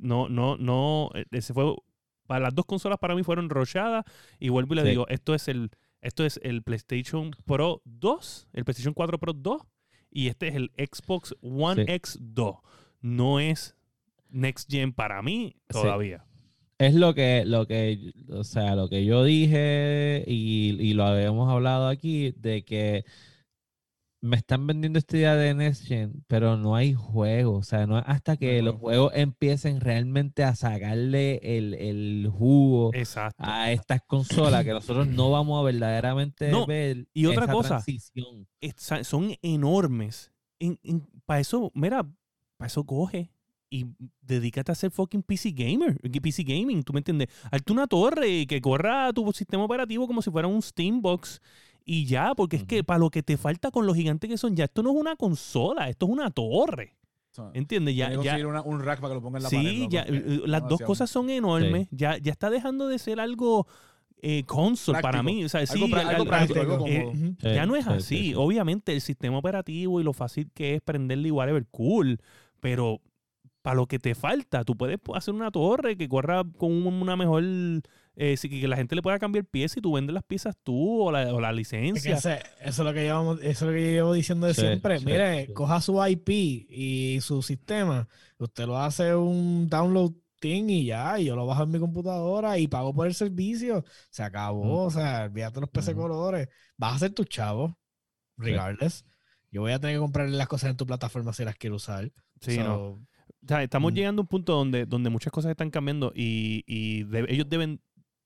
no, 0.00 0.28
no, 0.28 0.56
no, 0.56 1.10
eh, 1.14 1.24
ese 1.30 1.52
fue 1.54 1.74
para 2.26 2.40
las 2.44 2.54
dos 2.54 2.64
consolas 2.66 2.98
para 2.98 3.14
mí 3.14 3.22
fueron 3.22 3.48
rochadas 3.50 4.04
y 4.38 4.48
vuelvo 4.48 4.74
y 4.74 4.76
le 4.76 4.82
Sí. 4.82 4.88
digo, 4.90 5.06
esto 5.08 5.34
es 5.34 5.48
el 5.48 5.70
esto 6.00 6.24
es 6.26 6.38
el 6.42 6.62
PlayStation 6.62 7.30
Pro 7.46 7.80
2, 7.86 8.48
el 8.52 8.64
PlayStation 8.64 8.92
4 8.92 9.18
Pro 9.18 9.32
2 9.32 9.62
y 10.10 10.28
este 10.28 10.48
es 10.48 10.54
el 10.54 10.70
Xbox 10.76 11.34
One 11.40 11.84
Sí. 11.86 11.92
X 11.92 12.18
2. 12.20 12.56
No 13.00 13.40
es 13.40 13.74
Next 14.28 14.70
Gen 14.70 14.92
para 14.92 15.22
mí 15.22 15.54
Sí. 15.70 15.80
todavía. 15.80 16.24
Es 16.76 16.94
lo 16.94 17.14
que, 17.14 17.44
lo 17.46 17.66
que, 17.66 18.12
o 18.28 18.44
sea, 18.44 18.74
lo 18.74 18.88
que 18.88 19.04
yo 19.06 19.24
dije 19.24 20.24
y, 20.26 20.76
y 20.80 20.92
lo 20.92 21.04
habíamos 21.04 21.48
hablado 21.50 21.88
aquí, 21.88 22.32
de 22.36 22.64
que 22.64 23.04
me 24.24 24.36
están 24.36 24.66
vendiendo 24.66 24.98
esta 24.98 25.16
idea 25.18 25.34
de 25.34 25.52
Next 25.52 25.84
Gen, 25.86 26.24
pero 26.26 26.56
no 26.56 26.74
hay 26.74 26.94
juego. 26.94 27.56
O 27.56 27.62
sea, 27.62 27.86
no 27.86 27.98
hasta 27.98 28.38
que 28.38 28.62
los 28.62 28.76
juego. 28.76 29.08
juegos 29.08 29.12
empiecen 29.16 29.80
realmente 29.80 30.44
a 30.44 30.54
sacarle 30.54 31.40
el, 31.58 31.74
el 31.74 32.30
jugo 32.32 32.90
Exacto. 32.94 33.44
a 33.46 33.70
estas 33.70 34.00
consolas 34.06 34.64
que 34.64 34.70
nosotros 34.70 35.06
no 35.08 35.30
vamos 35.30 35.60
a 35.60 35.64
verdaderamente 35.64 36.50
No, 36.50 36.64
ver 36.66 37.06
y 37.12 37.26
otra 37.26 37.44
esa 37.44 37.52
cosa. 37.52 37.84
Es- 38.60 39.06
son 39.06 39.34
enormes. 39.42 40.32
para 41.26 41.40
eso, 41.40 41.70
mira, 41.74 42.02
para 42.56 42.66
eso 42.68 42.84
coge 42.84 43.30
y 43.68 43.86
dedícate 44.22 44.72
a 44.72 44.74
ser 44.74 44.90
fucking 44.90 45.22
PC 45.22 45.50
gamer, 45.50 45.98
PC 46.22 46.44
gaming, 46.44 46.82
¿tú 46.82 46.92
me 46.92 47.00
entiendes? 47.00 47.28
Hazte 47.50 47.72
una 47.72 47.86
torre 47.86 48.46
que 48.46 48.60
corra 48.60 49.12
tu 49.12 49.30
sistema 49.32 49.64
operativo 49.64 50.06
como 50.06 50.22
si 50.22 50.30
fuera 50.30 50.48
un 50.48 50.62
Steambox 50.62 51.42
y 51.84 52.06
ya, 52.06 52.34
porque 52.34 52.56
es 52.56 52.64
que 52.64 52.82
para 52.84 52.98
lo 52.98 53.10
que 53.10 53.22
te 53.22 53.36
falta 53.36 53.70
con 53.70 53.86
los 53.86 53.94
gigantes 53.96 54.30
que 54.30 54.38
son, 54.38 54.56
ya 54.56 54.64
esto 54.64 54.82
no 54.82 54.90
es 54.90 54.96
una 54.96 55.16
consola, 55.16 55.88
esto 55.88 56.06
es 56.06 56.12
una 56.12 56.30
torre, 56.30 56.96
¿entiendes? 57.54 57.94
Ya, 57.96 58.08
ya, 58.24 58.46
una- 58.46 58.62
un 58.62 58.80
rack 58.82 59.00
para 59.00 59.10
que 59.10 59.14
lo 59.16 59.22
ponga 59.22 59.38
en 59.38 59.42
la 59.42 59.48
sí, 59.50 59.86
ya, 59.90 60.02
eh, 60.02 60.42
las 60.46 60.62
dos 60.68 60.78
cosas 60.86 61.10
son 61.10 61.28
enormes, 61.30 61.88
ya, 61.90 62.16
ya 62.18 62.32
está 62.32 62.48
dejando 62.50 62.88
de 62.88 62.98
ser 62.98 63.20
algo 63.20 63.66
eh, 64.26 64.44
console 64.46 64.96
para 65.02 65.22
mí, 65.22 65.44
o 65.44 65.48
sea, 65.50 65.60
sí, 65.66 65.90
ya 67.54 67.66
no 67.66 67.76
es 67.76 67.84
sí, 67.84 67.90
sí, 67.90 67.96
así. 67.98 68.16
sí. 68.28 68.34
Obviamente, 68.34 68.92
el 68.94 69.02
sistema 69.02 69.36
operativo 69.36 70.00
y 70.00 70.04
lo 70.04 70.14
fácil 70.14 70.50
que 70.54 70.76
es 70.76 70.80
prenderle 70.80 71.28
y 71.28 71.30
whatever, 71.30 71.66
cool. 71.70 72.18
Pero 72.60 73.02
para 73.60 73.76
lo 73.76 73.86
que 73.86 73.98
te 73.98 74.14
falta, 74.14 74.64
tú 74.64 74.76
puedes 74.76 74.98
hacer 75.14 75.34
una 75.34 75.50
torre 75.50 75.98
que 75.98 76.08
corra 76.08 76.42
con 76.56 76.72
un- 76.72 77.02
una 77.02 77.16
mejor. 77.16 77.42
Eh, 78.16 78.36
que 78.40 78.68
la 78.68 78.76
gente 78.76 78.94
le 78.94 79.02
pueda 79.02 79.18
cambiar 79.18 79.44
piezas 79.44 79.78
y 79.78 79.80
tú 79.80 79.92
vendes 79.92 80.14
las 80.14 80.22
piezas 80.24 80.56
tú 80.62 81.02
o 81.02 81.10
la, 81.12 81.34
o 81.34 81.40
la 81.40 81.48
Es 81.50 81.52
que 81.52 81.56
licencia. 81.58 82.14
ese- 82.16 82.42
eso 82.60 82.82
es 82.82 82.86
lo 82.86 82.92
que 82.94 83.02
llevamos, 83.02 83.38
eso 83.42 83.48
es 83.50 83.62
lo 83.62 83.72
que 83.72 83.82
yo 83.82 83.90
llevo 83.90 84.12
diciendo 84.12 84.46
de 84.46 84.54
Sí, 84.54 84.60
siempre. 84.60 84.98
sí, 85.00 85.06
Mire, 85.06 85.46
sí. 85.46 85.52
coja 85.52 85.80
su 85.80 86.00
IP 86.06 86.28
y 86.68 87.18
su 87.20 87.42
sistema, 87.42 88.08
usted 88.38 88.66
lo 88.66 88.78
hace 88.78 89.14
un 89.14 89.68
download 89.68 90.12
thing 90.40 90.68
y 90.68 90.84
ya, 90.86 91.18
y 91.18 91.24
yo 91.24 91.36
lo 91.36 91.46
bajo 91.46 91.62
en 91.62 91.70
mi 91.70 91.78
computadora 91.78 92.58
y 92.58 92.68
pago 92.68 92.92
por 92.94 93.06
el 93.06 93.14
servicio. 93.14 93.84
Se 94.10 94.22
acabó, 94.22 94.84
o 94.84 94.90
sea, 94.90 95.24
olvídate 95.24 95.60
los 95.60 95.70
PC 95.70 95.92
Ujú. 95.92 96.02
colores. 96.02 96.48
Vas 96.76 96.96
a 96.96 96.98
ser 97.00 97.12
tu 97.12 97.24
chavo, 97.24 97.78
regardless. 98.36 99.04
Yo 99.50 99.60
voy 99.62 99.72
a 99.72 99.78
tener 99.78 99.96
que 99.96 100.00
comprarle 100.00 100.36
las 100.36 100.48
cosas 100.48 100.70
en 100.70 100.76
tu 100.76 100.86
plataforma 100.86 101.32
si 101.32 101.44
las 101.44 101.56
quiero 101.56 101.76
usar. 101.76 102.12
Sí, 102.40 102.56
So, 102.56 102.62
no. 102.64 102.76
O 102.86 103.46
sea, 103.46 103.62
estamos 103.62 103.92
Mm. 103.92 103.94
llegando 103.94 104.20
a 104.20 104.24
un 104.24 104.28
punto 104.28 104.54
donde, 104.54 104.86
donde 104.86 105.10
muchas 105.10 105.32
cosas 105.32 105.50
están 105.50 105.70
cambiando 105.70 106.12
y, 106.14 106.64
y 106.66 107.04
de- 107.04 107.26
ellos 107.28 107.48
deben, 107.48 107.80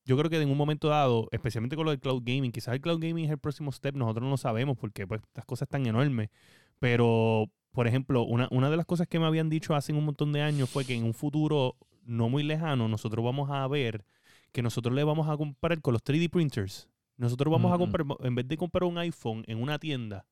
yo 0.09 0.17
creo 0.17 0.31
que 0.31 0.41
en 0.41 0.51
un 0.51 0.57
momento 0.57 0.89
dado, 0.89 1.29
especialmente 1.33 1.77
con 1.77 1.85
lo 1.85 1.91
del 1.91 2.01
cloud 2.01 2.23
gaming, 2.25 2.51
quizás 2.51 2.73
el 2.73 2.81
cloud 2.81 2.99
gaming 2.99 3.27
es 3.27 3.31
el 3.31 3.37
próximo 3.37 3.71
step, 3.71 3.95
nosotros 3.95 4.25
no 4.25 4.31
lo 4.31 4.37
sabemos 4.39 4.79
porque 4.79 5.07
pues 5.07 5.21
estas 5.23 5.45
cosas 5.45 5.67
están 5.67 5.87
enormes, 5.87 6.31
pero 6.79 7.51
por 7.73 7.87
ejemplo, 7.87 8.23
una, 8.23 8.49
una 8.51 8.71
de 8.71 8.79
las 8.79 8.87
cosas 8.87 9.07
que 9.07 9.19
me 9.19 9.27
habían 9.27 9.51
dicho 9.51 9.75
hace 9.75 9.93
un 9.93 10.07
montón 10.07 10.33
de 10.33 10.41
años 10.41 10.71
fue 10.71 10.87
que 10.87 10.95
en 10.95 11.05
un 11.05 11.13
futuro 11.13 11.77
no 12.05 12.31
muy 12.31 12.43
lejano 12.43 12.89
nosotros 12.89 13.23
vamos 13.23 13.51
a 13.51 13.69
ver 13.69 14.07
que 14.51 14.63
nosotros 14.63 14.95
le 14.95 15.05
vamos 15.05 15.29
a 15.29 15.37
comprar 15.37 15.79
con 15.83 15.93
los 15.93 16.03
3D 16.03 16.31
printers. 16.31 16.89
Nosotros 17.19 17.53
vamos 17.53 17.71
a 17.71 17.77
comprar, 17.77 18.07
en 18.21 18.35
vez 18.35 18.49
de 18.49 18.57
comprar 18.57 18.85
un 18.85 18.97
iPhone 18.97 19.45
en 19.47 19.61
una 19.61 19.79
tienda, 19.79 20.25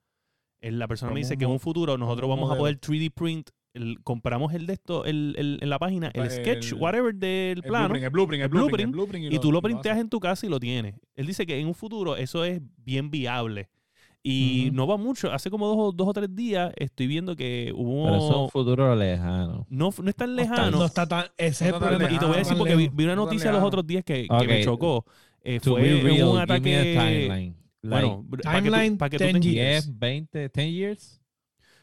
eh, 0.62 0.72
la 0.72 0.88
persona 0.88 1.12
me 1.12 1.20
dice 1.20 1.36
que 1.36 1.44
en 1.44 1.50
un 1.50 1.60
futuro 1.60 1.98
nosotros 1.98 2.30
vamos 2.30 2.50
a 2.50 2.56
poder 2.56 2.80
3D 2.80 3.12
print 3.12 3.50
el- 3.76 3.98
compramos 4.02 4.52
el 4.54 4.66
de 4.66 4.72
esto, 4.72 5.04
el, 5.04 5.34
el- 5.38 5.58
en 5.60 5.70
la 5.70 5.78
página, 5.78 6.10
el, 6.14 6.22
El- 6.24 6.30
sketch, 6.30 6.72
whatever 6.72 7.14
del 7.14 7.58
El 7.58 7.62
plano, 7.62 7.88
blueprint, 7.88 8.04
el 8.04 8.10
blueprint, 8.48 8.80
el 8.80 8.88
blueprint, 8.92 9.32
y 9.32 9.38
tú 9.38 9.52
lo 9.52 9.62
printeas 9.62 9.98
en 9.98 10.08
tu 10.08 10.18
casa 10.20 10.46
y 10.46 10.48
lo 10.48 10.58
tienes. 10.58 10.94
Él 11.14 11.26
dice 11.26 11.46
que 11.46 11.58
en 11.60 11.66
un 11.68 11.74
futuro 11.74 12.16
eso 12.16 12.44
es 12.44 12.60
bien 12.84 13.10
viable. 13.10 13.68
Y 14.28 14.66
Ujú. 14.68 14.76
no 14.76 14.86
va 14.88 14.96
mucho. 14.96 15.30
Hace 15.32 15.50
como 15.50 15.68
dos, 15.68 15.76
o- 15.78 15.92
dos 15.92 16.08
o 16.08 16.12
tres 16.12 16.34
días 16.34 16.72
estoy 16.76 17.06
viendo 17.06 17.36
que 17.36 17.72
hubo... 17.76 18.06
Pero 18.06 18.16
eso 18.16 18.30
es 18.30 18.36
un 18.36 18.50
futuro 18.50 18.96
lejano. 18.96 19.66
no, 19.70 19.90
no 20.02 20.08
es 20.10 20.16
tan 20.16 20.34
No 20.34 20.42
está- 20.42 20.54
lejano. 20.56 20.78
No 20.78 20.84
está 20.84 21.06
tan. 21.06 21.26
Ese 21.36 21.48
es 21.48 21.62
el 21.62 21.70
No 21.70 21.78
tan 21.78 21.88
problema. 21.90 22.12
y 22.12 22.18
te 22.18 22.24
voy 22.24 22.34
a 22.34 22.38
decir 22.38 22.56
porque 22.56 22.74
vi, 22.74 22.88
vi 22.92 23.04
una 23.04 23.14
No 23.14 23.24
noticia 23.26 23.46
los 23.52 23.58
lejano. 23.58 23.66
otros 23.68 23.86
días 23.86 24.02
que, 24.04 24.26
que 24.26 24.46
me 24.48 24.64
chocó. 24.64 25.04
Eh, 25.44 25.60
fue 25.60 25.80
real, 25.80 26.24
un 26.28 26.38
ataque... 26.40 26.94
timeline. 26.98 27.56
Bueno, 27.82 28.26
para 28.28 28.40
que 28.40 28.42
tú, 28.42 28.64
Timeline, 28.74 28.98
para 28.98 29.10
que 29.10 29.18
tú 29.18 29.22
10 29.24 29.32
tengas- 29.34 29.52
years. 29.52 29.86
10, 29.86 29.98
20, 30.00 30.48
10 30.48 30.72
years. 30.72 31.20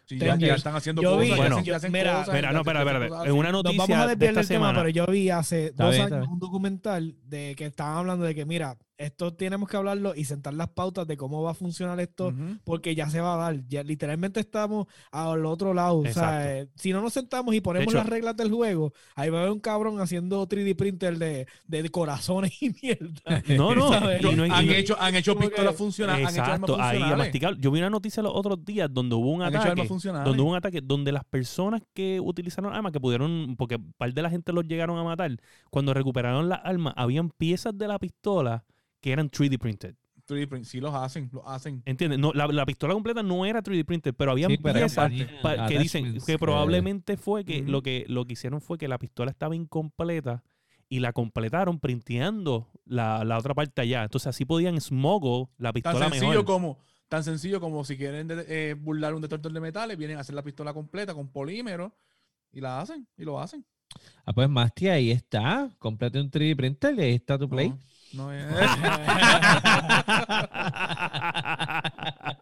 Sí, 0.06 0.18
Ten 0.20 0.38
ya, 0.40 0.48
ya 0.48 0.56
están 0.56 0.76
haciendo 0.76 1.02
Yo 1.02 1.18
vi- 1.18 1.30
cosas. 1.30 1.38
Bueno, 1.38 1.64
ya 1.64 1.76
hacen- 1.78 1.92
mira, 1.92 2.14
cosas, 2.20 2.36
Mira, 2.36 2.50
ya 2.50 2.54
no, 2.54 2.60
espera, 2.60 2.82
espera. 2.82 3.06
En 3.06 3.12
una 3.12 3.20
así. 3.22 3.32
Nos 3.38 3.52
noticia 3.64 3.78
vamos 3.84 3.98
a 3.98 4.02
de 4.02 4.08
desviar 4.10 4.30
esta 4.32 4.40
del 4.42 4.48
tema, 4.50 4.66
semana. 4.68 4.80
pero 4.80 4.90
yo 4.90 5.06
vi 5.12 5.30
hace 5.30 5.72
dos 5.72 5.96
años 6.00 6.28
un 6.28 6.40
documental 6.40 7.16
de 7.26 7.56
que 7.56 7.66
estaban 7.68 7.98
hablando 7.98 8.26
de 8.26 8.36
que, 8.36 8.46
mira, 8.46 8.78
esto 9.04 9.34
tenemos 9.34 9.70
que 9.70 9.78
hablarlo 9.78 10.14
y 10.16 10.26
sentar 10.26 10.54
las 10.54 10.70
pautas 10.70 11.06
de 11.08 11.18
cómo 11.18 11.42
va 11.44 11.52
a 11.52 11.54
funcionar 11.54 12.00
esto, 12.00 12.34
porque 12.64 12.96
ya 12.96 13.10
se 13.10 13.22
va 13.22 13.36
a 13.36 13.38
dar. 13.38 13.68
Ya 13.68 13.84
literalmente 13.84 14.40
estamos 14.40 14.88
al 15.12 15.46
otro 15.46 15.74
lado. 15.74 16.00
O 16.00 16.04
sea, 16.04 16.10
Exacto. 16.12 16.50
eh, 16.50 16.68
si 16.76 16.92
no 16.92 17.02
nos 17.02 17.14
sentamos 17.14 17.54
y 17.56 17.62
ponemos 17.62 17.88
hecho- 17.94 17.98
las 17.98 18.08
reglas 18.08 18.36
del 18.38 18.52
juego, 18.52 18.94
ahí 19.16 19.30
va 19.30 19.38
a 19.40 19.42
haber 19.42 19.54
un 19.54 19.60
cabrón 19.60 20.00
haciendo 20.00 20.48
3D 20.48 20.76
printer 20.76 21.18
de, 21.18 21.48
de 21.68 21.90
corazones 21.90 22.52
y 22.62 22.74
mierda. 22.82 23.22
No, 23.58 23.76
no. 23.76 23.92
Han 23.92 24.70
hecho, 24.70 24.96
han 25.00 25.16
hecho 25.16 25.38
pistolas 25.38 25.76
funcionales. 25.76 26.28
Han 26.28 26.34
hecho 26.34 26.44
armas 26.44 26.70
Exacto, 26.70 27.48
ahí. 27.50 27.58
Yo 27.60 27.72
vi 27.72 27.80
una 27.80 27.90
noticia 27.90 28.24
los 28.24 28.34
otros 28.34 28.64
días 28.66 28.90
donde 28.92 29.16
hubo 29.16 29.32
un 29.32 29.42
Han 29.42 29.54
hecho 29.54 29.62
ataque. 29.64 29.88
Donde 30.24 30.42
hubo 30.42 30.50
un 30.50 30.56
ataque 30.56 30.82
donde 30.82 31.12
las 31.12 31.24
personas 31.26 31.82
que 31.94 32.20
utilizaron 32.20 32.74
armas, 32.74 32.92
que 32.92 33.00
pudieron, 33.00 33.56
porque 33.58 33.76
un 33.76 33.94
par 33.98 34.14
de 34.14 34.22
la 34.22 34.30
gente 34.30 34.52
los 34.54 34.66
llegaron 34.66 34.98
a 34.98 35.04
matar, 35.04 35.32
cuando 35.70 35.94
recuperaron 35.94 36.50
las 36.50 36.60
armas, 36.64 36.94
habían 36.96 37.30
piezas 37.30 37.78
de 37.78 37.88
la 37.88 38.00
pistola 38.00 38.64
que 39.04 39.12
eran 39.12 39.30
3D 39.30 39.60
printed. 39.60 39.96
3D 40.26 40.48
print, 40.48 40.64
sí 40.66 40.80
los 40.80 40.96
hacen, 40.96 41.30
los 41.34 41.44
hacen. 41.46 41.84
¿Entiendes? 41.86 42.18
No, 42.18 42.32
la, 42.32 42.48
la 42.48 42.66
pistola 42.66 42.94
completa 42.94 43.22
no 43.22 43.46
era 43.46 43.62
3D 43.62 43.84
printed, 43.86 44.14
pero 44.16 44.32
habían 44.32 44.52
Sí, 44.52 44.58
pero 44.58 44.80
piezas 44.80 45.12
pa- 45.42 45.68
que 45.68 45.78
dicen 45.78 46.18
que 46.26 46.40
probablemente 46.40 47.18
fue 47.18 47.44
que 47.44 47.62
lo 47.62 47.82
que 47.84 48.06
lo 48.08 48.26
que 48.26 48.34
hicieron 48.34 48.62
fue 48.62 48.78
que 48.78 48.88
la 48.88 48.98
pistola 48.98 49.32
estaba 49.32 49.54
incompleta 49.56 50.42
y 50.88 51.00
la 51.02 51.12
completaron 51.12 51.80
printeando 51.80 52.70
la, 52.86 53.26
la 53.26 53.38
otra 53.38 53.54
parte 53.54 53.82
allá. 53.82 54.04
Entonces 54.04 54.28
así 54.28 54.46
podían 54.46 54.80
smoggle 54.80 55.48
la 55.58 55.74
Tan 55.74 55.74
pistola 55.74 56.10
sencillo 56.10 56.30
mejor. 56.30 56.46
como 56.46 56.78
tan 57.10 57.24
sencillo 57.26 57.60
como 57.60 57.84
si 57.84 57.98
quieren 57.98 58.28
de- 58.30 58.46
eh, 58.48 58.74
burlar 58.76 59.14
un 59.14 59.22
detector 59.22 59.52
de 59.52 59.60
metales, 59.60 59.98
vienen 59.98 60.18
a 60.18 60.22
hacer 60.22 60.36
la 60.36 60.42
pistola 60.44 60.74
completa 60.74 61.14
con 61.14 61.28
polímero 61.28 61.94
y 62.54 62.62
la 62.62 62.80
hacen 62.80 63.06
y 63.18 63.24
lo 63.26 63.42
hacen. 63.42 63.66
Ah, 64.26 64.32
pues 64.34 64.48
Masti, 64.50 64.88
ahí 64.88 65.12
está. 65.12 65.70
Complete 65.80 66.20
un 66.22 66.30
3D 66.32 66.56
printer 66.56 66.96
y 66.98 67.02
ahí 67.02 67.14
está 67.16 67.38
tu 67.38 67.50
play. 67.50 67.74
No 68.14 68.32
es 68.32 68.46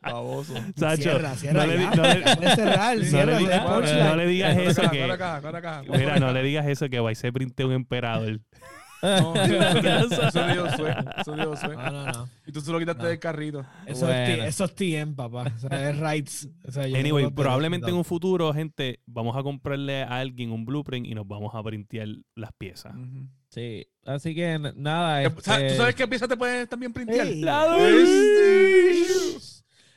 baboso. 0.01 0.53
Sacho, 0.75 1.01
cierra, 1.03 1.35
cierra 1.35 1.65
no 1.65 1.71
le 1.71 1.77
di- 1.77 1.83
ya. 1.83 1.95
no 1.95 2.03
le- 2.03 2.35
Puedes 2.35 2.55
cerrar, 2.55 2.97
No 2.97 3.03
cierra, 3.03 3.25
le 3.25 3.31
ya 3.31 3.37
digas- 3.39 3.65
no 3.65 3.79
le 4.15 4.67
eso 4.67 4.81
acá, 4.81 5.41
que- 5.41 5.47
acá. 5.57 5.83
Mira, 5.89 6.19
no 6.19 6.31
le 6.33 6.43
digas 6.43 6.67
eso 6.67 6.89
que 6.89 6.99
va 6.99 7.13
se 7.15 7.31
printe 7.31 7.65
un 7.65 7.73
emperador. 7.73 8.39
No, 9.03 9.33
eso. 9.35 10.21
No, 11.73 11.91
no, 11.91 12.05
no. 12.05 12.29
Y 12.45 12.51
tú 12.51 12.61
se 12.61 12.71
lo 12.71 12.77
quitaste 12.79 13.01
No. 13.01 13.09
del 13.09 13.17
carrito. 13.19 13.65
Eso, 13.87 14.07
es, 14.11 14.27
Bueno. 14.29 14.43
Eso 14.43 14.65
es 14.65 14.75
TM, 14.75 15.15
papá. 15.15 15.45
O 15.55 15.57
sea, 15.59 15.89
es 15.89 15.97
rights. 15.99 16.49
O 16.67 16.71
sea, 16.71 16.87
yo 16.87 16.97
Anyway, 16.97 17.29
probablemente 17.31 17.89
en 17.89 17.95
un 17.95 18.05
futuro, 18.05 18.53
gente, 18.53 18.99
vamos 19.07 19.35
a 19.35 19.41
comprarle 19.41 20.03
a 20.03 20.19
alguien 20.19 20.51
un 20.51 20.65
blueprint 20.65 21.07
y 21.07 21.15
nos 21.15 21.27
vamos 21.27 21.55
a 21.55 21.63
printear 21.63 22.09
las 22.35 22.51
piezas. 22.57 22.93
Ujú. 22.93 23.27
Sí, 23.53 23.85
así 24.05 24.33
que 24.33 24.57
nada. 24.75 25.23
Eh, 25.23 25.29
¿sabes- 25.41 25.43
¿Tú 25.43 25.51
este, 25.65 25.77
sabes 25.77 25.95
qué 25.95 26.07
pieza 26.07 26.25
te 26.25 26.37
puedes 26.37 26.69
también 26.69 26.93
printear? 26.93 27.27
Ey. 27.27 27.41
La 27.41 27.65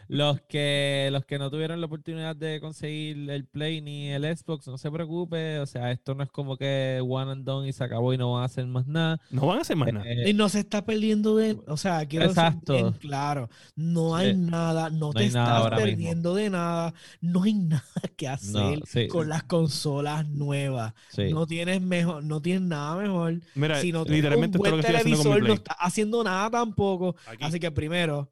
Los 0.08 0.40
que, 0.42 1.08
los 1.12 1.24
que 1.24 1.38
no 1.38 1.50
tuvieron 1.50 1.80
la 1.80 1.86
oportunidad 1.86 2.36
de 2.36 2.60
conseguir 2.60 3.30
el 3.30 3.46
Play 3.46 3.80
ni 3.80 4.08
el 4.08 4.24
Xbox, 4.36 4.66
no 4.68 4.78
se 4.78 4.90
preocupe. 4.90 5.58
O 5.60 5.66
sea, 5.66 5.90
esto 5.90 6.14
no 6.14 6.22
es 6.22 6.30
como 6.30 6.56
que 6.56 7.00
one 7.06 7.32
and 7.32 7.44
done 7.44 7.68
y 7.68 7.72
se 7.72 7.84
acabó 7.84 8.12
y 8.12 8.18
no 8.18 8.32
van 8.32 8.42
a 8.42 8.46
hacer 8.46 8.66
más 8.66 8.86
nada. 8.86 9.20
No 9.30 9.46
van 9.46 9.58
a 9.58 9.60
hacer 9.62 9.76
más 9.76 9.92
nada. 9.92 10.04
Eh, 10.10 10.30
Y 10.30 10.34
no 10.34 10.48
se 10.48 10.60
está 10.60 10.84
perdiendo 10.84 11.36
de. 11.36 11.58
O 11.66 11.76
sea, 11.76 12.06
quiero 12.06 12.26
Exacto. 12.26 12.72
decir 12.72 12.86
bien 12.90 12.98
claro. 13.00 13.48
No 13.76 14.14
hay 14.16 14.32
Sí. 14.32 14.38
nada, 14.40 14.90
no, 14.90 14.98
No 15.08 15.12
te 15.12 15.20
hay 15.24 15.30
nada 15.30 15.56
estás 15.58 15.70
mismo. 15.72 15.84
perdiendo 15.86 16.34
de 16.34 16.50
nada. 16.50 16.94
No 17.20 17.42
hay 17.42 17.54
nada 17.54 17.82
que 18.16 18.26
no, 18.26 18.32
hacer 18.32 18.80
sí, 18.86 19.08
con 19.08 19.28
las 19.28 19.42
consolas 19.44 20.26
nuevas. 20.28 20.94
sí. 21.10 21.30
No 21.32 21.46
tienes 21.46 21.80
mejor, 21.80 22.24
no 22.24 22.40
tienes 22.42 22.62
nada 22.62 22.96
mejor. 22.96 23.40
Mira, 23.54 23.80
si 23.80 23.92
no 23.92 24.04
tienes 24.04 24.10
un 24.10 24.14
literalmente 24.16 24.58
esto 24.58 24.66
es 24.66 24.70
buen 24.70 24.70
lo 24.70 24.76
que 24.76 24.80
estoy 24.86 24.96
haciendo 25.00 25.22
con 25.22 25.26
mi 25.32 25.34
televisor, 25.40 25.48
no 25.48 25.54
estás 25.54 25.76
haciendo 25.80 26.24
nada 26.24 26.50
tampoco. 26.50 27.16
Aquí. 27.26 27.44
Así 27.44 27.58
que 27.60 27.70
primero, 27.70 28.30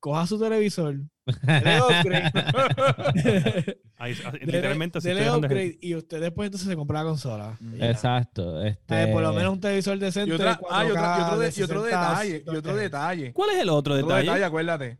coja 0.00 0.26
su 0.26 0.38
televisor, 0.38 0.96
dele 1.42 1.80
upgrade, 1.82 2.32
Ahí- 3.98 4.14
dele- 4.14 4.38
literalmente 4.46 4.98
así 4.98 5.08
dele 5.08 5.20
dejando 5.22 5.46
upgrade 5.46 5.78
y 5.80 5.94
usted 5.94 6.20
después 6.20 6.46
entonces 6.46 6.68
se 6.68 6.76
compra 6.76 7.00
la 7.02 7.08
consola. 7.10 7.56
Mm. 7.60 7.82
Exacto. 7.82 8.62
Este, 8.62 9.04
Eh, 9.04 9.06
por 9.12 9.22
lo 9.22 9.32
menos 9.32 9.52
un 9.54 9.60
televisor 9.60 9.98
decente. 9.98 10.30
Y, 10.30 10.34
otra, 10.34 10.60
ah, 10.70 10.84
y, 10.84 10.90
otra- 10.90 11.00
y 11.00 11.20
4K 11.20 11.26
otro, 11.26 11.38
de- 11.38 11.50
de 11.50 11.60
y 11.60 11.62
otro 11.62 11.82
60, 11.84 12.08
detalle, 12.08 12.44
y 12.46 12.56
otro 12.56 12.76
detalle. 12.76 13.32
¿Cuál 13.32 13.50
es 13.50 13.56
el 13.58 13.68
otro 13.70 13.94
Otro 13.94 14.06
detalle? 14.06 14.22
detalle, 14.26 14.44
acuérdate. 14.44 14.98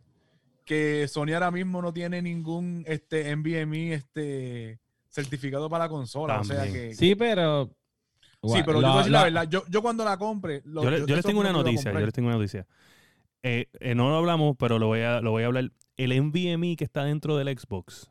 Que 0.64 1.06
Sony 1.08 1.34
ahora 1.34 1.50
mismo 1.50 1.82
no 1.82 1.92
tiene 1.92 2.22
ningún 2.22 2.84
este 2.86 3.34
NVMe 3.36 3.92
este 3.92 4.78
certificado 5.10 5.68
para 5.68 5.84
la 5.84 5.88
consola. 5.90 6.40
O 6.40 6.44
sea 6.44 6.64
que. 6.64 6.94
Sí, 6.94 7.14
pero. 7.14 7.70
Sí, 8.46 8.60
pero 8.64 8.80
yo 8.80 8.80
te 8.80 8.82
voy 8.82 8.82
Lo- 8.82 8.92
a 8.92 8.96
decir 8.98 9.12
la 9.12 9.22
verdad. 9.24 9.48
Yo, 9.50 9.64
yo 9.68 9.82
cuando 9.82 10.04
la 10.04 10.16
compre. 10.18 10.62
lo- 10.64 10.82
yo, 10.82 10.90
le- 10.90 11.06
yo 11.06 11.16
les 11.16 11.24
tengo 11.24 11.40
una 11.40 11.52
noticia, 11.52 11.92
yo 11.92 11.98
les 12.00 12.12
tengo 12.14 12.28
una 12.28 12.36
noticia. 12.38 12.66
Eh, 13.42 13.66
eh, 13.80 13.94
no 13.94 14.08
lo 14.08 14.16
hablamos, 14.16 14.56
pero 14.58 14.78
lo 14.78 14.86
voy 14.86 15.00
a, 15.00 15.20
lo 15.20 15.30
voy 15.32 15.42
a 15.42 15.46
hablar. 15.46 15.70
El 15.97 16.11
NVMe 16.11 16.76
que 16.76 16.84
está 16.84 17.05
dentro 17.05 17.36
del 17.36 17.57
Xbox 17.57 18.11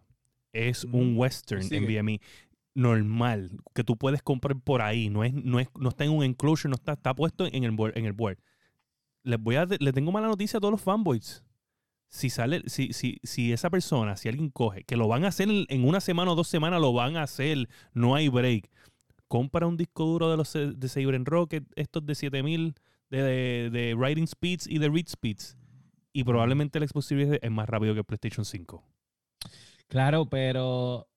es 0.53 0.85
un 0.85 1.17
Western 1.17 1.63
Sigue. 1.63 1.81
NVMe 1.81 2.21
normal 2.75 3.51
que 3.73 3.83
tú 3.83 3.97
puedes 3.97 4.21
comprar 4.21 4.59
por 4.59 4.81
ahí. 4.81 5.09
No 5.09 5.23
es, 5.23 5.33
no 5.33 5.59
es, 5.59 5.67
no 5.77 5.89
está 5.89 6.05
en 6.05 6.11
un 6.11 6.23
enclosure, 6.23 6.69
no 6.69 6.75
está, 6.75 6.93
está 6.93 7.13
puesto 7.13 7.45
en 7.45 7.63
el 7.63 7.71
board, 7.71 7.97
en 7.97 8.05
el 8.05 8.13
board. 8.13 8.37
Les 9.23 9.39
voy 9.39 9.55
a, 9.55 9.65
le 9.65 9.93
tengo 9.93 10.11
mala 10.11 10.27
noticia 10.27 10.57
a 10.57 10.61
todos 10.61 10.71
los 10.71 10.81
fanboys. 10.81 11.43
Si 12.09 12.29
sale, 12.29 12.61
si, 12.67 12.93
si, 12.93 13.19
si 13.23 13.53
esa 13.53 13.69
persona, 13.69 14.15
si 14.17 14.29
alguien 14.29 14.49
coge, 14.49 14.83
que 14.83 14.97
lo 14.97 15.07
van 15.07 15.25
a 15.25 15.29
hacer 15.29 15.47
en 15.49 15.87
una 15.87 15.99
semana 15.99 16.31
o 16.31 16.35
dos 16.35 16.47
semanas, 16.47 16.79
lo 16.79 16.93
van 16.93 17.17
a 17.17 17.23
hacer, 17.23 17.67
no 17.93 18.13
hay 18.13 18.29
break. 18.29 18.69
Compra 19.27 19.65
un 19.65 19.77
disco 19.77 20.05
duro 20.05 20.29
de 20.29 20.37
los 20.37 20.53
de 20.53 20.89
Saber 20.89 21.23
Rocket, 21.23 21.63
estos 21.75 22.05
de 22.05 22.13
7000 22.13 22.75
de, 23.09 23.23
de, 23.23 23.69
de 23.71 23.95
writing 23.95 24.27
speeds 24.27 24.67
y 24.67 24.77
de 24.77 24.89
read 24.89 25.07
speeds. 25.07 25.57
Y 26.13 26.23
probablemente 26.23 26.77
el 26.79 26.87
Xbox 26.87 27.07
Series 27.07 27.39
es 27.41 27.51
más 27.51 27.67
rápido 27.67 27.93
que 27.93 27.99
el 28.01 28.05
PlayStation 28.05 28.45
5. 28.45 28.83
Claro, 29.87 30.25
pero. 30.27 31.07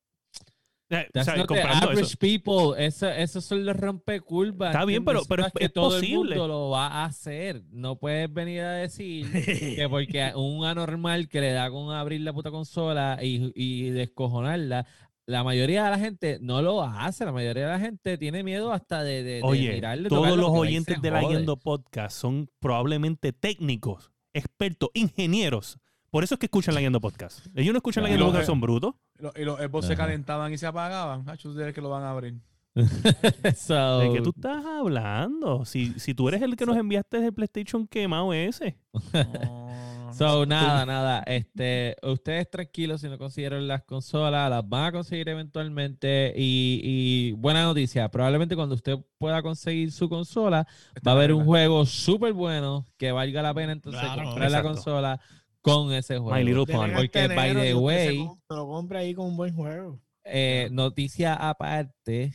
Eh, 0.88 1.04
o 1.08 1.12
That's 1.12 1.24
sea, 1.26 1.36
not 1.36 1.48
the 1.48 1.54
comparando 1.54 1.86
average 1.90 2.02
eso. 2.02 2.18
people. 2.18 2.84
Eso, 2.86 3.08
esos 3.08 3.44
son 3.44 3.64
los 3.66 3.76
rompecurvas. 3.76 4.70
Está 4.72 4.84
bien, 4.84 5.04
pero- 5.04 5.22
pero 5.28 5.46
es- 5.46 5.52
que 5.52 5.64
es 5.64 5.72
todo 5.72 5.90
posible. 5.90 6.34
el 6.34 6.38
mundo 6.40 6.48
lo 6.48 6.70
va 6.70 6.86
a 6.86 7.04
hacer. 7.06 7.62
No 7.72 7.96
puedes 7.98 8.32
venir 8.32 8.60
a 8.62 8.72
decir 8.72 9.30
que 9.32 9.86
porque 9.90 10.32
un 10.36 10.64
anormal 10.64 11.28
que 11.28 11.40
le 11.40 11.50
da 11.52 11.70
con 11.70 11.92
abrir 11.94 12.20
la 12.20 12.32
puta 12.32 12.50
consola 12.52 13.18
y, 13.20 13.52
y 13.56 13.90
descojonarla, 13.90 14.86
la 15.26 15.42
mayoría 15.42 15.84
de 15.86 15.90
la 15.90 15.98
gente 15.98 16.38
no 16.40 16.62
lo 16.62 16.82
hace. 16.84 17.24
La 17.24 17.32
mayoría 17.32 17.64
de 17.64 17.72
la 17.72 17.80
gente 17.80 18.16
tiene 18.16 18.44
miedo 18.44 18.72
hasta 18.72 19.02
de, 19.02 19.24
de, 19.24 19.32
de 19.38 19.42
Oye, 19.42 19.72
mirarle, 19.72 20.08
todos 20.08 20.36
los 20.38 20.50
oyentes 20.50 20.94
se 20.94 21.00
de 21.00 21.10
la 21.10 21.20
jode. 21.22 21.34
Yendo 21.34 21.56
Podcast 21.56 22.16
son 22.16 22.48
probablemente 22.60 23.32
técnicos, 23.32 24.12
expertos, 24.36 24.90
ingenieros. 24.94 25.78
Por 26.10 26.24
eso 26.24 26.34
es 26.34 26.38
que 26.38 26.46
escuchan 26.46 26.74
la 26.74 26.80
Yendo 26.80 27.00
Podcast. 27.00 27.46
Ellos 27.54 27.72
no 27.72 27.78
escuchan 27.78 28.04
la. 28.04 28.10
Yendo 28.10 28.26
Podcast, 28.26 28.46
son 28.46 28.60
brutos. 28.60 28.94
Y 29.36 29.42
los 29.42 29.58
Xbox 29.58 29.86
se 29.86 29.96
calentaban 29.96 30.52
y 30.52 30.58
se 30.58 30.66
apagaban. 30.66 31.24
Ah, 31.28 31.34
ustedes 31.34 31.74
que 31.74 31.80
lo 31.80 31.90
van 31.90 32.04
a 32.04 32.10
abrir. 32.10 32.34
So, 33.56 34.00
¿De 34.00 34.12
qué 34.12 34.20
tú 34.20 34.32
estás 34.36 34.64
hablando? 34.64 35.64
Si, 35.64 35.98
si 35.98 36.14
tú 36.14 36.28
eres 36.28 36.42
el 36.42 36.56
que 36.56 36.66
nos 36.66 36.76
enviaste 36.76 37.24
el 37.24 37.32
PlayStation 37.32 37.86
quemado 37.86 38.32
ese. 38.32 38.78
No, 39.12 39.68
So, 40.18 40.46
nada, 40.46 40.86
nada. 40.86 41.22
Este, 41.26 41.96
ustedes 42.02 42.48
tranquilos 42.50 43.00
si 43.00 43.08
no 43.08 43.18
consiguieron 43.18 43.66
las 43.68 43.82
consolas, 43.84 44.48
las 44.50 44.68
van 44.68 44.84
a 44.86 44.92
conseguir 44.92 45.28
eventualmente. 45.28 46.32
Y, 46.36 46.80
y 46.82 47.32
buena 47.32 47.62
noticia, 47.64 48.08
probablemente 48.10 48.56
cuando 48.56 48.74
usted 48.74 48.98
pueda 49.18 49.42
conseguir 49.42 49.92
su 49.92 50.08
consola, 50.08 50.66
va 51.06 51.12
a 51.12 51.14
haber 51.14 51.32
un 51.32 51.44
juego 51.44 51.84
súper 51.86 52.32
bueno 52.32 52.86
que 52.96 53.12
valga 53.12 53.42
la 53.42 53.52
pena 53.54 53.72
entonces 53.72 54.00
Claro. 54.02 54.24
comprar 54.24 54.50
la 54.50 54.62
consola 54.62 55.20
con 55.60 55.92
ese 55.92 56.18
juego. 56.18 56.34
My 56.36 56.44
Little 56.44 56.64
Denle 56.64 56.74
Pony. 56.82 56.92
a 56.92 56.96
Porque, 56.96 57.28
by 57.28 57.54
the 57.54 57.62
se 57.68 57.74
way- 57.74 58.28
se 58.48 58.54
lo 58.54 58.66
compra 58.68 59.00
ahí 59.00 59.14
con 59.14 59.26
un 59.26 59.36
buen 59.36 59.54
juego. 59.54 60.00
Eh, 60.24 60.68
noticia 60.70 61.34
aparte, 61.34 62.32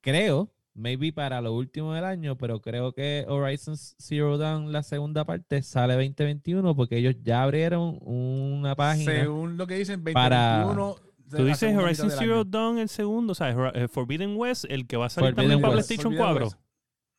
creo, 0.00 0.51
maybe 0.74 1.12
para 1.12 1.40
lo 1.40 1.54
último 1.54 1.94
del 1.94 2.04
año, 2.04 2.36
pero 2.36 2.60
creo 2.60 2.92
que 2.92 3.24
Horizon 3.28 3.76
Zero 3.76 4.38
Dawn, 4.38 4.72
la 4.72 4.82
segunda 4.82 5.24
parte, 5.24 5.62
sale 5.62 5.94
2021 5.94 6.74
porque 6.74 6.98
ellos 6.98 7.16
ya 7.22 7.42
abrieron 7.42 7.98
una 8.02 8.74
página. 8.74 9.12
Según 9.12 9.56
lo 9.56 9.66
que 9.66 9.76
dicen, 9.76 10.02
Para- 10.02 10.64
2021 10.64 11.12
Tú 11.36 11.46
dices 11.46 11.74
Horizon 11.74 12.10
Zero. 12.10 12.44
Dawn 12.44 12.78
el 12.78 12.88
segundo, 12.88 13.32
o 13.32 13.34
sea, 13.34 13.50
eh, 13.74 13.88
Forbidden 13.88 14.36
West, 14.36 14.66
el 14.68 14.86
que 14.86 14.98
va 14.98 15.06
a 15.06 15.08
salir 15.08 15.30
Forbidden 15.30 15.50
también 15.50 15.60
para 15.62 15.76
West. 15.76 15.88
PlayStation 15.88 16.12
Forbidden 16.14 16.34
4. 16.34 16.44
West. 16.46 16.58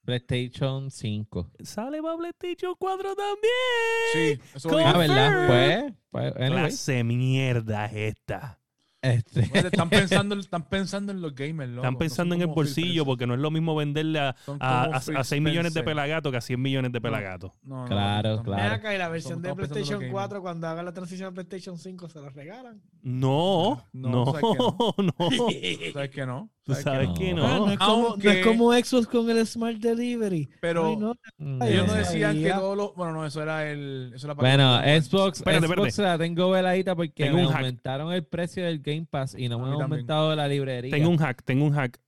PlayStation 0.05 0.91
5. 0.91 1.51
Sale 1.63 2.01
para 2.01 2.17
PlayStation 2.17 2.75
4 2.77 3.15
también. 3.15 4.03
Sí, 4.13 4.39
eso. 4.55 4.77
Ah, 4.77 4.97
¿verdad? 4.97 5.47
Pues, 5.47 5.93
pues 6.11 6.35
anyway, 6.35 6.49
Clase 6.63 7.03
mierda 7.03 7.85
es 7.85 8.15
esta. 8.17 8.59
Este, 9.03 9.41
están, 9.53 9.89
pensando, 9.89 10.35
están 10.39 10.63
pensando 10.63 11.11
en 11.11 11.21
los 11.21 11.35
gamers, 11.35 11.69
loco. 11.69 11.81
Están 11.85 11.97
pensando 11.97 12.35
en 12.35 12.41
el 12.41 12.47
bolsillo 12.47 13.05
porque 13.05 13.27
no 13.27 13.33
es 13.33 13.39
lo 13.39 13.51
mismo 13.51 13.75
venderle 13.75 14.19
a, 14.19 14.35
a, 14.59 14.83
a, 14.85 14.99
Phil 15.01 15.17
6 15.21 15.41
millones 15.41 15.73
de 15.73 15.83
pelagatos 15.83 16.31
que 16.31 16.37
a 16.37 16.41
100 16.41 16.61
millones 16.61 16.91
de 16.91 17.01
pelagatos. 17.01 17.51
No, 17.63 17.81
no, 17.83 17.87
Claro, 17.87 18.41
claro. 18.43 18.75
Acá 18.75 18.95
y 18.95 18.97
la 18.97 19.09
versión 19.09 19.41
de 19.41 19.53
PlayStation 19.53 19.99
gamers. 19.99 20.11
4, 20.13 20.41
cuando 20.41 20.67
haga 20.67 20.81
la 20.83 20.93
transición 20.93 21.29
a 21.29 21.31
PlayStation 21.33 21.77
5, 21.77 22.09
se 22.09 22.21
la 22.21 22.29
regalan. 22.29 22.81
No, 23.01 23.85
No, 23.91 24.09
no, 24.09 24.25
sabes 24.25 24.41
que 24.41 25.03
no. 25.03 25.13
¿Sabes 25.93 26.09
que 26.09 26.25
no? 26.25 26.49
Tú 26.63 26.73
sabes 26.75 27.09
no? 27.09 27.13
que 27.15 27.33
No. 27.33 27.65
No. 27.65 27.71
es 27.73 27.77
como, 27.77 28.15
no 28.15 28.31
es 28.31 28.45
como 28.45 28.71
Xbox 28.71 29.07
con 29.07 29.29
el 29.29 29.45
Smart 29.45 29.77
Delivery. 29.79 30.49
Pero 30.61 30.87
Ay, 30.87 30.95
no. 30.95 31.13
mm, 31.37 31.61
ellos 31.63 31.87
no 31.87 31.93
decían 31.93 32.41
que 32.41 32.49
todos 32.51 32.77
los... 32.77 32.95
Bueno, 32.95 33.11
no, 33.11 33.25
eso 33.25 33.43
era 33.43 33.69
el... 33.69 34.13
Eso 34.15 34.27
era 34.27 34.35
para 34.35 34.47
Bueno, 34.47 34.81
que- 34.81 35.01
Xbox, 35.01 35.39
Espérate, 35.39 35.67
Xbox 35.67 35.87
espérate. 35.89 36.11
la 36.13 36.17
tengo 36.17 36.49
veladita 36.51 36.95
porque 36.95 37.27
aumentaron 37.27 38.13
el 38.13 38.23
precio 38.23 38.63
del 38.63 38.79
Game 38.79 38.92
Pass 39.09 39.35
y 39.37 39.49
no 39.49 39.57
me 39.59 39.65
han 39.65 39.71
también. 39.71 39.91
aumentado 39.91 40.35
la 40.35 40.47
librería. 40.47 40.91
Tengo 40.91 41.09
un 41.09 41.17
hack, 41.17 41.43
tengo 41.43 41.65
un 41.65 41.73
hack. 41.73 41.99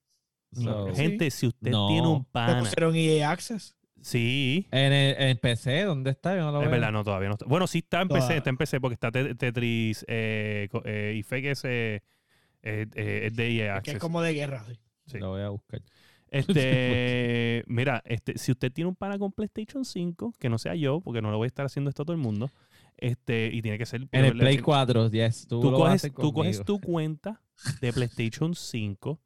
So, 0.54 0.94
Gente, 0.96 1.30
si 1.32 1.48
usted 1.48 1.72
No. 1.72 1.88
tiene 1.88 2.08
un 2.08 2.24
Te 2.24 2.30
pana. 2.32 2.60
pusieron 2.60 2.96
EA 2.96 3.30
Access. 3.32 3.76
Sí. 4.02 4.68
en, 4.72 4.94
el, 4.94 5.16
en 5.30 5.38
PC, 5.38 5.84
¿dónde 5.84 6.12
está? 6.12 6.36
Yo 6.36 6.44
no 6.44 6.52
lo 6.52 6.60
Es 6.60 6.66
veo. 6.66 6.72
verdad, 6.72 6.92
no, 6.92 7.04
todavía 7.04 7.28
no 7.30 7.34
está. 7.36 7.46
Bueno, 7.48 7.66
sí 7.68 7.80
está 7.80 8.02
en 8.02 8.08
PC, 8.08 8.38
está 8.38 8.50
en 8.52 8.58
PC 8.58 8.80
porque 8.80 8.94
está 8.94 9.12
Te- 9.12 9.34
Tetris 9.36 10.06
eh, 10.08 10.70
eh, 10.86 11.16
y 11.18 11.24
Fake 11.24 11.46
es, 11.46 11.62
eh, 11.66 12.02
es 12.62 13.36
de 13.36 13.48
EA 13.56 13.66
Que 13.66 13.70
Access. 13.72 13.94
es 13.96 14.00
como 14.00 14.22
de 14.22 14.34
guerra. 14.34 14.64
sí. 14.68 14.80
Sí. 15.08 15.18
Lo 15.20 15.30
voy 15.32 15.42
a 15.42 15.50
buscar. 15.50 15.82
Este, 16.30 17.64
mira, 17.68 18.02
este, 18.06 18.38
si 18.38 18.52
usted 18.52 18.72
tiene 18.72 18.90
un 18.90 18.96
pana 18.96 19.18
con 19.18 19.32
PlayStation 19.32 19.86
5, 19.86 20.34
que 20.40 20.50
no 20.50 20.58
sea 20.58 20.76
yo, 20.76 21.02
porque 21.02 21.22
no 21.22 21.32
lo 21.32 21.38
voy 21.38 21.46
a 21.46 21.48
estar 21.48 21.66
haciendo 21.66 21.90
esto 21.90 22.04
a 22.04 22.06
todo 22.06 22.16
el 22.16 22.22
mundo, 22.22 22.52
este, 22.98 23.50
y 23.54 23.62
tiene 23.62 23.78
que 23.78 23.86
ser 23.86 24.08
En 24.12 24.26
el 24.26 24.38
Play 24.38 24.58
tú, 24.58 24.64
4, 24.64 25.10
yes. 25.12 25.48
Tú, 25.48 25.62
tú 25.62 25.72
lo 25.72 25.78
coges, 25.78 26.12
tú 26.14 26.32
coges 26.34 26.64
tu 26.64 26.80
cuenta 26.80 27.42
de 27.82 27.92
PlayStation 27.94 28.54
5, 28.56 29.20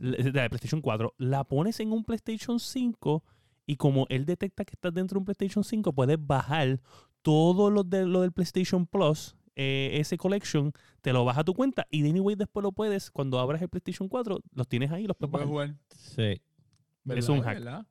l- 0.00 0.16
de 0.16 0.32
la 0.32 0.48
PlayStation 0.48 0.80
4, 0.80 1.14
la 1.18 1.44
pones 1.44 1.80
en 1.80 1.92
un 1.92 2.04
PlayStation 2.04 2.58
5 2.60 3.24
y 3.66 3.76
como 3.76 4.06
él 4.10 4.24
detecta 4.26 4.64
que 4.64 4.72
estás 4.74 4.94
dentro 4.94 5.16
de 5.16 5.18
un 5.20 5.24
PlayStation 5.24 5.64
5, 5.64 5.92
puedes 5.92 6.18
bajar 6.24 6.80
todo 7.22 7.70
lo, 7.70 7.82
de, 7.82 8.06
lo 8.06 8.20
del 8.20 8.30
PlayStation 8.32 8.86
Plus, 8.86 9.36
eh, 9.56 9.90
ese 9.94 10.16
collection, 10.16 10.72
te 11.00 11.12
lo 11.12 11.24
baja 11.24 11.40
a 11.40 11.44
tu 11.44 11.54
cuenta 11.54 11.86
y 11.90 12.02
de 12.02 12.10
anyway 12.10 12.36
después 12.36 12.62
lo 12.62 12.72
puedes, 12.72 13.10
cuando 13.10 13.40
abras 13.40 13.60
el 13.62 13.68
PlayStation 13.68 14.08
4, 14.08 14.40
los 14.52 14.68
tienes 14.68 14.92
ahí, 14.92 15.06
los 15.06 15.16
Lo 15.18 15.28
puedes 15.28 15.48
puedes 15.48 15.68
bajar. 15.70 15.74
jugar. 15.74 15.98
Sí. 15.98 16.22
Es 16.32 16.40
¿Verdad? 17.04 17.30
un 17.30 17.40
hack. 17.42 17.54
¿Verdad? 17.58 17.86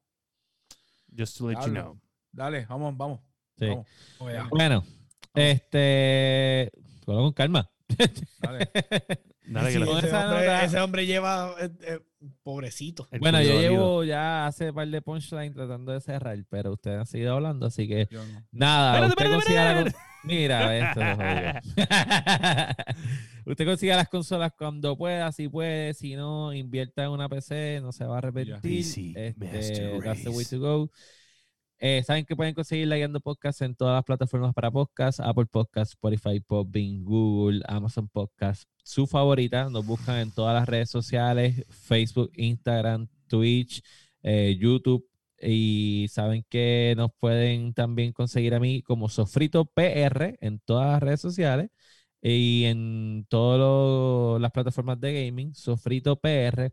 Just 1.18 1.38
to 1.38 1.50
let 1.50 1.58
you 1.66 1.72
know. 1.72 2.00
Dale, 2.32 2.66
vamos, 2.66 2.96
vamos. 2.98 3.20
sí. 3.58 3.68
vamos. 3.68 4.50
Bueno, 4.52 4.84
este. 5.36 6.72
Con 7.06 7.32
calma. 7.34 7.70
Dale. 8.42 8.70
Dale 9.48 9.68
que 9.72 9.78
Sí, 9.78 9.84
ese, 9.84 10.08
esa 10.08 10.26
hombre, 10.26 10.40
nota- 10.46 10.64
ese 10.64 10.80
hombre 10.82 11.06
lleva 11.06 11.56
eh, 11.62 11.70
eh, 11.82 12.00
pobrecito. 12.42 13.08
el 13.12 13.20
Bueno, 13.20 13.40
yo 13.44 13.62
llevo 13.62 14.04
ya 14.04 14.48
hace 14.48 14.74
par 14.74 14.88
de 14.88 15.04
punchline 15.04 15.54
tratando 15.54 15.92
de 15.92 16.02
cerrar, 16.02 16.36
pero 16.50 16.74
ustedes 16.74 16.98
han 17.02 17.06
seguido 17.06 17.36
hablando, 17.36 17.68
así 17.68 17.88
que 17.88 18.08
Yo 18.10 18.26
no. 18.26 18.44
nada. 18.52 19.06
Espérate, 19.06 19.38
usted 19.38 19.84
con- 19.84 19.94
Mira, 20.24 20.76
esto. 20.76 21.00
Usted 23.46 23.66
consiga 23.66 23.96
las 23.96 24.10
consolas 24.10 24.52
cuando 24.58 24.98
pueda, 24.98 25.32
si 25.32 25.48
puede, 25.48 25.94
si 25.94 26.16
no, 26.16 26.52
invierta 26.52 27.04
en 27.04 27.12
una 27.12 27.30
PC, 27.30 27.80
no 27.82 27.92
se 27.92 28.06
va 28.06 28.18
a 28.18 28.22
repetir. 28.22 28.58
PC 28.60 29.36
Master 29.38 29.56
Este, 29.56 30.00
that's 30.04 30.24
the 30.24 30.30
way 30.30 30.46
to 30.46 30.60
go. 30.60 30.92
Eh, 31.88 32.02
Saben 32.02 32.26
que 32.26 32.36
pueden 32.36 32.56
conseguir 32.56 32.88
la 32.88 32.96
Guiando 32.96 33.20
Podcast 33.20 33.62
en 33.62 33.76
todas 33.76 33.94
las 33.94 34.04
plataformas 34.04 34.56
para 34.56 34.72
podcast, 34.72 35.20
Apple 35.20 35.46
Podcast, 35.46 35.92
Spotify, 35.92 36.40
Podbean, 36.40 37.04
Google, 37.04 37.62
Amazon 37.68 38.08
Podcast, 38.08 38.68
su 38.84 39.06
favorita. 39.06 39.70
Nos 39.70 39.86
buscan 39.86 40.18
en 40.18 40.32
todas 40.32 40.56
las 40.56 40.68
redes 40.68 40.90
sociales, 40.90 41.64
Facebook, 41.70 42.32
Instagram, 42.38 43.08
Twitch, 43.28 43.84
eh, 44.24 44.58
YouTube. 44.60 45.08
Y 45.40 46.08
saben 46.10 46.44
que 46.50 46.96
nos 46.98 47.12
pueden 47.20 47.76
también 47.76 48.14
conseguir 48.14 48.56
a 48.56 48.60
mí 48.60 48.82
como 48.82 49.08
Sofrito 49.08 49.66
PR 49.66 50.38
en 50.42 50.58
todas 50.62 50.94
las 50.94 51.04
redes 51.04 51.22
sociales 51.22 51.70
y 52.20 52.64
en 52.66 53.28
todas 53.30 54.42
las 54.42 54.52
plataformas 54.52 55.00
de 55.00 55.26
gaming, 55.28 55.54
Sofrito 55.54 56.16
PR. 56.20 56.72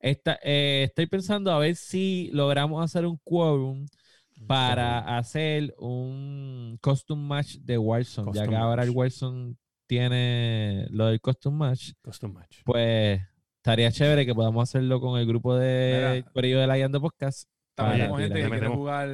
Esta, 0.00 0.36
eh, 0.42 0.84
estoy 0.88 1.06
pensando 1.06 1.52
a 1.52 1.60
ver 1.60 1.76
si 1.76 2.30
logramos 2.32 2.84
hacer 2.84 3.06
un 3.06 3.18
quórum 3.22 3.86
para 4.46 5.18
hacer 5.18 5.74
un 5.78 6.78
custom 6.80 7.18
match 7.18 7.56
de 7.56 7.76
Warzone, 7.78 8.26
ya 8.32 8.42
Custom 8.42 8.50
que 8.50 8.56
ahora 8.56 8.82
el. 8.84 8.90
Warzone 8.90 9.56
tiene 9.86 10.86
lo 10.90 11.06
del 11.06 11.20
custom 11.20 11.54
match, 11.54 11.92
Custom 12.02 12.32
match. 12.32 12.58
pues 12.64 13.20
estaría 13.56 13.90
chévere 13.90 14.24
que 14.26 14.34
podamos 14.34 14.62
hacerlo 14.68 15.00
con 15.00 15.18
el 15.18 15.26
grupo 15.26 15.56
de. 15.56 16.24
Corillo 16.32 16.60
de 16.60 16.66
la 16.66 16.76
Guiando 16.76 17.00
Podcast. 17.00 17.48
También 17.74 17.98
tenemos 18.00 18.20
gente 18.20 18.42
que 18.42 18.48
quiere 18.48 18.68
jugar 18.68 19.08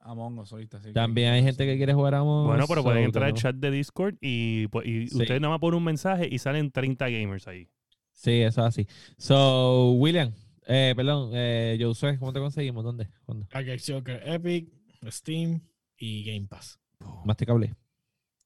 Among 0.00 0.38
Us 0.40 0.52
ahorita. 0.52 0.78
así 0.78 0.88
que- 0.88 0.92
También 0.94 1.32
hay 1.32 1.42
gente 1.44 1.64
que 1.64 1.76
quiere 1.76 1.94
jugar 1.94 2.16
a 2.16 2.18
Among 2.18 2.46
Bueno, 2.48 2.64
Us, 2.64 2.68
pero 2.68 2.82
pueden 2.82 3.04
entrar 3.04 3.26
al 3.26 3.34
chat 3.34 3.54
de 3.54 3.70
Discord 3.70 4.16
y, 4.20 4.66
pues, 4.66 4.84
y 4.86 5.06
Sí. 5.06 5.16
ustedes 5.16 5.40
nada 5.40 5.52
más 5.54 5.60
ponen 5.60 5.78
un 5.78 5.84
mensaje 5.84 6.28
y 6.28 6.38
salen 6.38 6.72
30 6.72 7.08
gamers 7.08 7.46
ahí. 7.46 7.68
Sí, 8.12 8.40
eso 8.42 8.62
es 8.62 8.66
así. 8.66 8.86
So, 9.16 9.92
William, 9.92 10.32
eh, 10.70 10.92
perdón, 10.94 11.30
eh, 11.34 11.76
Josué, 11.80 12.18
¿cómo 12.18 12.32
te 12.32 12.40
conseguimos? 12.40 12.84
¿Dónde? 12.84 13.08
¿Cuándo? 13.24 13.46
Joker 13.86 14.22
Epic, 14.24 14.68
Steam 15.08 15.60
y 15.96 16.24
Game 16.24 16.46
Pass. 16.48 16.78
Masticable. 17.24 17.74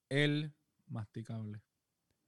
El 0.09 0.53
masticable. 0.89 1.61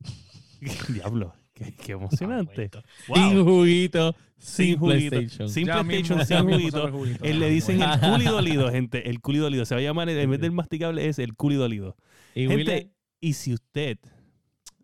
Diablo, 0.89 1.35
qué, 1.55 1.75
qué 1.75 1.93
emocionante. 1.93 2.71
Sin 3.07 3.37
Wow. 3.37 3.45
juguito, 3.45 4.15
Sin 4.39 4.67
sin 4.67 4.79
juguito. 4.79 5.11
PlayStation. 5.11 5.49
Sin 5.49 5.67
Ya 5.67 5.83
PlayStation, 5.83 6.19
mismo- 6.19 6.25
sin 6.37 6.47
mismo 6.47 6.53
juguito. 6.59 6.77
sabe 6.79 6.87
el 6.89 6.93
juguito. 6.95 7.25
Él 7.25 7.39
le 7.41 7.47
Ah, 7.47 7.51
dicen 7.51 7.83
el 7.83 8.01
culi 8.01 8.25
dolido, 8.25 8.71
gente. 8.71 9.09
El 9.11 9.21
culi 9.21 9.39
dolido. 9.39 9.65
Se 9.65 9.75
va 9.75 9.81
a 9.81 9.85
llamar, 9.85 10.09
en 10.09 10.31
vez 10.31 10.41
del 10.41 10.53
masticable, 10.53 11.07
es 11.09 11.19
el 11.19 11.35
culi 11.35 11.57
dolido. 11.57 11.97
Y 12.35 12.47
Gente, 12.49 12.91
y 13.21 13.33
si 13.35 13.53
usted, 13.55 13.99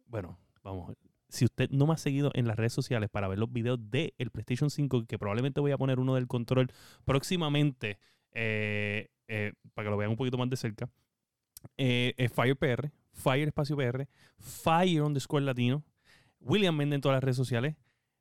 bueno, 0.07 0.39
vamos, 0.63 0.95
si 1.33 1.47
usted 1.47 1.71
no 1.71 1.87
me 1.87 1.95
ha 1.95 1.97
seguido 1.97 2.31
en 2.35 2.47
las 2.47 2.57
redes 2.57 2.75
sociales 2.75 3.09
para 3.11 3.27
ver 3.27 3.39
los 3.39 3.51
videos 3.51 3.79
de 3.91 4.15
el 4.19 4.31
PlayStation 4.31 4.69
5, 4.69 5.07
que 5.07 5.19
probablemente 5.19 5.61
voy 5.61 5.73
a 5.73 5.79
poner 5.79 5.99
uno 5.99 6.15
del 6.15 6.27
control 6.27 6.71
próximamente, 7.05 7.99
eh, 8.33 9.09
eh, 9.29 9.55
para 9.73 9.87
que 9.87 9.91
lo 9.91 9.97
vean 9.97 10.11
un 10.11 10.17
poquito 10.17 10.37
más 10.37 10.51
de 10.51 10.57
cerca, 10.57 10.91
eh, 11.79 12.13
es 12.19 12.31
Fire 12.33 12.57
PR, 12.57 12.93
Fire 13.13 13.49
Espacio 13.49 13.77
PR, 13.77 14.07
Fire 14.39 15.03
underscore 15.03 15.45
Latino, 15.45 15.83
William 16.39 16.77
Mende 16.77 16.97
en 16.97 17.01
todas 17.01 17.17
las 17.17 17.25
redes 17.25 17.37
sociales, 17.37 17.77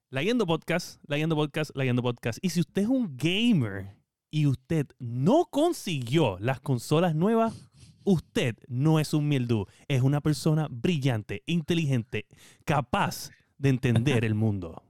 Leyendo 0.10 0.46
Podcast, 0.46 1.02
Leyendo 1.08 1.36
Podcast, 1.36 1.76
Leyendo 1.76 2.02
Podcast. 2.02 2.40
Y 2.42 2.50
si 2.50 2.62
usted 2.62 2.84
es 2.84 2.88
un 2.88 3.18
gamer 3.18 3.98
y 4.30 4.48
usted 4.48 4.88
no 5.00 5.48
consiguió 5.50 6.38
las 6.40 6.62
consolas 6.62 7.14
nuevas, 7.14 7.70
usted 8.03 8.56
no 8.68 8.99
es 8.99 9.14
un 9.14 9.28
mieldú, 9.28 9.68
es 9.88 10.02
una 10.02 10.22
persona 10.22 10.68
brillante, 10.69 11.44
inteligente, 11.45 12.28
capaz 12.65 13.30
de 13.57 13.69
entender 13.69 14.26
el 14.26 14.36
mundo. 14.36 14.84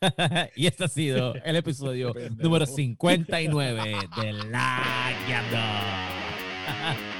y 0.56 0.66
este 0.66 0.84
ha 0.84 0.88
sido 0.88 1.34
el 1.34 1.56
episodio 1.56 2.14
número 2.36 2.66
59 2.66 3.96
de 4.22 4.32
La 4.32 5.12
Guiando. 5.26 5.58